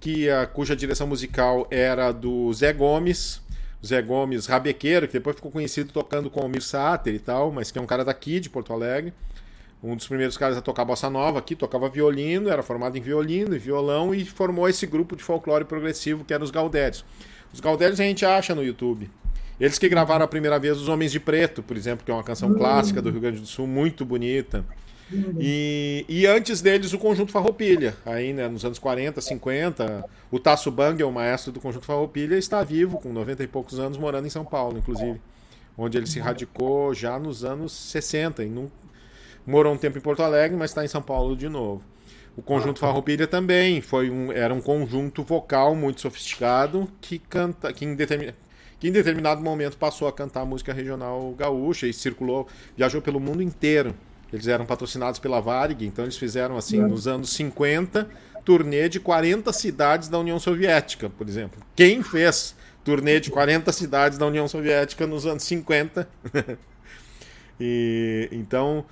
que, 0.00 0.30
a, 0.30 0.46
cuja 0.46 0.74
direção 0.74 1.06
musical 1.06 1.66
era 1.70 2.10
do 2.10 2.50
Zé 2.54 2.72
Gomes, 2.72 3.42
Zé 3.84 4.00
Gomes 4.00 4.46
Rabequeiro, 4.46 5.06
que 5.06 5.12
depois 5.12 5.36
ficou 5.36 5.50
conhecido 5.50 5.92
tocando 5.92 6.30
com 6.30 6.40
o 6.40 6.48
Mir 6.48 6.62
Sater 6.62 7.14
e 7.14 7.18
tal, 7.18 7.52
mas 7.52 7.70
que 7.70 7.78
é 7.78 7.82
um 7.82 7.86
cara 7.86 8.04
daqui, 8.04 8.40
de 8.40 8.48
Porto 8.48 8.72
Alegre 8.72 9.12
um 9.82 9.94
dos 9.94 10.06
primeiros 10.06 10.36
caras 10.36 10.56
a 10.56 10.60
tocar 10.60 10.84
bossa 10.84 11.08
nova 11.08 11.38
aqui, 11.38 11.54
tocava 11.54 11.88
violino, 11.88 12.48
era 12.48 12.62
formado 12.62 12.98
em 12.98 13.00
violino 13.00 13.54
e 13.54 13.58
violão 13.58 14.14
e 14.14 14.24
formou 14.24 14.68
esse 14.68 14.86
grupo 14.86 15.14
de 15.14 15.22
folclore 15.22 15.64
progressivo 15.64 16.24
que 16.24 16.34
era 16.34 16.42
os 16.42 16.50
Gaudérios. 16.50 17.04
Os 17.52 17.60
Gaudérios 17.60 18.00
a 18.00 18.04
gente 18.04 18.24
acha 18.26 18.54
no 18.54 18.64
YouTube. 18.64 19.08
Eles 19.60 19.78
que 19.78 19.88
gravaram 19.88 20.24
a 20.24 20.28
primeira 20.28 20.58
vez 20.58 20.78
Os 20.78 20.88
Homens 20.88 21.10
de 21.10 21.18
Preto, 21.18 21.62
por 21.62 21.76
exemplo, 21.76 22.04
que 22.04 22.10
é 22.10 22.14
uma 22.14 22.22
canção 22.22 22.54
clássica 22.54 23.02
do 23.02 23.10
Rio 23.10 23.20
Grande 23.20 23.40
do 23.40 23.46
Sul, 23.46 23.66
muito 23.66 24.04
bonita. 24.04 24.64
E, 25.40 26.04
e 26.08 26.26
antes 26.26 26.60
deles 26.60 26.92
o 26.92 26.98
Conjunto 26.98 27.32
Farroupilha, 27.32 27.96
aí 28.04 28.32
né, 28.32 28.46
nos 28.46 28.64
anos 28.64 28.78
40, 28.78 29.20
50, 29.20 30.04
o 30.30 30.38
Tasso 30.38 30.70
Bang, 30.70 31.02
o 31.02 31.10
maestro 31.10 31.50
do 31.50 31.60
Conjunto 31.60 31.86
Farroupilha, 31.86 32.36
está 32.36 32.62
vivo, 32.62 32.98
com 32.98 33.12
90 33.12 33.42
e 33.42 33.46
poucos 33.46 33.78
anos, 33.78 33.96
morando 33.96 34.26
em 34.26 34.30
São 34.30 34.44
Paulo, 34.44 34.78
inclusive, 34.78 35.18
onde 35.76 35.96
ele 35.96 36.06
se 36.06 36.20
radicou 36.20 36.92
já 36.92 37.18
nos 37.18 37.42
anos 37.42 37.72
60 37.72 38.44
e 38.44 38.48
não, 38.48 38.70
morou 39.48 39.72
um 39.72 39.78
tempo 39.78 39.96
em 39.96 40.00
Porto 40.00 40.22
Alegre, 40.22 40.56
mas 40.56 40.70
está 40.70 40.84
em 40.84 40.88
São 40.88 41.00
Paulo 41.00 41.34
de 41.34 41.48
novo. 41.48 41.82
O 42.36 42.42
conjunto 42.42 42.78
ah, 42.78 42.80
Farroupilha 42.86 43.26
também 43.26 43.80
foi 43.80 44.10
um, 44.10 44.30
era 44.30 44.52
um 44.52 44.60
conjunto 44.60 45.22
vocal 45.22 45.74
muito 45.74 46.02
sofisticado 46.02 46.86
que 47.00 47.18
canta, 47.18 47.72
que 47.72 47.84
em, 47.84 47.94
determin, 47.94 48.32
que 48.78 48.88
em 48.88 48.92
determinado 48.92 49.40
momento 49.40 49.78
passou 49.78 50.06
a 50.06 50.12
cantar 50.12 50.44
música 50.44 50.72
regional 50.72 51.34
gaúcha 51.36 51.86
e 51.86 51.92
circulou, 51.94 52.46
viajou 52.76 53.00
pelo 53.00 53.18
mundo 53.18 53.42
inteiro. 53.42 53.94
Eles 54.30 54.46
eram 54.46 54.66
patrocinados 54.66 55.18
pela 55.18 55.40
Varig, 55.40 55.86
então 55.86 56.04
eles 56.04 56.18
fizeram 56.18 56.58
assim, 56.58 56.78
nos 56.82 57.08
anos 57.08 57.30
50, 57.30 58.06
turnê 58.44 58.88
de 58.90 59.00
40 59.00 59.50
cidades 59.54 60.10
da 60.10 60.18
União 60.18 60.38
Soviética, 60.38 61.08
por 61.08 61.26
exemplo. 61.26 61.62
Quem 61.74 62.02
fez 62.02 62.54
turnê 62.84 63.18
de 63.18 63.30
40 63.30 63.72
cidades 63.72 64.18
da 64.18 64.26
União 64.26 64.46
Soviética 64.46 65.06
nos 65.06 65.24
anos 65.24 65.42
50? 65.44 66.06
e 67.58 68.28
então 68.30 68.84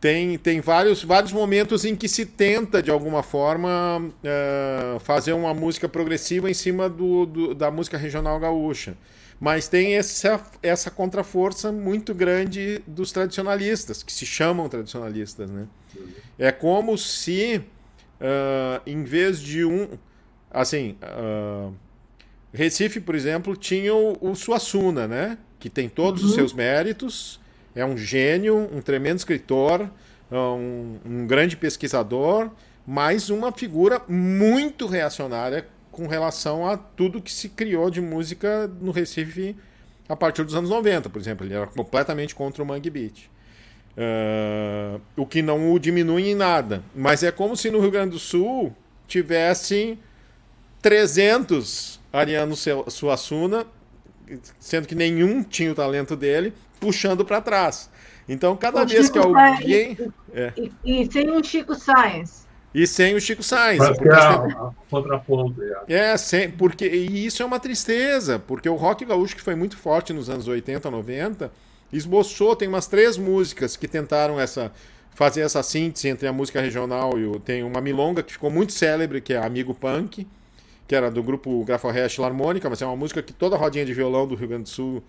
tem, 0.00 0.38
tem 0.38 0.60
vários, 0.60 1.02
vários 1.02 1.32
momentos 1.32 1.84
em 1.84 1.96
que 1.96 2.08
se 2.08 2.24
tenta, 2.24 2.80
de 2.82 2.90
alguma 2.90 3.22
forma, 3.22 4.00
uh, 4.00 5.00
fazer 5.00 5.32
uma 5.32 5.52
música 5.52 5.88
progressiva 5.88 6.48
em 6.48 6.54
cima 6.54 6.88
do, 6.88 7.26
do, 7.26 7.54
da 7.54 7.70
música 7.70 7.98
regional 7.98 8.38
gaúcha. 8.38 8.96
Mas 9.40 9.68
tem 9.68 9.94
essa, 9.94 10.40
essa 10.62 10.90
contraforça 10.90 11.72
muito 11.72 12.14
grande 12.14 12.82
dos 12.86 13.10
tradicionalistas, 13.10 14.02
que 14.02 14.12
se 14.12 14.24
chamam 14.24 14.68
tradicionalistas. 14.68 15.50
Né? 15.50 15.66
É 16.38 16.52
como 16.52 16.96
se, 16.96 17.60
uh, 18.20 18.80
em 18.86 19.02
vez 19.02 19.40
de 19.40 19.64
um. 19.64 19.88
Assim, 20.50 20.96
uh, 21.02 21.74
Recife, 22.52 23.00
por 23.00 23.14
exemplo, 23.14 23.56
tinha 23.56 23.94
o, 23.94 24.16
o 24.20 24.34
Suassuna, 24.34 25.06
né? 25.08 25.38
que 25.58 25.68
tem 25.68 25.88
todos 25.88 26.22
uhum. 26.22 26.28
os 26.28 26.34
seus 26.34 26.52
méritos 26.52 27.40
é 27.74 27.84
um 27.84 27.96
gênio, 27.96 28.68
um 28.72 28.80
tremendo 28.80 29.18
escritor, 29.18 29.90
um, 30.30 30.96
um 31.04 31.26
grande 31.26 31.56
pesquisador, 31.56 32.50
mas 32.86 33.30
uma 33.30 33.52
figura 33.52 34.02
muito 34.08 34.86
reacionária 34.86 35.66
com 35.90 36.06
relação 36.06 36.66
a 36.66 36.76
tudo 36.76 37.20
que 37.20 37.32
se 37.32 37.48
criou 37.48 37.90
de 37.90 38.00
música 38.00 38.70
no 38.80 38.92
Recife 38.92 39.56
a 40.08 40.16
partir 40.16 40.44
dos 40.44 40.54
anos 40.54 40.70
90, 40.70 41.10
por 41.10 41.20
exemplo. 41.20 41.44
Ele 41.44 41.54
era 41.54 41.66
completamente 41.66 42.34
contra 42.34 42.62
o 42.62 42.66
Mangue 42.66 42.88
Beat. 42.88 43.30
Uh, 43.96 45.00
o 45.16 45.26
que 45.26 45.42
não 45.42 45.72
o 45.72 45.78
diminui 45.78 46.30
em 46.30 46.34
nada. 46.34 46.82
Mas 46.94 47.22
é 47.22 47.32
como 47.32 47.56
se 47.56 47.70
no 47.70 47.80
Rio 47.80 47.90
Grande 47.90 48.12
do 48.12 48.18
Sul 48.18 48.72
tivessem 49.08 49.98
300 50.80 51.98
Ariano 52.12 52.54
Suassuna, 52.56 53.66
sendo 54.58 54.86
que 54.86 54.94
nenhum 54.94 55.42
tinha 55.42 55.72
o 55.72 55.74
talento 55.74 56.16
dele, 56.16 56.52
puxando 56.80 57.24
para 57.24 57.40
trás. 57.40 57.90
Então, 58.28 58.56
cada 58.56 58.82
o 58.82 58.86
vez 58.86 59.06
Chico 59.06 59.20
que 59.20 59.26
alguém. 59.26 59.96
E, 59.96 60.12
é. 60.34 60.52
e, 60.56 61.02
e, 61.02 61.12
sem 61.12 61.30
o 61.30 61.42
Chico 61.42 61.74
Sainz. 61.74 62.46
E 62.74 62.86
sem 62.86 63.14
o 63.14 63.20
Chico 63.20 63.42
Sainz. 63.42 63.86
Porque 63.88 64.08
é 64.08 64.56
contraponto. 64.90 65.62
É, 65.88 66.16
sem, 66.16 66.50
porque, 66.50 66.86
e 66.86 67.24
isso 67.24 67.42
é 67.42 67.46
uma 67.46 67.58
tristeza, 67.58 68.38
porque 68.38 68.68
o 68.68 68.74
rock 68.74 69.04
gaúcho, 69.04 69.34
que 69.34 69.42
foi 69.42 69.54
muito 69.54 69.76
forte 69.76 70.12
nos 70.12 70.28
anos 70.28 70.46
80, 70.46 70.90
90, 70.90 71.50
esboçou, 71.92 72.54
tem 72.54 72.68
umas 72.68 72.86
três 72.86 73.16
músicas 73.16 73.76
que 73.76 73.88
tentaram 73.88 74.38
essa 74.38 74.70
fazer 75.18 75.40
essa 75.40 75.64
síntese 75.64 76.06
entre 76.08 76.28
a 76.28 76.32
música 76.32 76.60
regional 76.60 77.18
e 77.18 77.26
o, 77.26 77.40
tem 77.40 77.64
uma 77.64 77.80
milonga 77.80 78.22
que 78.22 78.30
ficou 78.30 78.48
muito 78.50 78.72
célebre, 78.72 79.20
que 79.20 79.32
é 79.32 79.44
Amigo 79.44 79.74
Punk, 79.74 80.24
que 80.88 80.96
era 80.96 81.10
do 81.10 81.22
grupo 81.22 81.62
Graforrest 81.64 82.18
Harmônica, 82.18 82.68
mas 82.68 82.80
é 82.80 82.86
uma 82.86 82.96
música 82.96 83.22
que 83.22 83.32
toda 83.32 83.56
rodinha 83.56 83.84
de 83.84 83.92
violão 83.92 84.26
do 84.26 84.34
Rio 84.34 84.48
Grande 84.48 84.64
do 84.64 84.68
Sul 84.70 85.04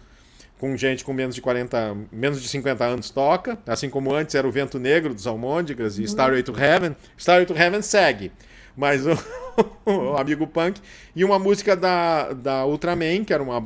com 0.59 0.75
gente 0.75 1.05
com 1.05 1.13
menos 1.13 1.33
de 1.33 1.41
40, 1.41 1.95
menos 2.11 2.41
de 2.41 2.47
50 2.49 2.83
anos 2.83 3.09
toca, 3.09 3.57
assim 3.65 3.89
como 3.89 4.13
antes 4.13 4.35
era 4.35 4.45
o 4.45 4.51
Vento 4.51 4.77
Negro 4.77 5.13
dos 5.13 5.25
Almôndegas 5.25 5.97
e 5.97 6.03
Starway 6.03 6.43
to 6.43 6.53
Heaven. 6.53 6.97
Starway 7.17 7.45
to 7.45 7.53
Heaven 7.55 7.81
segue, 7.81 8.29
mas 8.75 9.05
o, 9.07 9.17
o, 9.89 10.17
amigo 10.17 10.45
punk 10.45 10.81
e 11.15 11.23
uma 11.23 11.39
música 11.39 11.77
da, 11.77 12.33
da 12.33 12.65
Ultraman, 12.65 13.23
que 13.23 13.33
era 13.33 13.41
uma 13.41 13.65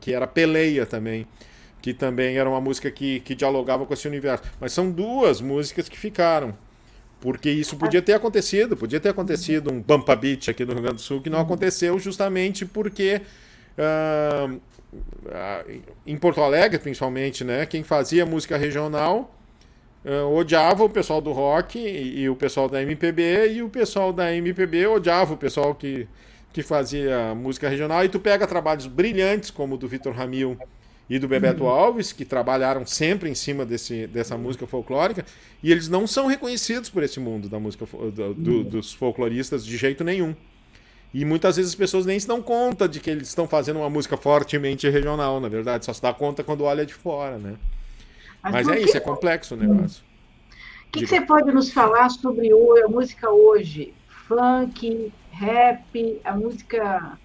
que 0.00 0.12
era 0.12 0.26
Peleia 0.26 0.84
também, 0.84 1.24
que 1.80 1.94
também 1.94 2.36
era 2.36 2.50
uma 2.50 2.60
música 2.60 2.90
que, 2.90 3.20
que 3.20 3.36
dialogava 3.36 3.86
com 3.86 3.94
esse 3.94 4.08
universo. 4.08 4.42
Mas 4.60 4.72
são 4.72 4.90
duas 4.90 5.40
músicas 5.40 5.88
que 5.88 5.96
ficaram. 5.96 6.52
Porque 7.24 7.50
isso 7.50 7.78
podia 7.78 8.02
ter 8.02 8.12
acontecido, 8.12 8.76
podia 8.76 9.00
ter 9.00 9.08
acontecido 9.08 9.72
um 9.72 9.80
Bumpa 9.80 10.14
Beat 10.14 10.50
aqui 10.50 10.62
no 10.62 10.74
Rio 10.74 10.82
Grande 10.82 10.96
do 10.96 11.00
Sul, 11.00 11.22
que 11.22 11.30
não 11.30 11.40
aconteceu 11.40 11.98
justamente 11.98 12.66
porque 12.66 13.22
uh, 13.78 14.60
em 16.06 16.18
Porto 16.18 16.42
Alegre, 16.42 16.78
principalmente, 16.78 17.42
né? 17.42 17.64
Quem 17.64 17.82
fazia 17.82 18.26
música 18.26 18.58
regional 18.58 19.34
uh, 20.04 20.36
odiava 20.36 20.84
o 20.84 20.90
pessoal 20.90 21.22
do 21.22 21.32
rock 21.32 21.78
e, 21.78 22.20
e, 22.20 22.28
o 22.28 22.36
pessoal 22.36 22.68
da 22.68 22.82
MPB, 22.82 23.54
e 23.54 23.62
o 23.62 23.70
pessoal 23.70 24.12
da 24.12 24.30
MPB 24.30 24.86
odiava 24.88 25.32
o 25.32 25.38
pessoal 25.38 25.74
que, 25.74 26.06
que 26.52 26.62
fazia 26.62 27.34
música 27.34 27.70
regional. 27.70 28.04
E 28.04 28.08
tu 28.10 28.20
pega 28.20 28.46
trabalhos 28.46 28.86
brilhantes, 28.86 29.50
como 29.50 29.76
o 29.76 29.78
do 29.78 29.88
Vitor 29.88 30.12
Ramil 30.12 30.58
e 31.08 31.18
do 31.18 31.28
Bebeto 31.28 31.64
uhum. 31.64 31.68
Alves, 31.68 32.12
que 32.12 32.24
trabalharam 32.24 32.86
sempre 32.86 33.28
em 33.28 33.34
cima 33.34 33.64
desse, 33.64 34.06
dessa 34.06 34.38
música 34.38 34.66
folclórica, 34.66 35.24
e 35.62 35.70
eles 35.70 35.88
não 35.88 36.06
são 36.06 36.26
reconhecidos 36.26 36.88
por 36.88 37.02
esse 37.02 37.20
mundo 37.20 37.48
da 37.48 37.60
música 37.60 37.86
do, 37.86 38.34
do, 38.34 38.50
uhum. 38.50 38.62
dos 38.64 38.92
folcloristas 38.92 39.64
de 39.64 39.76
jeito 39.76 40.02
nenhum. 40.02 40.34
E 41.12 41.24
muitas 41.24 41.56
vezes 41.56 41.70
as 41.70 41.76
pessoas 41.76 42.04
nem 42.04 42.18
se 42.18 42.26
dão 42.26 42.42
conta 42.42 42.88
de 42.88 42.98
que 42.98 43.08
eles 43.08 43.28
estão 43.28 43.46
fazendo 43.46 43.78
uma 43.78 43.90
música 43.90 44.16
fortemente 44.16 44.88
regional, 44.88 45.38
na 45.38 45.48
verdade. 45.48 45.84
Só 45.84 45.92
se 45.92 46.02
dá 46.02 46.12
conta 46.12 46.42
quando 46.42 46.64
olha 46.64 46.84
de 46.84 46.92
fora, 46.92 47.38
né? 47.38 47.54
Mas, 48.42 48.66
Mas 48.66 48.68
é 48.68 48.80
isso, 48.80 48.96
é 48.96 49.00
complexo 49.00 49.54
o 49.54 49.56
negócio. 49.56 50.02
O 50.88 50.90
que, 50.90 51.00
que, 51.00 51.06
você 51.06 51.20
pode 51.20 51.52
nos 51.52 51.72
falar 51.72 52.08
sobre 52.10 52.50
a 52.50 52.88
música 52.88 53.30
hoje? 53.30 53.94
Funk, 54.26 55.12
rap, 55.30 56.20
a 56.24 56.34
música 56.34 57.18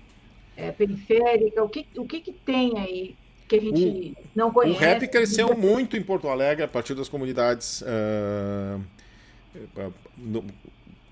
é, 0.55 0.71
periférica, 0.71 1.63
o 1.63 1.69
que, 1.69 1.87
o 1.97 2.05
que, 2.05 2.19
que 2.19 2.31
tem 2.31 2.77
aí 2.77 3.15
que 3.49 3.55
a 3.55 3.59
gente 3.59 4.15
o, 4.17 4.27
não 4.35 4.51
conhece? 4.51 4.77
O 4.77 4.79
rap 4.79 5.07
cresceu 5.07 5.57
muito 5.57 5.97
em 5.97 6.03
Porto 6.03 6.29
Alegre 6.29 6.63
a 6.63 6.67
partir 6.67 6.93
das 6.93 7.09
comunidades. 7.09 7.81
Uh, 7.81 8.81
no, 10.15 10.45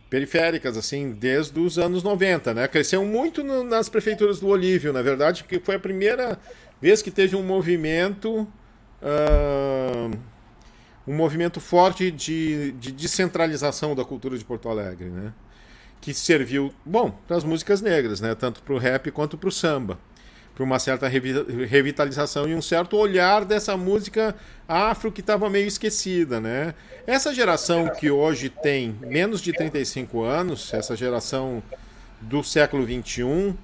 periféricas, 0.10 0.78
assim, 0.78 1.12
desde 1.12 1.60
os 1.60 1.78
anos 1.78 2.02
90, 2.02 2.54
né? 2.54 2.68
Cresceu 2.68 3.04
muito 3.04 3.44
no, 3.44 3.64
nas 3.64 3.90
prefeituras 3.90 4.40
do 4.40 4.48
Olívio, 4.48 4.94
na 4.94 5.02
verdade, 5.02 5.44
que 5.44 5.60
foi 5.60 5.76
a 5.76 5.80
primeira 5.80 6.40
vez 6.80 7.02
que 7.02 7.12
teve 7.12 7.36
um 7.36 7.44
movimento. 7.44 8.48
Uh, 9.02 10.18
um 11.06 11.16
movimento 11.16 11.62
forte 11.62 12.12
de, 12.12 12.74
de 12.74 12.92
descentralização 12.92 13.96
da 13.96 14.04
cultura 14.04 14.38
de 14.38 14.44
Porto 14.44 14.68
Alegre, 14.68 15.10
né? 15.10 15.34
Que 16.02 16.14
serviu, 16.14 16.74
bom, 16.86 17.12
para 17.26 17.38
as 17.38 17.46
músicas 17.46 17.82
negras, 17.82 18.20
né? 18.20 18.36
Tanto 18.36 18.62
para 18.62 18.74
o 18.74 18.78
rap 18.78 19.10
quanto 19.12 19.38
para 19.38 19.48
o 19.48 19.52
samba 19.52 19.98
para 20.58 20.64
uma 20.64 20.80
certa 20.80 21.08
revitalização 21.08 22.50
e 22.50 22.56
um 22.56 22.64
certo 22.64 22.98
olhar 22.98 23.46
dessa 23.46 23.78
música 23.78 24.36
afro 24.68 25.12
que 25.12 25.22
estava 25.22 25.48
meio 25.52 25.68
esquecida, 25.68 26.42
né? 26.42 26.74
Essa 27.06 27.32
geração 27.32 27.88
que 27.90 28.10
hoje 28.10 28.50
tem 28.50 28.98
menos 29.02 29.40
de 29.40 29.54
35 29.54 30.24
anos, 30.24 30.74
essa 30.74 30.96
geração 30.96 31.62
do 32.20 32.44
século 32.44 32.84
21, 32.88 33.56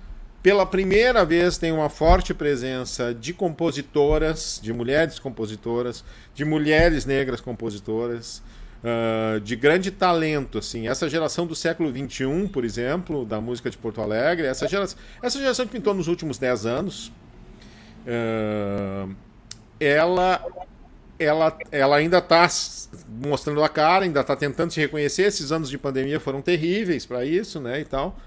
pela 0.44 0.68
primeira 0.68 1.26
vez 1.26 1.58
tem 1.58 1.72
uma 1.72 1.90
forte 1.90 2.32
presença 2.32 3.12
de 3.12 3.34
compositoras, 3.34 4.60
de 4.62 4.72
mulheres 4.72 5.18
compositoras, 5.18 6.04
de 6.36 6.46
mulheres 6.46 7.08
negras 7.08 7.42
compositoras, 7.42 8.44
uh, 8.84 9.40
de 9.40 9.56
grande 9.56 9.90
talento. 9.90 10.58
Assim. 10.58 10.88
Essa 10.88 11.10
geração 11.10 11.48
do 11.48 11.56
século 11.56 11.90
XXI, 11.90 12.48
por 12.52 12.66
exemplo, 12.66 13.26
da 13.26 13.40
música 13.40 13.70
de 13.70 13.78
Porto 13.78 14.02
Alegre, 14.02 14.46
essa 14.46 14.68
geração, 14.68 14.98
essa 15.22 15.40
geração 15.40 15.66
que 15.66 15.72
pintou 15.72 15.94
nos 15.94 16.08
últimos 16.08 16.38
10 16.38 16.66
anos, 16.66 17.12
uh, 18.06 19.16
ela, 19.80 20.46
ela, 21.18 21.58
ela 21.72 21.96
ainda 21.96 22.18
está 22.18 22.48
mostrando 23.10 23.64
a 23.64 23.70
cara, 23.70 24.06
ainda 24.06 24.22
está 24.22 24.36
tentando 24.36 24.72
se 24.72 24.80
reconhecer. 24.80 25.24
Esses 25.24 25.52
anos 25.52 25.70
de 25.70 25.78
pandemia 25.78 26.20
foram 26.20 26.42
terríveis 26.42 27.06
para 27.06 27.26
isso, 27.26 27.60
né, 27.60 27.80
e 27.80 27.86
tal. 27.86 28.18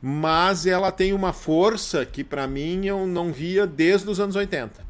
Mas 0.00 0.64
ela 0.64 0.92
tem 0.92 1.12
uma 1.12 1.32
força 1.32 2.06
que 2.06 2.22
para 2.22 2.46
mim 2.46 2.86
eu 2.86 3.04
não 3.04 3.32
via 3.32 3.66
desde 3.66 4.08
os 4.08 4.20
anos 4.20 4.36
80. 4.36 4.87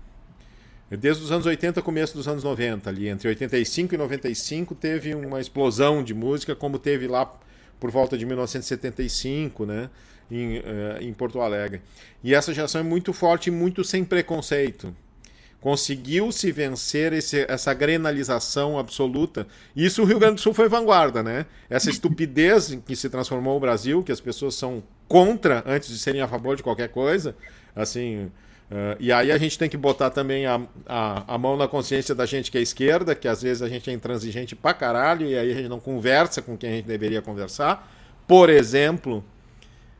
Desde 0.90 1.22
os 1.22 1.30
anos 1.30 1.44
80, 1.44 1.82
começo 1.82 2.16
dos 2.16 2.26
anos 2.26 2.42
90, 2.42 2.88
ali 2.88 3.08
entre 3.08 3.28
85 3.28 3.94
e 3.94 3.98
95, 3.98 4.74
teve 4.74 5.14
uma 5.14 5.38
explosão 5.38 6.02
de 6.02 6.14
música, 6.14 6.56
como 6.56 6.78
teve 6.78 7.06
lá 7.06 7.30
por 7.78 7.90
volta 7.90 8.16
de 8.16 8.24
1975, 8.24 9.66
né, 9.66 9.90
em, 10.30 10.58
uh, 10.58 10.62
em 11.00 11.12
Porto 11.12 11.40
Alegre. 11.40 11.82
E 12.24 12.34
essa 12.34 12.54
geração 12.54 12.80
é 12.80 12.84
muito 12.84 13.12
forte 13.12 13.48
e 13.48 13.50
muito 13.50 13.84
sem 13.84 14.02
preconceito. 14.02 14.94
Conseguiu-se 15.60 16.50
vencer 16.52 17.12
esse, 17.12 17.44
essa 17.48 17.74
grenalização 17.74 18.78
absoluta. 18.78 19.46
Isso 19.74 20.02
o 20.02 20.04
Rio 20.04 20.18
Grande 20.18 20.36
do 20.36 20.40
Sul 20.40 20.54
foi 20.54 20.68
vanguarda, 20.68 21.20
né? 21.20 21.46
Essa 21.68 21.90
estupidez 21.90 22.70
em 22.70 22.80
que 22.80 22.94
se 22.94 23.10
transformou 23.10 23.56
o 23.56 23.60
Brasil, 23.60 24.02
que 24.02 24.12
as 24.12 24.20
pessoas 24.20 24.54
são 24.54 24.82
contra 25.08 25.64
antes 25.66 25.88
de 25.88 25.98
serem 25.98 26.20
a 26.20 26.28
favor 26.28 26.56
de 26.56 26.62
qualquer 26.62 26.88
coisa. 26.90 27.34
Assim, 27.74 28.30
Uh, 28.70 28.96
e 29.00 29.10
aí 29.10 29.32
a 29.32 29.38
gente 29.38 29.58
tem 29.58 29.68
que 29.68 29.78
botar 29.78 30.10
também 30.10 30.44
a, 30.44 30.60
a, 30.86 31.34
a, 31.34 31.38
mão 31.38 31.56
na 31.56 31.66
consciência 31.66 32.14
da 32.14 32.26
gente 32.26 32.50
que 32.50 32.58
é 32.58 32.60
esquerda, 32.60 33.14
que 33.14 33.26
às 33.26 33.40
vezes 33.40 33.62
a 33.62 33.68
gente 33.68 33.88
é 33.88 33.94
intransigente 33.94 34.54
pra 34.54 34.74
caralho 34.74 35.26
e 35.26 35.38
aí 35.38 35.50
a 35.50 35.54
gente 35.54 35.68
não 35.70 35.80
conversa 35.80 36.42
com 36.42 36.54
quem 36.54 36.70
a 36.70 36.76
gente 36.76 36.84
deveria 36.84 37.22
conversar. 37.22 37.90
Por 38.26 38.50
exemplo, 38.50 39.24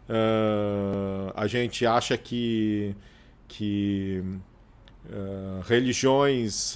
uh, 0.07 1.33
a 1.35 1.47
gente 1.47 1.87
acha 1.87 2.15
que, 2.19 2.95
que 3.49 4.23
uh, 5.07 5.63
religiões, 5.67 6.75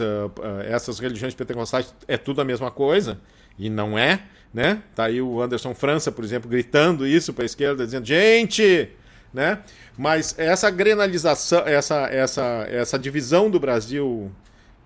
essas 0.65 0.99
religiões 0.99 1.35
pentecostais 1.35 1.95
é 2.09 2.17
tudo 2.17 2.41
a 2.41 2.45
mesma 2.45 2.71
coisa, 2.71 3.21
e 3.59 3.69
não 3.69 3.99
é, 3.99 4.23
né? 4.53 4.83
Tá 4.95 5.05
aí 5.05 5.21
o 5.21 5.43
Anderson 5.43 5.75
França, 5.75 6.11
por 6.11 6.25
exemplo, 6.25 6.49
gritando 6.49 7.07
isso 7.07 7.35
para 7.35 7.45
a 7.45 7.47
esquerda, 7.47 7.85
dizendo: 7.85 8.07
gente, 8.07 8.89
né? 9.33 9.61
Mas 9.97 10.35
essa 10.39 10.71
grenalização, 10.71 11.61
essa, 11.67 12.07
essa, 12.11 12.67
essa 12.71 12.99
divisão 12.99 13.51
do 13.51 13.59
Brasil 13.59 14.31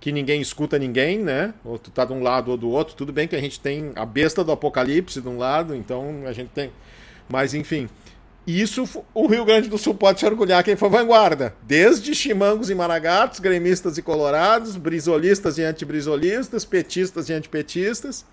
que 0.01 0.13
ninguém 0.13 0.41
escuta 0.41 0.79
ninguém, 0.79 1.19
né? 1.19 1.53
Ou 1.65 1.79
tu 1.79 1.91
tá 1.91 2.05
de 2.05 2.13
um 2.13 2.23
lado 2.23 2.51
ou 2.51 2.57
do 2.57 2.69
outro, 2.69 2.95
tudo 2.95 3.13
bem 3.13 3.27
que 3.27 3.35
a 3.35 3.41
gente 3.41 3.59
tem 3.59 3.93
a 3.97 4.05
besta 4.05 4.45
do 4.45 4.53
apocalipse 4.53 5.21
de 5.21 5.29
um 5.29 5.39
lado, 5.39 5.75
então 5.75 6.23
a 6.27 6.33
gente 6.33 6.51
tem. 6.51 6.71
Mas 7.29 7.55
enfim, 7.55 7.89
isso 8.47 8.89
o 9.13 9.27
Rio 9.27 9.45
Grande 9.45 9.69
do 9.69 9.77
Sul 9.77 9.95
pode 9.95 10.21
se 10.21 10.27
orgulhar 10.27 10.63
quem 10.63 10.77
foi 10.77 10.89
vanguarda. 10.89 11.55
Desde 11.63 12.15
chimangos 12.15 12.71
e 12.71 12.75
maragatos, 12.75 13.41
gremistas 13.41 13.99
e 13.99 14.03
colorados, 14.03 14.77
brisolistas 14.77 15.59
e 15.59 15.65
antibrisolistas, 15.65 16.65
petistas 16.65 17.29
e 17.29 17.33
antipetistas. 17.33 18.25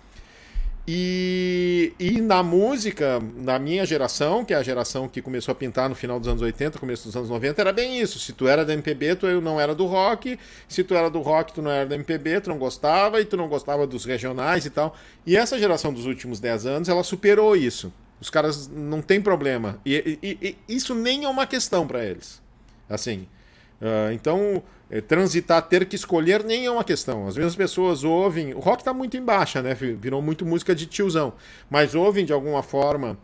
E, 0.86 1.94
e 1.98 2.20
na 2.20 2.42
música, 2.42 3.18
na 3.36 3.58
minha 3.58 3.86
geração, 3.86 4.44
que 4.44 4.52
é 4.52 4.56
a 4.56 4.62
geração 4.62 5.08
que 5.08 5.22
começou 5.22 5.52
a 5.52 5.54
pintar 5.54 5.88
no 5.88 5.94
final 5.94 6.20
dos 6.20 6.28
anos 6.28 6.42
80, 6.42 6.78
começo 6.78 7.04
dos 7.04 7.16
anos 7.16 7.30
90, 7.30 7.60
era 7.60 7.72
bem 7.72 8.00
isso. 8.00 8.18
Se 8.18 8.34
tu 8.34 8.46
era 8.46 8.66
da 8.66 8.74
MPB, 8.74 9.16
tu 9.16 9.40
não 9.40 9.58
era 9.58 9.74
do 9.74 9.86
rock. 9.86 10.38
Se 10.68 10.84
tu 10.84 10.94
era 10.94 11.08
do 11.08 11.20
rock, 11.20 11.54
tu 11.54 11.62
não 11.62 11.70
era 11.70 11.86
da 11.86 11.94
MPB, 11.94 12.42
tu 12.42 12.50
não 12.50 12.58
gostava, 12.58 13.18
e 13.18 13.24
tu 13.24 13.36
não 13.36 13.48
gostava 13.48 13.86
dos 13.86 14.04
regionais 14.04 14.66
e 14.66 14.70
tal. 14.70 14.94
E 15.26 15.36
essa 15.36 15.58
geração 15.58 15.92
dos 15.92 16.04
últimos 16.04 16.38
10 16.38 16.66
anos, 16.66 16.88
ela 16.88 17.02
superou 17.02 17.56
isso. 17.56 17.90
Os 18.20 18.28
caras 18.28 18.68
não 18.68 19.00
tem 19.00 19.22
problema. 19.22 19.80
E, 19.86 20.18
e, 20.22 20.56
e 20.68 20.74
isso 20.74 20.94
nem 20.94 21.24
é 21.24 21.28
uma 21.28 21.46
questão 21.46 21.86
para 21.86 22.04
eles. 22.04 22.42
Assim. 22.88 23.26
Uh, 23.80 24.12
então, 24.12 24.62
é, 24.90 25.00
transitar, 25.00 25.62
ter 25.62 25.86
que 25.86 25.96
escolher 25.96 26.44
nem 26.44 26.66
é 26.66 26.70
uma 26.70 26.84
questão. 26.84 27.26
As 27.26 27.56
pessoas 27.56 28.04
ouvem. 28.04 28.54
O 28.54 28.60
rock 28.60 28.80
está 28.80 28.94
muito 28.94 29.16
em 29.16 29.22
baixa, 29.22 29.60
né? 29.60 29.74
Virou 29.74 30.22
muito 30.22 30.46
música 30.46 30.74
de 30.74 30.86
tiozão. 30.86 31.32
Mas 31.68 31.94
ouvem 31.94 32.24
de 32.24 32.32
alguma 32.32 32.62
forma 32.62 33.18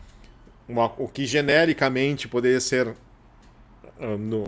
uma, 0.68 0.86
o 0.98 1.08
que 1.08 1.26
genericamente 1.26 2.28
poderia 2.28 2.60
ser. 2.60 2.88
Uh, 3.98 4.16
no, 4.16 4.44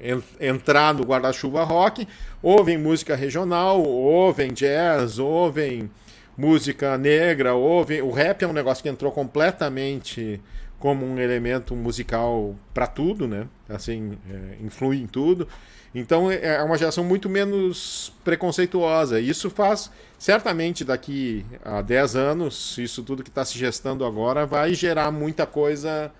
en, 0.00 0.20
entrar 0.40 0.92
no 0.92 1.04
guarda-chuva 1.04 1.62
rock, 1.62 2.08
ouvem 2.42 2.76
música 2.76 3.14
regional, 3.14 3.80
ouvem 3.80 4.52
jazz, 4.52 5.20
ouvem 5.20 5.88
música 6.36 6.98
negra, 6.98 7.54
ouvem. 7.54 8.02
O 8.02 8.10
rap 8.10 8.42
é 8.42 8.48
um 8.48 8.52
negócio 8.52 8.82
que 8.82 8.88
entrou 8.88 9.12
completamente 9.12 10.40
como 10.78 11.06
um 11.06 11.18
elemento 11.18 11.74
musical 11.74 12.54
para 12.74 12.86
tudo, 12.86 13.26
né? 13.26 13.48
Assim, 13.68 14.18
é, 14.28 14.64
influi 14.64 15.00
em 15.00 15.06
tudo. 15.06 15.48
Então 15.94 16.30
é, 16.30 16.56
é 16.56 16.62
uma 16.62 16.76
geração 16.76 17.02
muito 17.02 17.28
menos 17.28 18.12
preconceituosa. 18.22 19.18
Isso 19.18 19.48
faz, 19.48 19.90
certamente, 20.18 20.84
daqui 20.84 21.44
a 21.64 21.80
10 21.80 22.16
anos, 22.16 22.76
isso 22.76 23.02
tudo 23.02 23.22
que 23.22 23.30
está 23.30 23.44
se 23.44 23.58
gestando 23.58 24.04
agora 24.04 24.44
vai 24.44 24.74
gerar 24.74 25.10
muita 25.10 25.46
coisa. 25.46 26.12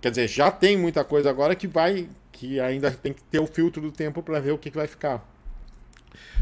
Quer 0.00 0.10
dizer, 0.10 0.28
já 0.28 0.50
tem 0.50 0.76
muita 0.76 1.04
coisa 1.04 1.30
agora 1.30 1.54
que 1.54 1.66
vai. 1.66 2.08
que 2.30 2.60
ainda 2.60 2.90
tem 2.90 3.12
que 3.12 3.22
ter 3.24 3.40
o 3.40 3.46
filtro 3.46 3.80
do 3.80 3.90
tempo 3.90 4.22
para 4.22 4.40
ver 4.40 4.52
o 4.52 4.58
que, 4.58 4.70
que 4.70 4.76
vai 4.76 4.86
ficar. 4.86 5.26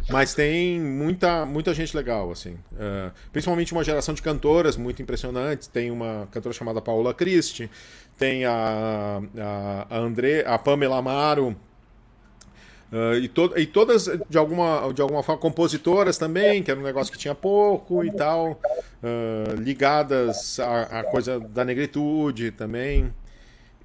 Mas 0.08 0.34
tem 0.34 0.80
muita, 0.80 1.46
muita 1.46 1.72
gente 1.72 1.96
legal, 1.96 2.30
assim. 2.30 2.54
Uh, 2.72 3.12
principalmente 3.32 3.72
uma 3.72 3.84
geração 3.84 4.14
de 4.14 4.22
cantoras 4.22 4.76
muito 4.76 5.00
impressionantes. 5.00 5.68
Tem 5.68 5.90
uma 5.90 6.28
cantora 6.32 6.52
chamada 6.52 6.80
Paula 6.80 7.14
Christie, 7.14 7.70
tem 8.18 8.44
a, 8.44 9.20
a, 9.38 9.86
a, 9.88 9.98
André, 9.98 10.44
a 10.46 10.58
Pamela 10.58 10.98
Amaro, 10.98 11.56
Uh, 12.92 13.14
e, 13.14 13.28
to 13.28 13.52
e 13.56 13.66
todas, 13.66 14.08
de 14.28 14.36
alguma, 14.36 14.92
de 14.92 15.00
alguma 15.00 15.22
forma, 15.22 15.40
compositoras 15.40 16.18
também, 16.18 16.60
que 16.60 16.72
era 16.72 16.80
um 16.80 16.82
negócio 16.82 17.12
que 17.12 17.18
tinha 17.18 17.36
pouco 17.36 18.04
e 18.04 18.10
tal, 18.10 18.60
uh, 19.00 19.54
ligadas 19.60 20.58
à, 20.58 20.98
à, 20.98 21.04
coisa 21.04 21.38
da 21.38 21.64
negritude 21.64 22.50
também. 22.50 23.12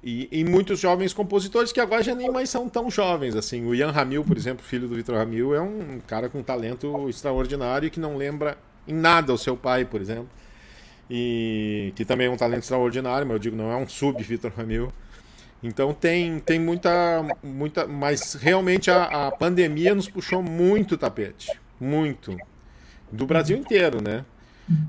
E, 0.08 0.28
e, 0.30 0.44
muitos 0.44 0.78
jovens 0.78 1.12
compositores 1.12 1.72
que 1.72 1.80
agora 1.80 2.00
já 2.00 2.14
nem 2.14 2.30
mais 2.30 2.48
são 2.48 2.68
tão 2.68 2.88
jovens. 2.88 3.34
assim 3.34 3.66
O 3.66 3.74
Ian 3.74 3.90
Ramil, 3.90 4.22
por 4.22 4.36
exemplo, 4.36 4.64
filho 4.64 4.86
do 4.86 4.94
Vitor 4.94 5.16
Ramil, 5.16 5.52
é 5.52 5.60
um 5.60 5.98
cara 6.06 6.28
com 6.28 6.38
um 6.38 6.42
talento 6.44 7.08
extraordinário 7.08 7.90
que 7.90 7.98
não 7.98 8.16
lembra 8.16 8.56
em 8.86 8.94
nada 8.94 9.32
o 9.32 9.36
seu 9.36 9.56
pai, 9.56 9.84
por 9.84 10.00
exemplo. 10.00 10.30
E 11.10 11.92
que 11.96 12.04
também 12.04 12.28
é 12.28 12.30
um 12.30 12.36
talento 12.36 12.62
extraordinário, 12.62 13.26
mas 13.26 13.34
eu 13.34 13.38
digo, 13.40 13.56
não 13.56 13.72
é 13.72 13.76
um 13.76 13.88
sub-Vitor 13.88 14.52
Ramil. 14.56 14.92
Então 15.60 15.92
tem, 15.92 16.38
tem 16.38 16.60
muita, 16.60 17.26
muita. 17.42 17.84
Mas 17.88 18.34
realmente 18.34 18.92
a, 18.92 19.26
a 19.26 19.32
pandemia 19.32 19.92
nos 19.92 20.08
puxou 20.08 20.40
muito 20.40 20.96
tapete. 20.96 21.50
Muito. 21.80 22.36
Do 23.10 23.26
Brasil 23.26 23.56
inteiro, 23.56 24.00
né? 24.00 24.24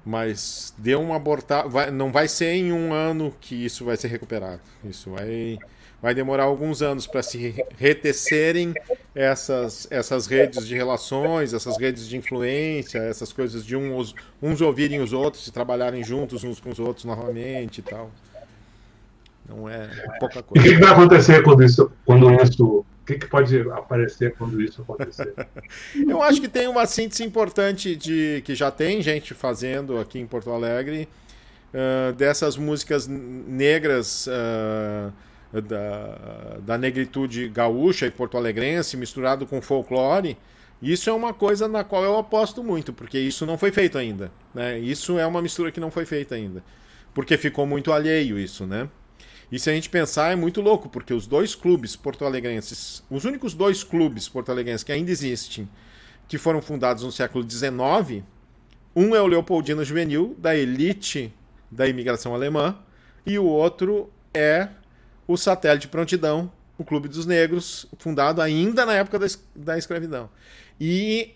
Mas 0.05 0.73
deu 0.77 1.01
uma 1.01 1.15
abortada. 1.15 1.67
Vai, 1.67 1.91
não 1.91 2.11
vai 2.11 2.27
ser 2.27 2.53
em 2.53 2.71
um 2.71 2.93
ano 2.93 3.33
que 3.39 3.53
isso 3.53 3.85
vai 3.85 3.95
ser 3.95 4.07
recuperado. 4.07 4.61
Isso 4.83 5.11
vai, 5.11 5.57
vai 6.01 6.15
demorar 6.15 6.43
alguns 6.43 6.81
anos 6.81 7.05
para 7.05 7.21
se 7.21 7.63
retecerem 7.77 8.73
essas, 9.13 9.87
essas 9.91 10.25
redes 10.25 10.67
de 10.67 10.75
relações, 10.75 11.53
essas 11.53 11.77
redes 11.77 12.07
de 12.07 12.17
influência, 12.17 12.99
essas 12.99 13.31
coisas 13.31 13.65
de 13.65 13.75
uns, 13.75 14.15
uns 14.41 14.61
ouvirem 14.61 14.99
os 14.99 15.13
outros 15.13 15.45
e 15.47 15.51
trabalharem 15.51 16.03
juntos 16.03 16.43
uns 16.43 16.59
com 16.59 16.69
os 16.69 16.79
outros 16.79 17.05
novamente 17.05 17.79
e 17.79 17.81
tal. 17.83 18.11
Não 19.47 19.69
é 19.69 19.87
pouca 20.19 20.43
coisa. 20.43 20.67
E 20.67 20.71
o 20.71 20.73
que 20.73 20.79
vai 20.79 20.91
acontecer 20.91 21.41
quando 21.43 21.63
isso, 21.63 21.91
quando 22.05 22.31
isso 22.41 22.85
que, 23.07 23.17
que, 23.17 23.25
pode 23.25 23.59
aparecer 23.71 24.35
quando 24.35 24.61
isso 24.61 24.81
acontecer? 24.81 25.33
Eu 25.95 26.21
acho 26.21 26.41
que 26.41 26.49
tem 26.49 26.67
uma 26.67 26.85
síntese 26.85 27.23
importante 27.23 27.95
de 27.95 28.41
que 28.43 28.53
já 28.53 28.69
tem 28.69 29.01
gente 29.01 29.33
fazendo 29.33 29.97
aqui 29.97 30.19
em 30.19 30.27
Porto 30.27 30.51
Alegre 30.51 31.07
uh, 31.73 32.13
dessas 32.13 32.57
músicas 32.57 33.07
negras 33.07 34.27
uh, 34.27 35.61
da, 35.61 36.57
da 36.59 36.77
negritude 36.77 37.47
gaúcha 37.47 38.05
e 38.05 38.11
porto-alegrense 38.11 38.97
misturado 38.97 39.47
com 39.47 39.61
folclore. 39.61 40.37
Isso 40.81 41.09
é 41.09 41.13
uma 41.13 41.33
coisa 41.33 41.67
na 41.67 41.83
qual 41.83 42.03
eu 42.03 42.17
aposto 42.17 42.63
muito, 42.63 42.91
porque 42.93 43.17
isso 43.17 43.45
não 43.45 43.57
foi 43.57 43.71
feito 43.71 43.97
ainda. 43.97 44.29
Né? 44.53 44.77
Isso 44.77 45.17
é 45.17 45.25
uma 45.25 45.41
mistura 45.41 45.71
que 45.71 45.79
não 45.79 45.89
foi 45.89 46.05
feita 46.05 46.35
ainda. 46.35 46.61
Porque 47.13 47.37
ficou 47.37 47.65
muito 47.65 47.91
alheio 47.91 48.37
isso, 48.37 48.67
né? 48.67 48.87
E 49.51 49.57
se 49.57 49.69
a 49.69 49.73
gente 49.73 49.89
pensar, 49.89 50.31
é 50.31 50.35
muito 50.35 50.59
louco, 50.59 50.89
porque 50.89 51.13
os 51.13 51.25
dois 51.25 51.55
clubes 51.55 51.95
porto-alegrenses, 51.95 53.03
os 53.09 53.23
únicos 53.23 53.53
dois 53.53 53.83
clubes 53.83 54.27
porto-alegrenses 54.27 54.83
que 54.83 54.91
ainda 54.91 55.09
existem, 55.09 55.69
que 56.27 56.37
foram 56.37 56.61
fundados 56.61 57.03
no 57.03 57.11
século 57.11 57.49
XIX, 57.49 58.23
um 58.93 59.15
é 59.15 59.21
o 59.21 59.27
Leopoldino 59.27 59.85
Juvenil, 59.85 60.35
da 60.37 60.55
elite 60.55 61.33
da 61.71 61.87
imigração 61.87 62.33
alemã, 62.33 62.77
e 63.25 63.39
o 63.39 63.45
outro 63.45 64.11
é 64.33 64.69
o 65.27 65.37
Satélite 65.37 65.87
Prontidão, 65.87 66.51
o 66.77 66.83
Clube 66.83 67.07
dos 67.07 67.25
Negros, 67.25 67.85
fundado 67.97 68.41
ainda 68.41 68.85
na 68.85 68.93
época 68.93 69.17
da, 69.17 69.27
da 69.55 69.77
escravidão. 69.77 70.29
E 70.79 71.35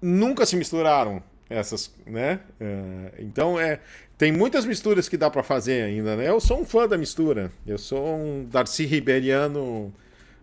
nunca 0.00 0.46
se 0.46 0.56
misturaram 0.56 1.22
essas, 1.54 1.94
né? 2.06 2.40
Uh, 2.60 3.10
então 3.18 3.58
é 3.58 3.80
tem 4.16 4.30
muitas 4.30 4.64
misturas 4.64 5.08
que 5.08 5.16
dá 5.16 5.28
para 5.28 5.42
fazer 5.42 5.82
ainda, 5.82 6.16
né? 6.16 6.28
Eu 6.28 6.40
sou 6.40 6.60
um 6.60 6.64
fã 6.64 6.86
da 6.86 6.96
mistura. 6.96 7.50
Eu 7.66 7.78
sou 7.78 8.16
um 8.16 8.44
Darcy 8.44 8.84
Riberiano 8.84 9.92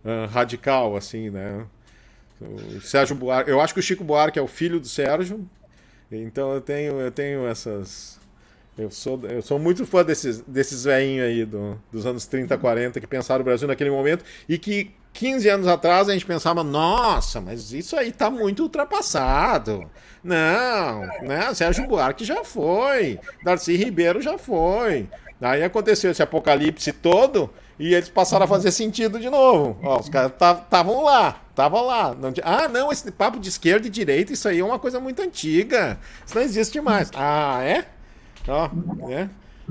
uh, 0.04 0.26
radical, 0.30 0.96
assim, 0.96 1.30
né? 1.30 1.66
O 2.42 2.82
Sérgio 2.82 3.16
Buarque, 3.16 3.52
eu 3.52 3.62
acho 3.62 3.74
que 3.74 3.80
o 3.80 3.84
Chico 3.84 4.04
Buarque 4.04 4.40
é 4.40 4.42
o 4.42 4.48
filho 4.48 4.80
do 4.80 4.88
Sérgio, 4.88 5.48
então 6.12 6.52
eu 6.54 6.60
tenho, 6.60 7.00
eu 7.00 7.12
tenho 7.12 7.48
essas. 7.48 8.20
Eu 8.78 8.90
sou, 8.90 9.20
eu 9.28 9.42
sou 9.44 9.60
muito 9.60 9.86
fã 9.86 10.04
desses, 10.04 10.42
desses 10.42 10.86
velhinhos 10.86 11.28
aí 11.28 11.46
do, 11.46 11.80
dos 11.92 12.06
anos 12.06 12.26
30, 12.26 12.58
40 12.58 13.00
que 13.00 13.06
pensaram 13.06 13.42
o 13.42 13.46
Brasil 13.46 13.68
naquele 13.68 13.92
momento 13.92 14.26
e 14.50 14.58
que 14.58 14.92
15 15.14 15.50
anos 15.50 15.68
atrás 15.68 16.10
a 16.10 16.14
gente 16.14 16.26
pensava, 16.26 16.64
nossa, 16.64 17.42
mas 17.42 17.74
isso 17.74 17.96
aí 17.96 18.12
tá 18.12 18.30
muito 18.30 18.64
ultrapassado. 18.64 19.90
Não, 20.24 21.02
né? 21.22 21.54
Sérgio 21.54 21.88
Buarque 21.88 22.24
já 22.24 22.44
foi, 22.44 23.20
Darcy 23.44 23.76
Ribeiro 23.76 24.22
já 24.22 24.38
foi. 24.38 25.10
Aí 25.42 25.64
aconteceu 25.64 26.12
esse 26.12 26.22
apocalipse 26.22 26.94
todo 26.94 27.50
e 27.80 27.96
eles 27.96 28.10
passaram 28.10 28.46
a 28.46 28.48
fazer 28.48 28.72
sentido 28.72 29.20
de 29.20 29.30
novo. 29.30 29.76
Ó, 29.82 30.00
os 30.00 30.08
caras 30.08 30.32
estavam 30.32 31.04
lá, 31.04 31.42
estavam 31.50 31.84
lá. 31.84 32.14
Não, 32.14 32.32
ah, 32.44 32.68
não, 32.68 32.92
esse 32.92 33.12
papo 33.12 33.40
de 33.40 33.50
esquerda 33.50 33.88
e 33.88 33.90
direita, 33.90 34.32
isso 34.32 34.48
aí 34.48 34.60
é 34.60 34.64
uma 34.64 34.78
coisa 34.78 35.00
muito 35.00 35.20
antiga. 35.22 35.98
Isso 36.24 36.36
não 36.36 36.44
existe 36.44 36.80
mais. 36.80 37.10
Ah, 37.16 37.60
é? 37.64 37.86
Ó, 38.48 38.70
né? 39.08 39.30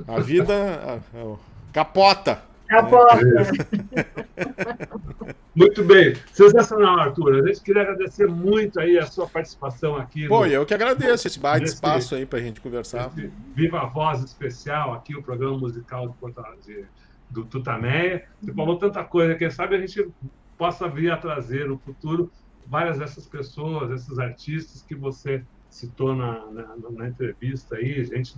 A 0.09 0.19
vida 0.19 0.55
a, 0.55 1.19
a, 1.19 1.37
capota. 1.73 2.50
Capota. 2.71 3.19
Muito 5.55 5.83
bem. 5.83 6.15
Sensacional, 6.33 7.01
Arthur. 7.01 7.43
A 7.43 7.47
gente 7.49 7.63
queria 7.63 7.83
agradecer 7.83 8.29
muito 8.29 8.79
aí 8.79 8.97
a 8.97 9.05
sua 9.05 9.27
participação 9.27 9.97
aqui. 9.97 10.29
Pô, 10.29 10.41
no... 10.41 10.47
eu 10.47 10.65
que 10.65 10.73
agradeço 10.73 11.27
esse 11.27 11.41
baita 11.41 11.67
espaço 11.67 12.15
aí 12.15 12.25
para 12.25 12.39
a 12.39 12.43
gente 12.43 12.61
conversar. 12.61 13.11
Viva 13.55 13.81
a 13.81 13.87
Voz 13.87 14.23
especial 14.23 14.95
aqui, 14.95 15.17
o 15.17 15.23
programa 15.23 15.59
musical 15.59 16.07
do, 16.07 16.15
Porto, 16.15 16.41
de, 16.65 16.85
do 17.29 17.45
Tutameia. 17.45 18.25
Você 18.41 18.55
falou 18.55 18.79
tanta 18.79 19.03
coisa, 19.03 19.35
quem 19.35 19.51
sabe 19.51 19.75
a 19.75 19.81
gente 19.81 20.09
possa 20.57 20.89
vir 20.89 21.11
a 21.11 21.17
trazer 21.17 21.67
no 21.67 21.79
futuro 21.79 22.31
várias 22.67 22.99
dessas 22.99 23.27
pessoas, 23.27 23.91
esses 23.91 24.21
artistas 24.21 24.83
que 24.83 24.95
você 24.95 25.43
citou 25.69 26.15
na, 26.15 26.47
na, 26.47 26.77
na 26.91 27.09
entrevista 27.09 27.75
aí, 27.75 28.05
gente, 28.05 28.37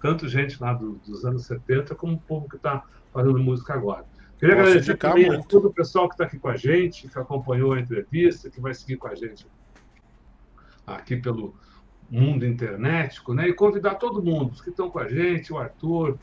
tanto 0.00 0.26
gente 0.28 0.60
lá 0.60 0.72
do, 0.72 0.92
dos 1.06 1.26
anos 1.26 1.44
70 1.44 1.94
como 1.94 2.14
o 2.14 2.18
povo 2.18 2.48
que 2.48 2.56
está 2.56 2.82
fazendo 3.16 3.38
música 3.38 3.72
agora. 3.72 4.04
Queria 4.38 4.54
Posso 4.54 4.68
agradecer 4.68 4.96
também 4.98 5.26
muito. 5.26 5.40
a 5.40 5.44
todo 5.44 5.68
o 5.68 5.72
pessoal 5.72 6.06
que 6.06 6.14
está 6.14 6.24
aqui 6.24 6.38
com 6.38 6.48
a 6.48 6.56
gente, 6.56 7.08
que 7.08 7.18
acompanhou 7.18 7.72
a 7.72 7.80
entrevista, 7.80 8.50
que 8.50 8.60
vai 8.60 8.74
seguir 8.74 8.98
com 8.98 9.08
a 9.08 9.14
gente 9.14 9.46
aqui 10.86 11.16
pelo 11.16 11.54
mundo 12.10 12.44
internetico, 12.46 13.32
né? 13.32 13.48
E 13.48 13.54
convidar 13.54 13.94
todo 13.94 14.22
mundo, 14.22 14.52
os 14.52 14.60
que 14.60 14.68
estão 14.68 14.90
com 14.90 14.98
a 14.98 15.08
gente, 15.08 15.52
o 15.52 15.58
Arthur, 15.58 16.18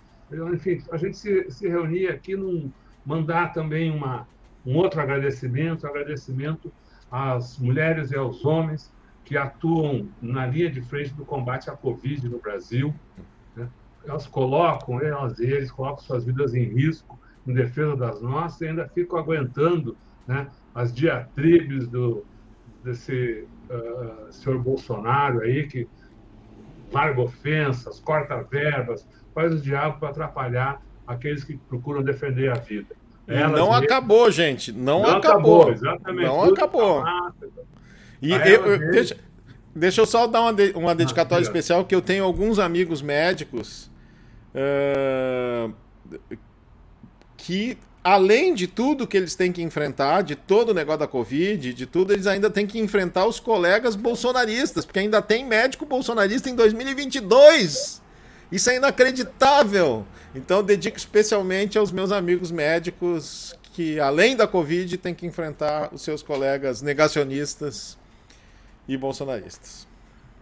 enfim, 0.54 0.82
a 0.92 0.98
gente 0.98 1.18
se, 1.18 1.50
se 1.50 1.68
reunir 1.68 2.08
aqui, 2.08 2.36
num, 2.36 2.72
mandar 3.04 3.52
também 3.52 3.90
uma, 3.90 4.28
um 4.64 4.78
outro 4.78 5.02
agradecimento, 5.02 5.88
agradecimento 5.88 6.72
às 7.12 7.58
mulheres 7.58 8.12
e 8.12 8.16
aos 8.16 8.46
homens 8.46 8.94
que 9.26 9.36
atuam 9.36 10.08
na 10.22 10.46
linha 10.46 10.70
de 10.70 10.82
frente 10.82 11.14
do 11.14 11.26
combate 11.26 11.70
à 11.70 11.74
Covid 11.74 12.30
no 12.30 12.40
Brasil. 12.40 12.94
Né? 14.04 14.10
Elas 14.12 14.28
colocam, 14.28 15.02
elas 15.02 15.40
e 15.40 15.46
eles 15.46 15.72
colocam 15.72 16.04
suas 16.04 16.26
vidas 16.26 16.54
em 16.54 16.64
risco 16.64 17.20
em 17.48 17.54
defesa 17.54 17.96
das 17.96 18.22
nossas 18.22 18.62
e 18.62 18.68
ainda 18.68 18.88
ficam 18.88 19.20
aguentando 19.20 19.98
né, 20.28 20.48
as 20.74 20.94
diatribes 20.94 21.88
do, 21.88 22.26
desse 22.84 23.46
uh, 23.70 24.32
senhor 24.32 24.60
Bolsonaro 24.60 25.42
aí, 25.42 25.68
que 25.68 25.88
larga 26.92 27.22
ofensas, 27.22 28.00
corta 28.00 28.42
verbas, 28.44 29.08
faz 29.34 29.54
o 29.54 29.60
diabo 29.60 30.00
para 30.00 30.10
atrapalhar 30.10 30.82
aqueles 31.06 31.44
que 31.44 31.58
procuram 31.58 32.02
defender 32.02 32.50
a 32.50 32.56
vida. 32.56 32.96
Elas 33.28 33.52
não 33.52 33.72
mesmo... 33.72 33.86
acabou, 33.86 34.30
gente. 34.32 34.72
Não, 34.72 35.02
não 35.02 35.18
acabou. 35.18 35.62
acabou. 35.62 35.72
Exatamente. 35.72 36.26
Não 36.26 36.44
acabou. 36.44 37.04
E 38.22 38.32
eu, 38.32 38.66
eu, 38.66 38.92
deixa, 38.92 39.18
deixa 39.76 40.02
eu 40.02 40.06
só 40.06 40.28
dar 40.28 40.42
uma, 40.42 40.54
de, 40.54 40.72
uma 40.72 40.94
dedicatória 40.94 41.42
ah, 41.42 41.48
especial, 41.48 41.86
que 41.86 41.96
eu 41.96 42.02
tenho 42.02 42.24
alguns 42.24 42.60
amigos 42.60 43.02
médicos 43.02 43.90
uh, 44.56 45.74
que, 47.38 47.78
além 48.04 48.54
de 48.54 48.68
tudo 48.68 49.08
que 49.08 49.18
eles 49.18 49.36
têm 49.36 49.52
que 49.52 49.62
enfrentar, 49.62 50.22
de 50.22 50.36
todo 50.36 50.70
o 50.70 50.74
negócio 50.74 51.00
da 51.00 51.08
Covid, 51.08 51.74
de 51.74 51.86
tudo, 51.86 52.14
eles 52.14 52.28
ainda 52.28 52.50
têm 52.50 52.66
que 52.66 52.80
enfrentar 52.80 53.26
os 53.26 53.40
colegas 53.40 53.96
bolsonaristas, 53.96 54.86
porque 54.86 55.00
ainda 55.00 55.22
tem 55.22 55.46
médico 55.46 55.86
bolsonarista 55.86 56.50
em 56.50 56.56
2022. 56.56 58.02
Isso 58.52 58.70
é 58.70 58.76
inacreditável. 58.76 60.06
Então, 60.36 60.64
dedico 60.64 60.98
especialmente 60.98 61.78
aos 61.78 61.92
meus 61.92 62.12
amigos 62.12 62.52
médicos 62.52 63.56
que, 63.74 64.00
além 64.00 64.36
da 64.36 64.48
Covid, 64.48 64.98
têm 64.98 65.14
que 65.14 65.26
enfrentar 65.26 65.94
os 65.94 66.02
seus 66.02 66.22
colegas 66.22 66.82
negacionistas 66.82 67.98
e 68.88 68.96
bolsonaristas. 68.96 69.88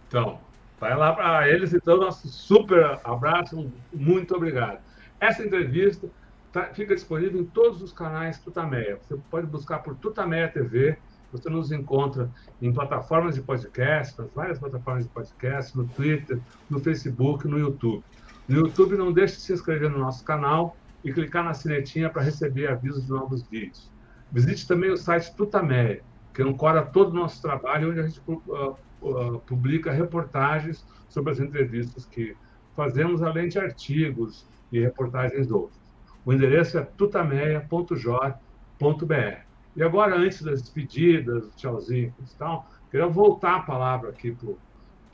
Então, 0.08 0.38
vai 0.82 0.96
lá 0.96 1.12
para 1.12 1.48
eles, 1.48 1.72
então, 1.72 1.96
nosso 1.96 2.26
super 2.26 2.98
abraço, 3.04 3.72
muito 3.94 4.34
obrigado. 4.34 4.80
Essa 5.20 5.44
entrevista 5.44 6.10
tá, 6.50 6.74
fica 6.74 6.92
disponível 6.92 7.40
em 7.40 7.44
todos 7.44 7.80
os 7.80 7.92
canais 7.92 8.40
Tutameia. 8.40 8.98
Você 9.00 9.16
pode 9.30 9.46
buscar 9.46 9.78
por 9.78 9.94
Tutameia 9.94 10.48
TV, 10.48 10.98
você 11.30 11.48
nos 11.48 11.70
encontra 11.70 12.28
em 12.60 12.72
plataformas 12.72 13.36
de 13.36 13.42
podcast, 13.42 14.20
nas 14.20 14.28
várias 14.32 14.58
plataformas 14.58 15.04
de 15.04 15.10
podcast, 15.10 15.78
no 15.78 15.86
Twitter, 15.86 16.40
no 16.68 16.80
Facebook, 16.80 17.46
no 17.46 17.60
YouTube. 17.60 18.02
No 18.48 18.66
YouTube, 18.66 18.96
não 18.96 19.12
deixe 19.12 19.36
de 19.36 19.42
se 19.42 19.52
inscrever 19.52 19.88
no 19.88 19.98
nosso 19.98 20.24
canal 20.24 20.76
e 21.04 21.12
clicar 21.12 21.44
na 21.44 21.54
sinetinha 21.54 22.10
para 22.10 22.22
receber 22.22 22.66
avisos 22.66 23.04
de 23.06 23.10
novos 23.10 23.44
vídeos. 23.44 23.88
Visite 24.32 24.66
também 24.66 24.90
o 24.90 24.96
site 24.96 25.32
Tutameia, 25.36 26.02
que 26.32 26.42
ancora 26.42 26.82
todo 26.82 27.10
o 27.10 27.14
nosso 27.14 27.42
trabalho, 27.42 27.90
onde 27.90 28.00
a 28.00 28.06
gente 28.06 28.22
uh, 28.26 28.76
uh, 29.02 29.38
publica 29.40 29.92
reportagens 29.92 30.86
sobre 31.08 31.32
as 31.32 31.40
entrevistas 31.40 32.06
que 32.06 32.36
fazemos, 32.74 33.22
além 33.22 33.48
de 33.48 33.58
artigos 33.58 34.46
e 34.70 34.80
reportagens 34.80 35.50
outras. 35.50 35.82
O 36.24 36.32
endereço 36.32 36.78
é 36.78 36.82
tutameia.jor.br. 36.82 39.52
E 39.74 39.82
agora, 39.82 40.16
antes 40.16 40.42
das 40.42 40.62
despedidas, 40.62 41.50
tchauzinho 41.56 42.14
e 42.20 42.38
tal, 42.38 42.68
queria 42.90 43.06
voltar 43.06 43.56
a 43.56 43.62
palavra 43.62 44.10
aqui 44.10 44.32
para 44.32 44.50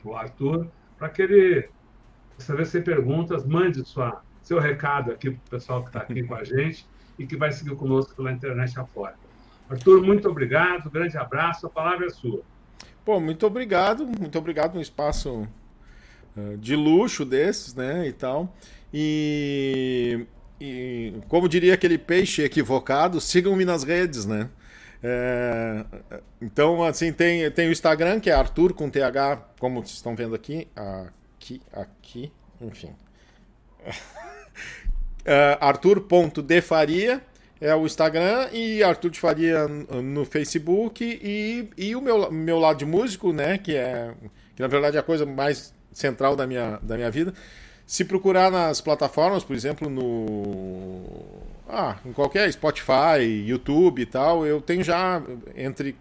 o 0.03 0.15
Arthur, 0.15 0.67
para 0.97 1.09
que 1.09 1.21
ele, 1.21 1.69
se 2.37 2.51
você 2.51 2.65
sem 2.65 2.81
perguntas, 2.81 3.45
mande 3.45 3.83
sua, 3.85 4.21
seu 4.41 4.59
recado 4.59 5.11
aqui 5.11 5.31
para 5.31 5.39
o 5.39 5.49
pessoal 5.49 5.81
que 5.81 5.89
está 5.89 6.01
aqui 6.01 6.23
com 6.23 6.35
a 6.35 6.43
gente 6.43 6.87
e 7.17 7.25
que 7.25 7.35
vai 7.35 7.51
seguir 7.51 7.75
conosco 7.75 8.15
pela 8.15 8.31
internet 8.31 8.79
afora. 8.79 9.15
Arthur, 9.69 10.01
muito 10.01 10.27
obrigado, 10.29 10.89
grande 10.89 11.17
abraço, 11.17 11.67
a 11.67 11.69
palavra 11.69 12.07
é 12.07 12.09
sua. 12.09 12.41
Pô, 13.05 13.19
muito 13.19 13.45
obrigado, 13.45 14.05
muito 14.05 14.37
obrigado, 14.37 14.77
um 14.77 14.81
espaço 14.81 15.47
uh, 16.35 16.57
de 16.57 16.75
luxo 16.75 17.23
desses, 17.23 17.75
né, 17.75 18.07
e 18.07 18.13
tal. 18.13 18.53
E 18.93 20.25
e, 20.59 21.13
como 21.29 21.47
diria 21.47 21.73
aquele 21.73 21.97
peixe 21.97 22.43
equivocado, 22.43 23.21
sigam-me 23.21 23.63
nas 23.63 23.83
redes, 23.83 24.25
né? 24.25 24.49
É, 25.01 25.85
então, 26.41 26.83
assim, 26.83 27.13
tem, 27.13 27.49
tem 27.51 27.69
o 27.69 27.71
Instagram, 27.71 28.19
que 28.19 28.29
é 28.29 28.33
Arthur 28.33 28.73
com 28.73 28.89
TH, 28.89 29.37
como 29.57 29.81
vocês 29.81 29.95
estão 29.95 30.15
vendo 30.15 30.35
aqui. 30.35 30.67
Aqui, 30.75 31.61
aqui, 31.71 32.31
enfim. 32.59 32.93
é, 35.23 35.57
Arthur.defaria 35.61 37.21
é 37.61 37.75
o 37.75 37.85
Instagram 37.85 38.49
e 38.53 38.83
Arthur 38.83 39.09
de 39.09 39.19
Faria 39.19 39.67
no 39.67 40.25
Facebook 40.25 41.03
e, 41.03 41.69
e 41.77 41.95
o 41.95 42.01
meu, 42.01 42.31
meu 42.31 42.59
lado 42.59 42.79
de 42.79 42.85
músico, 42.85 43.33
né? 43.33 43.57
Que 43.57 43.75
é 43.75 44.13
que 44.55 44.61
na 44.61 44.67
verdade 44.67 44.97
é 44.97 44.99
a 44.99 45.03
coisa 45.03 45.25
mais 45.25 45.73
central 45.91 46.35
da 46.35 46.45
minha, 46.45 46.79
da 46.81 46.95
minha 46.95 47.09
vida 47.09 47.33
se 47.89 48.05
procurar 48.05 48.51
nas 48.51 48.79
plataformas, 48.79 49.43
por 49.43 49.55
exemplo, 49.55 49.89
no. 49.89 51.01
Ah, 51.67 51.97
em 52.05 52.13
qualquer 52.13 52.51
Spotify, 52.53 53.19
YouTube 53.47 54.03
e 54.03 54.05
tal, 54.05 54.45
eu 54.45 54.61
tenho 54.61 54.83
já 54.83 55.19
entre, 55.55 55.95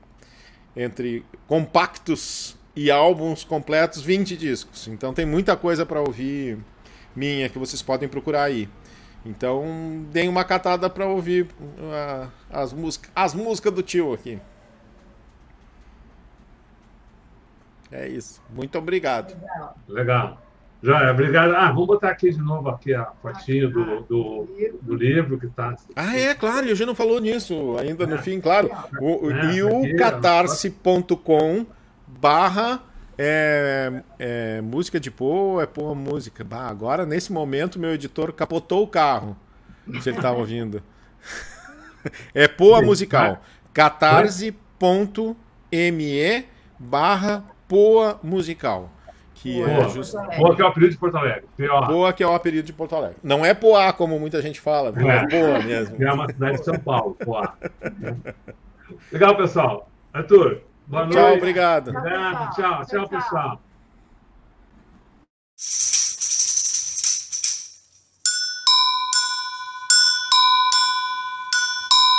entre 0.76 1.24
compactos 1.46 2.58
e 2.76 2.90
álbuns 2.90 3.42
completos 3.42 4.02
20 4.02 4.36
discos. 4.36 4.86
Então 4.86 5.14
tem 5.14 5.24
muita 5.24 5.56
coisa 5.56 5.86
para 5.86 5.98
ouvir 5.98 6.58
minha 7.16 7.48
que 7.48 7.58
vocês 7.58 7.80
podem 7.80 8.06
procurar 8.06 8.42
aí. 8.42 8.68
Então 9.24 10.06
deem 10.10 10.28
uma 10.28 10.44
catada 10.44 10.88
para 10.88 11.06
ouvir 11.06 11.48
uh, 11.60 12.30
as, 12.50 12.72
músicas, 12.72 13.10
as 13.14 13.34
músicas 13.34 13.72
do 13.72 13.82
tio 13.82 14.12
aqui. 14.12 14.38
É 17.90 18.08
isso. 18.08 18.42
Muito 18.50 18.78
obrigado. 18.78 19.34
Legal. 19.34 19.76
Legal. 19.88 20.48
Já, 20.82 21.10
obrigado. 21.10 21.54
Ah, 21.56 21.72
vamos 21.72 21.88
botar 21.88 22.10
aqui 22.10 22.30
de 22.30 22.38
novo 22.38 22.68
aqui 22.68 22.94
a 22.94 23.06
fotinho 23.20 23.68
do, 23.68 24.00
do, 24.02 24.48
do 24.80 24.94
livro 24.94 25.38
que 25.38 25.46
está. 25.46 25.74
Ah, 25.96 26.16
é, 26.16 26.34
claro, 26.34 26.66
e 26.66 26.70
a 26.70 26.74
gente 26.74 26.86
não 26.86 26.94
falou 26.94 27.20
nisso 27.20 27.76
ainda 27.78 28.06
no 28.06 28.14
é. 28.14 28.18
fim, 28.18 28.40
claro. 28.40 28.70
O, 29.00 29.30
é, 29.30 29.54
e 29.54 29.62
o 29.62 29.96
catarse.com 29.96 31.66
barra 32.06 32.80
é, 33.18 34.02
é, 34.18 34.60
música 34.60 35.00
de 35.00 35.10
pô, 35.10 35.60
é 35.60 35.66
pô 35.66 35.92
música. 35.94 36.44
Bah, 36.44 36.68
agora, 36.68 37.04
nesse 37.04 37.32
momento, 37.32 37.78
meu 37.78 37.92
editor 37.92 38.32
capotou 38.32 38.84
o 38.84 38.86
carro. 38.86 39.36
Se 40.00 40.10
ele 40.10 40.18
estava 40.18 40.38
ouvindo. 40.38 40.80
é 42.32 42.46
poa 42.46 42.80
musical. 42.80 43.42
catarse.me 43.72 44.48
barra 46.78 47.44
poa 47.66 48.20
musical. 48.22 48.92
Que 49.34 49.64
Boa. 49.64 49.70
é 49.70 49.88
just... 49.88 50.14
Boa 50.36 50.54
que 50.54 50.62
é 50.62 50.64
o 50.64 50.68
apelido 50.68 50.92
de 50.92 50.98
Porto 50.98 51.16
Alegre. 51.16 51.44
Boa 51.86 52.12
que 52.12 52.22
é 52.22 52.26
o 52.26 52.34
apelido 52.34 52.66
de 52.66 52.72
Porto 52.72 52.96
Alegre. 52.96 53.16
Não 53.22 53.44
é 53.44 53.54
Poá, 53.54 53.92
como 53.92 54.18
muita 54.18 54.42
gente 54.42 54.60
fala, 54.60 54.92
é, 54.96 55.00
é 55.00 55.26
Boa 55.26 55.62
mesmo. 55.62 56.02
É 56.02 56.12
uma 56.12 56.26
cidade 56.26 56.58
de 56.58 56.64
São 56.64 56.78
Paulo, 56.78 57.16
Poá. 57.24 57.54
Legal, 59.12 59.36
pessoal. 59.36 59.88
Arthur, 60.12 60.62
Boa 60.88 61.02
noite. 61.02 61.18
Tchau, 61.18 61.34
obrigado. 61.34 61.92
Tchau, 61.92 62.02
tchau, 62.02 62.52
tchau, 62.54 62.86
tchau 62.86 63.08
pessoal. 63.08 63.60